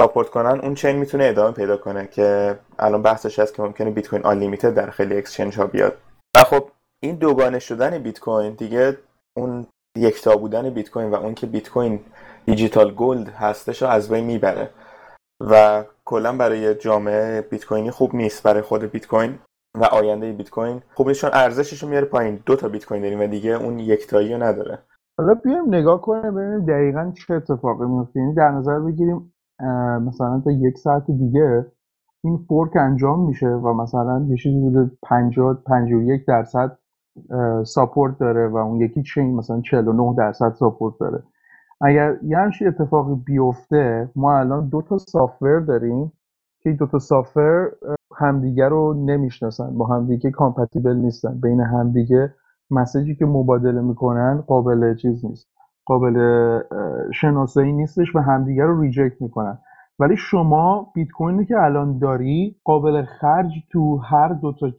support 0.00 0.28
کنن 0.28 0.60
اون 0.60 0.74
chain 0.74 0.96
می‌تونه 0.96 1.24
ادامه 1.24 1.52
پیدا 1.52 1.76
کنه 1.76 2.06
که 2.06 2.58
الان 2.78 3.02
بحثش 3.02 3.38
هست 3.38 3.54
که 3.54 3.62
ممکنه 3.62 3.90
بیت 3.90 4.08
کوین 4.08 4.22
آن 4.22 4.50
در 4.50 4.90
خیلی 4.90 5.16
exchange 5.16 5.56
ها 5.58 5.66
بیاد. 5.66 5.96
و 6.36 6.44
خب 6.44 6.68
این 7.02 7.16
دوگانه 7.16 7.58
شدن 7.58 7.98
بیت 7.98 8.20
کوین 8.20 8.52
دیگه 8.52 8.98
اون 9.36 9.66
یکتا 9.98 10.36
بودن 10.36 10.70
بیت 10.70 10.90
کوین 10.90 11.10
و 11.10 11.14
اون 11.14 11.34
که 11.34 11.46
بیت 11.46 11.70
کوین 11.70 12.00
digital 12.46 12.94
gold 12.94 13.28
هستش 13.28 13.82
رو 13.82 13.88
از 13.88 14.08
بین 14.08 14.24
می‌بره. 14.24 14.70
و 15.40 15.84
کلا 16.04 16.32
برای 16.32 16.74
جامعه 16.74 17.40
بیت 17.40 17.64
کوینی 17.64 17.90
خوب 17.90 18.14
نیست 18.14 18.42
برای 18.42 18.62
خود 18.62 18.82
بیت 18.82 19.06
کوین 19.06 19.38
و 19.80 19.84
آینده 19.84 20.32
بیت 20.32 20.50
کوین 20.50 20.82
خوب 20.94 21.08
نیست 21.08 21.24
ارزشش 21.24 21.82
رو 21.82 21.88
میاره 21.88 22.06
پایین. 22.06 22.42
دو 22.46 22.56
تا 22.56 22.68
بیت 22.68 22.84
کوین 22.84 23.02
داریم 23.02 23.20
و 23.20 23.26
دیگه 23.26 23.50
اون 23.50 23.78
یکتایی 23.78 24.32
رو 24.32 24.42
نداره. 24.42 24.78
حالا 25.18 25.34
بیایم 25.34 25.74
نگاه 25.74 26.00
کنیم 26.00 26.34
ببینیم 26.34 26.64
دقیقا 26.64 27.12
چه 27.14 27.34
اتفاقی 27.34 27.86
میفته. 27.86 28.20
یعنی 28.20 28.34
در 28.34 28.50
نظر 28.50 28.80
بگیریم 28.80 29.32
مثلا 30.06 30.40
تا 30.44 30.50
یک 30.50 30.78
ساعت 30.78 31.10
دیگه 31.10 31.66
این 32.24 32.36
fork 32.48 32.76
انجام 32.76 33.26
میشه 33.26 33.48
و 33.48 33.72
مثلا 33.72 34.26
یه 34.28 34.36
چیزی 34.36 34.60
بوده 34.60 34.90
50 35.02 35.54
51 35.66 36.26
درصد 36.26 36.78
support 37.64 38.18
داره 38.18 38.48
و 38.48 38.56
اون 38.56 38.80
یکی 38.80 39.02
chain 39.02 39.34
مثلا 39.36 39.60
49 39.60 40.14
درصد 40.18 40.52
support 40.52 40.94
داره. 41.00 41.22
اگر 41.80 42.16
یه 42.22 42.38
همچین 42.38 42.68
اتفاقی 42.68 43.14
بیفته 43.14 44.10
ما 44.16 44.38
الان 44.38 44.68
دو 44.68 44.82
تا 44.82 44.98
software 44.98 45.58
داریم 45.58 46.12
که 46.60 46.72
دو 46.72 46.86
تا 46.86 46.98
software 46.98 47.68
همدیگه 48.16 48.68
رو 48.68 48.94
نمی‌شناسن 49.06 49.78
با 49.78 49.86
همدیگه 49.86 50.30
compatible 50.30 50.96
نیستن. 50.96 51.40
بین 51.40 51.60
همدیگه 51.60 52.34
message 52.74 53.09
ی 53.09 53.14
که 53.14 53.26
مبادله 53.26 53.80
می‌کنن 53.80 54.44
قابل 54.46 54.94
چیز 54.94 55.24
نیست. 55.24 55.48
قابل 55.86 56.60
شناسایی 57.14 57.72
نیستش 57.72 58.16
و 58.16 58.18
همدیگه 58.18 58.64
رو 58.64 58.80
reject 58.80 59.22
می‌کنن. 59.22 59.58
ولی 59.98 60.16
شما 60.16 60.92
بیت 60.94 61.08
کوینی 61.08 61.44
که 61.44 61.58
الان 61.58 61.98
داری 61.98 62.56
قابل 62.64 63.04
خرج 63.04 63.52
تو 63.72 63.96
هر 63.96 64.28
دو 64.28 64.52
تا 64.52 64.70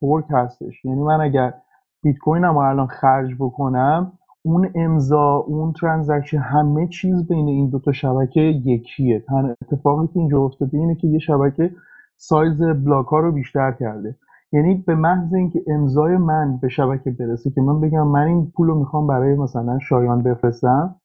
fork 0.00 0.24
هستش. 0.30 0.84
یعنی 0.84 1.02
من 1.02 1.20
اگر 1.20 1.54
بیت 2.02 2.16
کوینم 2.18 2.56
الان 2.56 2.86
خرج 2.86 3.30
بکنم 3.38 4.12
اون 4.42 4.70
امضا 4.74 5.36
اون 5.36 5.72
transaction 5.72 6.38
همه 6.38 6.86
چیز 6.88 7.28
بین 7.28 7.48
این 7.48 7.70
دو 7.70 7.78
تا 7.78 7.92
شبکه 7.92 8.40
یکیه. 8.40 9.20
تنها 9.20 9.54
اتفاقی 9.62 10.06
که 10.06 10.18
اینجا 10.18 10.40
افتاده 10.40 10.78
اینه 10.78 10.94
که 10.94 11.08
یه 11.08 11.18
شبکه 11.18 11.70
سایز 12.16 12.62
block 12.62 13.06
ها 13.06 13.18
رو 13.18 13.32
بیشتر 13.32 13.72
کرده. 13.72 14.16
یعنی 14.54 14.84
به 14.86 14.94
محض 14.94 15.34
اینکه 15.34 15.62
امضای 15.66 16.16
من 16.16 16.58
به 16.62 16.68
شبکه 16.68 17.10
برسه 17.10 17.50
که 17.50 17.60
من 17.60 17.80
بگم 17.80 18.06
من 18.06 18.26
این 18.26 18.52
پول 18.56 18.68
رو 18.68 18.78
می‌خوام 18.78 19.06
برای 19.06 19.34
مثلا 19.36 19.78
شایان 19.78 20.22
بفرستم 20.22 20.96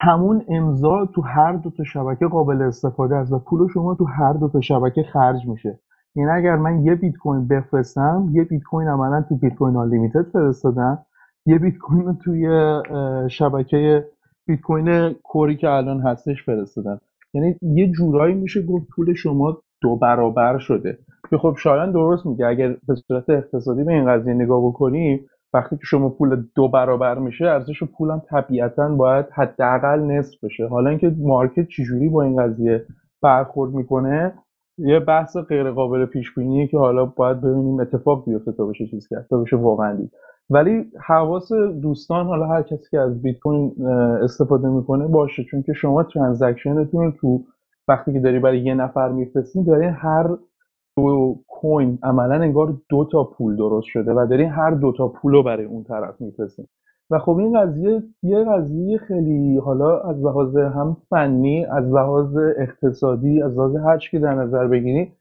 همون 0.00 0.44
امضا 0.48 1.06
تو 1.14 1.22
هر 1.22 1.52
دو 1.52 1.70
تا 1.70 1.84
شبکه 1.84 2.26
قابل 2.26 2.62
استفاده 2.62 3.16
است 3.16 3.32
و 3.32 3.38
پول 3.38 3.68
شما 3.68 3.94
تو 3.94 4.04
هر 4.04 4.32
دو 4.32 4.48
تا 4.48 4.60
شبکه 4.60 5.02
خرج 5.02 5.46
میشه. 5.46 5.78
یعنی 6.16 6.30
اگر 6.30 6.56
من 6.56 6.84
یه 6.84 6.94
بیت 6.94 7.16
کوین 7.16 7.48
بفرستم 7.48 8.28
یه 8.32 8.44
بیت 8.44 8.62
کوین 8.62 8.88
عملا 8.88 9.22
تو 9.28 9.36
بیت 9.36 9.54
کوین 9.54 9.76
آنلیمیتد 9.76 10.22
فرستادم 10.22 10.98
یه 11.46 11.58
بیت 11.58 11.78
کوین 11.78 12.04
رو 12.06 12.12
توی 12.12 12.48
شبکه 13.30 14.04
بیت 14.46 14.60
کوین 14.60 15.14
کوری 15.24 15.56
که 15.56 15.70
الان 15.70 16.00
هستش 16.00 16.44
فرستادم. 16.44 17.00
یعنی 17.34 17.56
یه 17.62 17.90
جورایی 17.90 18.34
میشه 18.34 18.62
گفت 18.62 18.86
پول 18.96 19.14
شما 19.14 19.58
دو 19.82 19.96
برابر 19.96 20.58
شده. 20.58 20.98
خب 21.36 21.54
شایان 21.58 21.92
درست 21.92 22.26
میگه. 22.26 22.46
اگر 22.46 22.76
به 22.88 22.94
صورت 22.94 23.30
اقتصادی 23.30 23.84
به 23.84 23.92
این 23.92 24.06
قضیه 24.06 24.34
نگاه 24.34 24.66
بکنیم 24.68 25.26
وقتی 25.54 25.76
که 25.76 25.82
شما 25.84 26.08
پول 26.08 26.44
دو 26.54 26.68
برابر 26.68 27.18
میشه 27.18 27.44
ارزش 27.44 27.82
پولم 27.82 28.22
طبیعتا 28.30 28.88
باید 28.88 29.26
حداقل 29.32 30.00
نصف 30.00 30.44
بشه. 30.44 30.66
حالا 30.66 30.90
اینکه 30.90 31.14
مارکت 31.18 31.68
چجوری 31.68 32.08
با 32.08 32.22
این 32.22 32.42
قضیه 32.42 32.84
برخورد 33.22 33.72
می‌کنه 33.72 34.34
یه 34.78 35.00
بحث 35.00 35.36
غیر 35.36 35.70
قابل 35.70 36.06
پیش 36.06 36.34
بینیه 36.34 36.66
که 36.66 36.78
حالا 36.78 37.04
باید 37.04 37.40
ببینیم 37.40 37.80
اتفاق 37.80 38.24
بیفته 38.24 38.52
تا 38.52 38.66
بشه 38.66 38.86
چیز 38.86 39.08
کرد 39.08 39.26
تا 39.30 39.38
بشه 39.38 39.56
واقعا 39.56 39.94
دید. 39.94 40.10
ولی 40.50 40.84
حواس 41.06 41.52
دوستان 41.82 42.26
حالا 42.26 42.46
هر 42.46 42.62
کسی 42.62 42.84
که 42.90 42.98
از 42.98 43.22
بیت 43.22 43.38
کوین 43.38 43.86
استفاده 44.22 44.68
می‌کنه 44.68 45.06
باشه. 45.06 45.44
چون 45.44 45.62
که 45.62 45.72
شما 45.72 46.02
ترانزکشنتون 46.02 47.04
رو 47.04 47.10
تو 47.20 47.44
وقتی 47.88 48.12
که 48.12 48.20
داری 48.20 48.38
برای 48.38 48.60
یه 48.60 48.74
نفر 48.74 49.12
میفرستین 49.12 49.64
داری 49.64 49.86
هر 49.86 50.28
دو 50.98 51.36
کوین 51.48 51.98
عملا 52.02 52.34
انگار 52.34 52.74
دو 52.88 53.04
تا 53.12 53.24
پول 53.24 53.56
درست 53.56 53.86
شده 53.86 54.12
و 54.12 54.26
داری 54.30 54.44
هر 54.44 54.70
دو 54.70 54.92
تا 54.92 55.08
پول 55.08 55.32
رو 55.32 55.42
برای 55.42 55.64
اون 55.64 55.84
طرف 55.84 56.20
میفرستین. 56.20 56.66
و 57.10 57.18
خب 57.18 57.36
این 57.36 57.60
قضیه 57.60 58.02
یه 58.22 58.44
قضیه 58.44 58.98
خیلی 58.98 59.56
حالا 59.56 60.00
از 60.00 60.24
لحاظ 60.24 60.56
هم 60.56 60.96
فنی 61.10 61.64
از 61.64 61.92
لحاظ 61.92 62.36
اقتصادی 62.58 63.42
از 63.42 63.58
لحاظ 63.58 63.76
هر 63.76 63.98
که 64.10 64.18
در 64.18 64.34
نظر 64.34 64.66
بگیری 64.66 65.12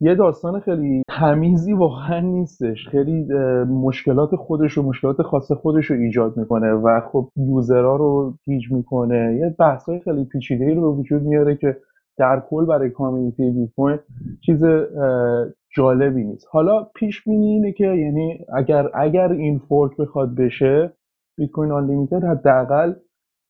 یه 0.00 0.14
داستان 0.14 0.60
خیلی 0.60 1.02
تمیزی 1.08 1.72
واقعا 1.72 2.20
نیستش. 2.20 2.88
خیلی 2.88 3.24
مشکلات 3.64 4.36
خودش 4.36 4.78
و 4.78 4.82
مشکلات 4.82 5.22
خاص 5.22 5.52
خودش 5.52 5.86
رو 5.86 5.96
ایجاد 5.96 6.36
می‌کنه 6.36 6.72
و 6.72 7.00
خب 7.12 7.28
یوزرها 7.36 7.96
رو 7.96 8.34
گیج 8.44 8.72
می‌کنه. 8.72 9.36
یه 9.40 9.54
بحثای 9.58 10.00
خیلی 10.00 10.24
پیچیده 10.24 10.74
رو 10.74 10.80
به 10.80 11.00
وجود 11.00 11.22
میاره 11.22 11.56
که 11.56 11.76
در 12.18 12.42
کل 12.50 12.64
برای 12.66 12.90
community 12.90 13.50
بیت 13.50 13.70
کوین 13.76 13.98
چیز 14.46 14.64
جالبی 15.76 16.24
نیست. 16.24 16.46
حالا 16.50 16.84
پیش 16.94 17.24
بینی 17.24 17.46
اینه 17.46 17.72
که 17.72 17.84
یعنی 17.84 18.46
اگر 18.54 18.90
اگر 18.94 19.32
این 19.32 19.58
fork 19.58 19.96
بخواد 19.96 20.34
بشه 20.34 20.92
بیت 21.38 21.50
کوین 21.50 21.70
Unlimited 21.70 22.24
حداقل 22.24 22.94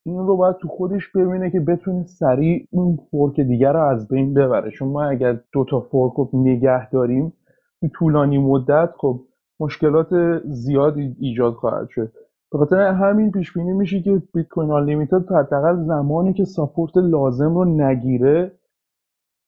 این 0.06 0.18
رو 0.18 0.36
باید 0.36 0.56
تو 0.56 0.68
خودش 0.68 1.08
ببینه 1.08 1.50
که 1.50 1.60
بتونه 1.60 2.04
سریع 2.04 2.68
اون 2.70 2.98
fork 3.10 3.40
دیگر 3.40 3.72
رو 3.72 3.80
از 3.80 4.08
بین 4.08 4.34
ببره. 4.34 4.70
چون 4.70 4.88
ما 4.88 5.04
اگر 5.04 5.40
دو 5.52 5.64
تا 5.64 5.80
fork 5.80 6.12
رو 6.12 6.28
نگه 6.34 6.90
داریم 6.90 7.32
تو 7.80 7.88
طولانی 7.88 8.38
مدت 8.38 8.90
خب 8.98 9.20
مشکلات 9.60 10.38
زیادی 10.44 11.16
ایجاد 11.20 11.54
خواهد 11.54 11.88
شد. 11.88 12.12
به 12.56 12.64
خاطر 12.64 12.80
همین 12.80 13.30
پیش 13.30 13.52
بینی 13.52 13.72
میشه 13.72 14.00
که 14.02 14.22
بیت 14.34 14.48
کوین 14.48 14.70
Unlimited 14.70 15.32
حداقل 15.32 15.84
زمانی 15.84 16.32
که 16.32 16.44
support 16.44 16.96
لازم 16.96 17.54
رو 17.54 17.64
نگیره 17.64 18.52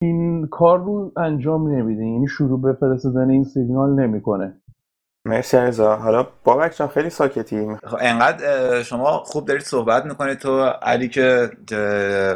این 0.03 0.47
کار 0.47 0.79
رو 0.79 1.13
انجام 1.17 1.69
نمیده. 1.69 2.03
یعنی 2.03 2.29
شروع 2.29 2.63
به 2.63 2.73
فرستادن 2.73 3.31
این 3.31 3.45
سیگنال 3.45 3.95
نمی‌کنه. 3.95 4.61
مرسی 5.25 5.57
علیرضا 5.57 5.97
حالا 5.97 6.27
بابک 6.45 6.77
جان 6.77 6.89
خیلی 6.89 7.11
ساکتی 7.11 7.77
خب 7.85 7.97
انقدر 8.01 8.83
شما 8.83 9.19
خوب 9.25 9.45
دارید 9.47 9.63
صحبت 9.63 10.05
می‌کنید. 10.05 10.39
تو 10.39 10.65
علی 10.65 11.09
که 11.09 11.51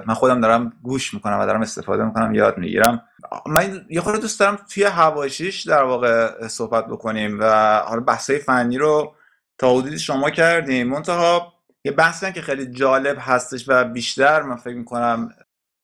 من 0.06 0.14
خودم 0.14 0.40
دارم 0.40 0.72
گوش 0.82 1.14
می‌کنم 1.14 1.40
و 1.40 1.46
دارم 1.46 1.60
استفاده 1.60 2.04
می‌کنم 2.04 2.34
یاد 2.34 2.58
می‌گیرم. 2.58 3.02
من 3.46 3.62
یه 3.90 4.00
خورده 4.00 4.20
دوست 4.20 4.40
دارم 4.40 4.58
توی 4.74 4.84
هواشیش 4.84 5.68
در 5.68 5.82
واقع 5.82 6.48
صحبت 6.48 6.86
بکنیم 6.86 7.38
و 7.40 7.76
حالا 7.86 8.00
بحثای 8.00 8.38
فنی 8.38 8.78
رو 8.78 9.12
تا 9.58 9.74
حدودی 9.74 9.98
شما 9.98 10.30
کردیم. 10.30 10.88
منتها 10.88 11.52
یه 11.84 11.92
بحثی 11.92 12.32
که 12.32 12.42
خیلی 12.42 12.66
جالب 12.66 13.16
هستش 13.20 13.64
و 13.68 13.84
بیشتر 13.84 14.42
من 14.42 14.56
فکر 14.56 14.76
می‌کنم 14.76 15.28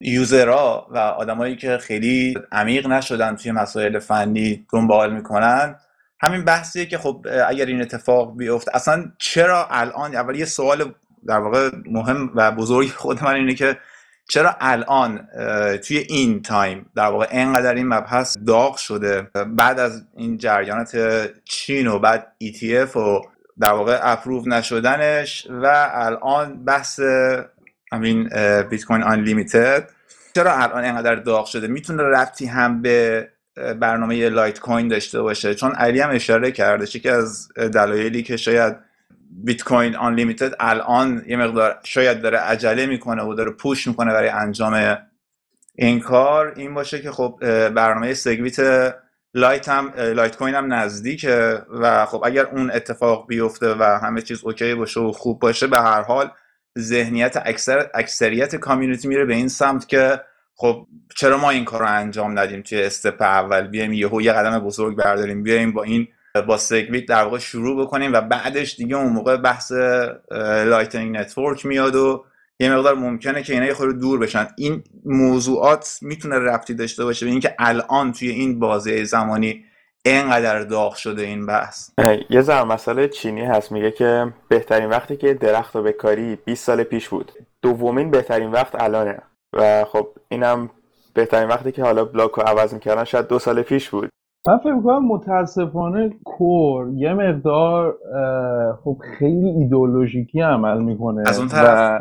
یوزرها 0.00 0.88
و 0.90 0.98
آدمایی 0.98 1.56
که 1.56 1.78
خیلی 1.78 2.38
عمیق 2.52 2.86
نشدن 2.86 3.36
توی 3.36 3.52
مسائل 3.52 3.98
فنی 3.98 4.66
دنبال 4.72 5.14
می‌کنن 5.14 5.76
همین 6.20 6.44
بحثیه 6.44 6.86
که 6.86 6.98
خب 6.98 7.26
اگر 7.46 7.66
این 7.66 7.80
اتفاق 7.80 8.36
بیفته 8.36 8.76
اصلا 8.76 9.12
چرا 9.18 9.68
الان؟ 9.70 10.14
اول 10.14 10.36
یه 10.36 10.44
سوال 10.44 10.94
در 11.26 11.38
واقع 11.38 11.70
مهم 11.86 12.30
و 12.34 12.52
بزرگ 12.52 12.88
خود 12.88 13.24
من 13.24 13.34
اینه 13.34 13.54
که 13.54 13.76
چرا 14.28 14.56
الان 14.60 15.28
توی 15.84 15.98
این 15.98 16.42
تایم 16.42 16.90
در 16.94 17.06
واقع 17.06 17.26
اینقدر 17.30 17.74
این 17.74 17.88
مبحث 17.88 18.36
داغ 18.46 18.76
شده؟ 18.76 19.22
بعد 19.56 19.80
از 19.80 20.06
این 20.16 20.38
جریانات 20.38 20.96
چین 21.44 21.86
و 21.86 21.98
بعد 21.98 22.32
ETF 22.42 22.96
و 22.96 23.22
در 23.60 23.72
واقع 23.72 23.98
اپروو 24.02 24.48
نشدنش 24.48 25.46
و 25.50 25.90
الان 25.92 26.64
بحث 26.64 27.00
همین 27.92 28.28
بیت 28.70 28.84
کوین 28.84 29.02
Unlimited 29.02 29.90
چرا 30.34 30.52
الان 30.52 30.84
اینقدر 30.84 31.14
داغ 31.14 31.46
شده؟ 31.46 31.66
می‌تونه 31.66 32.02
ربطی 32.02 32.46
هم 32.46 32.82
به 32.82 33.28
برنامه 33.80 34.28
لایت 34.28 34.60
کوین 34.60 34.88
داشته 34.88 35.22
باشه؟ 35.22 35.54
چون 35.54 35.72
علی 35.72 36.00
هم 36.00 36.10
اشاره 36.10 36.52
کرده 36.52 36.86
که 36.86 37.12
از 37.12 37.48
دلایلی 37.54 38.22
که 38.22 38.36
شاید 38.36 38.76
بیت 39.30 39.62
کوین 39.62 39.96
Unlimited 39.96 40.54
الان 40.60 41.24
یه 41.26 41.36
مقدار 41.36 41.78
شاید 41.84 42.20
داره 42.22 42.38
عجله 42.38 42.86
می‌کنه 42.86 43.22
و 43.22 43.34
داره 43.34 43.50
push 43.50 43.86
می‌کنه 43.86 44.12
برای 44.12 44.28
انجام 44.28 44.98
این 45.74 46.00
کار. 46.00 46.52
این 46.56 46.74
باشه 46.74 47.00
که 47.02 47.10
خب 47.10 47.38
برنامه 47.68 48.14
SegWit 48.14 48.60
لایت 49.34 49.68
هم 49.68 49.92
لایت 49.96 50.36
کوین 50.36 50.54
هم 50.54 50.72
نزدیکه 50.72 51.62
و 51.70 52.06
خب 52.06 52.22
اگر 52.24 52.46
اون 52.46 52.70
اتفاق 52.70 53.26
بیفته 53.26 53.74
و 53.74 53.82
همه 53.82 54.22
چیز 54.22 54.44
okay 54.44 54.74
باشه 54.74 55.00
و 55.00 55.12
خوب 55.12 55.38
باشه 55.40 55.66
به 55.66 55.80
هر 55.80 56.02
حال 56.02 56.30
ذهنیت 56.78 57.42
اکثر 57.44 57.90
اکثریت 57.94 58.56
community 58.56 59.08
میره 59.08 59.24
به 59.24 59.34
این 59.34 59.48
سمت 59.48 59.88
که 59.88 60.20
خب 60.54 60.86
چرا 61.16 61.38
ما 61.38 61.50
این 61.50 61.64
کار 61.64 61.80
رو 61.80 61.86
انجام 61.88 62.38
ندیم؟ 62.38 62.62
توی 62.62 62.82
step 62.82 63.22
اول 63.22 63.66
بیایم 63.66 63.92
یهو 63.92 64.22
یه 64.22 64.32
قدم 64.32 64.58
بزرگ 64.58 64.96
برداریم 64.96 65.42
بیایم 65.42 65.72
با 65.72 65.82
این 65.82 66.08
با 66.48 66.56
SegWit 66.56 67.06
در 67.06 67.24
واقع 67.24 67.38
شروع 67.38 67.84
بکنیم 67.84 68.12
و 68.12 68.20
بعدش 68.20 68.76
دیگه 68.76 68.96
اون 68.96 69.12
موقع 69.12 69.36
بحث 69.36 69.72
Lightning 70.66 71.16
Network 71.16 71.66
میاد 71.66 71.96
و 71.96 72.24
یه 72.60 72.74
مقدار 72.74 72.94
ممکنه 72.94 73.42
که 73.42 73.52
اینا 73.52 73.66
یه 73.66 73.74
خورده 73.74 73.98
دور 73.98 74.18
بشن. 74.18 74.48
این 74.56 74.84
موضوعات 75.04 75.98
می‌تونه 76.02 76.38
ربطی 76.38 76.74
داشته 76.74 77.04
باشه 77.04 77.26
به 77.26 77.32
اینکه 77.32 77.54
الان 77.58 78.12
توی 78.12 78.28
این 78.28 78.58
بازه 78.58 79.04
زمانی 79.04 79.64
اینقدر 80.04 80.62
داغ 80.62 80.94
شده 80.94 81.22
این 81.22 81.46
بحث. 81.46 81.90
یه 82.30 82.40
ذره 82.40 82.64
مسئله 82.64 83.08
چینی 83.08 83.44
هست. 83.44 83.72
میگه 83.72 83.90
که 83.90 84.32
بهترین 84.48 84.88
وقتی 84.88 85.16
که 85.16 85.34
درخت 85.34 85.76
رو 85.76 85.82
بکاری 85.82 86.36
20 86.36 86.64
سال 86.64 86.82
پیش 86.82 87.08
بود. 87.08 87.32
دومین 87.62 88.10
بهترین 88.10 88.50
وقت 88.50 88.82
الانه. 88.82 89.22
و 89.52 89.84
خب 89.84 90.08
اینم 90.28 90.70
بهترین 91.14 91.48
وقتی 91.48 91.72
که 91.72 91.82
حالا 91.82 92.04
بلاک 92.04 92.30
رو 92.30 92.42
عوض 92.42 92.74
می‌کردن 92.74 93.04
شاید 93.04 93.28
دو 93.28 93.38
سال 93.38 93.62
پیش 93.62 93.88
بود. 93.90 94.10
من 94.48 94.58
فکر 94.58 94.80
کنم 94.80 95.06
متاسفانه 95.06 96.10
کور 96.24 96.88
یه 96.94 97.14
مقدار 97.14 97.96
خب 98.84 98.96
خیلی 99.18 99.48
ایدئولوژیکی 99.48 100.40
عمل 100.40 100.82
می‌کنه 100.82 101.22
از 101.26 101.38
اون 101.38 101.48
طرف 101.48 102.00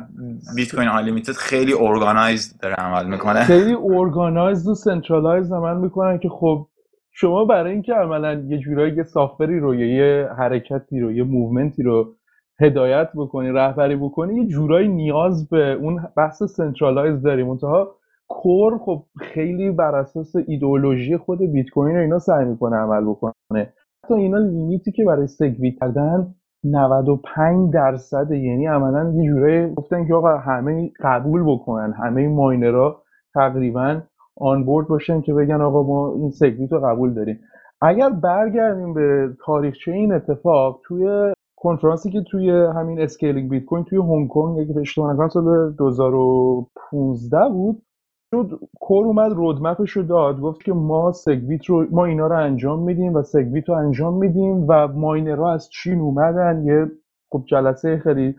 بیت 0.56 0.76
کوین 0.76 0.88
آنلیمیتد 0.88 1.32
خیلی 1.32 1.74
اورگانایزد 1.74 2.62
داره 2.62 2.76
عمل 2.76 3.10
می‌کنه. 3.10 3.43
خیلی 3.43 3.74
اورگانایزد 3.74 4.68
و 4.68 4.76
سنترالایزد 4.76 5.54
عمل 5.54 5.78
می‌کنن 5.78 6.20
که 6.20 6.30
خب 6.30 6.68
شما 7.12 7.45
برای 7.45 7.72
اینکه 7.72 7.93
عملا 7.93 8.34
یه 8.34 8.58
جورایی 8.58 8.95
یه 8.95 9.04
سافری 9.04 9.60
رو 9.60 9.76
یه 9.76 10.30
حرکتی 10.38 11.00
رو 11.00 11.12
یه 11.12 11.24
movement 11.24 11.77
ی 11.77 11.84
رو 11.84 12.16
هدایت 12.62 13.10
بکنی 13.16 13.50
رهبری 13.50 13.95
بکنی 13.95 14.36
یه 14.36 14.48
جورایی 14.48 14.88
نیاز 14.88 15.50
به 15.50 15.72
اون 15.72 16.08
بحث 16.18 16.43
centralize 16.43 17.22
داری 17.22 17.43
منتها 17.43 17.95
Core 18.30 18.78
خب 18.78 19.04
خیلی 19.20 19.72
بر 19.72 19.96
اساس 19.96 20.36
ایدئولوژی 20.48 21.18
خود 21.18 21.40
بیت 21.40 21.70
کوین 21.70 21.98
اینا 21.98 22.20
سعی 22.20 22.46
می‌کنه 22.46 22.76
عمل 22.76 23.06
بکنه. 23.06 23.34
حتی 24.04 24.14
اینا 24.14 24.38
limit 24.38 24.83
ی 24.83 24.91
که 24.92 25.06
برای 25.06 25.28
SegWit 25.28 25.72
کردن 25.72 26.36
95 26.64 27.74
درصد 27.74 28.32
یعنی 28.32 28.68
عملا 28.68 29.14
یه 29.16 29.30
جورایی 29.30 29.74
گفتن 29.74 30.08
که 30.08 30.14
آقا 30.14 30.38
همه 30.38 30.92
قبول 31.00 31.44
بکنن 31.44 31.94
همه 31.94 32.28
miner 32.28 32.89
ها 32.89 33.02
تقریبا 33.34 34.02
onboard 34.38 34.88
باشن 34.88 35.22
که 35.22 35.34
بگن 35.34 35.62
آقا 35.62 35.84
ما 35.84 36.14
این 36.14 36.32
SegWit 36.32 36.72
رو 36.72 36.80
قبول 36.80 37.14
داریم. 37.14 37.40
اگر 37.82 38.10
برگردیم 38.10 38.94
به 38.94 39.30
تاریخچه 39.46 39.92
این 39.92 40.14
اتفاق 40.14 40.82
توی 40.84 41.34
کنفرانسی 41.56 42.12
که 42.12 42.22
توی 42.32 42.52
همین 42.52 43.02
Scaling 43.02 43.50
بیت 43.50 43.66
کوین 43.66 43.84
توی 43.84 43.98
هنگ 43.98 44.30
کنگ 44.30 44.60
اگه 44.60 44.80
اشتباه 44.80 45.14
نکنم 45.14 45.30
سال 45.30 45.74
2015 45.74 47.50
بود 47.50 47.82
شد 48.32 48.60
Core 48.80 49.06
اومد 49.06 49.32
roadmap 49.32 49.78
ش 49.78 49.91
رو 49.92 50.04
داد 50.04 50.40
گفت 50.40 50.64
که 50.64 50.74
ما 50.74 51.12
SegWit 51.12 51.66
رو 51.66 51.86
ما 51.92 52.06
اینا 52.06 52.28
رو 52.28 52.36
انجام 52.36 52.84
میدیم 52.84 53.14
و 53.14 53.24
SegWit 53.24 53.70
رو 53.70 53.76
انجام 53.76 54.18
میدیم 54.18 54.66
و 54.68 54.88
miner 54.88 55.43
ها 55.43 55.54
از 55.54 55.70
چین 55.70 56.00
اومدن. 56.00 56.64
یه 56.66 56.92
خب 57.30 57.44
جلسه 57.46 57.98
خیلی 57.98 58.36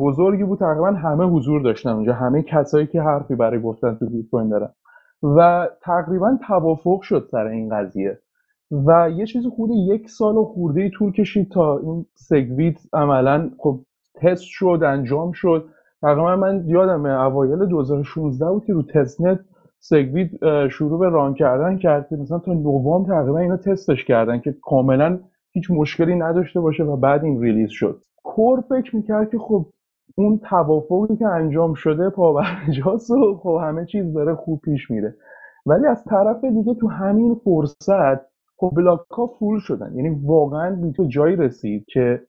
بزرگی 0.00 0.44
بود. 0.44 0.58
تقریبا 0.58 0.90
همه 0.90 1.24
حضور 1.24 1.62
داشتن 1.62 1.90
اونجا. 1.90 2.12
همه 2.12 2.42
کسایی 2.42 2.86
که 2.86 3.02
حرفی 3.02 3.34
برای 3.34 3.62
گفتن 3.62 3.94
تو 3.94 4.06
بیت 4.06 4.30
کوین 4.30 4.48
دارن. 4.48 4.72
و 5.22 5.68
تقریبا 5.82 6.38
توافق 6.46 7.00
شد 7.00 7.28
سر 7.30 7.46
این 7.46 7.68
قضیه. 7.68 8.18
و 8.70 9.10
یه 9.10 9.26
چیز 9.26 9.46
خود 9.46 9.70
یک 9.70 10.10
سال 10.10 10.36
و 10.36 10.44
خورده 10.44 10.90
طول 10.90 11.12
کشید 11.12 11.50
تا 11.50 11.78
این 11.78 12.06
سگویت 12.14 12.78
عملا 12.92 13.50
خب 13.58 13.80
تست 14.14 14.44
شد 14.44 14.80
انجام 14.84 15.32
شد. 15.32 15.68
تقریبا 16.02 16.36
من 16.36 16.64
یادم 16.66 17.06
اوایل 17.06 17.66
2016 17.66 18.50
بود 18.50 18.64
که 18.64 18.72
رو 18.72 18.82
تست 18.82 19.18
سگویت 19.78 20.30
شروع 20.68 20.98
به 20.98 21.08
ران 21.08 21.34
کردن 21.34 21.78
کرد 21.78 22.14
مثلا 22.14 22.38
تا 22.38 22.52
نوامبر 22.52 23.08
تقریبا 23.08 23.38
اینا 23.38 23.56
تستش 23.56 24.04
کردن 24.04 24.40
که 24.40 24.54
کاملا 24.62 25.18
هیچ 25.52 25.70
مشکلی 25.70 26.14
نداشته 26.14 26.60
باشه 26.60 26.84
و 26.84 26.96
بعد 26.96 27.24
این 27.24 27.42
ریلیز 27.42 27.70
شد. 27.70 28.02
کور 28.24 28.60
فکر 28.60 28.96
می‌کرد 28.96 29.30
که 29.30 29.38
خب 29.38 29.66
اون 30.14 30.38
توافقی 30.38 31.16
که 31.16 31.26
انجام 31.26 31.74
شده 31.74 32.10
پابرجاست 32.10 33.10
و 33.10 33.36
خب 33.42 33.58
همه 33.62 33.84
چیز 33.86 34.12
داره 34.12 34.34
خوب 34.34 34.60
پیش 34.60 34.90
میره. 34.90 35.14
ولی 35.66 35.86
از 35.86 36.04
طرف 36.04 36.44
دیگه 36.44 36.74
تو 36.74 36.88
همین 36.88 37.34
فرصت 37.34 38.20
خب 38.56 38.72
بلاک 38.76 39.00
ها 39.10 39.26
فول 39.26 39.58
شدن. 39.58 39.92
یعنی 39.94 40.20
واقعا 40.24 40.76
به 40.98 41.06
جایی 41.08 41.36
رسید 41.36 41.84
که 41.84 42.22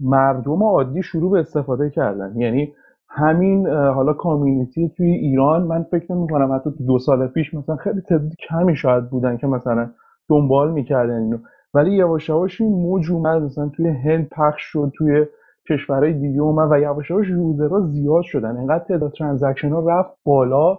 مردم 0.00 0.62
عادی 0.62 1.02
شروع 1.02 1.30
به 1.30 1.40
استفاده 1.40 1.90
کردن. 1.90 2.34
یعنی 2.36 2.74
همین 3.10 3.66
حالا 3.68 4.12
کامیونیتی 4.12 4.88
توی 4.88 5.10
ایران 5.10 5.62
من 5.62 5.82
فکر 5.82 6.12
نمی 6.12 6.28
کنم 6.28 6.52
حتی 6.52 6.70
دو 6.86 6.98
سال 6.98 7.26
پیش 7.26 7.54
مثلا 7.54 7.76
خیلی 7.76 8.00
تعداد 8.00 8.32
کمی 8.48 8.76
شاید 8.76 9.10
بودن 9.10 9.36
که 9.36 9.46
مثلا 9.46 9.90
دنبال 10.28 10.72
می‌کردن 10.72 11.22
اینو. 11.22 11.38
ولی 11.74 11.90
یواش 11.90 12.28
یواش 12.28 12.60
این 12.60 12.72
موج 12.72 13.10
اومد 13.10 13.42
مثلا 13.42 13.68
توی 13.68 13.88
هند 13.88 14.28
پخش 14.28 14.62
شد 14.62 14.92
توی 14.94 15.26
کشورهای 15.70 16.12
دیگه 16.12 16.40
اومد 16.40 16.72
و 16.72 16.80
یواش 16.80 17.10
یواش 17.10 17.28
user 17.28 17.70
ها 17.70 17.80
زیاد 17.80 18.22
شدن. 18.22 18.56
انقدر 18.56 18.84
تعداد 18.84 19.12
transaction 19.12 19.70
ها 19.70 19.80
رفت 19.80 20.10
بالا 20.24 20.74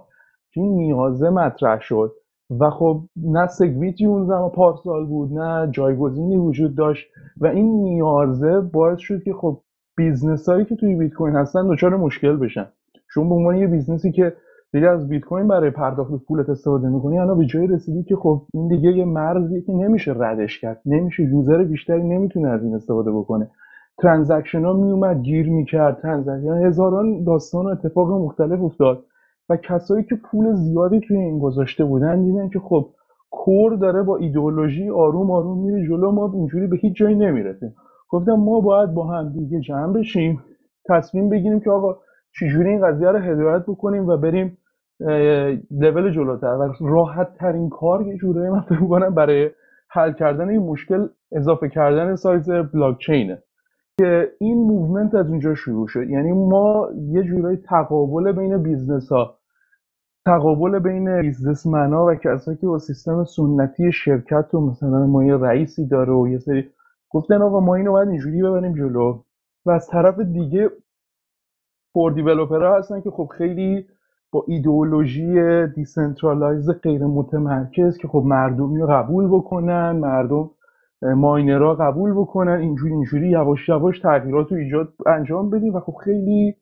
که 0.54 0.62
این 0.62 0.76
نیازه 0.76 1.30
مطرح 1.30 1.82
شد. 1.82 2.12
و 2.60 2.70
خب 2.70 3.02
نه 3.16 3.48
اون 4.00 4.26
زمان 4.26 4.50
پارسال 4.50 5.06
بود 5.06 5.34
نه 5.34 5.72
جایگزینی 5.72 6.38
وجود 6.38 6.76
داشت 6.76 7.08
و 7.38 7.48
این 7.48 7.84
نیازه 7.84 8.60
باعث 8.60 9.00
شد 9.00 9.24
که 9.24 9.34
خب 9.34 9.62
business 9.98 10.50
هایی 10.50 10.66
که 10.66 10.76
توی 10.76 10.96
بیت 10.96 11.14
کوین 11.14 11.36
هستن 11.36 11.68
دچار 11.68 11.96
مشکل 11.96 12.38
بشن. 12.38 12.66
چون 13.14 13.30
به 13.30 13.36
عنوان 13.36 13.56
یه 13.56 13.68
business 13.68 14.07
ی 14.07 14.12
که 14.12 14.34
دیگه 14.74 14.88
از 14.88 15.10
بیت 15.10 15.24
کوین 15.24 15.48
برای 15.48 15.70
پرداخت 15.70 16.12
پولت 16.28 16.50
استفاده 16.50 16.90
می‌کنی 16.90 17.20
الان 17.20 17.38
به 17.38 17.46
جایی 17.46 17.68
رسیدی 17.68 18.04
که 18.04 18.16
خب 18.16 18.42
این 18.54 18.68
دیگه 18.68 18.92
یه 18.92 19.06
مرزیه 19.06 19.62
که 19.62 19.74
نمیشه 19.74 20.14
ردش 20.18 20.60
کرد. 20.60 20.82
نمیشه 20.86 21.24
user 21.24 21.64
بیشتری 21.64 22.04
نمی‌تونه 22.04 22.50
از 22.50 22.64
این 22.64 22.76
استفاده 22.76 23.12
بکنه. 23.12 23.50
transaction 23.98 24.66
ها 24.66 24.74
میومد 24.74 25.22
گیر 25.22 25.50
می‌کرد. 25.50 26.02
transaction 26.02 26.66
هزاران 26.66 27.24
داستان 27.24 27.66
و 27.66 27.70
اتفاق 27.70 28.12
مختلف 28.12 28.62
افتاد 28.62 29.06
و 29.50 29.58
کسایی 29.58 30.04
که 30.04 30.16
پول 30.16 30.54
زیادی 30.54 31.00
توی 31.00 31.18
این 31.18 31.40
گذاشته 31.40 31.86
بودن 31.86 32.24
دیدن 32.24 32.50
که 32.50 32.60
خب 32.60 32.90
Core 33.32 33.76
داره 33.76 34.04
با 34.04 34.18
ایدئولوژی 34.18 34.90
آروم 34.90 35.32
آروم 35.32 35.66
میره 35.66 35.88
جلو 35.88 36.12
ما 36.12 36.32
اینجوری 36.34 36.68
به 36.68 36.78
هیچ 36.78 36.96
جایی 36.96 37.16
نمی‌رسیم. 37.16 37.76
گفتم 38.12 38.32
ما 38.34 38.60
باید 38.60 38.94
با 38.94 39.08
هم 39.08 39.30
دیگه 39.30 39.60
جمع 39.60 39.94
بشیم 39.94 40.44
تصمیم 40.90 41.30
بگیریم 41.30 41.60
که 41.60 41.72
آقا 41.72 41.98
چجوری 42.40 42.70
این 42.70 42.88
قضیه 42.88 43.08
رو 43.08 43.20
هدایت 43.20 43.62
بکنیم 43.62 44.08
و 44.08 44.18
بریم 44.18 44.58
لول 45.72 46.12
جلوتر. 46.12 46.48
و 46.48 46.74
راحت 46.80 47.36
ترین 47.36 47.70
کار 47.70 48.08
یه 48.08 48.18
جورایی 48.18 48.50
من 48.50 48.62
فکر 48.62 49.10
برای 49.10 49.50
حل 49.90 50.14
کردن 50.14 50.50
این 50.50 50.62
مشکل 50.62 51.08
اضافه 51.32 51.70
کردن 51.70 52.16
سایز 52.16 52.50
بلاک 52.50 52.98
چینه 53.00 53.44
که 54.00 54.32
این 54.40 54.58
movement 54.58 55.16
از 55.16 55.30
اونجا 55.30 55.56
شروع 55.56 55.88
شد. 55.88 56.10
یعنی 56.10 56.32
ما 56.32 56.90
یه 56.96 57.24
جورایی 57.24 57.58
تقابل 57.58 58.32
بین 58.32 58.64
business 58.64 59.12
ها 59.12 59.38
تقابل 60.26 60.80
بین 60.80 61.22
businessman 61.22 61.94
ها 61.94 62.06
و 62.06 62.16
کسایی 62.16 62.58
که 62.58 62.68
با 62.68 62.80
سیستم 62.80 63.24
سنتی 63.24 63.92
شرکت 63.92 64.54
و 64.54 64.62
مثلا 64.62 65.08
ما 65.08 65.24
یه 65.24 65.38
رئیسی 65.38 65.88
داره 65.88 66.14
و 66.14 66.28
یه 66.28 66.40
سری 66.40 66.70
گفتن 67.14 67.42
آقا 67.42 67.60
ما 67.60 67.76
اینو 67.76 67.92
باید 67.92 68.10
اینجوری 68.10 68.42
ببریم 68.42 68.74
جلو. 68.74 69.20
و 69.66 69.72
از 69.72 69.88
طرف 69.88 70.20
دیگه 70.20 70.70
Core 71.94 72.12
developer 72.12 72.71
ها 72.71 72.78
هستن 72.78 73.02
که 73.02 73.12
خب 73.12 73.30
خیلی 73.38 73.86
با 74.32 74.44
ایدئولوژی 74.48 75.68
decentralize 75.68 76.70
غیر 76.70 77.06
متمرکز 77.06 77.98
که 77.98 78.08
خب 78.08 78.24
مردمی 78.26 78.82
رو 78.82 78.88
قبول 78.88 79.28
بکنن 79.28 79.92
مردم 79.92 80.50
miner 81.02 81.63
ها 81.63 81.76
قبول 81.76 82.14
بکنن 82.14 82.52
اینجوری 82.52 82.94
اینجوری 82.94 83.30
یواش 83.30 83.70
یواش 83.70 84.00
تغییرات 84.00 84.52
رو 84.52 84.58
ایجاد 84.58 84.94
انجام 85.06 85.50
بدیم 85.50 85.76
و 85.76 85.80
خب 85.80 85.94
خیلی 86.04 86.56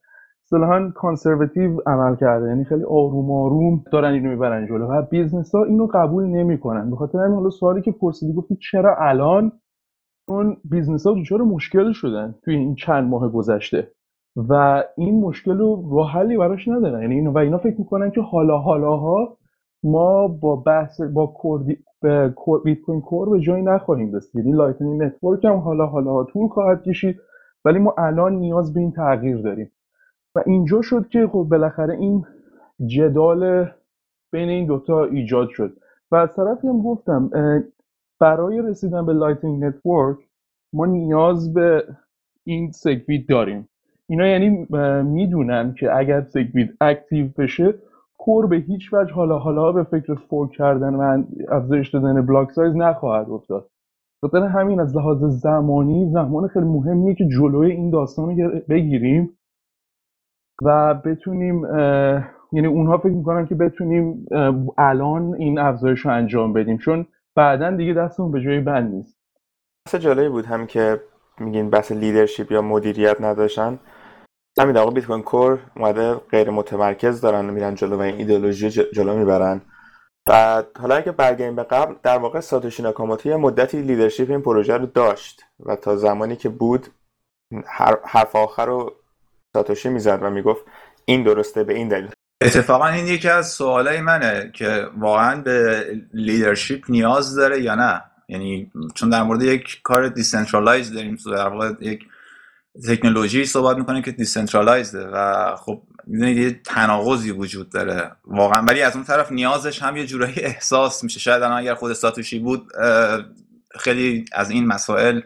اصطلاحا 0.43 0.91
conservative 0.95 1.79
عمل 1.85 2.15
کرده. 2.15 2.47
یعنی 2.47 2.63
خیلی 2.63 2.83
آروم 2.83 3.31
آروم 3.31 3.83
دارن 3.91 4.13
اینو 4.13 4.29
می‌برن 4.29 4.67
جلو. 4.67 4.87
و 4.87 5.01
business 5.01 5.55
ها 5.55 5.63
اینو 5.63 5.87
قبول 5.93 6.23
نمی‌کنن. 6.23 6.91
به 6.91 7.19
همین 7.19 7.35
حالا 7.35 7.49
سوالی 7.49 7.81
که 7.81 7.91
پرسیدی 7.91 8.33
گفتی 8.33 8.55
چرا 8.71 8.95
الان 8.99 9.51
اون 10.29 10.57
business 10.63 11.07
ها 11.07 11.13
دچار 11.21 11.41
مشکل 11.41 11.91
شدن 11.91 12.35
توی 12.43 12.55
این 12.55 12.75
چند 12.75 13.09
ماه 13.09 13.31
گذشته. 13.31 13.91
و 14.49 14.83
این 14.97 15.21
مشکل 15.21 15.57
رو 15.57 15.89
راه 15.91 16.11
حلی 16.11 16.37
براش 16.37 16.67
ندارن. 16.67 17.01
یعنی 17.01 17.27
و 17.27 17.37
اینا 17.37 17.57
فکر 17.57 17.75
می‌کنن 17.79 18.11
که 18.11 18.21
حالا 18.21 18.57
حالاها 18.57 19.37
ما 19.83 20.27
با 20.27 20.55
بحث 20.55 21.01
با 21.01 21.33
بیت 22.63 22.81
کوین 22.81 23.01
Core 23.01 23.29
به 23.29 23.39
جایی 23.39 23.63
نخواهیم 23.63 24.15
رسید. 24.15 24.45
یعنی 24.45 24.57
Lightning 24.57 25.03
Network 25.03 25.45
هم 25.45 25.57
حالا 25.57 25.85
حالا 25.85 26.23
طول 26.23 26.47
خواهد 26.47 26.83
کشید 26.83 27.19
ولی 27.65 27.79
ما 27.79 27.95
الان 27.97 28.33
نیاز 28.33 28.73
به 28.73 28.79
این 28.79 28.91
تغییر 28.91 29.37
داریم. 29.37 29.71
و 30.35 30.43
اینجا 30.45 30.81
شد 30.81 31.07
که 31.07 31.27
خب 31.27 31.47
بالاخره 31.51 31.93
این 31.93 32.25
جدال 32.85 33.67
بین 34.31 34.49
این 34.49 34.67
دوتا 34.67 35.03
ایجاد 35.03 35.49
شد. 35.49 35.73
و 36.11 36.15
از 36.15 36.35
طرفی 36.35 36.67
هم 36.67 36.81
گفتم 36.81 37.29
برای 38.19 38.61
رسیدن 38.61 39.05
به 39.05 39.13
Lightning 39.13 39.63
Network 39.63 40.17
ما 40.73 40.85
نیاز 40.85 41.53
به 41.53 41.83
این 42.43 42.71
SegWit 42.71 43.29
داریم. 43.29 43.69
اینا 44.09 44.27
یعنی 44.27 44.67
می‌دونن 45.03 45.73
که 45.73 45.97
اگر 45.97 46.21
SegWit 46.21 46.77
active 46.81 47.27
بشه 47.37 47.73
Core 48.17 48.47
به 48.47 48.55
هیچ 48.55 48.93
وجه 48.93 49.13
حالا 49.13 49.39
حالا 49.39 49.71
به 49.71 49.83
فکر 49.83 50.15
fork 50.15 50.51
کردن 50.51 50.95
و 50.95 51.23
افزایش 51.49 51.89
دادن 51.89 52.25
block 52.25 52.51
size 52.51 52.75
نخواهد 52.75 53.29
افتاد. 53.29 53.69
خاطر 54.21 54.43
همین 54.43 54.79
از 54.79 54.97
لحاظ 54.97 55.23
زمانی 55.23 56.09
زمان 56.11 56.47
خیلی 56.47 56.65
مهمیه 56.65 57.15
که 57.15 57.27
جلوی 57.27 57.71
این 57.71 57.89
داستان 57.89 58.39
رو 58.39 58.59
بگیریم 58.69 59.37
و 60.61 60.93
بتونیم 60.93 61.63
یعنی 62.51 62.67
اونها 62.67 62.97
فکر 62.97 63.13
می‌کنن 63.13 63.45
که 63.45 63.55
بتونیم 63.55 64.25
الان 64.77 65.35
این 65.35 65.59
افزایش 65.59 65.99
رو 65.99 66.11
انجام 66.11 66.53
بدیم. 66.53 66.77
چون 66.77 67.05
بعدا 67.39 67.71
دیگه 67.71 67.93
دستمون 67.93 68.31
به 68.31 68.41
جای 68.41 68.59
بند 68.59 68.93
نیست. 68.93 69.17
بحث 69.85 69.95
جالبی 69.95 70.29
بود 70.29 70.45
هم 70.45 70.67
که 70.67 71.03
میگین 71.37 71.69
بحث 71.69 71.91
leadership 71.91 72.51
یا 72.51 72.61
مدیریت 72.61 73.21
نداشتن. 73.21 73.79
همین 74.59 74.77
آقا 74.77 74.91
بیت 74.91 75.05
کوین 75.05 75.21
Core 75.21 75.59
اومده 75.75 76.13
غیر 76.13 76.49
متمرکز 76.49 77.21
دارن 77.21 77.45
میرن 77.45 77.75
جلو 77.75 77.97
و 77.97 78.01
این 78.01 78.15
ایدئولوژی 78.15 78.69
جلو 78.69 79.17
می‌برن. 79.17 79.61
بعد 80.27 80.67
حالا 80.77 80.95
اگه 80.95 81.11
برگردیم 81.11 81.55
به 81.55 81.63
قبل 81.63 81.95
در 82.03 82.17
واقع 82.17 82.39
ساتوشی 82.39 82.83
ناکاموتو 82.83 83.29
یه 83.29 83.35
مدتی 83.35 83.81
leadership 83.81 84.29
این 84.29 84.41
پروژه 84.41 84.77
رو 84.77 84.85
داشت 84.85 85.45
و 85.59 85.75
تا 85.75 85.95
زمانی 85.95 86.35
که 86.35 86.49
بود 86.49 86.87
حرف 88.03 88.35
آخر 88.35 88.65
رو 88.65 88.93
ساتوشی 89.53 89.89
می‌زد 89.89 90.23
و 90.23 90.29
می‌گفت 90.29 90.65
این 91.05 91.23
درسته 91.23 91.63
به 91.63 91.73
این 91.73 91.87
دلیل. 91.87 92.11
اتفاقا 92.41 92.87
این 92.87 93.07
یکی 93.07 93.29
از 93.29 93.51
سوالای 93.51 94.01
منه 94.01 94.51
که 94.53 94.87
واقعا 94.97 95.41
به 95.41 95.85
leadership 96.13 96.83
نیاز 96.89 97.35
داره 97.35 97.61
یا 97.61 97.75
نه. 97.75 98.03
یعنی 98.29 98.71
چون 98.95 99.09
در 99.09 99.23
مورد 99.23 99.43
یک 99.43 99.81
کار 99.83 100.07
decentralize 100.07 100.93
داریم 100.93 101.17
در 101.25 101.47
واقع 101.47 101.71
یک 101.81 102.05
تکنولوژی 102.87 103.45
صحبت 103.45 103.77
می‌کنه 103.77 104.01
که 104.01 104.11
decentralized 104.11 105.00
ه 105.00 105.07
و 105.07 105.55
خب 105.55 105.81
می‌دونید 106.07 106.37
یه 106.37 106.59
تناقضی 106.65 107.31
وجود 107.31 107.69
داره. 107.69 108.11
واقعا 108.25 108.61
ولی 108.61 108.81
از 108.81 108.95
اون 108.95 109.05
طرف 109.05 109.31
نیازش 109.31 109.81
هم 109.81 109.97
یه 109.97 110.05
جورایی 110.05 110.35
احساس 110.37 111.03
میشه. 111.03 111.19
شاید 111.19 111.43
الان 111.43 111.57
اگر 111.57 111.75
خود 111.75 111.93
ساتوشی 111.93 112.39
بود 112.39 112.67
خیلی 113.79 114.25
از 114.31 114.49
این 114.49 114.67
مسائل 114.67 115.21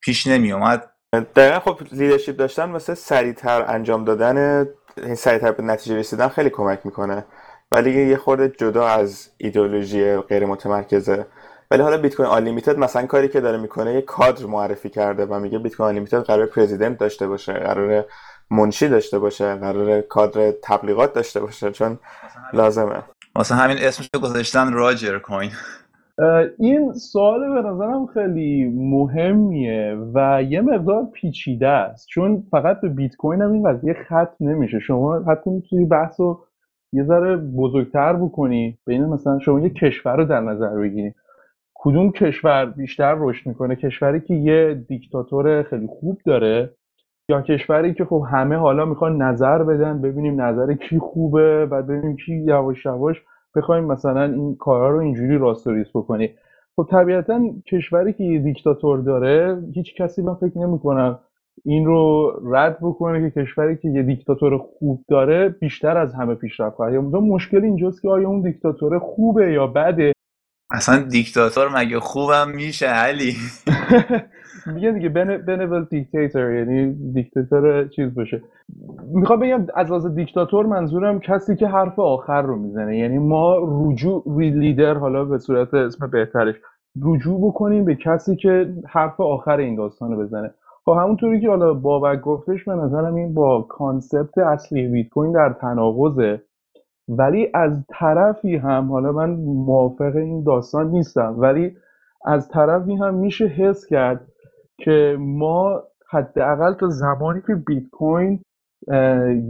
پیش 0.00 0.26
نمی 0.26 0.52
اومد 0.52 0.90
دقیقا 1.36 1.60
خب 1.60 1.80
leadership 1.92 2.36
داشتن 2.36 2.68
مثل 2.68 2.94
سریعتر 2.94 3.64
انجام 3.68 4.04
دادن 4.04 4.66
سریعتر 5.16 5.52
به 5.52 5.62
نتیجه 5.62 5.96
رسیدن 5.96 6.28
خیلی 6.28 6.50
کمک 6.50 6.80
می‌کنه. 6.84 7.24
ولی 7.72 8.08
یه 8.08 8.16
خورده 8.16 8.48
جدا 8.48 8.88
از 8.88 9.28
ایدئولوژی 9.38 10.16
غیر 10.16 10.46
متمرکزه. 10.46 11.26
ولی 11.70 11.82
حالا 11.82 11.98
بیت 11.98 12.14
کوین 12.14 12.28
Unlimited 12.28 12.78
مثلا 12.78 13.06
کاری 13.06 13.28
که 13.28 13.40
داره 13.40 13.58
می‌کنه 13.58 13.94
یه 13.94 14.02
کادر 14.02 14.46
معرفی 14.46 14.88
کرده 14.88 15.26
و 15.26 15.38
میگه 15.38 15.58
بیت 15.58 15.76
کوین 15.76 15.88
Unlimited 15.88 16.20
قرار 16.20 16.46
president 16.46 16.98
داشته 16.98 17.26
باشه 17.26 17.52
قرار 17.52 18.04
منشی 18.50 18.88
داشته 18.88 19.18
باشه 19.18 19.54
قرار 19.54 20.00
کادر 20.00 20.52
تبلیغات 20.62 21.12
داشته 21.12 21.40
باشه 21.40 21.70
چون 21.70 21.98
لازمه. 22.52 23.02
مثلا 23.36 23.56
همین 23.56 23.78
اسمش 23.78 24.10
گذاشتن 24.22 24.72
راجر 24.72 25.18
کوین. 25.18 25.50
این 26.58 26.92
سوال 26.92 27.62
به 27.62 27.68
نظرم 27.68 28.06
خیلی 28.06 28.64
مهمیه 28.74 29.98
و 30.14 30.42
یه 30.42 30.60
مقدار 30.60 31.06
پیچیده 31.12 31.68
است. 31.68 32.08
چون 32.08 32.42
فقط 32.50 32.80
به 32.80 32.88
بیت 32.88 33.16
کوین 33.16 33.42
هم 33.42 33.52
این 33.52 33.70
قضیه 33.70 33.94
ختم 33.94 34.36
نمیشه. 34.40 34.78
شما 34.78 35.18
حتی 35.18 35.50
می‌تونی 35.50 35.84
بحث 35.84 36.20
رو 36.20 36.40
یه 36.92 37.04
ذره 37.04 37.36
بزرگتر 37.36 38.12
بکنی 38.12 38.78
بین 38.86 39.04
مثلا 39.04 39.38
شما 39.38 39.60
یه 39.60 39.70
کشور 39.70 40.16
رو 40.16 40.24
در 40.24 40.40
نظر 40.40 40.78
بگیرید 40.78 41.14
کدوم 41.74 42.12
کشور 42.12 42.66
بیشتر 42.66 43.14
رشد 43.18 43.48
می‌کنه؟ 43.48 43.76
کشوری 43.76 44.20
که 44.20 44.34
یه 44.34 44.84
دیکتاتور 44.88 45.62
خیلی 45.62 45.86
خوب 45.86 46.18
داره 46.24 46.70
یا 47.28 47.42
کشوری 47.42 47.94
که 47.94 48.04
خب 48.04 48.24
همه 48.30 48.56
حالا 48.56 48.84
می‌خوان 48.84 49.22
نظر 49.22 49.62
بدن 49.62 50.00
ببینیم 50.00 50.40
نظر 50.40 50.74
کی 50.74 50.98
خوبه 50.98 51.66
بعد 51.66 51.86
ببینیم 51.86 52.16
کی 52.16 52.34
یواش 52.34 52.86
یواش 52.86 53.22
بخوایم 53.56 53.84
مثلا 53.84 54.22
این 54.24 54.56
کارا 54.56 54.90
رو 54.90 54.98
اینجوری 54.98 55.38
راستوریس 55.38 55.86
بکنی 55.94 56.30
خب 56.76 56.88
طبیعتا 56.90 57.40
کشوری 57.72 58.12
که 58.12 58.24
یه 58.24 58.38
دیکتاتور 58.38 59.00
داره 59.00 59.62
هیچ 59.74 59.94
کسی 59.94 60.22
من 60.22 60.34
فکر 60.34 60.58
نمی‌کنم 60.58 61.18
این 61.64 61.86
رو 61.86 62.32
رد 62.44 62.78
بکنه 62.82 63.30
که 63.30 63.42
کشوری 63.42 63.76
که 63.76 63.88
یه 63.88 64.02
دیکتاتور 64.02 64.58
خوب 64.58 65.04
داره 65.08 65.48
بیشتر 65.48 65.96
از 65.98 66.14
همه 66.14 66.34
پیشرفت 66.34 66.76
خواهد. 66.76 66.94
مشکل 66.94 67.64
اینجاست 67.64 68.02
که 68.02 68.08
آیا 68.08 68.28
اون 68.28 68.40
دیکتاتور 68.40 68.98
خوبه 68.98 69.52
یا 69.52 69.66
بده؟ 69.66 70.12
اصلا 70.70 71.02
دیکتاتور 71.02 71.68
مگه 71.68 72.00
خوبم 72.00 72.50
میشه 72.54 72.86
علی؟ 72.86 73.36
میگه 74.66 74.92
دیگه 74.92 75.08
بنول 75.38 75.84
دیکتاتور 75.84 76.54
یعنی 76.54 77.12
دیکتاتور 77.12 77.88
چیز 77.88 78.14
باشه. 78.14 78.42
می‌خوام 79.14 79.40
بگم 79.40 79.66
از 79.74 79.86
لحاظ 79.90 80.06
دیکتاتور 80.06 80.66
منظورم 80.66 81.20
کسی 81.20 81.56
که 81.56 81.66
حرف 81.66 81.98
آخر 81.98 82.42
رو 82.42 82.56
می‌زنه. 82.56 82.98
یعنی 82.98 83.18
ما 83.18 83.56
رجوع 83.62 84.24
ری 84.36 84.50
لیدر 84.50 84.94
حالا 84.94 85.24
به 85.24 85.38
صورت 85.38 85.74
اسم 85.74 86.06
بهترش 86.06 86.54
رجوع 87.02 87.48
بکنیم 87.48 87.84
به 87.84 87.94
کسی 87.94 88.36
که 88.36 88.74
حرف 88.88 89.20
آخر 89.20 89.56
این 89.56 89.76
داستان 89.76 90.12
رو 90.12 90.18
بزنه. 90.22 90.50
خب 90.84 90.92
همونطوری 91.00 91.40
که 91.40 91.48
حالا 91.48 91.74
بابک 91.74 92.20
گفتش 92.20 92.64
به 92.64 92.74
نظرم 92.74 93.14
این 93.14 93.34
با 93.34 93.62
concept 93.62 94.38
اصلی 94.38 94.88
بیت 94.88 95.08
کوین 95.08 95.32
در 95.32 95.52
تناقضه. 95.52 96.40
ولی 97.08 97.48
از 97.54 97.84
طرفی 97.88 98.56
هم 98.56 98.92
حالا 98.92 99.12
من 99.12 99.30
موافق 99.40 100.16
این 100.16 100.42
داستان 100.42 100.90
نیستم 100.90 101.34
ولی 101.38 101.76
از 102.24 102.48
طرفی 102.48 102.94
هم 102.94 103.14
میشه 103.14 103.46
حس 103.46 103.86
کرد 103.86 104.20
که 104.78 105.16
ما 105.20 105.82
حداقل 106.10 106.74
تا 106.74 106.88
زمانی 106.88 107.40
که 107.46 107.54
بیت 107.54 107.88
کوین 107.90 108.40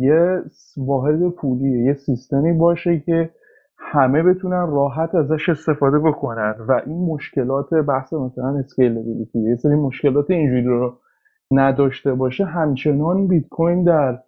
یه 0.00 0.42
واحد 0.76 1.28
پولی 1.28 1.84
یه 1.84 1.94
سیستمی 1.94 2.52
باشه 2.52 2.98
که 2.98 3.30
همه 3.78 4.22
بتونن 4.22 4.66
راحت 4.70 5.14
ازش 5.14 5.48
استفاده 5.48 5.98
بکنن 5.98 6.54
و 6.68 6.80
این 6.86 7.06
مشکلات 7.06 7.74
بحث 7.74 8.12
مثلا 8.12 8.58
scalability 8.58 9.38
یه 9.38 9.56
سری 9.56 9.74
مشکلات 9.74 10.30
اینجوری 10.30 10.64
رو 10.64 10.98
نداشته 11.50 12.14
باشه 12.14 12.44
همچنان 12.44 13.26
بیت 13.26 13.48
کوین 13.48 13.84
در 13.84 14.18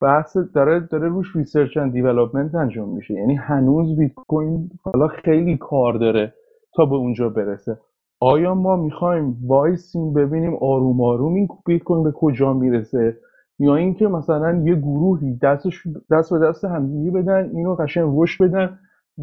بحث 0.00 0.36
داره 0.54 0.80
داره 0.80 1.08
روش 1.08 1.36
research 1.36 1.76
and 1.76 1.92
development 1.92 2.54
انجام 2.54 2.88
میشه. 2.88 3.14
یعنی 3.14 3.34
هنوز 3.34 3.98
بیت 3.98 4.12
کوین 4.14 4.70
حالا 4.82 5.08
خیلی 5.08 5.56
کار 5.56 5.94
داره 5.94 6.34
تا 6.74 6.86
به 6.86 6.94
اونجا 6.94 7.28
برسه. 7.28 7.78
آیا 8.20 8.54
ما 8.54 8.76
می‌خوایم 8.76 9.36
وایسیم 9.46 10.12
ببینیم 10.12 10.54
آروم 10.60 11.00
آروم 11.00 11.34
این 11.34 11.48
بیت 11.66 11.82
کوین 11.82 12.04
به 12.04 12.12
کجا 12.12 12.52
می‌رسه؟ 12.52 13.16
یا 13.58 13.76
اینکه 13.76 14.08
مثلا 14.08 14.62
یه 14.64 14.74
گروهی 14.74 15.38
دستش 15.42 15.82
دست 16.10 16.32
به 16.32 16.38
دست 16.38 16.64
همدیگه 16.64 17.10
بدن 17.10 17.50
اینو 17.54 17.74
قشنگ 17.74 18.04
روش 18.04 18.42
بدن 18.42 18.78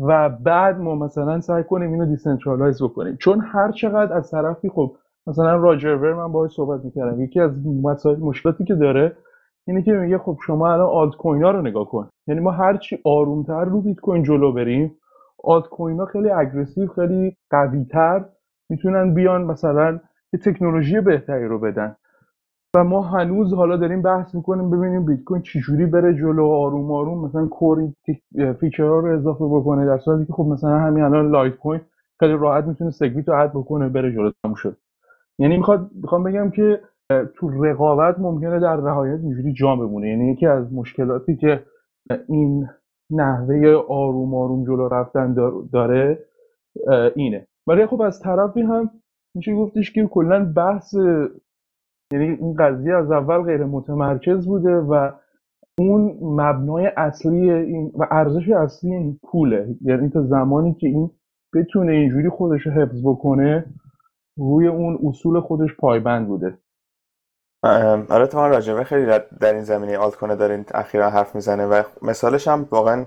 و 0.08 0.30
بعد 0.30 0.80
ما 0.80 0.96
مثلا 0.96 1.40
سعی 1.42 1.64
کنیم 1.64 1.92
اینو 1.92 2.06
decentralize 2.06 2.84
بکنیم. 2.84 3.16
چون 3.16 3.40
هر 3.42 3.72
چقدر 3.72 4.14
از 4.14 4.32
طرفی 4.32 4.70
خب 4.70 4.96
مثلا 5.28 5.56
راجر 5.56 5.96
ور 5.96 6.14
من 6.14 6.32
باهاش 6.32 6.52
صحبت 6.52 6.86
می‌کردم. 6.86 7.22
یکی 7.22 7.40
از 7.40 7.52
مسائل 7.84 8.20
مشکلاتی 8.20 8.66
که 8.66 8.76
داره 8.76 9.18
اینه 9.68 9.82
که 9.82 9.92
میگه 9.92 10.18
خب 10.18 10.38
شما 10.46 10.74
الان 10.74 10.90
آلت 10.90 11.16
کوین 11.16 11.44
ها 11.44 11.52
رو 11.52 11.62
نگاه 11.62 11.90
کن. 11.90 12.10
یعنی 12.28 12.42
ما 12.42 12.52
هرچی 12.52 13.00
آرومتر 13.06 13.66
رو 13.66 13.82
بیت 13.82 14.00
کوین 14.00 14.24
جلو 14.24 14.54
بریم 14.54 14.96
آلت 15.44 15.64
کوین 15.64 16.00
ها 16.00 16.06
خیلی 16.06 16.30
aggressive 16.30 16.88
خیلی 16.88 17.36
قوی 17.50 17.86
تر 17.86 18.26
می‌تونن 18.74 19.14
بیان 19.14 19.42
مثلا 19.44 20.00
یه 20.34 20.40
تکنولوژی 20.40 21.02
بهتری 21.02 21.48
رو 21.48 21.60
بدن. 21.60 21.96
و 22.76 22.84
ما 22.84 23.02
هنوز 23.02 23.54
حالا 23.54 23.78
داریم 23.78 24.02
بحث 24.02 24.36
می‌کنیم 24.36 24.70
ببینیم 24.70 25.06
بیت 25.06 25.24
کوین 25.24 25.42
چجوری 25.42 25.86
بره 25.86 26.14
جلو 26.14 26.46
آروم 26.46 26.92
آروم 26.92 27.26
مثلا 27.26 27.48
core 27.48 27.94
ی 28.60 28.64
feature 28.64 28.95
ها 28.95 29.00
رو 29.00 29.18
اضافه 29.18 29.46
بکنه 29.46 29.86
در 29.86 29.98
صورتی 29.98 30.26
که 30.26 30.34
خب 30.34 30.44
مثلا 30.44 30.80
همین 30.80 31.04
الان 31.04 31.30
لایت 31.30 31.56
کوین 31.56 31.82
خیلی 32.20 32.34
راحت 32.34 32.64
می‌تونه 32.66 32.92
SegWit 32.92 33.30
رو 33.30 33.36
add 33.36 33.52
بکنه 33.52 33.90
بره 33.90 34.12
جلو 34.12 34.32
تموم 34.44 34.56
شد. 34.56 34.78
یعنی 35.40 35.58
می‌خواد 35.58 35.90
می‌خوام 36.02 36.24
بگم 36.24 36.50
که 36.50 36.80
تو 37.36 37.64
رقابت 37.64 38.20
ممکنه 38.20 38.60
در 38.60 38.76
نهایت 38.76 39.20
اینجوری 39.20 39.54
جا 39.54 39.76
بمونه. 39.76 40.10
یعنی 40.10 40.32
یکی 40.32 40.48
از 40.48 40.74
مشکلاتی 40.74 41.36
که 41.36 41.64
این 42.28 42.70
نحوه 43.12 43.74
آروم 43.90 44.36
آروم 44.36 44.66
جلو 44.66 44.88
رفتن 44.88 45.34
داره 45.74 46.20
اینه. 47.16 47.48
ولی 47.68 47.86
خب 47.86 48.02
از 48.02 48.20
طرفی 48.20 48.62
هم 48.62 48.92
میشه 49.36 49.56
گفتش 49.56 49.92
که 49.92 50.08
کلا 50.08 50.54
بحث 50.56 50.94
یعنی 52.14 52.26
این 52.26 52.56
قضیه 52.60 52.96
از 52.96 53.12
اول 53.12 53.42
غیر 53.44 53.66
متمرکز 53.66 54.46
بوده 54.46 54.76
و 54.76 55.12
اون 55.78 56.18
مبنای 56.22 56.92
اصلی 56.98 57.52
این 57.52 57.92
و 57.96 58.08
ارزش 58.12 58.50
اصلی 58.50 58.94
این 58.94 59.20
پوله. 59.24 59.76
یعنی 59.82 60.10
تا 60.10 60.24
زمانی 60.24 60.74
که 60.74 60.88
این 60.88 61.12
بتونه 61.56 61.92
اینجوری 61.92 62.30
خودش 62.30 62.62
رو 62.66 62.72
حفظ 62.72 63.02
بکنه 63.06 63.66
روی 64.38 64.68
اون 64.68 65.00
اصول 65.04 65.40
خودش 65.40 65.70
پایبند 65.80 66.28
بوده. 66.28 66.58
آره 68.10 68.28
تو 68.28 68.38
راجبه 68.38 68.84
خیلی 68.84 69.06
در 69.40 69.54
این 69.54 69.64
زمینه 69.64 69.98
آلت 69.98 70.16
کنه 70.16 70.36
دارین 70.36 70.66
اخیرا 70.74 71.10
حرف 71.10 71.36
می‌زنه 71.36 71.66
و 71.66 71.84
مثالش 72.02 72.48
هم 72.48 72.68
واقعا 72.72 73.06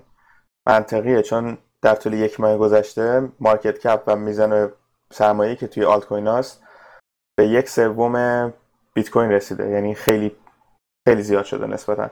منطقیه 0.66 1.22
چون 1.22 1.58
در 1.86 1.94
طول 1.94 2.12
یک 2.12 2.40
ماه 2.40 2.58
گذشته 2.58 3.28
مارکت 3.40 3.78
کپ 3.78 4.02
و 4.06 4.16
میزان 4.16 4.72
سرمایه 5.12 5.56
که 5.56 5.66
توی 5.66 5.84
آلت 5.84 6.04
کوین 6.04 6.28
هست 6.28 6.64
به 7.38 7.46
یک 7.46 7.68
سوم 7.68 8.52
بیت 8.94 9.10
کوین 9.10 9.30
رسیده. 9.30 9.68
یعنی 9.68 9.94
خیلی 9.94 10.36
خیلی 11.08 11.22
زیاد 11.22 11.44
شده 11.44 11.66
نسبتا. 11.66 12.10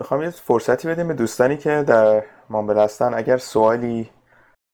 می‌خوام 0.00 0.22
یه 0.22 0.30
فرصتی 0.30 0.88
بدیم 0.88 1.08
به 1.08 1.14
دوستانی 1.14 1.56
که 1.56 1.84
در 1.86 2.22
مامبل 2.50 2.78
هستن. 2.78 3.14
اگر 3.14 3.36
سوالی 3.36 4.10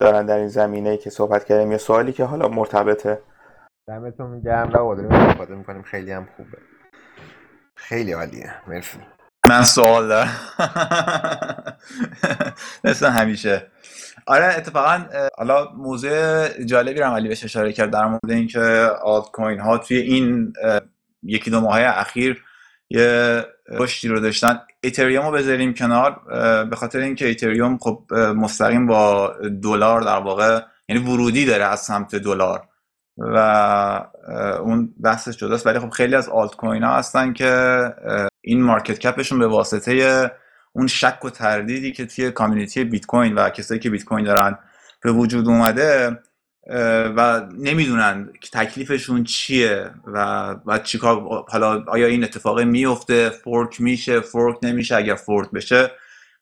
دارن 0.01 0.27
در 0.27 0.37
این 0.37 0.49
زمینه 0.49 0.97
که 0.97 1.11
صحبت 1.11 1.45
کردیم 1.45 1.73
یا 1.73 1.79
سوالی 1.79 2.13
که 2.13 2.25
حالا 2.25 2.49
مرتبطه. 2.49 3.23
دمتون 3.89 4.41
گرم. 4.41 4.73
و 4.73 4.89
استفاده 5.15 5.55
می‌کنیم. 5.55 5.83
خیلی 5.83 6.13
هم 6.13 6.29
خوبه. 6.37 6.59
خیلی 7.77 8.13
عالیه. 8.13 8.53
مرسی. 8.67 8.99
من 9.53 9.65
سوال. 9.65 10.09
دارم 10.09 10.31
مثل 12.85 13.07
همیشه. 13.07 13.67
آره 14.27 14.47
اتفاقا 14.47 15.05
حالا 15.39 15.73
موضوع 15.77 16.49
جالبی 16.65 17.01
رو 17.01 17.07
علی 17.07 17.29
بهش 17.29 17.45
اشاره 17.45 17.73
کرد 17.73 17.91
در 17.91 18.07
مورد 18.07 18.31
اینکه 18.31 18.61
آلت 19.03 19.25
کوین 19.25 19.61
ها 19.61 19.79
توی 19.79 19.97
این 19.97 20.53
یکی 21.23 21.51
دو 21.51 21.61
ماه 21.61 21.81
اخیر 21.81 22.45
یه 22.91 23.45
رشدی 23.71 24.09
رو 24.09 24.21
داشتن. 24.21 24.61
اتریوم 24.85 25.27
رو 25.27 25.33
بذاریم 25.33 25.75
کنار 25.75 26.21
به 26.65 26.77
خاطر 26.77 26.99
اینکه 26.99 27.31
اتریوم 27.31 27.79
خب 27.79 28.15
مستقیم 28.15 28.87
با 28.87 29.35
دلار 29.63 30.01
در 30.01 30.19
واقع 30.19 30.61
یعنی 30.89 31.03
ورودی 31.03 31.45
داره 31.45 31.65
از 31.65 31.81
سمت 31.81 32.15
دلار. 32.15 32.69
و 33.19 33.39
اون 34.61 34.95
بحثش 35.03 35.37
جداست. 35.37 35.67
ولی 35.67 35.79
خب 35.79 35.91
خیلی 35.91 36.15
از 36.15 36.29
آلت 36.29 36.55
کوین 36.55 36.83
ها 36.83 36.97
هستن 36.97 37.33
که 37.33 37.51
این 38.43 38.63
market 38.63 38.99
cap 38.99 39.16
شون 39.16 39.39
به 39.39 39.47
واسطه 39.47 40.31
اون 40.73 40.87
شک 40.87 41.25
و 41.25 41.31
تردیدی 41.31 41.93
که 41.93 42.07
توی 42.07 42.31
community 42.31 42.85
بیت 42.85 43.07
کوین 43.07 43.35
و 43.35 43.51
کسایی 43.51 43.81
که 43.81 43.91
بیت 43.91 44.05
کوین 44.05 44.25
دارن 44.25 44.59
به 45.03 45.13
وجود 45.13 45.49
اومده 45.49 46.19
و 47.17 47.47
نمی‌دونن 47.59 48.33
که 48.41 48.49
تکلیفشون 48.53 49.25
چیه 49.25 49.91
و 50.07 50.49
و 50.67 50.79
چیکار 50.79 51.45
حالا 51.49 51.85
آیا 51.89 52.07
این 52.07 52.25
اتفاق 52.25 52.61
میفته 52.61 53.31
fork 53.31 53.81
میشه؟ 53.81 54.21
fork 54.21 54.59
نمیشه؟ 54.63 54.97
اگر 54.97 55.15
fork 55.15 55.51
بشه 55.51 55.91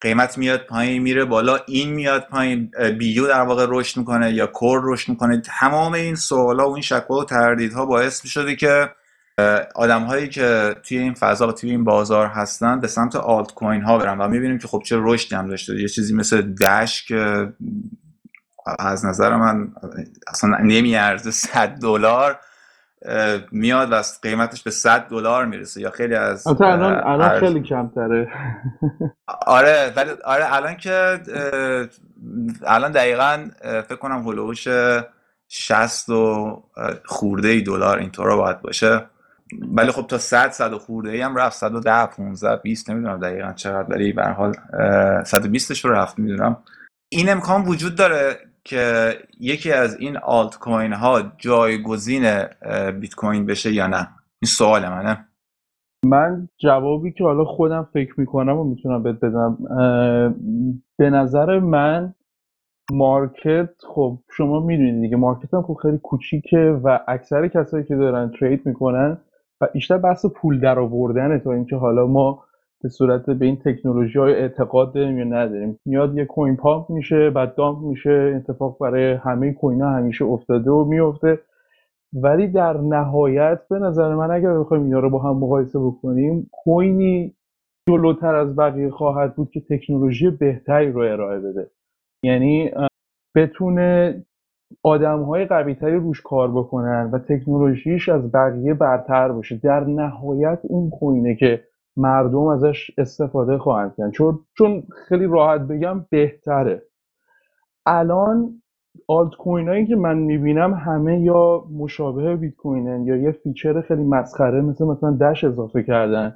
قیمت 0.01 0.37
میاد 0.37 0.65
پایین 0.65 1.01
میره 1.01 1.25
بالا 1.25 1.59
این 1.67 1.89
میاد 1.89 2.27
پایین 2.27 2.71
بیو 2.99 3.27
در 3.27 3.41
واقع 3.41 3.65
رشد 3.69 3.97
می‌کنه 3.97 4.33
یا 4.33 4.47
کور 4.47 4.81
رشد 4.83 5.09
می‌کنه. 5.09 5.41
تمام 5.41 5.93
این 5.93 6.15
سوالا 6.15 6.69
و 6.69 6.73
این 6.73 6.81
شکوه 6.81 7.21
و 7.21 7.25
تردیدها 7.25 7.85
باعث 7.85 8.23
می‌شده 8.23 8.55
که 8.55 8.89
آدم 9.75 10.03
هایی 10.03 10.29
که 10.29 10.75
توی 10.83 10.97
این 10.97 11.13
فضا 11.13 11.47
و 11.47 11.51
توی 11.51 11.69
این 11.71 11.83
بازار 11.83 12.27
هستن 12.27 12.79
به 12.79 12.87
سمت 12.87 13.15
آلت 13.15 13.53
کوین 13.53 13.81
ها 13.81 13.97
برن 13.97 14.17
و 14.17 14.27
می‌بینیم 14.27 14.57
که 14.57 14.67
خب 14.67 14.81
چه 14.85 14.97
رشدی 14.99 15.35
هم 15.35 15.47
داشته. 15.47 15.81
یه 15.81 15.87
چیزی 15.87 16.15
مثل 16.15 16.41
دش 16.41 17.05
که 17.05 17.53
از 18.79 19.05
نظر 19.05 19.35
من 19.35 19.73
اصلا 20.27 20.57
نمیارزه 20.63 21.31
100 21.31 21.67
دلار 21.67 22.39
میاد 23.51 23.91
و 23.91 24.01
قیمتش 24.21 24.63
به 24.63 24.71
100 24.71 24.99
دلار 24.99 25.45
می‌رسه 25.45 25.81
یا 25.81 25.89
خیلی 25.89 26.15
از 26.15 26.47
الان 26.47 27.01
الان 27.05 27.39
خیلی 27.39 27.61
کمتره. 27.61 28.27
آره 29.47 29.93
ولی 29.95 30.11
آره 30.25 30.55
الان 30.55 30.77
که 30.77 31.19
الان 32.67 32.91
دقیقا 32.91 33.49
فکر 33.61 33.95
کنم 33.95 34.27
هلوش 34.27 34.67
60 35.47 36.09
و 36.09 36.63
خورده 37.05 37.47
ای 37.47 37.61
دلار 37.61 37.97
اینطورا 37.97 38.37
باید 38.37 38.61
باشه. 38.61 39.05
ولی 39.59 39.91
خب 39.91 40.07
تا 40.07 40.17
100 40.17 40.49
100 40.49 40.73
خورده 40.73 41.11
ای 41.11 41.21
هم 41.21 41.35
رفت. 41.35 41.57
110 41.57 42.05
15 42.05 42.61
20 42.63 42.89
نمی‌دونم 42.89 43.19
دقیقا 43.19 43.53
چقدر 43.53 43.89
ولی 43.89 44.13
به 44.13 44.23
هر 44.23 44.33
حال 44.33 44.53
120 45.23 45.71
رو 45.85 45.91
رفت 45.91 46.19
می‌دونم. 46.19 46.57
این 47.11 47.29
امکان 47.29 47.65
وجود 47.65 47.95
داره 47.95 48.35
که 48.63 49.13
یکی 49.39 49.71
از 49.71 49.99
این 49.99 50.17
آلت 50.17 50.57
کوین 50.59 50.93
ها 50.93 51.21
جایگزین 51.37 52.43
بیت 52.99 53.15
کوین 53.15 53.45
بشه 53.45 53.73
یا 53.73 53.87
نه؟ 53.87 54.07
این 54.41 54.47
سوال 54.47 54.89
منه. 54.89 55.27
من 56.05 56.47
جوابی 56.57 57.11
که 57.11 57.23
حالا 57.23 57.45
خودم 57.45 57.87
فکر 57.93 58.19
می‌کنم 58.19 58.57
و 58.57 58.63
می‌تونم 58.63 59.03
بهت 59.03 59.19
بدم 59.19 59.57
به 60.97 61.09
نظر 61.09 61.59
من 61.59 62.13
market 62.91 63.69
خب 63.95 64.19
شما 64.37 64.59
می‌دونید 64.59 65.01
دیگه 65.01 65.17
market 65.17 65.53
هم 65.53 65.61
خب 65.61 65.77
خیلی 65.81 65.97
کوچیکه 65.97 66.79
و 66.83 66.99
اکثر 67.07 67.47
کسایی 67.47 67.83
که 67.83 67.95
دارن 67.95 68.31
trade 68.39 68.65
می‌کنن 68.65 69.17
و 69.61 69.67
بیشتر 69.73 69.97
بحث 69.97 70.25
پول 70.25 70.59
در 70.59 70.79
آوردنه 70.79 71.39
تا 71.39 71.51
اینکه 71.51 71.75
حالا 71.75 72.07
ما 72.07 72.43
به 72.83 72.89
صورت 72.89 73.29
به 73.29 73.45
این 73.45 73.55
تکنولوژی 73.55 74.19
های 74.19 74.33
اعتقاد 74.33 74.93
داریم 74.93 75.17
یا 75.17 75.23
نداریم. 75.23 75.79
میاد 75.85 76.17
یه 76.17 76.25
coin 76.25 76.55
pump 76.55 76.89
میشه 76.89 77.29
بعد 77.29 77.55
dump 77.55 77.79
میشه 77.79 78.33
اتفاق 78.35 78.77
برای 78.79 79.13
همه 79.13 79.53
coin 79.53 79.81
ها 79.81 79.89
همیشه 79.89 80.25
افتاده 80.25 80.71
و 80.71 80.85
میفته. 80.85 81.39
ولی 82.13 82.47
در 82.47 82.77
نهایت 82.77 83.59
به 83.69 83.79
نظر 83.79 84.15
من 84.15 84.31
اگر 84.31 84.59
بخوایم 84.59 84.83
اینا 84.83 84.99
رو 84.99 85.09
با 85.09 85.19
هم 85.19 85.37
مقایسه 85.37 85.79
بکنیم 85.79 86.49
کوینی 86.51 87.35
جلوتر 87.89 88.35
از 88.35 88.55
بقیه 88.55 88.89
خواهد 88.89 89.35
بود 89.35 89.51
که 89.51 89.61
تکنولوژی 89.69 90.29
بهتری 90.29 90.91
رو 90.91 90.99
ارائه 90.99 91.39
بده. 91.39 91.71
یعنی 92.23 92.71
بتونه 93.35 94.23
آدم 94.83 95.23
های 95.23 95.45
قوی 95.45 95.75
تری 95.75 95.95
روش 95.95 96.21
کار 96.21 96.51
بکنن 96.51 97.09
و 97.13 97.19
تکنولوژیش 97.19 98.09
از 98.09 98.31
بقیه 98.31 98.73
برتر 98.73 99.31
باشه. 99.31 99.59
در 99.63 99.83
نهایت 99.83 100.59
اون 100.63 100.89
کوینه 100.89 101.35
که 101.35 101.63
مردم 101.97 102.45
ازش 102.45 102.91
استفاده 102.97 103.57
خواهند 103.57 103.95
کرد. 103.97 104.11
چون 104.11 104.39
چون 104.57 104.83
خیلی 105.07 105.25
راحت 105.25 105.61
بگم 105.61 106.05
بهتره. 106.09 106.81
الان 107.85 108.61
آلت 109.07 109.35
کوین 109.35 109.67
هایی 109.67 109.87
که 109.87 109.95
من 109.95 110.17
می‌بینم 110.17 110.73
همه 110.73 111.21
یا 111.21 111.63
مشابه 111.77 112.35
بیت 112.35 112.55
کوینن 112.55 113.05
یا 113.05 113.15
یه 113.15 113.31
feature 113.31 113.81
خیلی 113.81 114.03
مسخره 114.03 114.61
مثل 114.61 114.85
مثلا 114.85 115.11
Dash 115.11 115.43
اضافه 115.43 115.83
کردن 115.83 116.35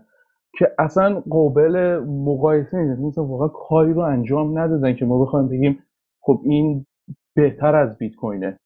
که 0.57 0.71
اصلا 0.79 1.23
قابل 1.29 1.99
مقایسه 2.07 2.77
نیست. 2.77 3.01
مثلا 3.01 3.25
واقعا 3.25 3.47
کاری 3.47 3.93
رو 3.93 4.01
انجام 4.01 4.59
ندادن 4.59 4.95
که 4.95 5.05
ما 5.05 5.25
بخوایم 5.25 5.47
بگیم 5.47 5.79
خب 6.21 6.41
این 6.43 6.85
بهتر 7.35 7.75
از 7.75 7.97
بیت 7.97 8.15
کوینه 8.15 8.59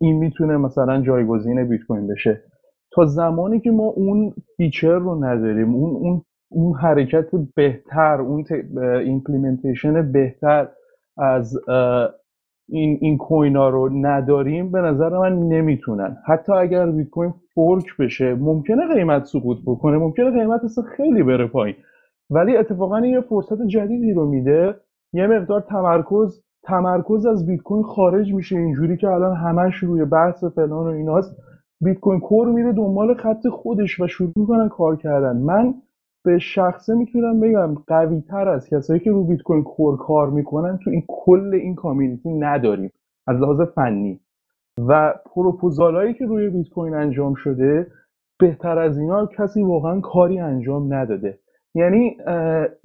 این 0.00 0.16
می‌تونه 0.16 0.56
مثلا 0.56 1.02
جایگزین 1.02 1.68
بیت 1.68 1.80
کوین 1.88 2.06
بشه. 2.06 2.42
تا 2.92 3.04
زمانی 3.04 3.60
که 3.60 3.70
ما 3.70 3.84
اون 3.84 4.34
feature 4.56 4.98
رو 4.98 5.24
نداریم 5.24 5.74
اون 5.74 5.90
اون 5.90 6.22
اون 6.50 6.74
حرکت 6.78 7.26
بهتر 7.56 8.20
اون 8.20 8.44
implementation 9.04 10.12
بهتر 10.12 10.68
از 11.18 11.58
این 12.68 12.98
این 13.00 13.18
coin 13.18 13.56
ها 13.56 13.68
رو 13.68 13.88
نداریم 13.92 14.72
به 14.72 14.80
نظر 14.80 15.18
من 15.18 15.38
نمی‌تونن. 15.38 16.16
حتی 16.26 16.52
اگر 16.52 16.90
بیت 16.90 17.08
کوین 17.10 17.34
fork 17.54 17.96
بشه 17.98 18.34
ممکنه 18.34 18.94
قیمت 18.94 19.24
سقوط 19.24 19.58
بکنه 19.66 19.98
ممکنه 19.98 20.30
قیمت 20.30 20.64
اصلا 20.64 20.84
خیلی 20.84 21.22
بره 21.22 21.46
پایین. 21.46 21.76
ولی 22.30 22.56
اتفاقا 22.56 23.00
یه 23.06 23.20
فرصت 23.20 23.62
جدیدی 23.66 24.12
رو 24.12 24.26
میده 24.26 24.74
یه 25.12 25.26
مقدار 25.26 25.60
تمرکز 25.60 26.42
تمرکز 26.62 27.26
از 27.26 27.46
بیت 27.46 27.60
کوین 27.62 27.82
خارج 27.82 28.34
میشه. 28.34 28.56
اینجوری 28.56 28.96
که 28.96 29.08
الان 29.08 29.36
همش 29.36 29.74
روی 29.74 30.04
بحث 30.04 30.44
فلان 30.44 30.86
و 30.86 30.90
ایناست. 30.90 31.36
بیت 31.80 32.00
کوین 32.00 32.20
Core 32.20 32.48
میره 32.48 32.72
دنبال 32.72 33.14
خط 33.14 33.48
خودش 33.48 34.00
و 34.00 34.06
شروع 34.06 34.32
می‌کنن 34.36 34.68
کار 34.68 34.96
کردن. 34.96 35.36
من 35.36 35.74
به 36.24 36.38
شخصه 36.38 36.94
می‌تونم 36.94 37.40
بگم 37.40 37.74
قوی 37.86 38.20
تر 38.20 38.48
از 38.48 38.68
کسایی 38.68 39.00
که 39.00 39.10
رو 39.10 39.24
بیت 39.24 39.42
کوین 39.42 39.62
کور 39.62 39.96
کار 39.96 40.30
می‌کنن 40.30 40.78
تو 40.84 40.90
این 40.90 41.04
کل 41.08 41.54
این 41.54 41.74
کامیونیتی 41.74 42.32
نداریم. 42.32 42.90
از 43.26 43.40
لحاظ 43.40 43.60
فنی. 43.60 44.20
و 44.88 45.14
پروپوزال 45.34 46.12
که 46.12 46.26
روی 46.26 46.48
بیت 46.48 46.68
کوین 46.68 46.94
انجام 46.94 47.34
شده 47.34 47.86
بهتر 48.38 48.78
از 48.78 48.98
اینا 48.98 49.26
کسی 49.26 49.62
واقعا 49.62 50.00
کاری 50.00 50.38
انجام 50.38 50.94
نداده. 50.94 51.38
یعنی 51.74 52.16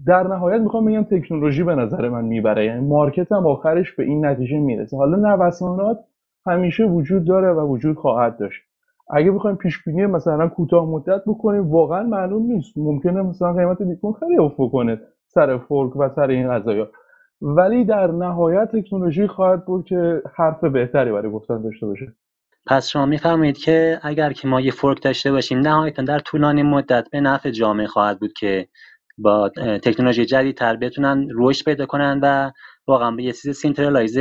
در 0.06 0.28
نهایت 0.28 0.62
می‌خوام 0.62 0.86
بگم 0.86 1.04
تکنولوژی 1.04 1.64
به 1.64 1.76
نظر 1.76 2.10
من 2.10 2.26
می‌بره. 2.26 2.66
یعنی 2.66 2.88
مارکت 2.88 3.32
هم 3.32 3.48
آخرش 3.48 3.96
به 3.96 4.04
این 4.04 4.26
نتیجه 4.26 4.60
می‌رسه. 4.60 4.98
حالا 4.98 5.36
نوسانات 5.36 6.00
همیشه 6.46 6.84
وجود 6.86 7.26
داره 7.28 7.54
و 7.54 7.68
وجود 7.68 7.96
خواهد 7.96 8.38
داشت. 8.38 8.62
اگه 9.10 9.32
بخوایم 9.32 9.58
پیش 9.58 9.84
بینی 9.84 10.06
مثلا 10.06 10.48
کوتاه 10.48 10.90
مدت 10.90 11.22
بکنیم 11.28 11.72
واقعا 11.72 12.04
معلوم 12.04 12.52
نیست. 12.52 12.78
ممکنه 12.78 13.22
مثلا 13.22 13.54
قیمت 13.54 13.82
بیت 13.82 14.00
خیلی 14.20 14.38
افت 14.38 14.72
کنه 14.72 15.02
سر 15.28 15.58
fork 15.58 15.96
و 15.96 16.10
سر 16.10 16.28
این 16.28 16.50
قضایا 16.52 16.88
ولی 17.42 17.86
در 17.86 18.12
نهایت 18.12 18.76
تکنولوژی 18.76 19.28
خواهد 19.28 19.66
بود 19.66 19.86
که 19.86 20.22
حرف 20.36 20.64
بهتری 20.64 21.12
برای 21.12 21.32
گفتن 21.32 21.62
داشته 21.62 21.86
باشه. 21.86 22.14
پس 22.68 22.88
شما 22.88 23.06
میفرمایید 23.06 23.58
که 23.58 24.00
اگر 24.04 24.34
که 24.34 24.48
ما 24.48 24.62
یه 24.62 24.72
fork 24.72 25.04
داشته 25.04 25.32
باشیم 25.32 25.60
نهایتا 25.60 26.04
در 26.04 26.20
طولانی 26.20 26.64
مدت 26.64 27.08
به 27.12 27.22
نفع 27.22 27.52
جامعه 27.52 27.88
خواهد 27.88 28.20
بود 28.20 28.34
که 28.34 28.68
با 29.18 29.50
تکنولوژی 29.84 30.26
جدیدتر 30.26 30.76
بتونن 30.76 31.28
رشد 31.36 31.66
پیدا 31.66 31.86
کنن 31.86 32.20
و 32.24 32.52
واقعا 32.88 33.12
به 33.12 33.24
یه 33.24 33.32
چیز 33.32 33.58
centralize 33.58 34.18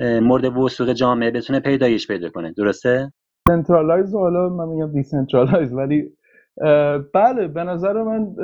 مورد 0.00 0.44
وثوق 0.44 0.92
جامعه 0.92 1.30
بتونه 1.30 1.60
پیدایش 1.60 2.06
پیدا 2.06 2.28
کنه. 2.30 2.52
درسته؟ 2.52 3.12
centralize 3.48 4.14
حالا 4.14 4.48
من 4.48 4.68
میگم 4.68 4.92
decentralize 4.92 5.72
ولی 5.72 6.12
بله 7.14 7.48
به 7.54 7.64
نظر 7.64 8.02
من 8.02 8.34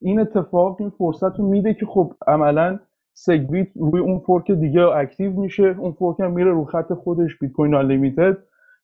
این 0.00 0.20
اتفاق 0.20 0.76
این 0.80 0.90
فرصت 0.90 1.38
رو 1.38 1.48
میده 1.48 1.74
که 1.74 1.86
خب 1.86 2.12
عملا 2.26 2.78
SegWit 3.14 3.68
روی 3.76 4.00
اون 4.00 4.18
fork 4.18 4.50
دیگه 4.50 4.80
active 4.80 5.32
میشه. 5.32 5.76
اون 5.78 5.92
fork 5.92 6.20
هم 6.20 6.32
میره 6.32 6.50
رو 6.50 6.64
خط 6.64 6.92
خودش 6.92 7.38
بیت 7.40 7.52
کوین 7.52 7.74
Unlimited 7.74 8.36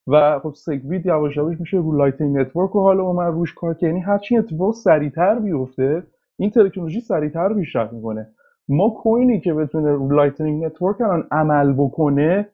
و 0.07 0.38
خب 0.38 0.55
SegWit 0.55 1.07
یواش 1.07 1.36
یواش 1.36 1.61
میشه 1.61 1.76
رو 1.76 1.92
Lightning 1.93 2.39
Network 2.39 2.76
و 2.76 2.80
حالا 2.80 3.02
اومد 3.02 3.32
روش 3.32 3.55
کار 3.55 3.74
که 3.74 3.86
یعنی 3.86 4.00
هرچی 4.00 4.36
اتفاق 4.36 4.74
سریعتر 4.74 5.38
بیفته 5.38 6.02
این 6.38 6.50
تکنولوژی 6.50 7.00
سریعتر 7.00 7.55
پیشرفت 7.55 7.92
می‌کنه. 7.92 8.28
ما 8.68 8.90
کوینی 8.90 9.40
که 9.40 9.55
بتونه 9.55 9.92
رو 9.92 10.12
Lightning 10.12 10.64
Network 10.64 11.01
الان 11.00 11.26
عمل 11.30 11.72
بکنه 11.72 12.48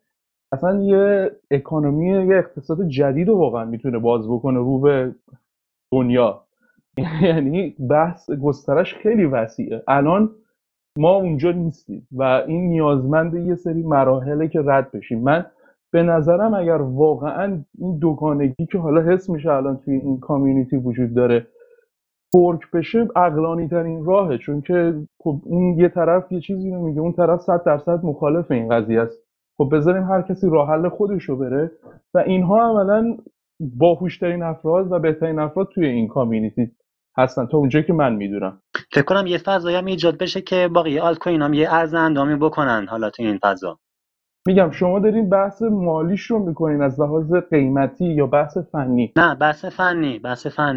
اصلا 0.53 0.83
یه 0.83 1.31
economy 1.51 2.09
یه 2.09 2.37
اقتصاد 2.37 2.89
جدید 2.89 3.29
رو 3.29 3.37
واقعا 3.39 3.65
می‌تونه 3.65 3.99
باز 3.99 4.29
بکنه 4.29 4.59
رو 4.59 4.79
به 4.79 5.15
دنیا. 5.93 6.45
یعنی 7.23 7.77
بحث 7.91 8.31
گسترش 8.31 8.95
خیلی 8.95 9.25
وسیعه. 9.25 9.83
الان 9.89 10.31
ما 10.99 11.15
اونجا 11.15 11.53
نیستیم 11.53 12.09
و 12.13 12.23
این 12.23 12.69
نیازمند 12.69 13.35
یه 13.35 13.55
سری 13.55 13.83
مراحله 13.83 14.49
که 14.49 14.61
رد 14.65 14.91
بشیم. 14.91 15.21
من 15.23 15.47
به 15.93 16.03
نظرم 16.03 16.55
اگر 16.55 16.83
واقعا 16.83 17.65
این 17.79 17.99
دوگانگی 17.99 18.67
که 18.73 18.79
حالا 18.79 19.01
حس 19.01 19.31
میشه 19.31 19.51
الان 19.51 19.77
توی 19.77 19.95
این 19.95 20.21
community 20.21 20.77
وجود 20.77 21.15
داره 21.15 21.47
فورک 22.33 22.61
بشه 22.73 23.09
اقلانی 23.17 23.69
ترین 23.69 24.05
راهه. 24.05 24.39
چون 24.39 24.61
که 24.61 24.95
خب 25.19 25.41
اون 25.45 25.79
یه 25.79 25.89
طرف 25.89 26.33
یه 26.33 26.41
چیزی 26.41 26.71
رو 26.71 26.87
میگه 26.87 27.01
اون 27.01 27.13
طرف 27.13 27.41
صد 27.41 27.65
درصد 27.65 28.05
مخالف 28.05 28.51
این 28.51 28.69
قضیه 28.69 29.01
است. 29.01 29.19
خب 29.59 29.71
بذاریم 29.73 30.03
هر 30.03 30.23
کسی 30.23 30.49
راه 30.51 30.69
حل 30.69 30.89
خودش 30.89 31.25
رو 31.25 31.37
بره 31.37 31.71
و 32.15 32.19
اینها 32.19 32.71
عملا 32.71 33.17
باهوشترین 33.61 34.43
افراد 34.43 34.93
و 34.93 34.99
بهترین 34.99 35.39
افراد 35.39 35.69
توی 35.75 35.87
این 35.87 36.09
کامیونیتی 36.09 36.71
هستن. 37.19 37.47
تا 37.47 37.59
اونجایی 37.59 37.85
که 37.85 37.93
من 37.93 38.15
می‌دونم. 38.15 38.63
فکر 38.93 39.05
کنم 39.05 39.27
یه 39.27 39.39
فضایی 39.39 39.77
هم 39.77 39.85
ایجاد 39.85 40.19
بشه 40.19 40.41
که 40.41 40.69
باقی 40.75 40.99
آلت 40.99 41.19
کوین 41.19 41.43
هم 41.43 41.55
یه 41.55 41.75
ارز 41.75 41.95
اندامی 41.95 42.37
بکنن 42.37 42.87
حالا 42.91 43.11
تو 43.11 43.23
این 43.23 43.39
فضا. 43.43 43.79
میگم 44.47 44.71
شما 44.71 44.99
دارین 44.99 45.29
بحث 45.29 45.63
مالیش 45.63 46.23
رو 46.23 46.39
می‌کنین 46.39 46.83
از 46.83 47.01
لحاظ 47.01 47.35
قیمتی 47.35 48.05
یا 48.05 48.27
بحث 48.27 48.59
فنی؟ 48.59 49.13
نه 49.17 49.35
بحث 49.35 49.65
فنی 49.65 50.19
بحث 50.19 50.47
فنی. 50.47 50.77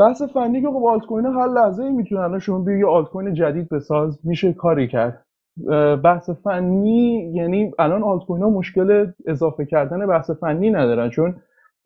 بحث 0.00 0.22
فنی 0.22 0.62
که 0.62 0.68
خب 0.68 0.84
آلت 0.86 1.06
کوین 1.06 1.26
هر 1.26 1.48
لحظه 1.48 1.82
ای 1.82 1.90
می‌تونن 1.90 2.38
شما 2.38 2.58
بگی 2.58 2.84
آلت 2.84 3.08
کوین 3.08 3.34
جدید 3.34 3.68
بساز 3.68 4.20
میشه 4.24 4.52
کاری 4.52 4.88
کرد. 4.88 5.24
بحث 6.04 6.30
فنی 6.30 7.32
یعنی 7.34 7.72
الان 7.78 8.02
آلت 8.02 8.24
کوین 8.24 8.42
ها 8.42 8.50
مشکل 8.50 9.12
اضافه 9.26 9.64
کردن 9.64 10.06
بحث 10.06 10.30
فنی 10.30 10.70
ندارن 10.70 11.10
چون 11.10 11.36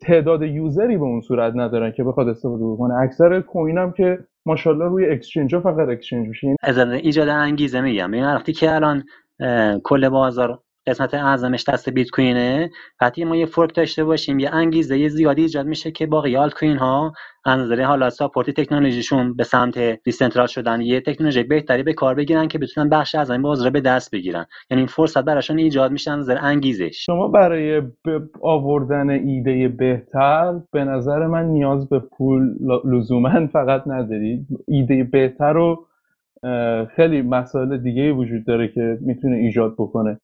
تعداد 0.00 0.42
user 0.42 0.85
ی 0.85 0.96
به 0.96 1.04
اون 1.04 1.20
صورت 1.20 1.52
ندارن 1.56 1.92
که 1.92 2.04
بخواد 2.04 2.28
استفاده 2.28 2.64
بکنه. 2.64 2.94
اکثر 2.94 3.40
coin 3.40 3.78
هم 3.78 3.92
که 3.92 4.18
ماشاءالله 4.46 4.84
روی 4.84 5.10
exchange 5.10 5.54
ها 5.54 5.60
فقط 5.60 5.88
exchange 5.88 6.28
میشه. 6.28 6.46
یعنی 6.46 6.94
ایجاد 6.94 7.28
انگیزه 7.28 7.80
میگم. 7.80 8.12
این 8.12 8.24
وقتی 8.24 8.52
که 8.52 8.74
الان 8.74 9.04
کل 9.84 10.08
بازار 10.08 10.58
قسمت 10.86 11.14
اعظمش 11.14 11.68
دست 11.68 11.90
بیت 11.90 12.10
کوینه. 12.10 12.70
وقتی 13.00 13.24
ما 13.24 13.36
یه 13.36 13.46
fork 13.46 13.74
داشته 13.74 14.04
باشیم 14.04 14.38
یه 14.38 14.54
انگیزه 14.54 15.08
زیادی 15.08 15.42
ایجاد 15.42 15.66
میشه 15.66 15.90
که 15.90 16.06
باقی 16.06 16.36
آلت 16.36 16.54
کوین 16.54 16.76
ها 16.76 17.12
از 17.44 17.72
حالا 17.72 18.10
ساپورت 18.10 18.50
تکنولوژیشون 18.50 19.34
به 19.36 19.44
سمت 19.44 19.78
دیسنترال 19.78 20.46
شدن. 20.46 20.80
یه 20.80 21.00
تکنولوژی 21.00 21.42
بهتری 21.42 21.82
به 21.82 21.92
کار 21.92 22.14
بگیرن 22.14 22.48
که 22.48 22.58
بتونن 22.58 22.88
بخش 22.88 23.14
از 23.14 23.30
این 23.30 23.42
بازار 23.42 23.70
به 23.70 23.80
دست 23.80 24.10
بگیرن. 24.10 24.46
یعنی 24.70 24.80
این 24.80 24.86
فرصت 24.86 25.24
براشون 25.24 25.58
ایجاد 25.58 25.92
میشه 25.92 26.10
از 26.10 26.18
نظر 26.18 26.38
انگیزش. 26.40 27.06
شما 27.06 27.28
برای 27.28 27.82
آوردن 28.42 29.10
ایده 29.10 29.68
بهتر 29.68 30.60
به 30.72 30.84
نظر 30.84 31.26
من 31.26 31.44
نیاز 31.44 31.88
به 31.88 31.98
پول 31.98 32.54
لزوما 32.84 33.46
فقط 33.46 33.82
نداری. 33.86 34.46
ایده 34.68 35.04
بهتر 35.04 35.52
رو 35.52 35.86
خیلی 36.96 37.22
مسائل 37.22 37.76
دیگه 37.76 38.12
وجود 38.12 38.44
داره 38.46 38.68
که 38.68 38.98
می‌تونه 39.00 39.36
ایجاد 39.36 39.74
بکنه. 39.78 40.20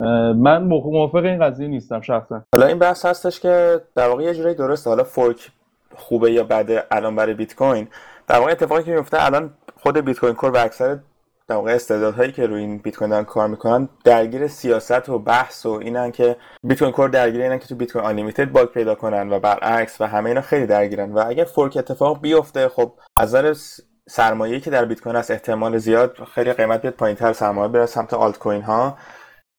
من 0.00 0.62
موافق 0.62 1.24
این 1.24 1.44
قضیه 1.44 1.68
نیستم 1.68 2.00
شخصا. 2.00 2.42
حالا 2.54 2.66
این 2.66 2.78
بحث 2.78 3.04
هستش 3.04 3.40
که 3.40 3.80
در 3.94 4.08
واقع 4.08 4.22
یه 4.22 4.34
جوری 4.34 4.54
درسته. 4.54 4.90
حالا 4.90 5.04
fork 5.04 5.50
خوبه 5.96 6.32
یا 6.32 6.44
بده 6.44 6.84
الان 6.90 7.16
برای 7.16 7.34
بیت 7.34 7.54
کوین 7.54 7.88
در 8.28 8.38
واقع 8.38 8.50
اتفاقی 8.50 8.82
که 8.82 8.90
میفته 8.90 9.24
الان 9.24 9.50
خود 9.82 9.98
Bitcoin 9.98 10.34
Core 10.34 10.50
و 10.50 10.56
اکثر 10.56 10.98
در 11.48 11.56
واقع 11.56 11.74
استعدادهایی 11.74 12.32
که 12.32 12.46
روی 12.46 12.60
این 12.60 12.78
بیت 12.78 12.96
کوین 12.96 13.10
دارن 13.10 13.24
کار 13.24 13.48
می‌کنن 13.48 13.88
درگیر 14.04 14.46
سیاست 14.46 15.08
و 15.08 15.18
بحث 15.18 15.66
و 15.66 15.70
اینن 15.70 16.10
که 16.10 16.36
Bitcoin 16.62 16.92
Core 16.92 17.08
درگیر 17.08 17.42
اینن 17.42 17.58
که 17.58 17.66
تو 17.66 17.74
Bitcoin 17.74 18.04
Unlimited 18.04 18.52
bug 18.52 18.68
پیدا 18.68 18.94
کنن 18.94 19.32
و 19.32 19.40
برعکس 19.40 20.00
و 20.00 20.04
همه 20.04 20.28
اینا 20.28 20.40
خیلی 20.40 20.66
درگیرن. 20.66 21.12
و 21.12 21.24
اگر 21.26 21.44
fork 21.44 21.76
اتفاق 21.76 22.20
بیفته 22.20 22.68
خب 22.68 22.92
از 23.16 23.36
سرمایه‌ای 24.08 24.60
که 24.60 24.70
در 24.70 24.84
بیت 24.84 25.00
کوین 25.00 25.16
هست 25.16 25.30
احتمال 25.30 25.78
زیاد 25.78 26.16
خیلی 26.34 26.52
قیمت 26.52 26.82
بیاد 26.82 26.94
پایینتر 26.94 27.32
سرمایه 27.32 27.68
بره 27.68 27.86
سمت 27.86 28.14
آلت 28.14 28.38
کوین 28.38 28.62
ها. 28.62 28.96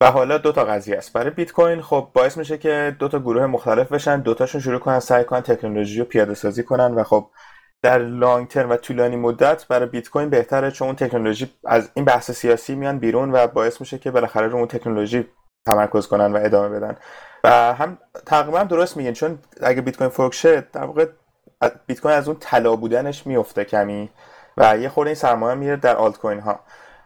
و 0.02 0.12
حالا 0.12 0.38
دو 0.38 0.52
تا 0.52 0.66
قضیه 0.66 0.98
است. 0.98 1.14
برای 1.14 1.30
بیت 1.30 1.52
کوین 1.52 1.82
خب 1.82 2.10
باعث 2.14 2.38
میشه 2.38 2.58
که 2.58 2.96
دو 3.00 3.08
تا 3.08 3.20
گروه 3.20 3.46
مختلف 3.46 3.92
بشن. 3.92 4.20
دو 4.20 4.34
تاشون 4.34 4.62
شروع 4.62 4.80
کنن 4.80 5.00
سعی 5.00 5.24
کنن 5.24 5.42
تکنولوژی 5.42 6.00
رو 6.00 6.06
پیاده 6.06 6.34
سازی 6.34 6.64
کنن 6.64 6.94
و 6.94 7.04
خب 7.04 7.30
در 7.82 7.98
لانگ 7.98 8.48
ترم 8.48 8.70
و 8.70 8.76
طولانی 8.76 9.16
مدت 9.16 9.68
برای 9.68 9.86
بیت 9.86 10.10
کوین 10.10 10.30
بهتره 10.30 10.72
چون 10.72 10.96
تکنولوژی 10.96 11.54
از 11.66 11.90
این 11.94 12.06
بحث 12.06 12.32
سیاسی 12.32 12.76
میان 12.76 13.00
بیرون 13.00 13.32
و 13.32 13.48
باعث 13.48 13.82
میشه 13.82 13.98
که 13.98 14.12
بالاخره 14.12 14.48
رو 14.48 14.58
اون 14.58 14.68
تکنولوژی 14.68 15.28
تمرکز 15.66 16.08
کنن 16.08 16.34
و 16.34 16.40
ادامه 16.44 16.80
بدن. 16.80 16.98
و 17.44 17.74
هم 17.74 17.98
تقریبا 18.26 18.64
درست 18.64 18.98
میگن 18.98 19.14
چون 19.14 19.40
اگه 19.62 19.82
بیت 19.82 19.98
کوین 19.98 20.10
فروک 20.10 20.34
شه 20.34 20.62
در 20.74 20.84
واقع 20.84 21.06
بیت 21.88 22.02
کوین 22.02 22.16
از 22.16 22.28
اون 22.28 22.38
طلا 22.40 22.76
بودنش 22.76 23.28
میفته 23.28 23.66
کمی 23.66 24.10
و 24.58 24.78
یه 24.78 24.90
خورده 24.90 25.10
این 25.10 25.16
سرمایه 25.16 25.56
میره 25.56 25.76
در 25.76 25.96
آلت 25.96 26.18
کوین 26.18 26.40
ها. 26.40 26.60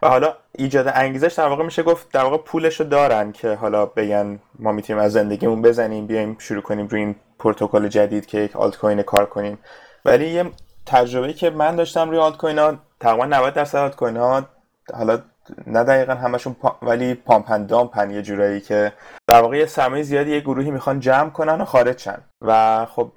و 0.04 0.08
حالا 0.08 0.34
ایجاد 0.52 0.92
انگیزش 0.94 1.32
در 1.32 1.48
واقع 1.48 1.64
میشه 1.64 1.82
گفت 1.82 2.12
در 2.12 2.24
واقع 2.24 2.36
پولش 2.36 2.80
رو 2.80 2.86
دارن 2.86 3.32
که 3.32 3.54
حالا 3.54 3.86
بگن 3.86 4.38
ما 4.58 4.72
می‌تونیم 4.72 5.02
از 5.02 5.12
زندگیمون 5.12 5.62
بزنیم 5.62 6.06
بیایم 6.06 6.36
شروع 6.38 6.62
کنیم 6.62 6.86
روی 6.86 7.00
این 7.00 7.14
پروتکل 7.38 7.88
جدید 7.88 8.26
که 8.26 8.38
یک 8.38 8.56
آلت 8.56 8.76
کوین 8.76 9.02
کار 9.02 9.26
کنیم. 9.26 9.58
ولی 10.04 10.26
یه 10.26 10.50
تجربه 10.86 11.32
که 11.32 11.50
من 11.50 11.76
داشتم 11.76 12.10
روی 12.10 12.18
آلت 12.18 12.36
کوین 12.36 12.58
ها 12.58 12.74
تقریبا 13.00 13.26
90 13.26 13.54
درصد 13.54 13.78
آلت 13.78 13.96
کوین 13.96 14.16
ها 14.16 14.42
حالا 14.94 15.18
نه 15.66 15.84
دقیقا 15.84 16.14
همشون 16.14 16.54
پا... 16.54 16.76
ولی 16.82 17.14
پامپن 17.14 17.66
دامپن 17.66 18.10
یه 18.10 18.22
جورایی 18.22 18.60
که 18.60 18.92
در 19.26 19.42
واقع 19.42 19.56
یه 19.56 19.66
سرمایه 19.66 20.02
زیادی 20.02 20.30
یه 20.30 20.40
گروهی 20.40 20.70
می‌خوان 20.70 21.00
جمع 21.00 21.30
کنن 21.30 21.60
و 21.60 21.64
خارج 21.64 21.98
شن 21.98 22.18
و 22.42 22.86
خب 22.86 23.12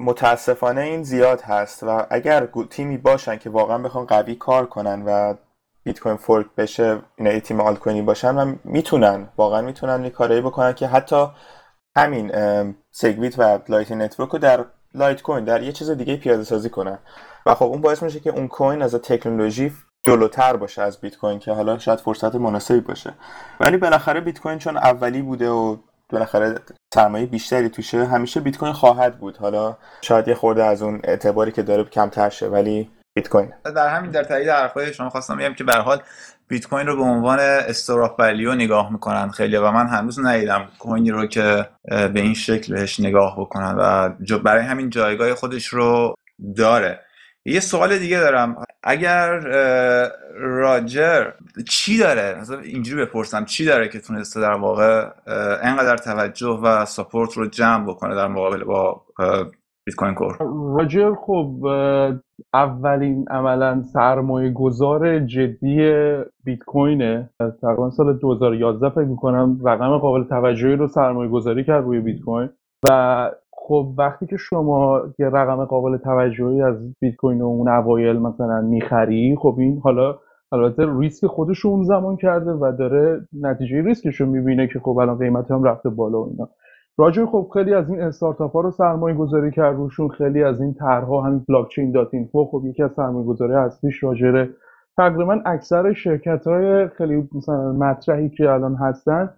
متاسفانه 0.00 0.80
این 0.80 1.02
زیاد 1.02 1.40
هست 1.40 1.82
و 1.82 2.06
اگر 2.10 2.48
تیمی 2.70 2.96
باشن 2.96 3.36
که 3.36 3.50
واقعا 3.50 3.78
بخوان 3.78 4.06
قوی 4.06 4.34
کار 4.34 4.66
کنن 4.66 5.02
و 5.06 5.34
بیت 5.88 6.00
کوین 6.00 6.16
fork 6.16 6.46
بشه 6.56 6.98
اینا 7.16 7.40
تیم 7.40 7.60
alt 7.60 7.88
باشن 7.88 8.34
و 8.36 8.54
می‌تونن 8.64 9.28
واقعا 9.36 9.62
می‌تونن 9.62 10.04
یه 10.04 10.10
کاری 10.10 10.40
بکنن 10.40 10.72
که 10.72 10.86
حتی 10.86 11.26
همین 11.96 12.32
SegWit 12.90 13.38
و 13.38 13.58
Lightning 13.68 13.92
Network 13.92 14.30
رو 14.30 14.38
در 14.38 14.64
Litecoin 14.94 15.44
در 15.44 15.62
یه 15.62 15.72
چیز 15.72 15.90
دیگه 15.90 16.16
پیاده 16.16 16.44
سازی 16.44 16.70
کنن. 16.70 16.98
و 17.46 17.54
خب 17.54 17.64
اون 17.66 17.80
باعث 17.80 18.02
میشه 18.02 18.20
که 18.20 18.30
اون 18.30 18.48
coin 18.48 18.82
از 18.82 18.94
تکنولوژی 18.94 19.72
جلوتر 20.06 20.56
باشه 20.56 20.82
از 20.82 21.00
بیت 21.00 21.16
کوین 21.16 21.38
که 21.38 21.52
حالا 21.52 21.78
شاید 21.78 21.98
فرصت 21.98 22.34
مناسبی 22.34 22.80
باشه. 22.80 23.14
ولی 23.60 23.76
بالاخره 23.76 24.20
بیت 24.20 24.40
کوین 24.40 24.58
چون 24.58 24.76
اولی 24.76 25.22
بوده 25.22 25.50
و 25.50 25.76
بالاخره 26.10 26.54
سرمایه 26.94 27.26
بیشتری 27.26 27.68
توشه 27.68 28.04
همیشه 28.04 28.40
بیت 28.40 28.58
کوین 28.58 28.72
خواهد 28.72 29.18
بود. 29.18 29.36
حالا 29.36 29.76
شاید 30.00 30.28
یه 30.28 30.34
خورده 30.34 30.64
از 30.64 30.82
اون 30.82 31.00
اعتباری 31.04 31.52
که 31.52 31.62
داره 31.62 31.84
کمتر 31.84 32.28
شه 32.28 32.48
ولی 32.48 32.90
بیت 33.14 33.28
کوین 33.28 33.52
در 33.64 33.88
همین 33.88 34.10
در 34.10 34.24
تایید 34.24 34.48
حرفای 34.48 34.94
شما 34.94 35.10
خواستم 35.10 35.36
بگم 35.36 35.54
که 35.54 35.64
به 35.64 35.74
حال 35.74 36.02
بیت 36.48 36.66
کوین 36.66 36.86
رو 36.86 36.96
به 36.96 37.02
عنوان 37.02 37.38
استور 37.40 38.14
ولیو 38.18 38.54
نگاه 38.54 38.92
می‌کنن 38.92 39.30
خیلی 39.30 39.56
و 39.56 39.70
من 39.70 39.86
هنوز 39.86 40.20
ندیدم 40.20 40.68
کوینی 40.78 41.10
رو 41.10 41.26
که 41.26 41.68
به 41.84 42.20
این 42.20 42.34
شکل 42.34 42.74
بهش 42.74 43.00
نگاه 43.00 43.40
بکنن 43.40 43.74
و 43.78 44.08
برای 44.38 44.64
همین 44.64 44.90
جایگاه 44.90 45.34
خودش 45.34 45.66
رو 45.66 46.14
داره. 46.56 47.00
یه 47.44 47.60
سوال 47.60 47.98
دیگه 47.98 48.20
دارم. 48.20 48.64
اگر 48.82 49.30
راجر 50.38 51.30
چی 51.68 51.98
داره؟ 51.98 52.40
مثلا 52.40 52.58
اینجوری 52.58 53.04
بپرسم. 53.04 53.44
چی 53.44 53.64
داره 53.64 53.88
که 53.88 54.00
تونسته 54.00 54.40
در 54.40 54.52
واقع 54.52 55.08
انقدر 55.62 55.96
توجه 55.96 56.46
و 56.46 56.84
ساپورت 56.84 57.32
رو 57.32 57.46
جمع 57.46 57.86
بکنه 57.90 58.14
در 58.14 58.28
مقابل 58.28 58.64
با 58.64 59.04
بیت 59.88 59.96
کوین 59.96 60.14
کور. 60.14 60.36
راجر 60.78 61.14
خب 61.14 61.66
اولین 62.54 63.24
عملا 63.30 63.82
سرمایه 63.82 64.50
گذار 64.50 65.18
جدی 65.18 65.92
بیت 66.44 66.58
کوینه 66.66 67.30
تقریبا 67.62 67.90
سال 67.90 68.18
2011 68.18 68.88
فکر 68.88 69.04
می‌کنم 69.04 69.58
رقم 69.64 69.98
قابل 69.98 70.24
توجهی 70.24 70.76
رو 70.76 70.88
سرمایه 70.88 71.30
گذاری 71.30 71.64
کرد 71.64 71.84
روی 71.84 72.00
بیت 72.00 72.20
کوین 72.20 72.48
و 72.88 73.30
خب 73.52 73.94
وقتی 73.98 74.26
که 74.26 74.36
شما 74.36 75.00
یه 75.18 75.26
رقم 75.26 75.64
قابل 75.64 75.96
توجهی 75.96 76.62
از 76.62 76.94
بیت 77.00 77.16
کوین 77.16 77.42
اون 77.42 77.68
اوایل 77.68 78.18
مثلا 78.18 78.60
می‌خری 78.60 79.36
خب 79.40 79.56
این 79.58 79.80
حالا 79.84 80.18
البته 80.52 80.86
ریسک 80.98 81.26
خودش 81.26 81.66
اون 81.66 81.84
زمان 81.84 82.16
کرده 82.16 82.50
و 82.50 82.72
داره 82.78 83.20
نتیجه 83.40 83.82
ریسکش 83.82 84.20
رو 84.20 84.26
می‌بینه 84.26 84.66
که 84.66 84.78
خب 84.78 84.98
الان 84.98 85.18
قیمت 85.18 85.50
هم 85.50 85.64
رفته 85.64 85.88
بالا 85.88 86.22
و 86.22 86.28
اینا. 86.30 86.48
راجر 86.98 87.26
خب 87.26 87.50
خیلی 87.52 87.74
از 87.74 87.90
این 87.90 88.00
استارتاپ 88.00 88.52
ها 88.52 88.60
رو 88.60 88.70
سرمایه 88.70 89.16
گذاری 89.16 89.50
کرد 89.50 89.76
روشون 89.76 90.08
خیلی 90.08 90.42
از 90.42 90.60
این 90.60 90.74
طرحها 90.74 91.22
همین 91.22 91.44
Blockchain 91.48 91.92
dot 91.92 92.14
info 92.14 92.44
خب 92.44 92.62
یکی 92.64 92.82
از 92.82 92.92
سرمایه 92.92 93.26
گذاری 93.26 93.52
اصلیش 93.52 94.02
راجره 94.02 94.50
تقریبا 94.96 95.40
اکثر 95.44 95.92
شرکت 95.92 96.46
های 96.46 96.88
خیلی 96.88 97.28
مثلا 97.34 97.72
مطرحی 97.72 98.28
که 98.28 98.50
الان 98.50 98.74
هستن 98.74 99.30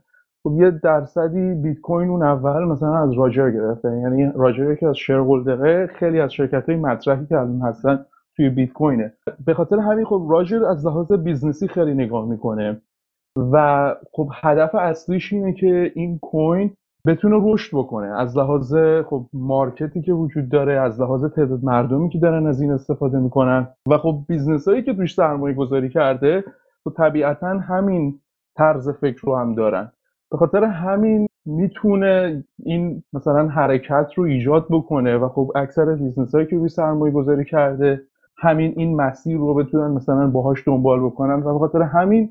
خب 0.42 0.52
یه 0.60 0.70
درصدی 0.70 1.54
بیت 1.54 1.80
کوین 1.80 2.08
اون 2.08 2.22
اول 2.22 2.64
مثلا 2.64 2.98
از 2.98 3.12
راجر 3.12 3.50
گرفته. 3.50 3.88
یعنی 3.88 4.32
راجر 4.34 4.74
که 4.74 4.86
از 4.86 4.96
شیر 4.96 5.86
خیلی 5.86 6.20
از 6.20 6.32
شرکت 6.32 6.68
های 6.68 6.78
مطرحی 6.78 7.26
که 7.26 7.38
الان 7.38 7.60
هستن 7.60 8.06
توی 8.36 8.48
بیت 8.48 8.72
کوینه. 8.72 9.12
به 9.46 9.54
خاطر 9.54 9.78
همین 9.78 10.04
خب 10.04 10.26
راجر 10.30 10.64
از 10.64 10.86
لحاظ 10.86 11.12
business 11.12 11.62
ی 11.62 11.68
خیلی 11.68 11.94
نگاه 11.94 12.28
می‌کنه. 12.28 12.82
و 13.52 13.94
خب 14.12 14.28
هدف 14.34 14.74
اصلیش 14.74 15.32
اینه 15.32 15.52
که 15.52 15.92
این 15.94 16.18
coin 16.18 16.70
بتونه 17.06 17.36
رشد 17.42 17.76
بکنه. 17.76 18.06
از 18.06 18.38
لحاظ 18.38 18.74
خب 19.06 19.26
market 19.32 19.92
ی 19.92 20.02
که 20.02 20.12
وجود 20.12 20.48
داره 20.48 20.80
از 20.80 21.00
لحاظ 21.00 21.24
تعداد 21.24 21.64
مردمی 21.64 22.08
که 22.08 22.18
دارن 22.18 22.46
از 22.46 22.60
این 22.60 22.72
استفاده 22.72 23.18
می‌کنن 23.18 23.68
و 23.86 23.98
خب 23.98 24.18
business 24.28 24.68
هایی 24.68 24.82
که 24.82 24.94
توش 24.94 25.14
سرمایه 25.14 25.54
گذاری 25.54 25.88
کرده 25.88 26.44
خب 26.84 26.92
طبیعتا 26.96 27.48
همین 27.48 28.20
طرز 28.56 28.88
فکر 28.88 29.20
رو 29.22 29.36
هم 29.36 29.54
دارن. 29.54 29.92
به 30.30 30.36
خاطر 30.36 30.64
همین 30.64 31.26
می‌تونه 31.46 32.44
این 32.64 33.02
مثلا 33.12 33.48
حرکت 33.48 34.06
رو 34.16 34.24
ایجاد 34.24 34.66
بکنه 34.70 35.16
و 35.16 35.28
خب 35.28 35.52
اکثر 35.54 35.94
business 35.94 36.34
هایی 36.34 36.46
که 36.46 36.56
روی 36.56 36.68
سرمایه 36.68 37.14
گذاری 37.14 37.44
کرده 37.44 38.02
همین 38.38 38.72
این 38.76 38.96
مسیر 38.96 39.36
رو 39.38 39.54
بتونن 39.54 39.90
مثلا 39.90 40.26
باهاش 40.30 40.68
دنبال 40.68 41.00
بکنن 41.06 41.42
و 41.42 41.52
به 41.52 41.58
خاطر 41.58 41.82
همین 41.82 42.30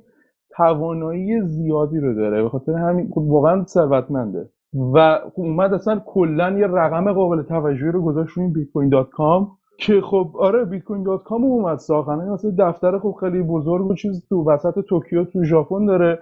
توانایی 0.55 1.41
زیادی 1.41 1.99
رو 1.99 2.13
داره. 2.13 2.43
به 2.43 2.49
خاطر 2.49 2.74
همین 2.74 3.09
خب 3.09 3.17
واقعا 3.17 3.65
ثروتمنده. 3.65 4.49
و 4.74 5.20
خب 5.36 5.41
اومد 5.41 5.74
اصلا 5.74 6.01
کلا 6.05 6.51
یه 6.51 6.67
رقم 6.67 7.13
قابل 7.13 7.41
توجهی 7.41 7.91
رو 7.91 8.01
گذاشت 8.01 8.38
روی 8.38 8.47
Bitcoin 8.47 8.89
dot 8.89 9.10
com 9.10 9.47
که 9.78 10.01
خب 10.01 10.32
آره 10.39 10.65
Bitcoin 10.66 11.03
dot 11.03 11.24
com 11.24 11.43
اومد 11.43 11.78
ساختن. 11.78 12.30
مثلا 12.30 12.51
دفتر 12.59 12.99
خب 12.99 13.15
خیلی 13.20 13.41
بزرگ 13.41 13.86
و 13.86 13.95
چیز 13.95 14.26
تو 14.30 14.43
وسط 14.51 14.80
توکیو 14.80 15.24
تو 15.24 15.43
ژاپن 15.43 15.86
داره. 15.86 16.20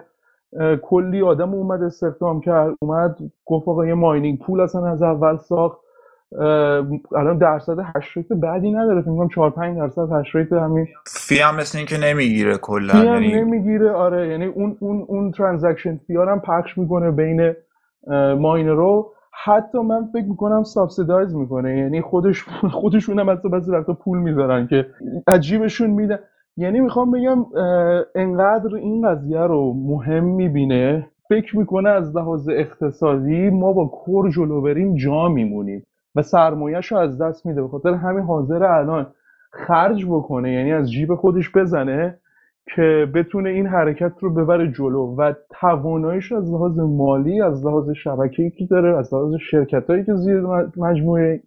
کلی 0.82 1.22
آدم 1.22 1.54
اومد 1.54 1.82
استخدام 1.82 2.40
کرد 2.40 2.74
اومد 2.80 3.18
گفت 3.46 3.68
آقا 3.68 3.86
یه 3.86 3.94
mining 3.94 4.38
pool 4.38 4.60
اصلا 4.60 4.86
از 4.86 5.02
اول 5.02 5.36
ساخت. 5.36 5.78
الان 7.16 7.38
درصد 7.38 7.76
hash 7.96 8.16
rate 8.16 8.32
بدی 8.32 8.70
نداره. 8.70 9.00
فکر 9.00 9.10
کنم 9.10 9.28
4 9.28 9.50
5 9.50 9.78
درصد 9.78 10.12
hash 10.12 10.36
rate 10.36 10.52
همین 10.52 10.86
fee 11.06 11.38
هم 11.38 11.56
مثل 11.56 11.78
اینکه 11.78 11.96
نمی‌گیره 11.98 12.58
کلا 12.58 13.04
یعنی... 13.04 13.34
نمی‌گیره. 13.34 13.90
آره 13.90 14.28
یعنی 14.28 14.46
اون 14.46 14.76
اون 14.80 15.04
اون 15.08 15.32
transaction 15.32 16.00
fee 16.06 16.16
هم 16.16 16.40
پخش 16.40 16.78
می‌کنه 16.78 17.10
بین 17.10 17.52
miner 18.38 19.00
و 19.00 19.12
حتی 19.44 19.78
من 19.78 20.06
فکر 20.12 20.24
می‌کنم 20.24 20.62
subsidize 20.62 21.34
می‌کنه. 21.34 21.78
یعنی 21.78 22.00
خودش 22.00 22.44
خودشون 22.70 23.18
هم 23.18 23.30
حتی 23.30 23.48
بعضی 23.48 23.72
وقتا 23.72 23.92
پول 23.92 24.18
می‌ذارن 24.18 24.66
که 24.66 24.86
از 25.26 25.34
جیبشون 25.34 25.90
میدن 25.90 26.18
یعنی 26.56 26.80
می‌خوام 26.80 27.10
بگم 27.10 27.46
انقدر 28.14 28.74
این 28.74 29.08
قضیه 29.08 29.40
رو 29.40 29.72
مهم 29.72 30.24
می‌بینه. 30.24 31.10
فکر 31.28 31.58
می‌کنه 31.58 31.88
از 31.88 32.16
لحاظ 32.16 32.48
اقتصادی 32.48 33.50
ما 33.50 33.72
با 33.72 33.86
Core 33.86 34.30
جلو 34.30 34.60
بریم 34.60 34.94
جا 34.94 35.28
میمونیم 35.28 35.86
و 36.14 36.22
سرمایهش 36.22 36.92
رو 36.92 36.98
از 36.98 37.22
دست 37.22 37.46
میده. 37.46 37.62
به 37.62 37.68
خاطر 37.68 37.94
همین 37.94 38.24
حاضر 38.24 38.64
الان 38.64 39.06
خرج 39.52 40.06
بکنه. 40.06 40.52
یعنی 40.52 40.72
از 40.72 40.92
جیب 40.92 41.14
خودش 41.14 41.52
بزنه. 41.56 42.18
که 42.76 43.06
بتونه 43.14 43.50
این 43.50 43.66
حرکت 43.66 44.12
رو 44.20 44.34
ببره 44.34 44.72
جلو 44.72 45.16
و 45.16 45.32
تواناییش 45.60 46.32
از 46.32 46.52
لحاظ 46.52 46.78
مالی 46.78 47.42
از 47.42 47.66
لحاظ 47.66 47.90
شبکه‌ای 48.04 48.50
که 48.50 48.66
داره 48.70 48.98
از 48.98 49.14
لحاظ 49.14 49.34
شرکتایی 49.50 50.04
که 50.04 50.14
زیر 50.14 50.40
مجموعه 50.76 51.42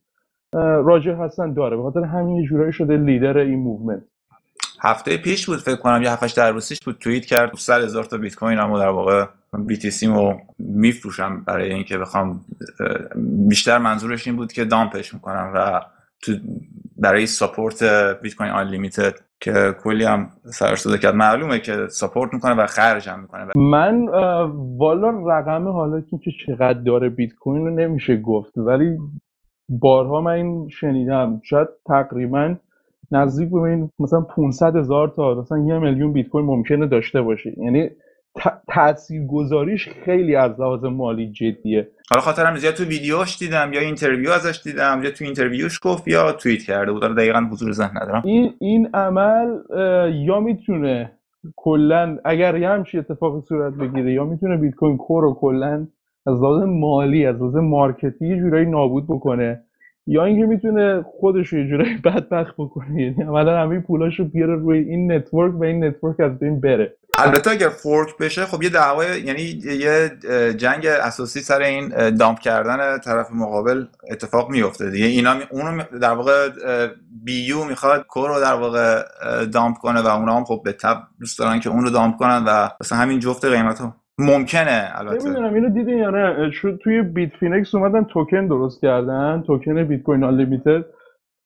راجر 0.53 1.11
هستن 1.11 1.53
داره. 1.53 1.77
به 1.77 1.83
خاطر 1.83 2.03
همین 2.03 2.45
جورایی 2.45 2.73
شده 2.73 2.97
لیدر 2.97 3.37
این 3.37 3.59
movement. 3.59 4.03
هفته 4.81 5.17
پیش 5.17 5.45
بود 5.45 5.59
فکر 5.59 5.75
کنم 5.75 6.01
یه 6.03 6.11
هفت 6.11 6.20
هشت 6.20 6.31
ده 6.31 6.51
روزیش 6.51 6.79
بود 6.85 6.97
توییت 6.99 7.25
کرد. 7.25 7.51
100 7.55 7.81
هزار 7.81 8.03
تا 8.03 8.17
بیت 8.17 8.35
کوین 8.35 8.57
هم 8.57 8.79
در 8.79 8.89
واقع 8.89 9.25
سی 9.89 10.07
رو 10.07 10.39
میفروشم 10.59 11.43
برای 11.47 11.73
اینکه 11.73 11.97
بخوام 11.97 12.41
بیشتر 13.49 13.77
منظورش 13.77 14.27
این 14.27 14.35
بود 14.35 14.53
که 14.53 14.65
دامپش 14.65 15.13
می‌کنم 15.13 15.51
و 15.55 15.81
تو 16.21 16.31
برای 17.01 17.25
ساپورت 17.25 17.83
بیت 18.21 18.35
کوین 18.35 18.49
آن 18.49 18.67
لیمیتد 18.67 19.13
که 19.39 19.75
کلی 19.83 20.03
هم 20.03 20.29
سرسوده 20.45 20.97
کرد. 20.97 21.15
معلومه 21.15 21.59
که 21.59 21.87
ساپورت 21.89 22.33
می‌کنه 22.33 22.53
و 22.53 22.65
خرج 22.65 23.09
هم 23.09 23.19
می‌کنه. 23.21 23.45
من 23.55 24.05
والا 24.77 25.09
رقم 25.09 25.67
حالا 25.67 26.01
که 26.01 26.17
چقدر 26.47 26.79
داره 26.79 27.09
بیت 27.09 27.33
کوین 27.33 27.65
رو 27.65 27.75
نمیشه 27.75 28.17
گفت 28.17 28.57
ولی 28.57 28.97
بارها 29.69 30.21
من 30.21 30.31
این 30.31 30.69
شنیدم. 30.69 31.41
شاید 31.43 31.67
تقریبا 31.87 32.55
نزدیک 33.11 33.49
به 33.49 33.61
این 33.61 33.89
مثلا 33.99 34.21
500 34.21 34.75
هزار 34.75 35.07
تا 35.07 35.41
مثلا 35.41 35.57
یه 35.57 35.79
میلیون 35.79 36.13
بیت 36.13 36.27
کوین 36.27 36.45
ممکنه 36.45 36.87
داشته 36.87 37.21
باشه. 37.21 37.53
یعنی 37.57 37.89
تاثیر 38.67 39.21
گذاریش 39.27 39.89
خیلی 40.05 40.35
از 40.35 40.59
لحاظ 40.59 40.83
مالی 40.83 41.31
جدیه. 41.31 41.87
حالا 42.09 42.21
خاطرم 42.21 42.55
زیاد 42.55 42.73
تو 42.73 42.83
ویدیوش 42.83 43.37
دیدم 43.37 43.73
یا 43.73 43.79
interview 43.79 44.31
ازش 44.31 44.61
دیدم 44.63 45.01
یا 45.03 45.11
تو 45.11 45.25
interview 45.25 45.69
ش 45.69 45.79
گفت 45.81 46.07
یا 46.07 46.31
توییت 46.31 46.63
کرده 46.63 46.91
بود. 46.91 47.01
دقیقا 47.01 47.39
حضور 47.51 47.71
ذهن 47.71 47.97
ندارم. 48.01 48.21
این 48.25 48.53
این 48.59 48.89
عمل 48.93 49.47
یا 50.13 50.39
می‌تونه 50.39 51.11
کلا 51.55 52.17
اگر 52.25 52.57
یه 52.57 52.69
همچی 52.69 52.97
اتفاقی 52.97 53.41
صورت 53.41 53.73
بگیره 53.73 54.13
یا 54.13 54.25
می‌تونه 54.25 54.57
Bitcoin 54.57 54.97
Core 54.97 55.23
رو 55.23 55.33
کلا 55.33 55.87
از 56.25 56.41
لحاظ 56.41 56.63
مالی 56.63 57.25
از 57.25 57.35
لحاظ 57.35 57.55
market 57.55 58.17
ی 58.17 58.27
یه 58.27 58.37
جورایی 58.37 58.65
نابود 58.65 59.05
بکنه 59.07 59.61
یا 60.07 60.25
اینکه 60.25 60.45
می‌تونه 60.45 61.01
خودش 61.01 61.47
رو 61.47 61.59
یه 61.59 61.67
جورایی 61.67 61.97
بدبخت 61.97 62.55
بکنه. 62.57 63.01
یعنی 63.01 63.23
عملا 63.23 63.61
همه 63.61 63.79
پولاشو 63.79 64.23
بیاره 64.23 64.55
روی 64.55 64.79
این 64.79 65.11
network 65.11 65.55
و 65.55 65.63
این 65.63 65.83
network 65.83 66.19
از 66.19 66.39
بین 66.39 66.59
بره. 66.61 66.95
البته 67.17 67.51
اگر 67.51 67.69
fork 67.69 68.17
بشه 68.17 68.45
خب 68.45 68.63
یه 68.63 68.69
دعوای 68.69 69.21
یعنی 69.21 69.41
یه 69.63 70.11
جنگ 70.57 70.85
اساسی 70.85 71.39
سر 71.39 71.61
این 71.61 72.09
dump 72.09 72.39
کردن 72.39 72.97
طرف 72.97 73.27
مقابل 73.31 73.85
اتفاق 74.11 74.49
میفته 74.49 74.89
دیگه. 74.89 75.05
اینا 75.05 75.35
اونو 75.49 75.83
در 76.01 76.13
واقع 76.13 76.49
BU 77.23 77.63
می‌خواد 77.63 78.05
Core 78.07 78.29
رو 78.29 78.39
در 78.39 78.53
واقع 78.53 79.03
dump 79.45 79.77
کنه 79.77 80.01
و 80.01 80.07
اونا 80.07 80.35
هم 80.35 80.43
خب 80.43 80.61
بالطبع 80.65 80.97
دوست 81.19 81.39
دارن 81.39 81.59
که 81.59 81.69
اون 81.69 81.83
رو 81.83 81.89
dump 81.89 82.17
کنن 82.17 82.43
و 82.47 82.69
مثلا 82.81 82.97
همین 82.97 83.19
جفت 83.19 83.45
قیمت 83.45 83.79
ها 83.79 83.95
ممکنه 84.17 84.91
البته. 84.95 85.25
نمی‌دونم 85.25 85.53
اینو 85.53 85.69
دیدین 85.69 85.97
یا 85.97 86.09
نه؟ 86.09 86.51
توی 86.83 87.01
Bitfinex 87.01 87.75
اومدن 87.75 88.03
توکن 88.03 88.47
درست 88.47 88.81
کردن 88.81 89.43
token 89.47 89.83
Bitcoin 89.83 90.23
Unlimited 90.23 90.79
و 90.79 90.83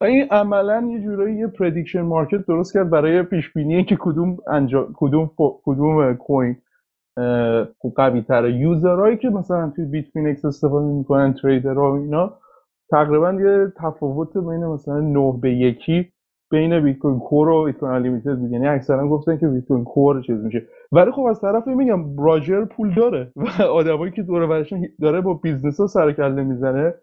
این 0.02 0.28
عملا 0.32 0.88
یه 0.92 1.02
جورایی 1.02 1.36
یه 1.36 1.48
prediction 1.48 2.02
market 2.02 2.46
درست 2.46 2.74
کرد 2.74 2.90
برای 2.90 3.24
پیش 3.24 3.54
بینی 3.54 3.84
که 3.84 3.98
کدوم 4.00 4.38
انجا... 4.48 4.90
کدوم 4.94 5.32
کدوم 5.38 6.14
coin 6.14 6.56
قوی 7.96 8.22
تره 8.22 8.54
user 8.54 8.91
هایی 8.91 9.18
که 9.18 9.30
مثلا 9.30 9.70
توی 9.76 9.86
Bitfinex 9.86 10.46
استفاده 10.46 10.86
می‌کنن 10.86 11.34
trader 11.34 11.84
ها 11.84 11.92
و 11.92 11.96
اینا 11.96 12.34
تقریبا 12.92 13.34
یه 13.34 13.74
تفاوت 13.78 14.38
بین 14.38 14.66
مثلا 14.66 15.00
9 15.00 15.40
به 15.42 15.52
یکی 15.52 16.12
بین 16.52 16.80
Bitcoin 16.84 17.20
Core 17.20 17.50
و 17.50 17.66
Bitcoin 17.66 17.98
Unlimited 17.98 18.36
بود 18.36 18.52
یعنی 18.52 18.68
اکثرا 18.68 19.08
گفتن 19.08 19.38
که 19.38 19.48
Bitcoin 19.48 19.84
Core 19.84 20.22
چیز 20.22 20.44
میشه. 20.44 20.68
ولی 20.92 21.12
خب 21.12 21.22
از 21.22 21.42
طرفی 21.42 21.74
میگم 21.74 22.18
راجر 22.18 22.66
پول 22.66 22.94
داره. 22.96 23.32
و 23.60 23.64
آدمایی 23.64 24.12
که 24.12 24.24
دورش 24.24 24.66
داره 25.02 25.22
با 25.22 25.34
business 25.34 25.80
ها 25.80 25.88
سر 25.88 26.30
می‌زنه. 26.30 26.94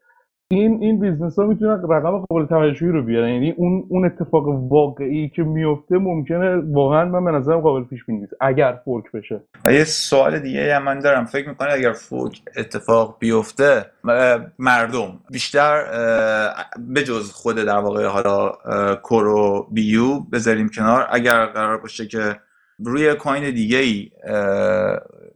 این 0.52 0.82
این 0.82 1.00
business 1.00 1.38
ها 1.38 1.46
می‌تونن 1.46 1.82
رقم 1.88 2.18
قابل 2.18 2.46
توجهی 2.46 2.88
رو 2.88 3.02
بیارن. 3.02 3.28
یعنی 3.28 3.50
اون 3.50 3.84
اون 3.88 4.04
اتفاق 4.04 4.48
واقعی 4.48 5.28
که 5.28 5.42
میفته 5.42 5.98
ممکنه 5.98 6.56
واقعا 6.56 7.04
من 7.04 7.24
به 7.24 7.30
نظرم 7.30 7.60
قابل 7.60 7.84
پیش 7.84 8.04
بینی 8.04 8.20
نیست 8.20 8.32
اگر 8.40 8.78
fork 8.84 9.12
بشه. 9.12 9.40
یه 9.66 9.84
سوال 9.84 10.38
دیگه 10.38 10.76
هم 10.76 10.82
من 10.82 10.98
دارم. 10.98 11.24
فکر 11.24 11.48
می‌کنه 11.48 11.72
اگر 11.72 11.92
فورک 11.92 12.42
اتفاق 12.56 13.16
بیفته 13.18 13.84
مردم 14.58 15.20
بیشتر 15.30 15.84
به 16.78 17.04
جز 17.04 17.32
خود 17.32 17.56
در 17.56 17.78
واقع 17.78 18.06
حالا 18.06 18.52
کورو 19.02 19.66
بیو 19.70 20.20
بذاریم 20.32 20.68
کنار. 20.68 21.06
اگر 21.10 21.46
قرار 21.46 21.78
باشه 21.78 22.06
که 22.06 22.36
روی 22.84 23.14
کوین 23.14 23.50
دیگه 23.50 23.78
ای 23.78 24.10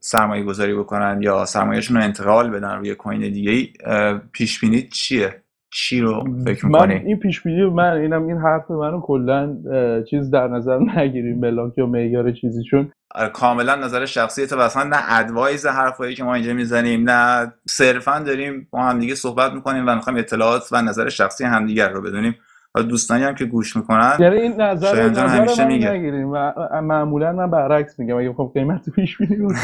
سرمایه 0.00 0.44
گذاری 0.44 0.74
بکنن 0.74 1.18
یا 1.22 1.44
سرمایهشون 1.44 1.96
رو 1.96 2.02
انتقال 2.02 2.50
بدن 2.50 2.78
روی 2.78 2.94
کوین 2.94 3.20
دیگه 3.20 3.50
ای 3.50 3.72
پیش 4.32 4.60
بینی 4.60 4.82
چیه 4.82 5.42
چی 5.70 6.00
رو 6.00 6.24
فکر 6.44 6.66
می‌کنی؟ 6.66 6.94
من 6.94 7.00
این 7.06 7.18
پیش 7.18 7.42
بینی 7.42 7.64
من 7.64 7.92
اینم 7.92 8.26
این 8.26 8.36
حرف 8.36 8.70
منو 8.70 9.00
کلا 9.00 9.56
چیز 10.10 10.30
در 10.30 10.48
نظر 10.48 10.78
نگیریم 10.78 11.40
بلاک 11.40 11.78
یا 11.78 11.86
معیار 11.86 12.32
چیزی 12.32 12.62
چون 12.62 12.92
کاملا 13.32 13.74
نظر 13.74 14.04
شخصیت 14.04 14.52
و 14.52 14.58
اصلا 14.58 14.82
نه 14.84 14.96
ادوایز 15.18 15.66
حرفایی 15.66 16.14
که 16.14 16.24
ما 16.24 16.34
اینجا 16.34 16.54
می‌زنیم 16.54 17.10
نه 17.10 17.52
صرفا 17.68 18.18
داریم 18.18 18.68
با 18.70 18.82
هم 18.82 18.98
دیگه 18.98 19.14
صحبت 19.14 19.52
می‌کنیم 19.52 19.84
و 19.86 19.94
می‌خوایم 19.94 20.18
اطلاعات 20.18 20.68
و 20.72 20.82
نظر 20.82 21.08
شخصی 21.08 21.44
همدیگر 21.44 21.88
رو 21.88 22.02
بدونیم 22.02 22.34
دوستانی 22.82 23.22
هم 23.22 23.34
که 23.34 23.44
گوش 23.44 23.76
می‌کنن 23.76 24.12
یعنی 24.18 24.36
این 24.36 24.60
نظر 24.60 25.08
نظر 25.08 25.26
همیشه 25.26 25.64
من 25.64 25.72
میگه. 25.72 25.90
نگیریم 25.90 26.30
و 26.32 26.52
معمولا 26.82 27.32
من 27.32 27.50
برعکس 27.50 27.98
میگم. 27.98 28.16
اگه 28.16 28.32
خب 28.32 28.50
قیمت 28.54 28.90
پیش 28.90 29.18
بینی 29.18 29.36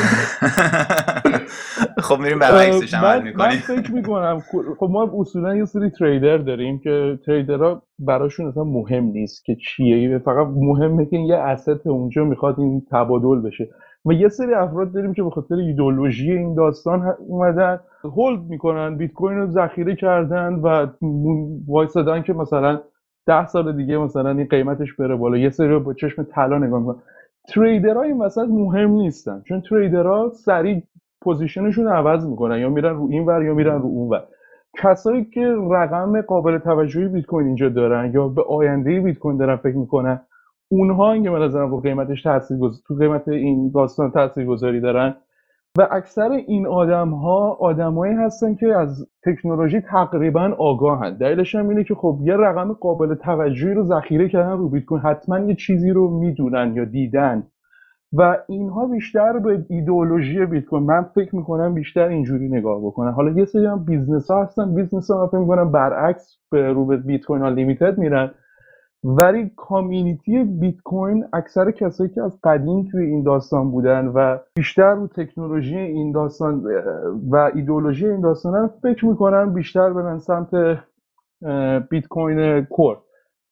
خب 1.98 2.18
میریم 2.18 2.38
برعکسش 2.38 2.94
عمل 2.94 3.22
می‌کنیم 3.22 3.46
من 3.46 3.56
فکر 3.56 3.92
می‌کنم 3.92 4.40
خب 4.78 4.88
ما 4.90 5.10
اصولا 5.20 5.56
یه 5.56 5.64
سری 5.64 5.90
تریدر 5.90 6.38
داریم 6.38 6.78
که 6.78 7.18
تریدرها 7.26 7.82
براشون 7.98 8.48
اصلا 8.48 8.64
مهم 8.64 9.04
نیست 9.04 9.44
که 9.44 9.56
چیه. 9.56 10.18
فقط 10.18 10.46
مهمه 10.56 11.06
که 11.06 11.16
یه 11.16 11.36
اسست 11.36 11.86
اونجا 11.86 12.24
می‌خواد 12.24 12.60
این 12.60 12.82
تبادل 12.90 13.40
بشه. 13.40 13.68
و 14.06 14.12
یه 14.12 14.28
سری 14.28 14.54
افراد 14.54 14.92
داریم 14.92 15.14
که 15.14 15.22
به 15.22 15.30
خاطر 15.30 15.54
ایدولوژی 15.54 16.32
این 16.32 16.54
داستان 16.54 17.14
اومدن 17.28 17.80
hold 18.05 18.40
می‌کنن 18.40 18.96
بیت 18.96 19.12
کوین 19.12 19.38
رو 19.38 19.50
ذخیره 19.50 19.96
کردن 19.96 20.54
و 20.54 20.86
وایسادن 21.68 22.22
که 22.22 22.32
مثلا 22.32 22.80
ده 23.27 23.47
سال 23.47 23.77
دیگه 23.77 23.99
مثلا 23.99 24.31
این 24.31 24.47
قیمتش 24.47 24.95
بره 24.95 25.16
بالا. 25.16 25.37
یه 25.37 25.51
سری 25.51 25.79
با 25.79 25.95
چشم 25.95 26.23
طلا 26.23 26.59
نگاه 26.59 26.81
می‌کنن 26.81 27.03
trader 27.49 27.95
ها 27.95 28.03
این 28.03 28.18
وسط 28.18 28.47
مهم 28.49 28.91
نیستن 28.91 29.43
چون 29.49 29.61
trader 29.61 30.20
ها 30.20 30.30
سریع 30.31 30.83
position 31.20 31.66
شون 31.66 31.88
عوض 31.89 32.27
می‌کنن. 32.27 32.59
یا 32.59 32.68
میرن 32.68 32.95
رو 32.95 33.09
این 33.11 33.27
ور 33.27 33.45
یا 33.45 33.55
میرن 33.55 33.83
رو 33.83 33.87
اون 33.87 34.09
ور. 34.09 34.23
کسایی 34.79 35.25
که 35.25 35.55
رقم 35.70 36.20
قابل 36.20 36.59
توجهی 36.59 37.09
بیت 37.09 37.27
کوین 37.27 37.47
اینجا 37.47 37.68
دارن 37.68 38.12
یا 38.14 38.29
به 38.29 38.43
آینده 38.43 39.01
بیت 39.01 39.18
کوین 39.18 39.37
دارن 39.37 39.57
فکر 39.57 39.77
می‌کنن 39.77 40.20
اونها 40.68 41.18
که 41.18 41.31
من 41.31 41.43
نظرم 41.43 41.70
با 41.70 41.81
قیمتش 41.81 42.23
تاثیر 42.23 42.59
تو 42.87 42.95
قیمت 42.95 43.29
این 43.29 43.70
داستان 43.75 44.11
تاثیرگذاری 44.11 44.81
دارن 44.81 45.14
و 45.79 45.89
اکثر 45.91 46.31
این 46.33 46.66
آدم 46.66 47.11
ها 47.11 47.57
آدمایی 47.61 48.14
هستن 48.14 48.55
که 48.55 48.66
از 48.77 49.07
تکنولوژی 49.25 49.81
تقریبا 49.81 50.55
آگاهن. 50.59 51.16
دلیلش 51.16 51.55
هم 51.55 51.68
اینه 51.68 51.85
که 51.85 51.95
خب 51.95 52.18
یه 52.23 52.37
رقم 52.37 52.73
قابل 52.73 53.14
توجهی 53.14 53.75
رو 53.75 53.85
ذخیره 53.85 54.29
کردن 54.29 54.59
رو 54.59 54.68
بیت 54.68 54.85
کوین. 54.85 55.01
حتما 55.01 55.39
یه 55.39 55.55
چیزی 55.55 55.91
رو 55.91 56.18
می‌دونن 56.18 56.73
یا 56.77 56.85
دیدن. 56.85 57.47
و 58.12 58.37
اینها 58.49 58.87
بیشتر 58.87 59.39
به 59.39 59.64
ایدئولوژی 59.68 60.47
بیت 60.47 60.64
کوین. 60.64 60.83
من 60.83 61.03
فکر 61.14 61.37
می‌کنم 61.37 61.75
بیشتر 61.75 62.09
اینجوری 62.09 62.49
نگاه 62.49 62.81
بکنن. 62.81 63.12
حالا 63.12 63.31
یه 63.31 63.45
سری 63.45 63.66
هم 63.66 63.85
business 63.84 64.30
ها 64.31 64.43
هستن. 64.43 64.75
business 64.74 65.11
ها 65.11 65.27
فکر 65.27 65.39
می‌کنم 65.39 65.73
برعکس 65.73 66.39
به 66.51 66.73
رو 66.73 66.85
بیت 66.85 67.25
کوین 67.25 67.47
unlimited 67.47 67.99
میرن. 67.99 68.31
ولی 69.05 69.50
کامیونیتی 69.57 70.44
بیت 70.44 70.80
کوین 70.84 71.24
اکثر 71.32 71.70
کسایی 71.70 72.11
که 72.11 72.22
از 72.22 72.38
قدیم 72.44 72.88
توی 72.90 73.07
این 73.07 73.22
داستان 73.22 73.70
بودن 73.70 74.07
و 74.07 74.38
بیشتر 74.55 74.94
رو 74.94 75.07
تکنولوژی 75.07 75.78
این 75.78 76.12
داستان 76.12 76.64
و 77.30 77.50
ایدئولوژی 77.55 78.09
این 78.09 78.20
داستان 78.20 78.70
فکر 78.82 79.07
می‌کنن 79.07 79.53
بیشتر 79.53 79.92
برن 79.92 80.18
سمت 80.18 80.78
بیت 81.90 82.07
کوین 82.07 82.64
کور. 82.64 82.98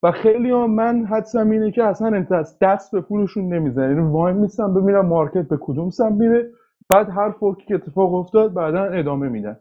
و 0.03 0.13
خیلی 0.13 0.51
هم 0.51 0.71
من 0.71 1.05
حدسم 1.05 1.51
اینه 1.51 1.71
که 1.71 1.85
اصلا 1.85 2.27
دست 2.61 2.93
به 2.93 3.01
پولشون 3.01 3.55
نمی‌زنن. 3.55 3.97
یعنی 3.97 4.13
وای 4.13 4.33
میستم 4.33 4.75
ببینم 4.75 5.07
مارکت 5.07 5.49
به 5.49 5.59
کدوم 5.61 5.91
سم 5.91 6.13
میره 6.13 6.51
بعد 6.89 7.11
هر 7.11 7.31
فوکی 7.31 7.67
که 7.67 7.75
اتفاق 7.75 8.15
افتاد 8.15 8.55
بعدا 8.55 8.85
ادامه 8.85 9.29
میدن. 9.29 9.57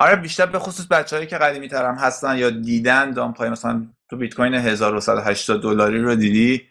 آره 0.00 0.16
بیشتر 0.16 0.46
به 0.46 0.58
خصوص 0.58 0.86
بچههایی 0.86 1.28
که 1.28 1.38
قدیمی 1.38 1.68
ترم 1.68 1.94
هستن 1.94 2.36
یا 2.36 2.50
دیدن 2.50 3.10
دام 3.10 3.34
پای 3.34 3.50
مثلا 3.50 3.86
تو 4.10 4.16
بیت 4.16 4.34
کوین 4.34 4.54
1180 4.54 5.62
دلاری 5.62 6.02
رو 6.02 6.14
دیدی 6.14 6.62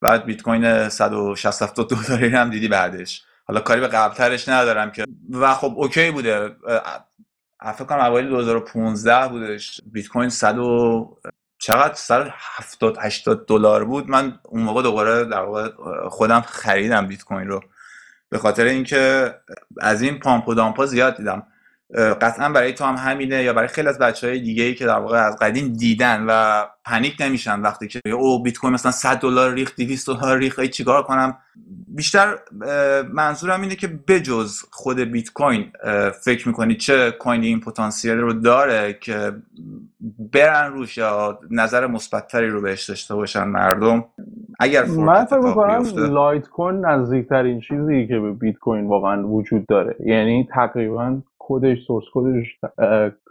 بعد 0.00 0.24
بیت 0.24 0.42
کوین 0.42 0.88
160 0.88 1.88
دلاری 1.88 2.28
هم 2.28 2.50
دیدی 2.50 2.68
بعدش. 2.68 3.24
حالا 3.44 3.60
کاری 3.60 3.80
به 3.80 3.88
قبلترش 3.88 4.48
ندارم 4.48 4.90
که. 4.90 5.04
و 5.30 5.54
خب 5.54 5.74
okay 5.76 6.10
بوده. 6.10 6.56
فکر 7.74 7.84
کنم 7.84 8.00
اوایل 8.00 8.28
2015 8.28 9.28
بودش. 9.28 9.80
بیت 9.86 10.08
کوین 10.08 10.28
100 10.28 10.56
چقدر؟ 11.58 11.94
170 11.94 12.96
80 13.00 13.46
دلار 13.46 13.84
بود. 13.84 14.10
من 14.10 14.38
اون 14.42 14.62
موقع 14.62 14.82
دوباره 14.82 15.24
در 15.24 15.40
واقع 15.40 15.70
خودم 16.08 16.40
خریدم 16.40 17.06
بیت 17.06 17.24
کوین 17.24 17.48
رو. 17.48 17.60
به 18.28 18.38
خاطر 18.38 18.64
اینکه 18.64 19.34
از 19.80 20.02
این 20.02 20.18
pump 20.18 20.48
و 20.48 20.54
dump 20.54 20.80
ا 20.80 20.86
زیاد 20.86 21.16
دیدم. 21.16 21.46
قطعا 21.94 22.48
برای 22.48 22.72
تو 22.72 22.84
هم 22.84 22.94
همینه 22.94 23.42
یا 23.42 23.52
برای 23.52 23.68
خیلی 23.68 23.88
از 23.88 23.98
بچه 23.98 24.26
های 24.26 24.40
دیگه 24.40 24.64
ای 24.64 24.74
که 24.74 24.86
در 24.86 24.98
واقع 24.98 25.18
از 25.18 25.36
قدیم 25.36 25.72
دیدن 25.72 26.26
و 26.28 26.64
panic 26.84 27.16
نمیشن 27.20 27.60
وقتی 27.60 27.88
که 27.88 28.00
او 28.10 28.42
بیت 28.42 28.58
کوین 28.58 28.72
مثلا 28.72 28.92
100 28.92 29.16
دلار 29.20 29.52
ریخت 29.52 29.76
200 29.76 30.06
دلار 30.06 30.38
ریخت 30.38 30.64
چیکار 30.64 31.02
کنم؟ 31.02 31.36
بیشتر 31.88 32.34
منظورم 33.12 33.60
اینه 33.60 33.74
که 33.74 33.88
بجز 34.08 34.62
خود 34.70 35.00
بیت 35.00 35.32
کوین 35.32 35.72
فکر 36.24 36.48
می‌کنی 36.48 36.74
چه 36.74 37.10
کوینی 37.10 37.46
این 37.46 37.60
پتانسیل 37.60 38.18
رو 38.18 38.32
داره 38.32 38.98
که 39.00 39.32
برن 40.32 40.72
روش 40.72 40.98
یا 40.98 41.38
نظر 41.50 41.86
مثبتتری 41.86 42.48
رو 42.48 42.60
بهش 42.60 42.84
داشته 42.84 43.14
باشن 43.14 43.44
مردم؟ 43.44 44.04
اگر 44.60 44.84
من 44.84 45.24
فکر 45.24 45.38
می‌کنم 45.38 45.84
لایت 46.14 46.48
کوین 46.48 46.86
نزدیکترین 46.86 47.60
چیزی 47.60 48.06
که 48.06 48.18
به 48.18 48.32
بیت 48.32 48.56
کوین 48.58 48.86
واقعا 48.86 49.28
وجود 49.28 49.66
داره. 49.66 49.96
یعنی 50.06 50.48
تقریبا 50.54 51.20
کدش 51.48 51.86
source 51.86 52.04
code 52.14 52.45
ش 52.45 52.60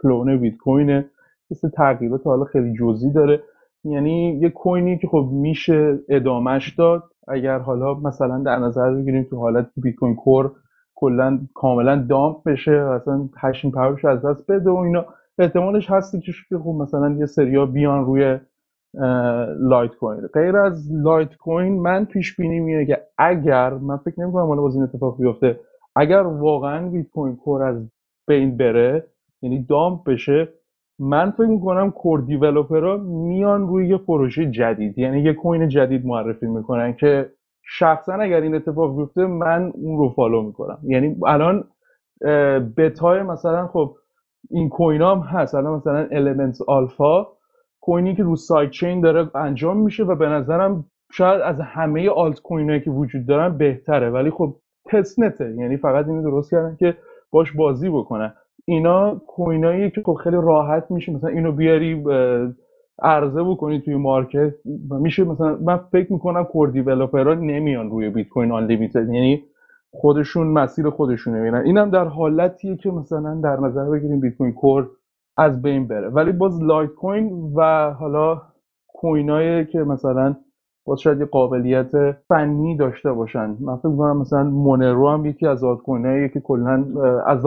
clone 0.02 0.40
بیت 0.40 0.56
کوینه 0.56 1.10
مثل 1.50 1.68
تغییرات 1.68 2.26
حالا 2.26 2.44
خیلی 2.44 2.74
جزئی 2.78 3.12
داره. 3.12 3.42
یعنی 3.84 4.38
یه 4.42 4.48
کوینی 4.50 4.98
که 4.98 5.06
خب 5.06 5.28
میشه 5.32 5.98
ادامش 6.08 6.74
داد. 6.74 7.02
اگر 7.28 7.58
حالا 7.58 7.94
مثلا 7.94 8.38
در 8.38 8.56
نظر 8.58 8.94
بگیریم 8.94 9.26
تو 9.30 9.36
حالت 9.36 9.66
بیت 9.76 9.94
کوین 9.94 10.14
core 10.14 10.52
کلا 10.94 11.38
کاملا 11.54 12.06
dump 12.08 12.36
بشه 12.46 12.72
اصلا 12.72 13.28
hashing 13.38 13.70
power 13.70 13.94
ش 13.94 14.04
از 14.04 14.24
دست 14.24 14.50
بده 14.50 14.70
و 14.70 14.76
اینا 14.76 15.04
احتمالش 15.38 15.90
هستی 15.90 16.20
که 16.20 16.58
خب 16.58 16.76
مثلا 16.80 17.16
یه 17.18 17.26
سریا 17.26 17.66
بیان 17.66 18.04
روی 18.04 18.38
لایت 19.58 19.94
کوین 20.00 20.20
غیر 20.34 20.56
از 20.56 20.88
لایت 20.92 21.36
کوین 21.36 21.82
من 21.82 22.04
پیش 22.04 22.36
بینی 22.36 22.60
میگه 22.60 22.86
که 22.86 23.02
اگر 23.18 23.74
من 23.74 23.96
فکر 23.96 24.20
نمی 24.20 24.32
کنم 24.32 24.46
حالا 24.46 24.62
باز 24.62 24.74
این 24.74 24.84
اتفاق 24.84 25.18
بیفته 25.18 25.60
اگر 25.96 26.22
واقعا 26.22 26.88
بیت 26.88 27.08
کوین 27.08 27.36
core 27.36 27.62
از 27.62 27.90
بین 28.28 28.56
بره 28.56 29.06
یعنی 29.42 29.66
dump 29.68 30.04
بشه. 30.04 30.48
من 30.98 31.30
فکر 31.30 31.46
می‌کنم 31.46 31.90
core 31.90 32.20
developer 32.20 32.88
ها 32.88 32.96
میان 32.96 33.68
روی 33.68 33.88
یه 33.88 33.96
پروژه 33.96 34.50
جدید 34.50 34.98
یعنی 34.98 35.20
یه 35.20 35.32
کوین 35.32 35.68
جدید 35.68 36.06
معرفی 36.06 36.46
می‌کنن 36.46 36.92
که 36.92 37.30
شخصا 37.62 38.12
اگر 38.12 38.40
این 38.40 38.54
اتفاق 38.54 38.96
بیفته 38.96 39.26
من 39.26 39.72
اون 39.74 39.98
رو 39.98 40.08
follow 40.08 40.42
می‌کنم. 40.42 40.78
یعنی 40.84 41.16
الان 41.26 41.64
بتای 42.76 43.22
مثلا 43.22 43.66
خب 43.66 43.94
این 44.50 44.68
کوین 44.68 45.02
هم 45.02 45.18
هست. 45.18 45.54
الان 45.54 45.76
مثلا 45.76 46.08
Elements 46.12 46.62
Alpha 46.68 47.26
کوینی 47.80 48.14
که 48.14 48.22
رو 48.22 48.36
sidechain 48.36 49.00
داره 49.00 49.36
انجام 49.36 49.76
میشه 49.76 50.04
و 50.04 50.14
به 50.14 50.28
نظرم 50.28 50.84
شاید 51.12 51.40
از 51.40 51.60
همه 51.60 52.10
آلت 52.10 52.40
کوین 52.40 52.80
که 52.80 52.90
وجود 52.90 53.26
دارن 53.26 53.58
بهتره. 53.58 54.10
ولی 54.10 54.30
خب 54.30 54.56
testnet 54.86 55.45
ه 55.45 55.54
یعنی 55.58 55.76
فقط 55.76 56.06
اینو 56.06 56.22
درست 56.22 56.50
کردن 56.50 56.76
که 56.76 56.96
باش 57.30 57.52
بازی 57.52 57.88
بکنن 57.88 58.32
اینا 58.64 59.14
کوینایی 59.26 59.90
که 59.90 60.02
خب 60.04 60.14
خیلی 60.14 60.36
راحت 60.36 60.90
میشه 60.90 61.12
مثلا 61.12 61.30
اینو 61.30 61.52
بیاری 61.52 62.04
عرضه 63.02 63.42
بکنی 63.42 63.80
توی 63.80 63.94
market. 63.94 64.54
میشه 64.90 65.24
مثلا 65.24 65.56
من 65.56 65.76
فکر 65.76 66.12
می‌کنم 66.12 66.44
core 66.44 66.68
developer 66.68 67.27
ها 67.27 67.34
نمیان 67.34 67.90
روی 67.90 68.10
بیت 68.10 68.28
کوین 68.28 68.52
un 68.52 68.70
یعنی 68.94 69.44
خودشون 69.90 70.46
مسیر 70.46 70.90
خودشون 70.90 71.40
میرن 71.40 71.64
اینم 71.64 71.90
در 71.90 72.04
حالتیه 72.04 72.76
که 72.76 72.90
مثلا 72.90 73.40
در 73.40 73.60
نظر 73.60 73.90
بگیریم 73.90 74.20
بیت 74.20 74.36
کوین 74.36 74.52
core 74.52 74.90
از 75.36 75.62
بین 75.62 75.88
بره. 75.88 76.08
ولی 76.08 76.32
باز 76.32 76.62
لایت 76.62 76.90
کوین 76.90 77.52
و 77.56 77.90
حالا 77.90 78.42
کوینایی 78.88 79.66
که 79.66 79.78
مثلا 79.78 80.36
باز 80.88 81.00
شاید 81.00 81.20
یه 81.20 81.26
قابلیت 81.26 81.90
فنی 82.28 82.76
داشته 82.76 83.12
باشن. 83.12 83.56
من 83.60 83.76
فکر 83.76 83.88
می‌کنم 83.88 84.16
مثلا 84.16 84.42
مونرو 84.42 85.08
هم 85.08 85.26
یکی 85.26 85.46
از 85.46 85.64
alt 85.64 85.80
که 86.32 86.40
کلا 86.40 86.84
از 87.26 87.38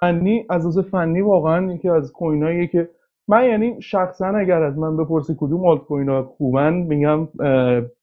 فنی 0.00 0.46
از 0.50 0.78
فنی 0.78 1.20
واقعا 1.20 1.72
یکی 1.72 1.88
از 1.88 2.12
کویناییه 2.12 2.66
که 2.66 2.88
من 3.28 3.44
یعنی 3.44 3.82
شخصا 3.82 4.26
اگر 4.26 4.62
از 4.62 4.78
من 4.78 4.96
بپرسی 4.96 5.36
کدوم 5.40 5.66
آلت 5.66 5.80
کوین 5.80 6.08
ها 6.08 6.22
خوبن 6.22 6.72
میگم 6.72 7.28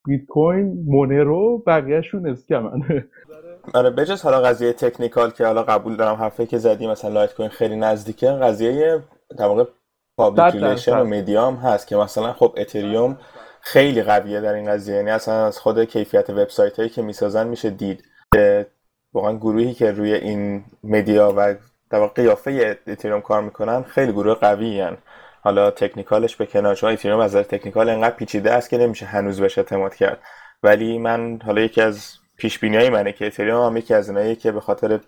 بیت 0.08 0.26
کوین 0.30 0.84
مونرو 0.88 1.64
بقیهشون 1.68 2.28
scam 2.28 2.64
ن. 2.64 2.82
آره 3.74 3.90
بجز 3.90 4.22
حالا 4.22 4.42
قضیه 4.42 4.74
technical 4.74 5.30
که 5.30 5.46
حالا 5.46 5.64
قبول 5.64 5.96
دارم 5.96 6.16
حرفی 6.16 6.46
که 6.46 6.58
زدی 6.58 6.88
مثلا 6.88 7.12
لایت 7.12 7.36
کوین 7.36 7.50
خیلی 7.50 7.76
نزدیکه 7.76 8.28
قضیه 8.28 9.00
در 9.38 9.46
واقع 9.46 9.64
پابلیکیشن 10.18 11.00
و 11.00 11.04
میدیام 11.04 11.56
هست 11.56 11.88
که 11.88 11.96
مثلا 11.96 12.34
خب 12.34 12.54
اتریوم 12.58 13.18
خیلی 13.70 14.04
قویه 14.04 14.42
در 14.42 14.54
این 14.54 14.72
قضیه. 14.72 14.96
یعنی 14.96 15.10
اصلا 15.10 15.46
از 15.46 15.60
خود 15.60 15.84
کیفیت 15.84 16.30
وبسایت 16.30 16.78
هایی 16.78 16.90
که 16.90 17.02
می‌سازن 17.02 17.48
میشه 17.48 17.70
دید. 17.70 18.04
واقعا 19.14 19.38
گروهی 19.38 19.74
که 19.74 19.92
روی 19.92 20.14
این 20.14 20.64
مدیا 20.84 21.34
و 21.38 21.56
در 21.90 22.00
واقع 22.00 22.14
قیافه 22.14 22.78
اتریوم 22.88 23.22
کار 23.22 23.42
می‌کنن 23.42 23.84
خیلی 23.84 24.12
گروه 24.12 24.34
قوی 24.34 24.82
هن. 24.82 24.98
حالا 25.42 25.72
تکنیکالش 25.72 26.36
به 26.36 26.46
کنار 26.46 26.76
چون 26.76 26.92
اتریوم 26.92 27.20
از 27.20 27.36
تکنیکال 27.36 27.90
انقدر 27.90 28.16
پیچیده 28.16 28.52
است 28.52 28.70
که 28.70 28.78
نمیشه 28.78 29.06
هنوز 29.06 29.42
بهش 29.42 29.58
اعتماد 29.58 29.96
کرد. 29.96 30.20
ولی 30.64 30.98
من 30.98 31.40
حالا 31.46 31.62
یکی 31.62 31.82
از 31.82 32.12
پیش 32.38 32.60
بینی 32.60 32.90
منه 32.90 33.14
که 33.14 33.28
اتریوم 33.28 33.66
هم 33.66 33.78
یکی 33.78 33.94
از 33.94 34.10
اینایی 34.10 34.36
که 34.36 34.52
به 34.52 34.60
خاطر 34.60 35.00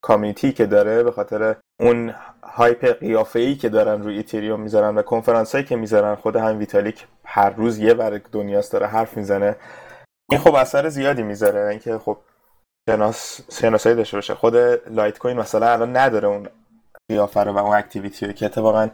community 0.00 0.52
که 0.52 0.66
داره 0.66 1.02
به 1.02 1.12
خاطر 1.12 1.56
اون 1.80 2.14
hype 2.42 2.98
قیافه 3.00 3.38
ای 3.38 3.54
که 3.54 3.68
دارن 3.68 4.02
روی 4.02 4.18
اتریوم 4.18 4.60
می‌ذارن 4.60 4.98
و 4.98 5.02
کنفرانس 5.02 5.52
هایی 5.52 5.64
که 5.64 5.76
می‌ذارن 5.76 6.14
خود 6.14 6.36
هم 6.36 6.58
ویتالیک 6.58 7.06
هر 7.24 7.50
روز 7.50 7.78
یه 7.78 7.94
بر 7.94 8.20
دنیاست 8.32 8.72
داره 8.72 8.86
حرف 8.86 9.16
می‌زنه. 9.16 9.56
این 10.30 10.40
خب 10.40 10.54
اثر 10.54 10.88
زیادی 10.88 11.22
می‌ذاره 11.22 11.70
اینکه 11.70 11.98
خب 11.98 12.16
شناس 12.90 13.40
شناسایی 13.60 13.96
داشته 13.96 14.16
باشه. 14.16 14.34
خود 14.34 14.56
لایت 14.90 15.18
کوین 15.18 15.36
مثلا 15.36 15.72
الان 15.72 15.96
نداره 15.96 16.28
اون 16.28 16.48
قیافه 17.08 17.40
رو 17.40 17.52
و 17.52 17.58
اون 17.58 17.76
activity 17.76 18.32
که 18.32 18.46
اتفاقا 18.46 18.88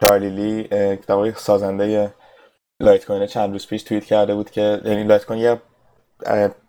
چارلی 0.00 0.30
لی 0.30 1.32
سازنده 1.36 2.14
لایت 2.80 3.06
کوین 3.06 3.26
چند 3.26 3.52
روز 3.52 3.66
پیش 3.66 3.82
توییت 3.82 4.04
کرده 4.04 4.34
بود 4.34 4.50
که 4.50 4.80
یعنی 4.84 5.04
لایت 5.04 5.26
کوین 5.26 5.40
یه 5.40 5.60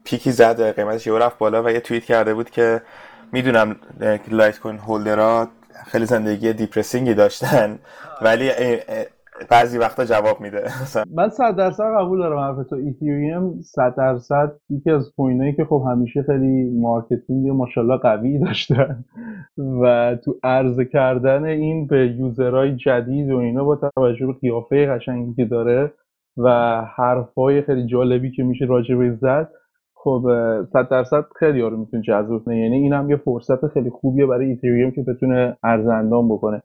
peak 0.03 0.26
ی 0.26 0.31
زد 0.31 0.71
قیمتش 0.75 1.07
یه 1.07 1.13
رفت 1.13 1.37
بالا 1.37 1.63
و 1.63 1.69
یه 1.69 1.79
توییت 1.79 2.03
کرده 2.03 2.33
بود 2.33 2.49
که 2.49 2.81
می‌دونم 3.31 3.75
لایت 4.27 4.59
کوین 4.59 4.77
holder 4.77 5.37
ها 5.37 5.47
خیلی 5.85 6.05
زندگی 6.05 6.53
depressing 6.53 7.08
ی 7.08 7.13
داشتن 7.13 7.79
ولی 8.21 8.49
بعضی 9.49 9.77
وقتا 9.77 10.05
جواب 10.05 10.41
میده. 10.41 10.63
من 11.15 11.29
صد 11.29 11.55
درصد 11.55 11.93
قبول 11.99 12.19
دارم 12.19 12.39
حرف 12.39 12.67
تو. 12.67 12.75
اتریوم 12.75 13.61
صد 13.61 13.95
درصد 13.97 14.51
یکی 14.69 14.91
از 14.91 15.11
کوینایی 15.17 15.53
که 15.53 15.65
خب 15.65 15.83
همیشه 15.91 16.23
خیلی 16.23 16.79
marketing 16.79 17.49
ماشاءالله 17.49 17.97
قوی 17.97 18.39
داشتن. 18.39 19.05
و 19.81 20.15
تو 20.25 20.35
عرضه 20.43 20.85
کردن 20.85 21.45
این 21.45 21.87
به 21.87 22.07
user 22.07 22.53
های 22.53 22.75
جدید 22.75 23.31
و 23.31 23.37
اینا 23.37 23.63
با 23.63 23.75
توجه 23.75 24.25
به 24.25 24.33
قیافه 24.33 24.85
قشنگی 24.85 25.33
که 25.33 25.45
داره 25.45 25.93
و 26.37 26.81
حرفای 26.95 27.61
خیلی 27.61 27.85
جالبی 27.85 28.31
که 28.31 28.43
میشه 28.43 28.65
راجع 28.65 28.95
به 28.95 29.11
زد 29.11 29.49
خب 30.03 30.25
صد 30.73 30.89
درصد 30.89 31.25
خیلی 31.35 31.61
رو 31.61 31.77
می‌تونه 31.77 32.03
جذب 32.03 32.37
کنه. 32.37 32.59
یعنی 32.59 32.75
این 32.75 32.93
هم 32.93 33.09
یه 33.09 33.17
فرصت 33.17 33.67
خیلی 33.67 33.89
خوبیه 33.89 34.25
برای 34.25 34.49
ایتریوم 34.49 34.91
که 34.91 35.01
بتونه 35.01 35.57
ارز 35.63 35.87
اندام 35.87 36.29
بکنه. 36.29 36.63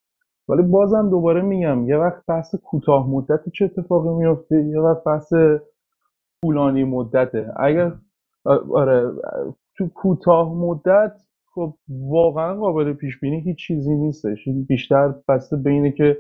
ولی 0.49 0.63
بازم 0.63 1.11
دوباره 1.11 1.43
میگم 1.43 1.89
یه 1.89 1.97
وقت 1.97 2.27
بحث 2.29 2.55
کوتاه 2.55 3.11
مدت 3.11 3.49
چه 3.55 3.65
اتفاقی 3.65 4.09
میفته 4.09 4.65
یه 4.65 4.81
وقت 4.81 5.05
بحث 5.05 5.33
طولانی 6.45 6.85
مدته. 6.85 7.53
اگر 7.57 7.93
آره 8.75 9.11
تو 9.77 9.89
کوتاه 9.89 10.55
مدت 10.55 11.13
خب 11.55 11.75
واقعا 11.89 12.55
قابل 12.55 12.93
پیش 12.93 13.21
بینی 13.21 13.41
هیچ 13.41 13.59
چیزی 13.59 13.95
نیستش. 13.95 14.49
بیشتر 14.69 15.15
بسته 15.29 15.57
بینه 15.57 15.93
که 15.93 16.19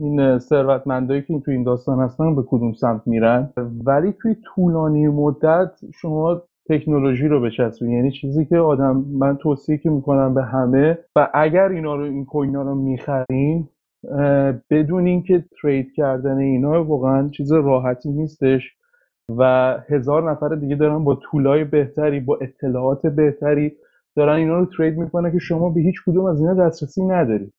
این 0.00 0.38
ثروتمندایی 0.38 1.22
که 1.22 1.40
تو 1.40 1.50
این 1.50 1.62
داستان 1.62 2.00
هستن 2.00 2.36
به 2.36 2.42
کدوم 2.46 2.72
سمت 2.72 3.06
میرن؟ 3.06 3.52
ولی 3.86 4.14
توی 4.22 4.36
طولانی 4.54 5.08
مدت 5.08 5.70
شما 5.94 6.42
تکنولوژی 6.68 7.28
رو 7.28 7.40
بچسبین. 7.40 7.90
یعنی 7.90 8.10
چیزی 8.10 8.44
که 8.44 8.58
آدم 8.58 9.04
من 9.12 9.36
توصیه 9.36 9.78
که 9.78 9.90
می‌کنم 9.90 10.34
به 10.34 10.42
همه 10.42 10.98
و 11.16 11.28
اگر 11.34 11.68
اینا 11.68 11.96
رو 11.96 12.02
این 12.02 12.24
کوینا 12.24 12.62
رو 12.62 12.74
می‌خرین 12.74 13.68
بدون 14.70 15.06
اینکه 15.06 15.44
ترید 15.62 15.92
کردن 15.96 16.38
اینا 16.38 16.84
واقعا 16.84 17.28
چیز 17.28 17.52
راحتی 17.52 18.10
نیستش 18.10 18.76
و 19.38 19.74
هزار 19.88 20.30
نفر 20.30 20.54
دیگه 20.54 20.76
دارن 20.76 21.04
با 21.04 21.14
طولای 21.14 21.64
بهتری 21.64 22.20
با 22.20 22.38
اطلاعات 22.40 23.06
بهتری 23.06 23.72
دارن 24.16 24.34
اینا 24.34 24.58
رو 24.58 24.66
ترید 24.66 24.98
می‌کنه 24.98 25.32
که 25.32 25.38
شما 25.38 25.70
به 25.70 25.80
هیچ 25.80 25.96
کدوم 26.06 26.24
از 26.24 26.40
اینا 26.40 26.54
دسترسی 26.54 27.04
ندارید. 27.04 27.52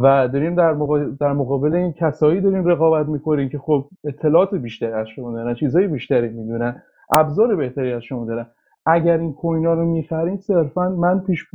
و 0.00 0.28
داریم 0.28 0.54
در, 0.54 0.72
مقابل, 0.72 1.10
در 1.20 1.32
مقابل 1.32 1.74
این 1.74 1.92
کسایی 1.92 2.40
داریم 2.40 2.64
رقابت 2.64 3.08
می‌کنیم 3.08 3.48
که 3.48 3.58
خب 3.58 3.84
اطلاعات 4.04 4.54
بیشتری 4.54 4.92
از 4.92 5.06
شما 5.08 5.32
دارن 5.32 5.54
چیزای 5.54 5.88
بیشتری 5.88 6.28
می‌دونن 6.28 6.82
ابزار 7.18 7.56
بهتری 7.56 7.92
از 7.92 8.02
شما 8.02 8.24
دارن. 8.24 8.46
اگر 8.86 9.18
این 9.18 9.32
کوینا 9.32 9.74
رو 9.74 9.84
می‌خرین 9.84 10.36
صرفا 10.36 10.88
من 10.88 11.20
پیش 11.20 11.46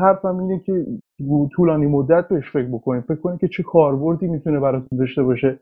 حرفم 0.00 0.38
اینه 0.38 0.58
که 0.58 0.86
طولانی 1.56 1.86
مدت 1.86 2.28
بهش 2.28 2.50
فکر 2.50 2.68
بکنید 2.68 3.04
فکر 3.04 3.20
کنید 3.20 3.40
که 3.40 3.48
چه 3.48 3.62
کاربردی 3.62 4.26
می‌تونه 4.26 4.60
براتون 4.60 4.98
داشته 4.98 5.22
باشه. 5.22 5.58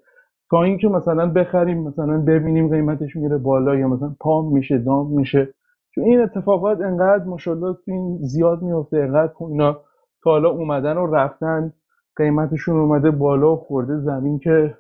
تا 0.50 0.62
اینکه 0.62 0.88
مثلا 0.88 1.26
بخریم 1.26 1.82
مثلا 1.82 2.18
ببینیم 2.18 2.68
قیمتش 2.68 3.16
میره 3.16 3.38
بالا 3.38 3.74
یا 3.74 3.88
مثلا 3.88 4.14
پام 4.20 4.52
میشه 4.52 4.78
دام 4.78 5.12
میشه. 5.12 5.48
چون 5.94 6.04
این 6.04 6.20
اتفاقات 6.20 6.80
انقدر 6.80 7.24
ماشاءالله 7.24 7.76
این 7.86 8.18
زیاد 8.22 8.62
میفته 8.62 8.96
انقدر 8.96 9.32
اینا 9.40 9.72
تا 10.24 10.30
حالا 10.30 10.50
اومدن 10.50 10.96
و 10.96 11.14
رفتن. 11.14 11.72
قیمتشون 12.16 12.76
اومده 12.76 13.10
بالا 13.10 13.52
و 13.52 13.56
خورده 13.56 13.98
زمین 13.98 14.38
که 14.38 14.76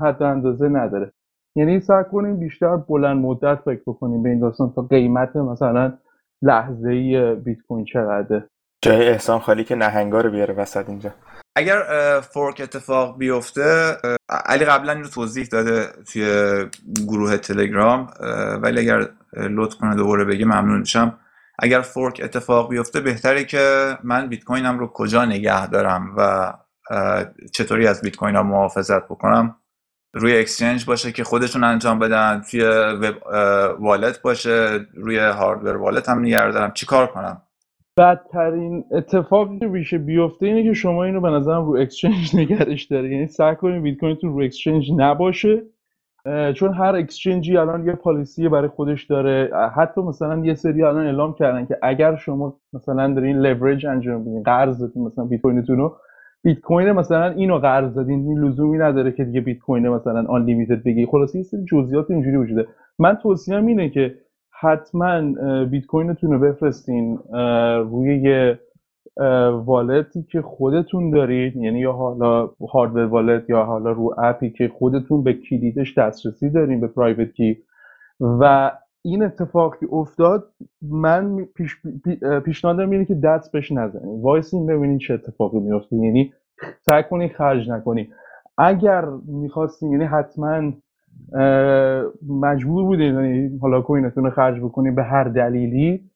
حد 0.00 0.22
اندازه 0.22 0.68
نداره. 0.68 1.12
یعنی 1.56 1.80
سعی 1.80 2.04
کنیم 2.12 2.36
بیشتر 2.36 2.76
بلند 2.76 3.22
مدت 3.22 3.58
فکر 3.64 3.80
بکنیم 3.86 4.22
به 4.22 4.28
این 4.28 4.40
داستان 4.40 4.72
تا 4.76 4.82
قیمت 4.82 5.36
مثلا 5.36 5.92
لحظه 6.42 6.90
ای 6.90 7.34
بیت 7.34 7.58
کوین 7.68 7.84
چقدره. 7.84 8.48
جای 8.84 9.08
احسان 9.08 9.38
خالی 9.38 9.64
که 9.64 9.74
نهنگا 9.74 10.20
رو 10.20 10.30
بیاره 10.30 10.54
وسط 10.54 10.88
اینجا. 10.88 11.10
اگر 11.56 11.80
فورک 12.20 12.60
اتفاق 12.64 13.18
بیفته 13.18 13.96
علی 14.46 14.64
قبلا 14.64 14.92
اینو 14.92 15.08
توضیح 15.08 15.46
داده 15.52 15.86
توی 16.12 16.24
گروه 17.08 17.36
تلگرام 17.36 18.10
ولی 18.62 18.80
اگر 18.80 19.08
لطف 19.50 19.76
کنه 19.76 19.96
دوباره 19.96 20.24
بگه 20.24 20.44
ممنون 20.44 20.78
میشم. 20.78 21.18
اگر 21.62 21.80
fork 21.80 22.20
اتفاق 22.24 22.70
بیفته 22.70 23.00
بهتره 23.00 23.44
که 23.44 23.96
من 24.04 24.28
بیت 24.28 24.44
کوینم 24.44 24.78
رو 24.78 24.86
کجا 24.86 25.24
نگه 25.24 25.66
دارم 25.66 26.14
و 26.16 26.52
چطوری 27.52 27.86
از 27.86 28.02
بیت 28.02 28.16
کوین 28.16 28.38
محافظت 28.38 29.04
بکنم. 29.04 29.56
روی 30.14 30.38
exchange 30.38 30.84
باشه 30.84 31.12
که 31.12 31.24
خودشون 31.24 31.64
انجام 31.64 31.98
بدن 31.98 32.42
توی 32.50 32.64
web 32.64 33.14
wallet 33.80 34.22
باشه 34.22 34.86
روی 34.94 35.18
hardware 35.18 35.76
wallet 35.76 36.08
هم 36.08 36.18
نگه 36.18 36.50
دارم. 36.50 36.72
چیکار 36.72 37.06
کنم؟ 37.06 37.42
بدترین 37.96 38.84
اتفاقی 38.92 39.58
که 39.58 39.66
میشه 39.66 39.98
بیفته 39.98 40.46
اینه 40.46 40.62
که 40.62 40.72
شما 40.72 41.04
اینو 41.04 41.20
به 41.20 41.30
نظرم 41.30 41.64
رو 41.64 41.76
exchange 41.76 42.30
نگهش 42.36 42.84
داره 42.84 43.12
یعنی 43.12 43.26
سعی 43.26 43.56
کنید 43.56 43.82
بیت 43.82 43.98
کوینتون 43.98 44.32
رو 44.32 44.44
exchange 44.44 44.90
نباشه. 44.96 45.62
چون 46.54 46.74
هر 46.74 46.96
exchange 46.96 47.49
ی 47.49 47.56
الان 47.56 47.86
یه 47.86 47.92
policy 47.92 48.48
برای 48.48 48.68
خودش 48.68 49.04
داره 49.04 49.50
حتی 49.76 50.00
مثلا 50.00 50.38
یه 50.38 50.54
سری 50.54 50.82
الان 50.82 51.06
اعلام 51.06 51.34
کردن 51.34 51.66
که 51.66 51.78
اگر 51.82 52.16
شما 52.16 52.56
مثلا 52.72 53.14
دارین 53.14 53.38
لورج 53.38 53.86
انجام 53.86 54.24
بدین 54.24 54.42
قرض 54.42 54.96
مثلا 54.96 55.24
بیت 55.24 55.40
کوینتون 55.40 55.76
رو 55.76 55.96
بیت 56.42 56.60
کوین 56.60 56.92
مثلا 56.92 57.30
اینو 57.30 57.58
قرض 57.58 57.94
دادین 57.94 58.20
این 58.20 58.38
لزومی 58.38 58.78
نداره 58.78 59.12
که 59.12 59.24
دیگه 59.24 59.40
بیت 59.40 59.58
کوین 59.58 59.88
مثلا 59.88 60.24
unlimited 60.28 60.82
بگی. 60.82 61.06
خلاصه 61.06 61.34
یه 61.34 61.42
سری 61.42 61.64
جزئیات 61.64 62.10
اینجوری 62.10 62.36
وجوده 62.36 62.66
من 62.98 63.14
توصیهم 63.14 63.66
اینه 63.66 63.88
که 63.88 64.14
حتما 64.60 65.22
بیت 65.64 65.86
کوینتون 65.86 66.32
رو 66.32 66.38
بفرستین 66.38 67.18
روی 67.90 68.18
یه 68.18 68.58
wallet 69.64 70.14
ی 70.14 70.22
که 70.22 70.42
خودتون 70.42 71.10
دارید 71.10 71.56
یعنی 71.56 71.80
یا 71.80 71.92
حالا 71.92 72.50
hardware 72.72 73.04
wallet 73.04 73.50
یا 73.50 73.64
حالا 73.64 73.92
رو 73.92 74.14
app 74.18 74.42
ی 74.42 74.50
که 74.50 74.68
خودتون 74.68 75.22
به 75.22 75.32
کلیدش 75.32 75.98
دسترسی 75.98 76.50
دارین 76.50 76.80
به 76.80 76.86
private 76.86 77.32
key 77.32 77.58
و 78.20 78.72
این 79.02 79.22
اتفاق 79.22 79.76
که 79.80 79.86
افتاد 79.92 80.52
من 80.82 81.44
پیش 81.44 81.76
پیشنهادم 82.44 82.90
اینه 82.90 83.04
که 83.04 83.14
دست 83.14 83.52
بهش 83.52 83.72
نزنید 83.72 84.22
وایسین 84.22 84.66
ببینید 84.66 85.00
چه 85.00 85.14
اتفاقی 85.14 85.58
میفته 85.58 85.96
یعنی 85.96 86.32
سعی 86.80 87.02
کنید 87.02 87.32
خرج 87.32 87.70
نکنید 87.70 88.12
اگر 88.58 89.04
می‌خواستین 89.26 89.92
یعنی 89.92 90.04
حتما 90.04 90.72
مجبور 92.28 92.84
بودین 92.84 93.14
یعنی 93.14 93.58
حالا 93.58 93.80
کوینتون 93.80 94.24
رو 94.24 94.30
خرج 94.30 94.60
بکنید 94.60 94.94
به 94.94 95.02
هر 95.02 95.24
دلیلی 95.24 96.10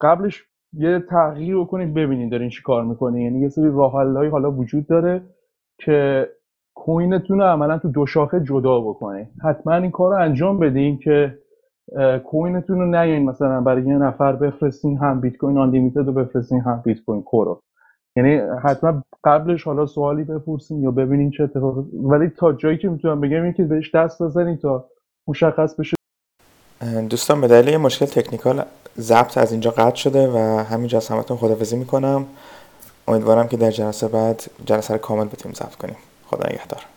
قبلش 0.00 0.44
یه 0.72 0.98
تغییر 1.10 1.58
بکنید 1.58 1.94
ببینید 1.94 2.30
دارین 2.30 2.50
چی 2.50 2.62
کار 2.62 2.84
می‌کنین. 2.84 3.22
یعنی 3.22 3.40
یه 3.40 3.48
سری 3.48 3.70
راه 3.70 3.92
حالا 4.30 4.52
وجود 4.52 4.86
داره 4.86 5.22
که 5.78 6.28
کوینتون 6.74 7.38
رو 7.38 7.44
عملا 7.44 7.78
تو 7.78 7.88
دو 7.88 8.06
شاخه 8.06 8.40
جدا 8.40 8.80
بکنه. 8.80 9.30
حتما 9.44 9.74
این 9.74 9.90
کار 9.90 10.10
رو 10.10 10.22
انجام 10.22 10.58
بدین 10.58 10.98
که 10.98 11.38
کوینتون 12.24 12.80
رو 12.80 12.86
نیاین 12.86 13.24
مثلا 13.24 13.60
برای 13.60 13.82
یه 13.82 13.98
نفر 13.98 14.32
بفرستین 14.32 14.98
هم 14.98 15.20
بیت 15.20 15.36
کوین 15.36 15.58
ان 15.58 15.92
رو 15.94 16.12
بفرستین 16.12 16.60
هم 16.60 16.82
بیت 16.84 17.04
کوین 17.04 17.22
کور 17.22 17.47
رو 17.47 17.60
یعنی 18.16 18.40
حتما 18.62 19.02
قبلش 19.24 19.64
حالا 19.64 19.86
سوالی 19.86 20.24
بپرسین 20.24 20.82
یا 20.82 20.90
ببینین 20.90 21.30
چه 21.30 21.44
اتفاقی 21.44 21.80
ولی 22.02 22.28
تا 22.28 22.52
جایی 22.52 22.78
که 22.78 22.88
می‌تونم 22.88 23.20
بگم 23.20 23.42
این 23.42 23.52
که 23.52 23.64
بهش 23.64 23.94
دست 23.94 24.22
بزنین 24.22 24.56
تا 24.56 24.84
مشخص 25.28 25.80
بشه. 25.80 25.96
دوستان 27.10 27.40
به 27.40 27.48
دلیل 27.48 27.76
مشکل 27.76 28.06
technical 28.06 28.62
ضبط 29.00 29.38
از 29.38 29.52
اینجا 29.52 29.70
قطع 29.70 29.94
شده 29.94 30.28
و 30.28 30.64
همینجا 30.64 30.98
از 30.98 31.08
همتون 31.08 31.36
خدافزی 31.36 31.76
می‌کنم. 31.76 32.26
امیدوارم 33.08 33.48
که 33.48 33.56
در 33.56 33.70
جلسه 33.70 34.08
بعد 34.08 34.42
جلسه 34.64 34.98
کامل 34.98 35.24
بتونیم 35.24 35.54
ضبط 35.54 35.74
کنیم. 35.74 35.96
خدا 36.30 36.48
نگهدار. 36.48 36.91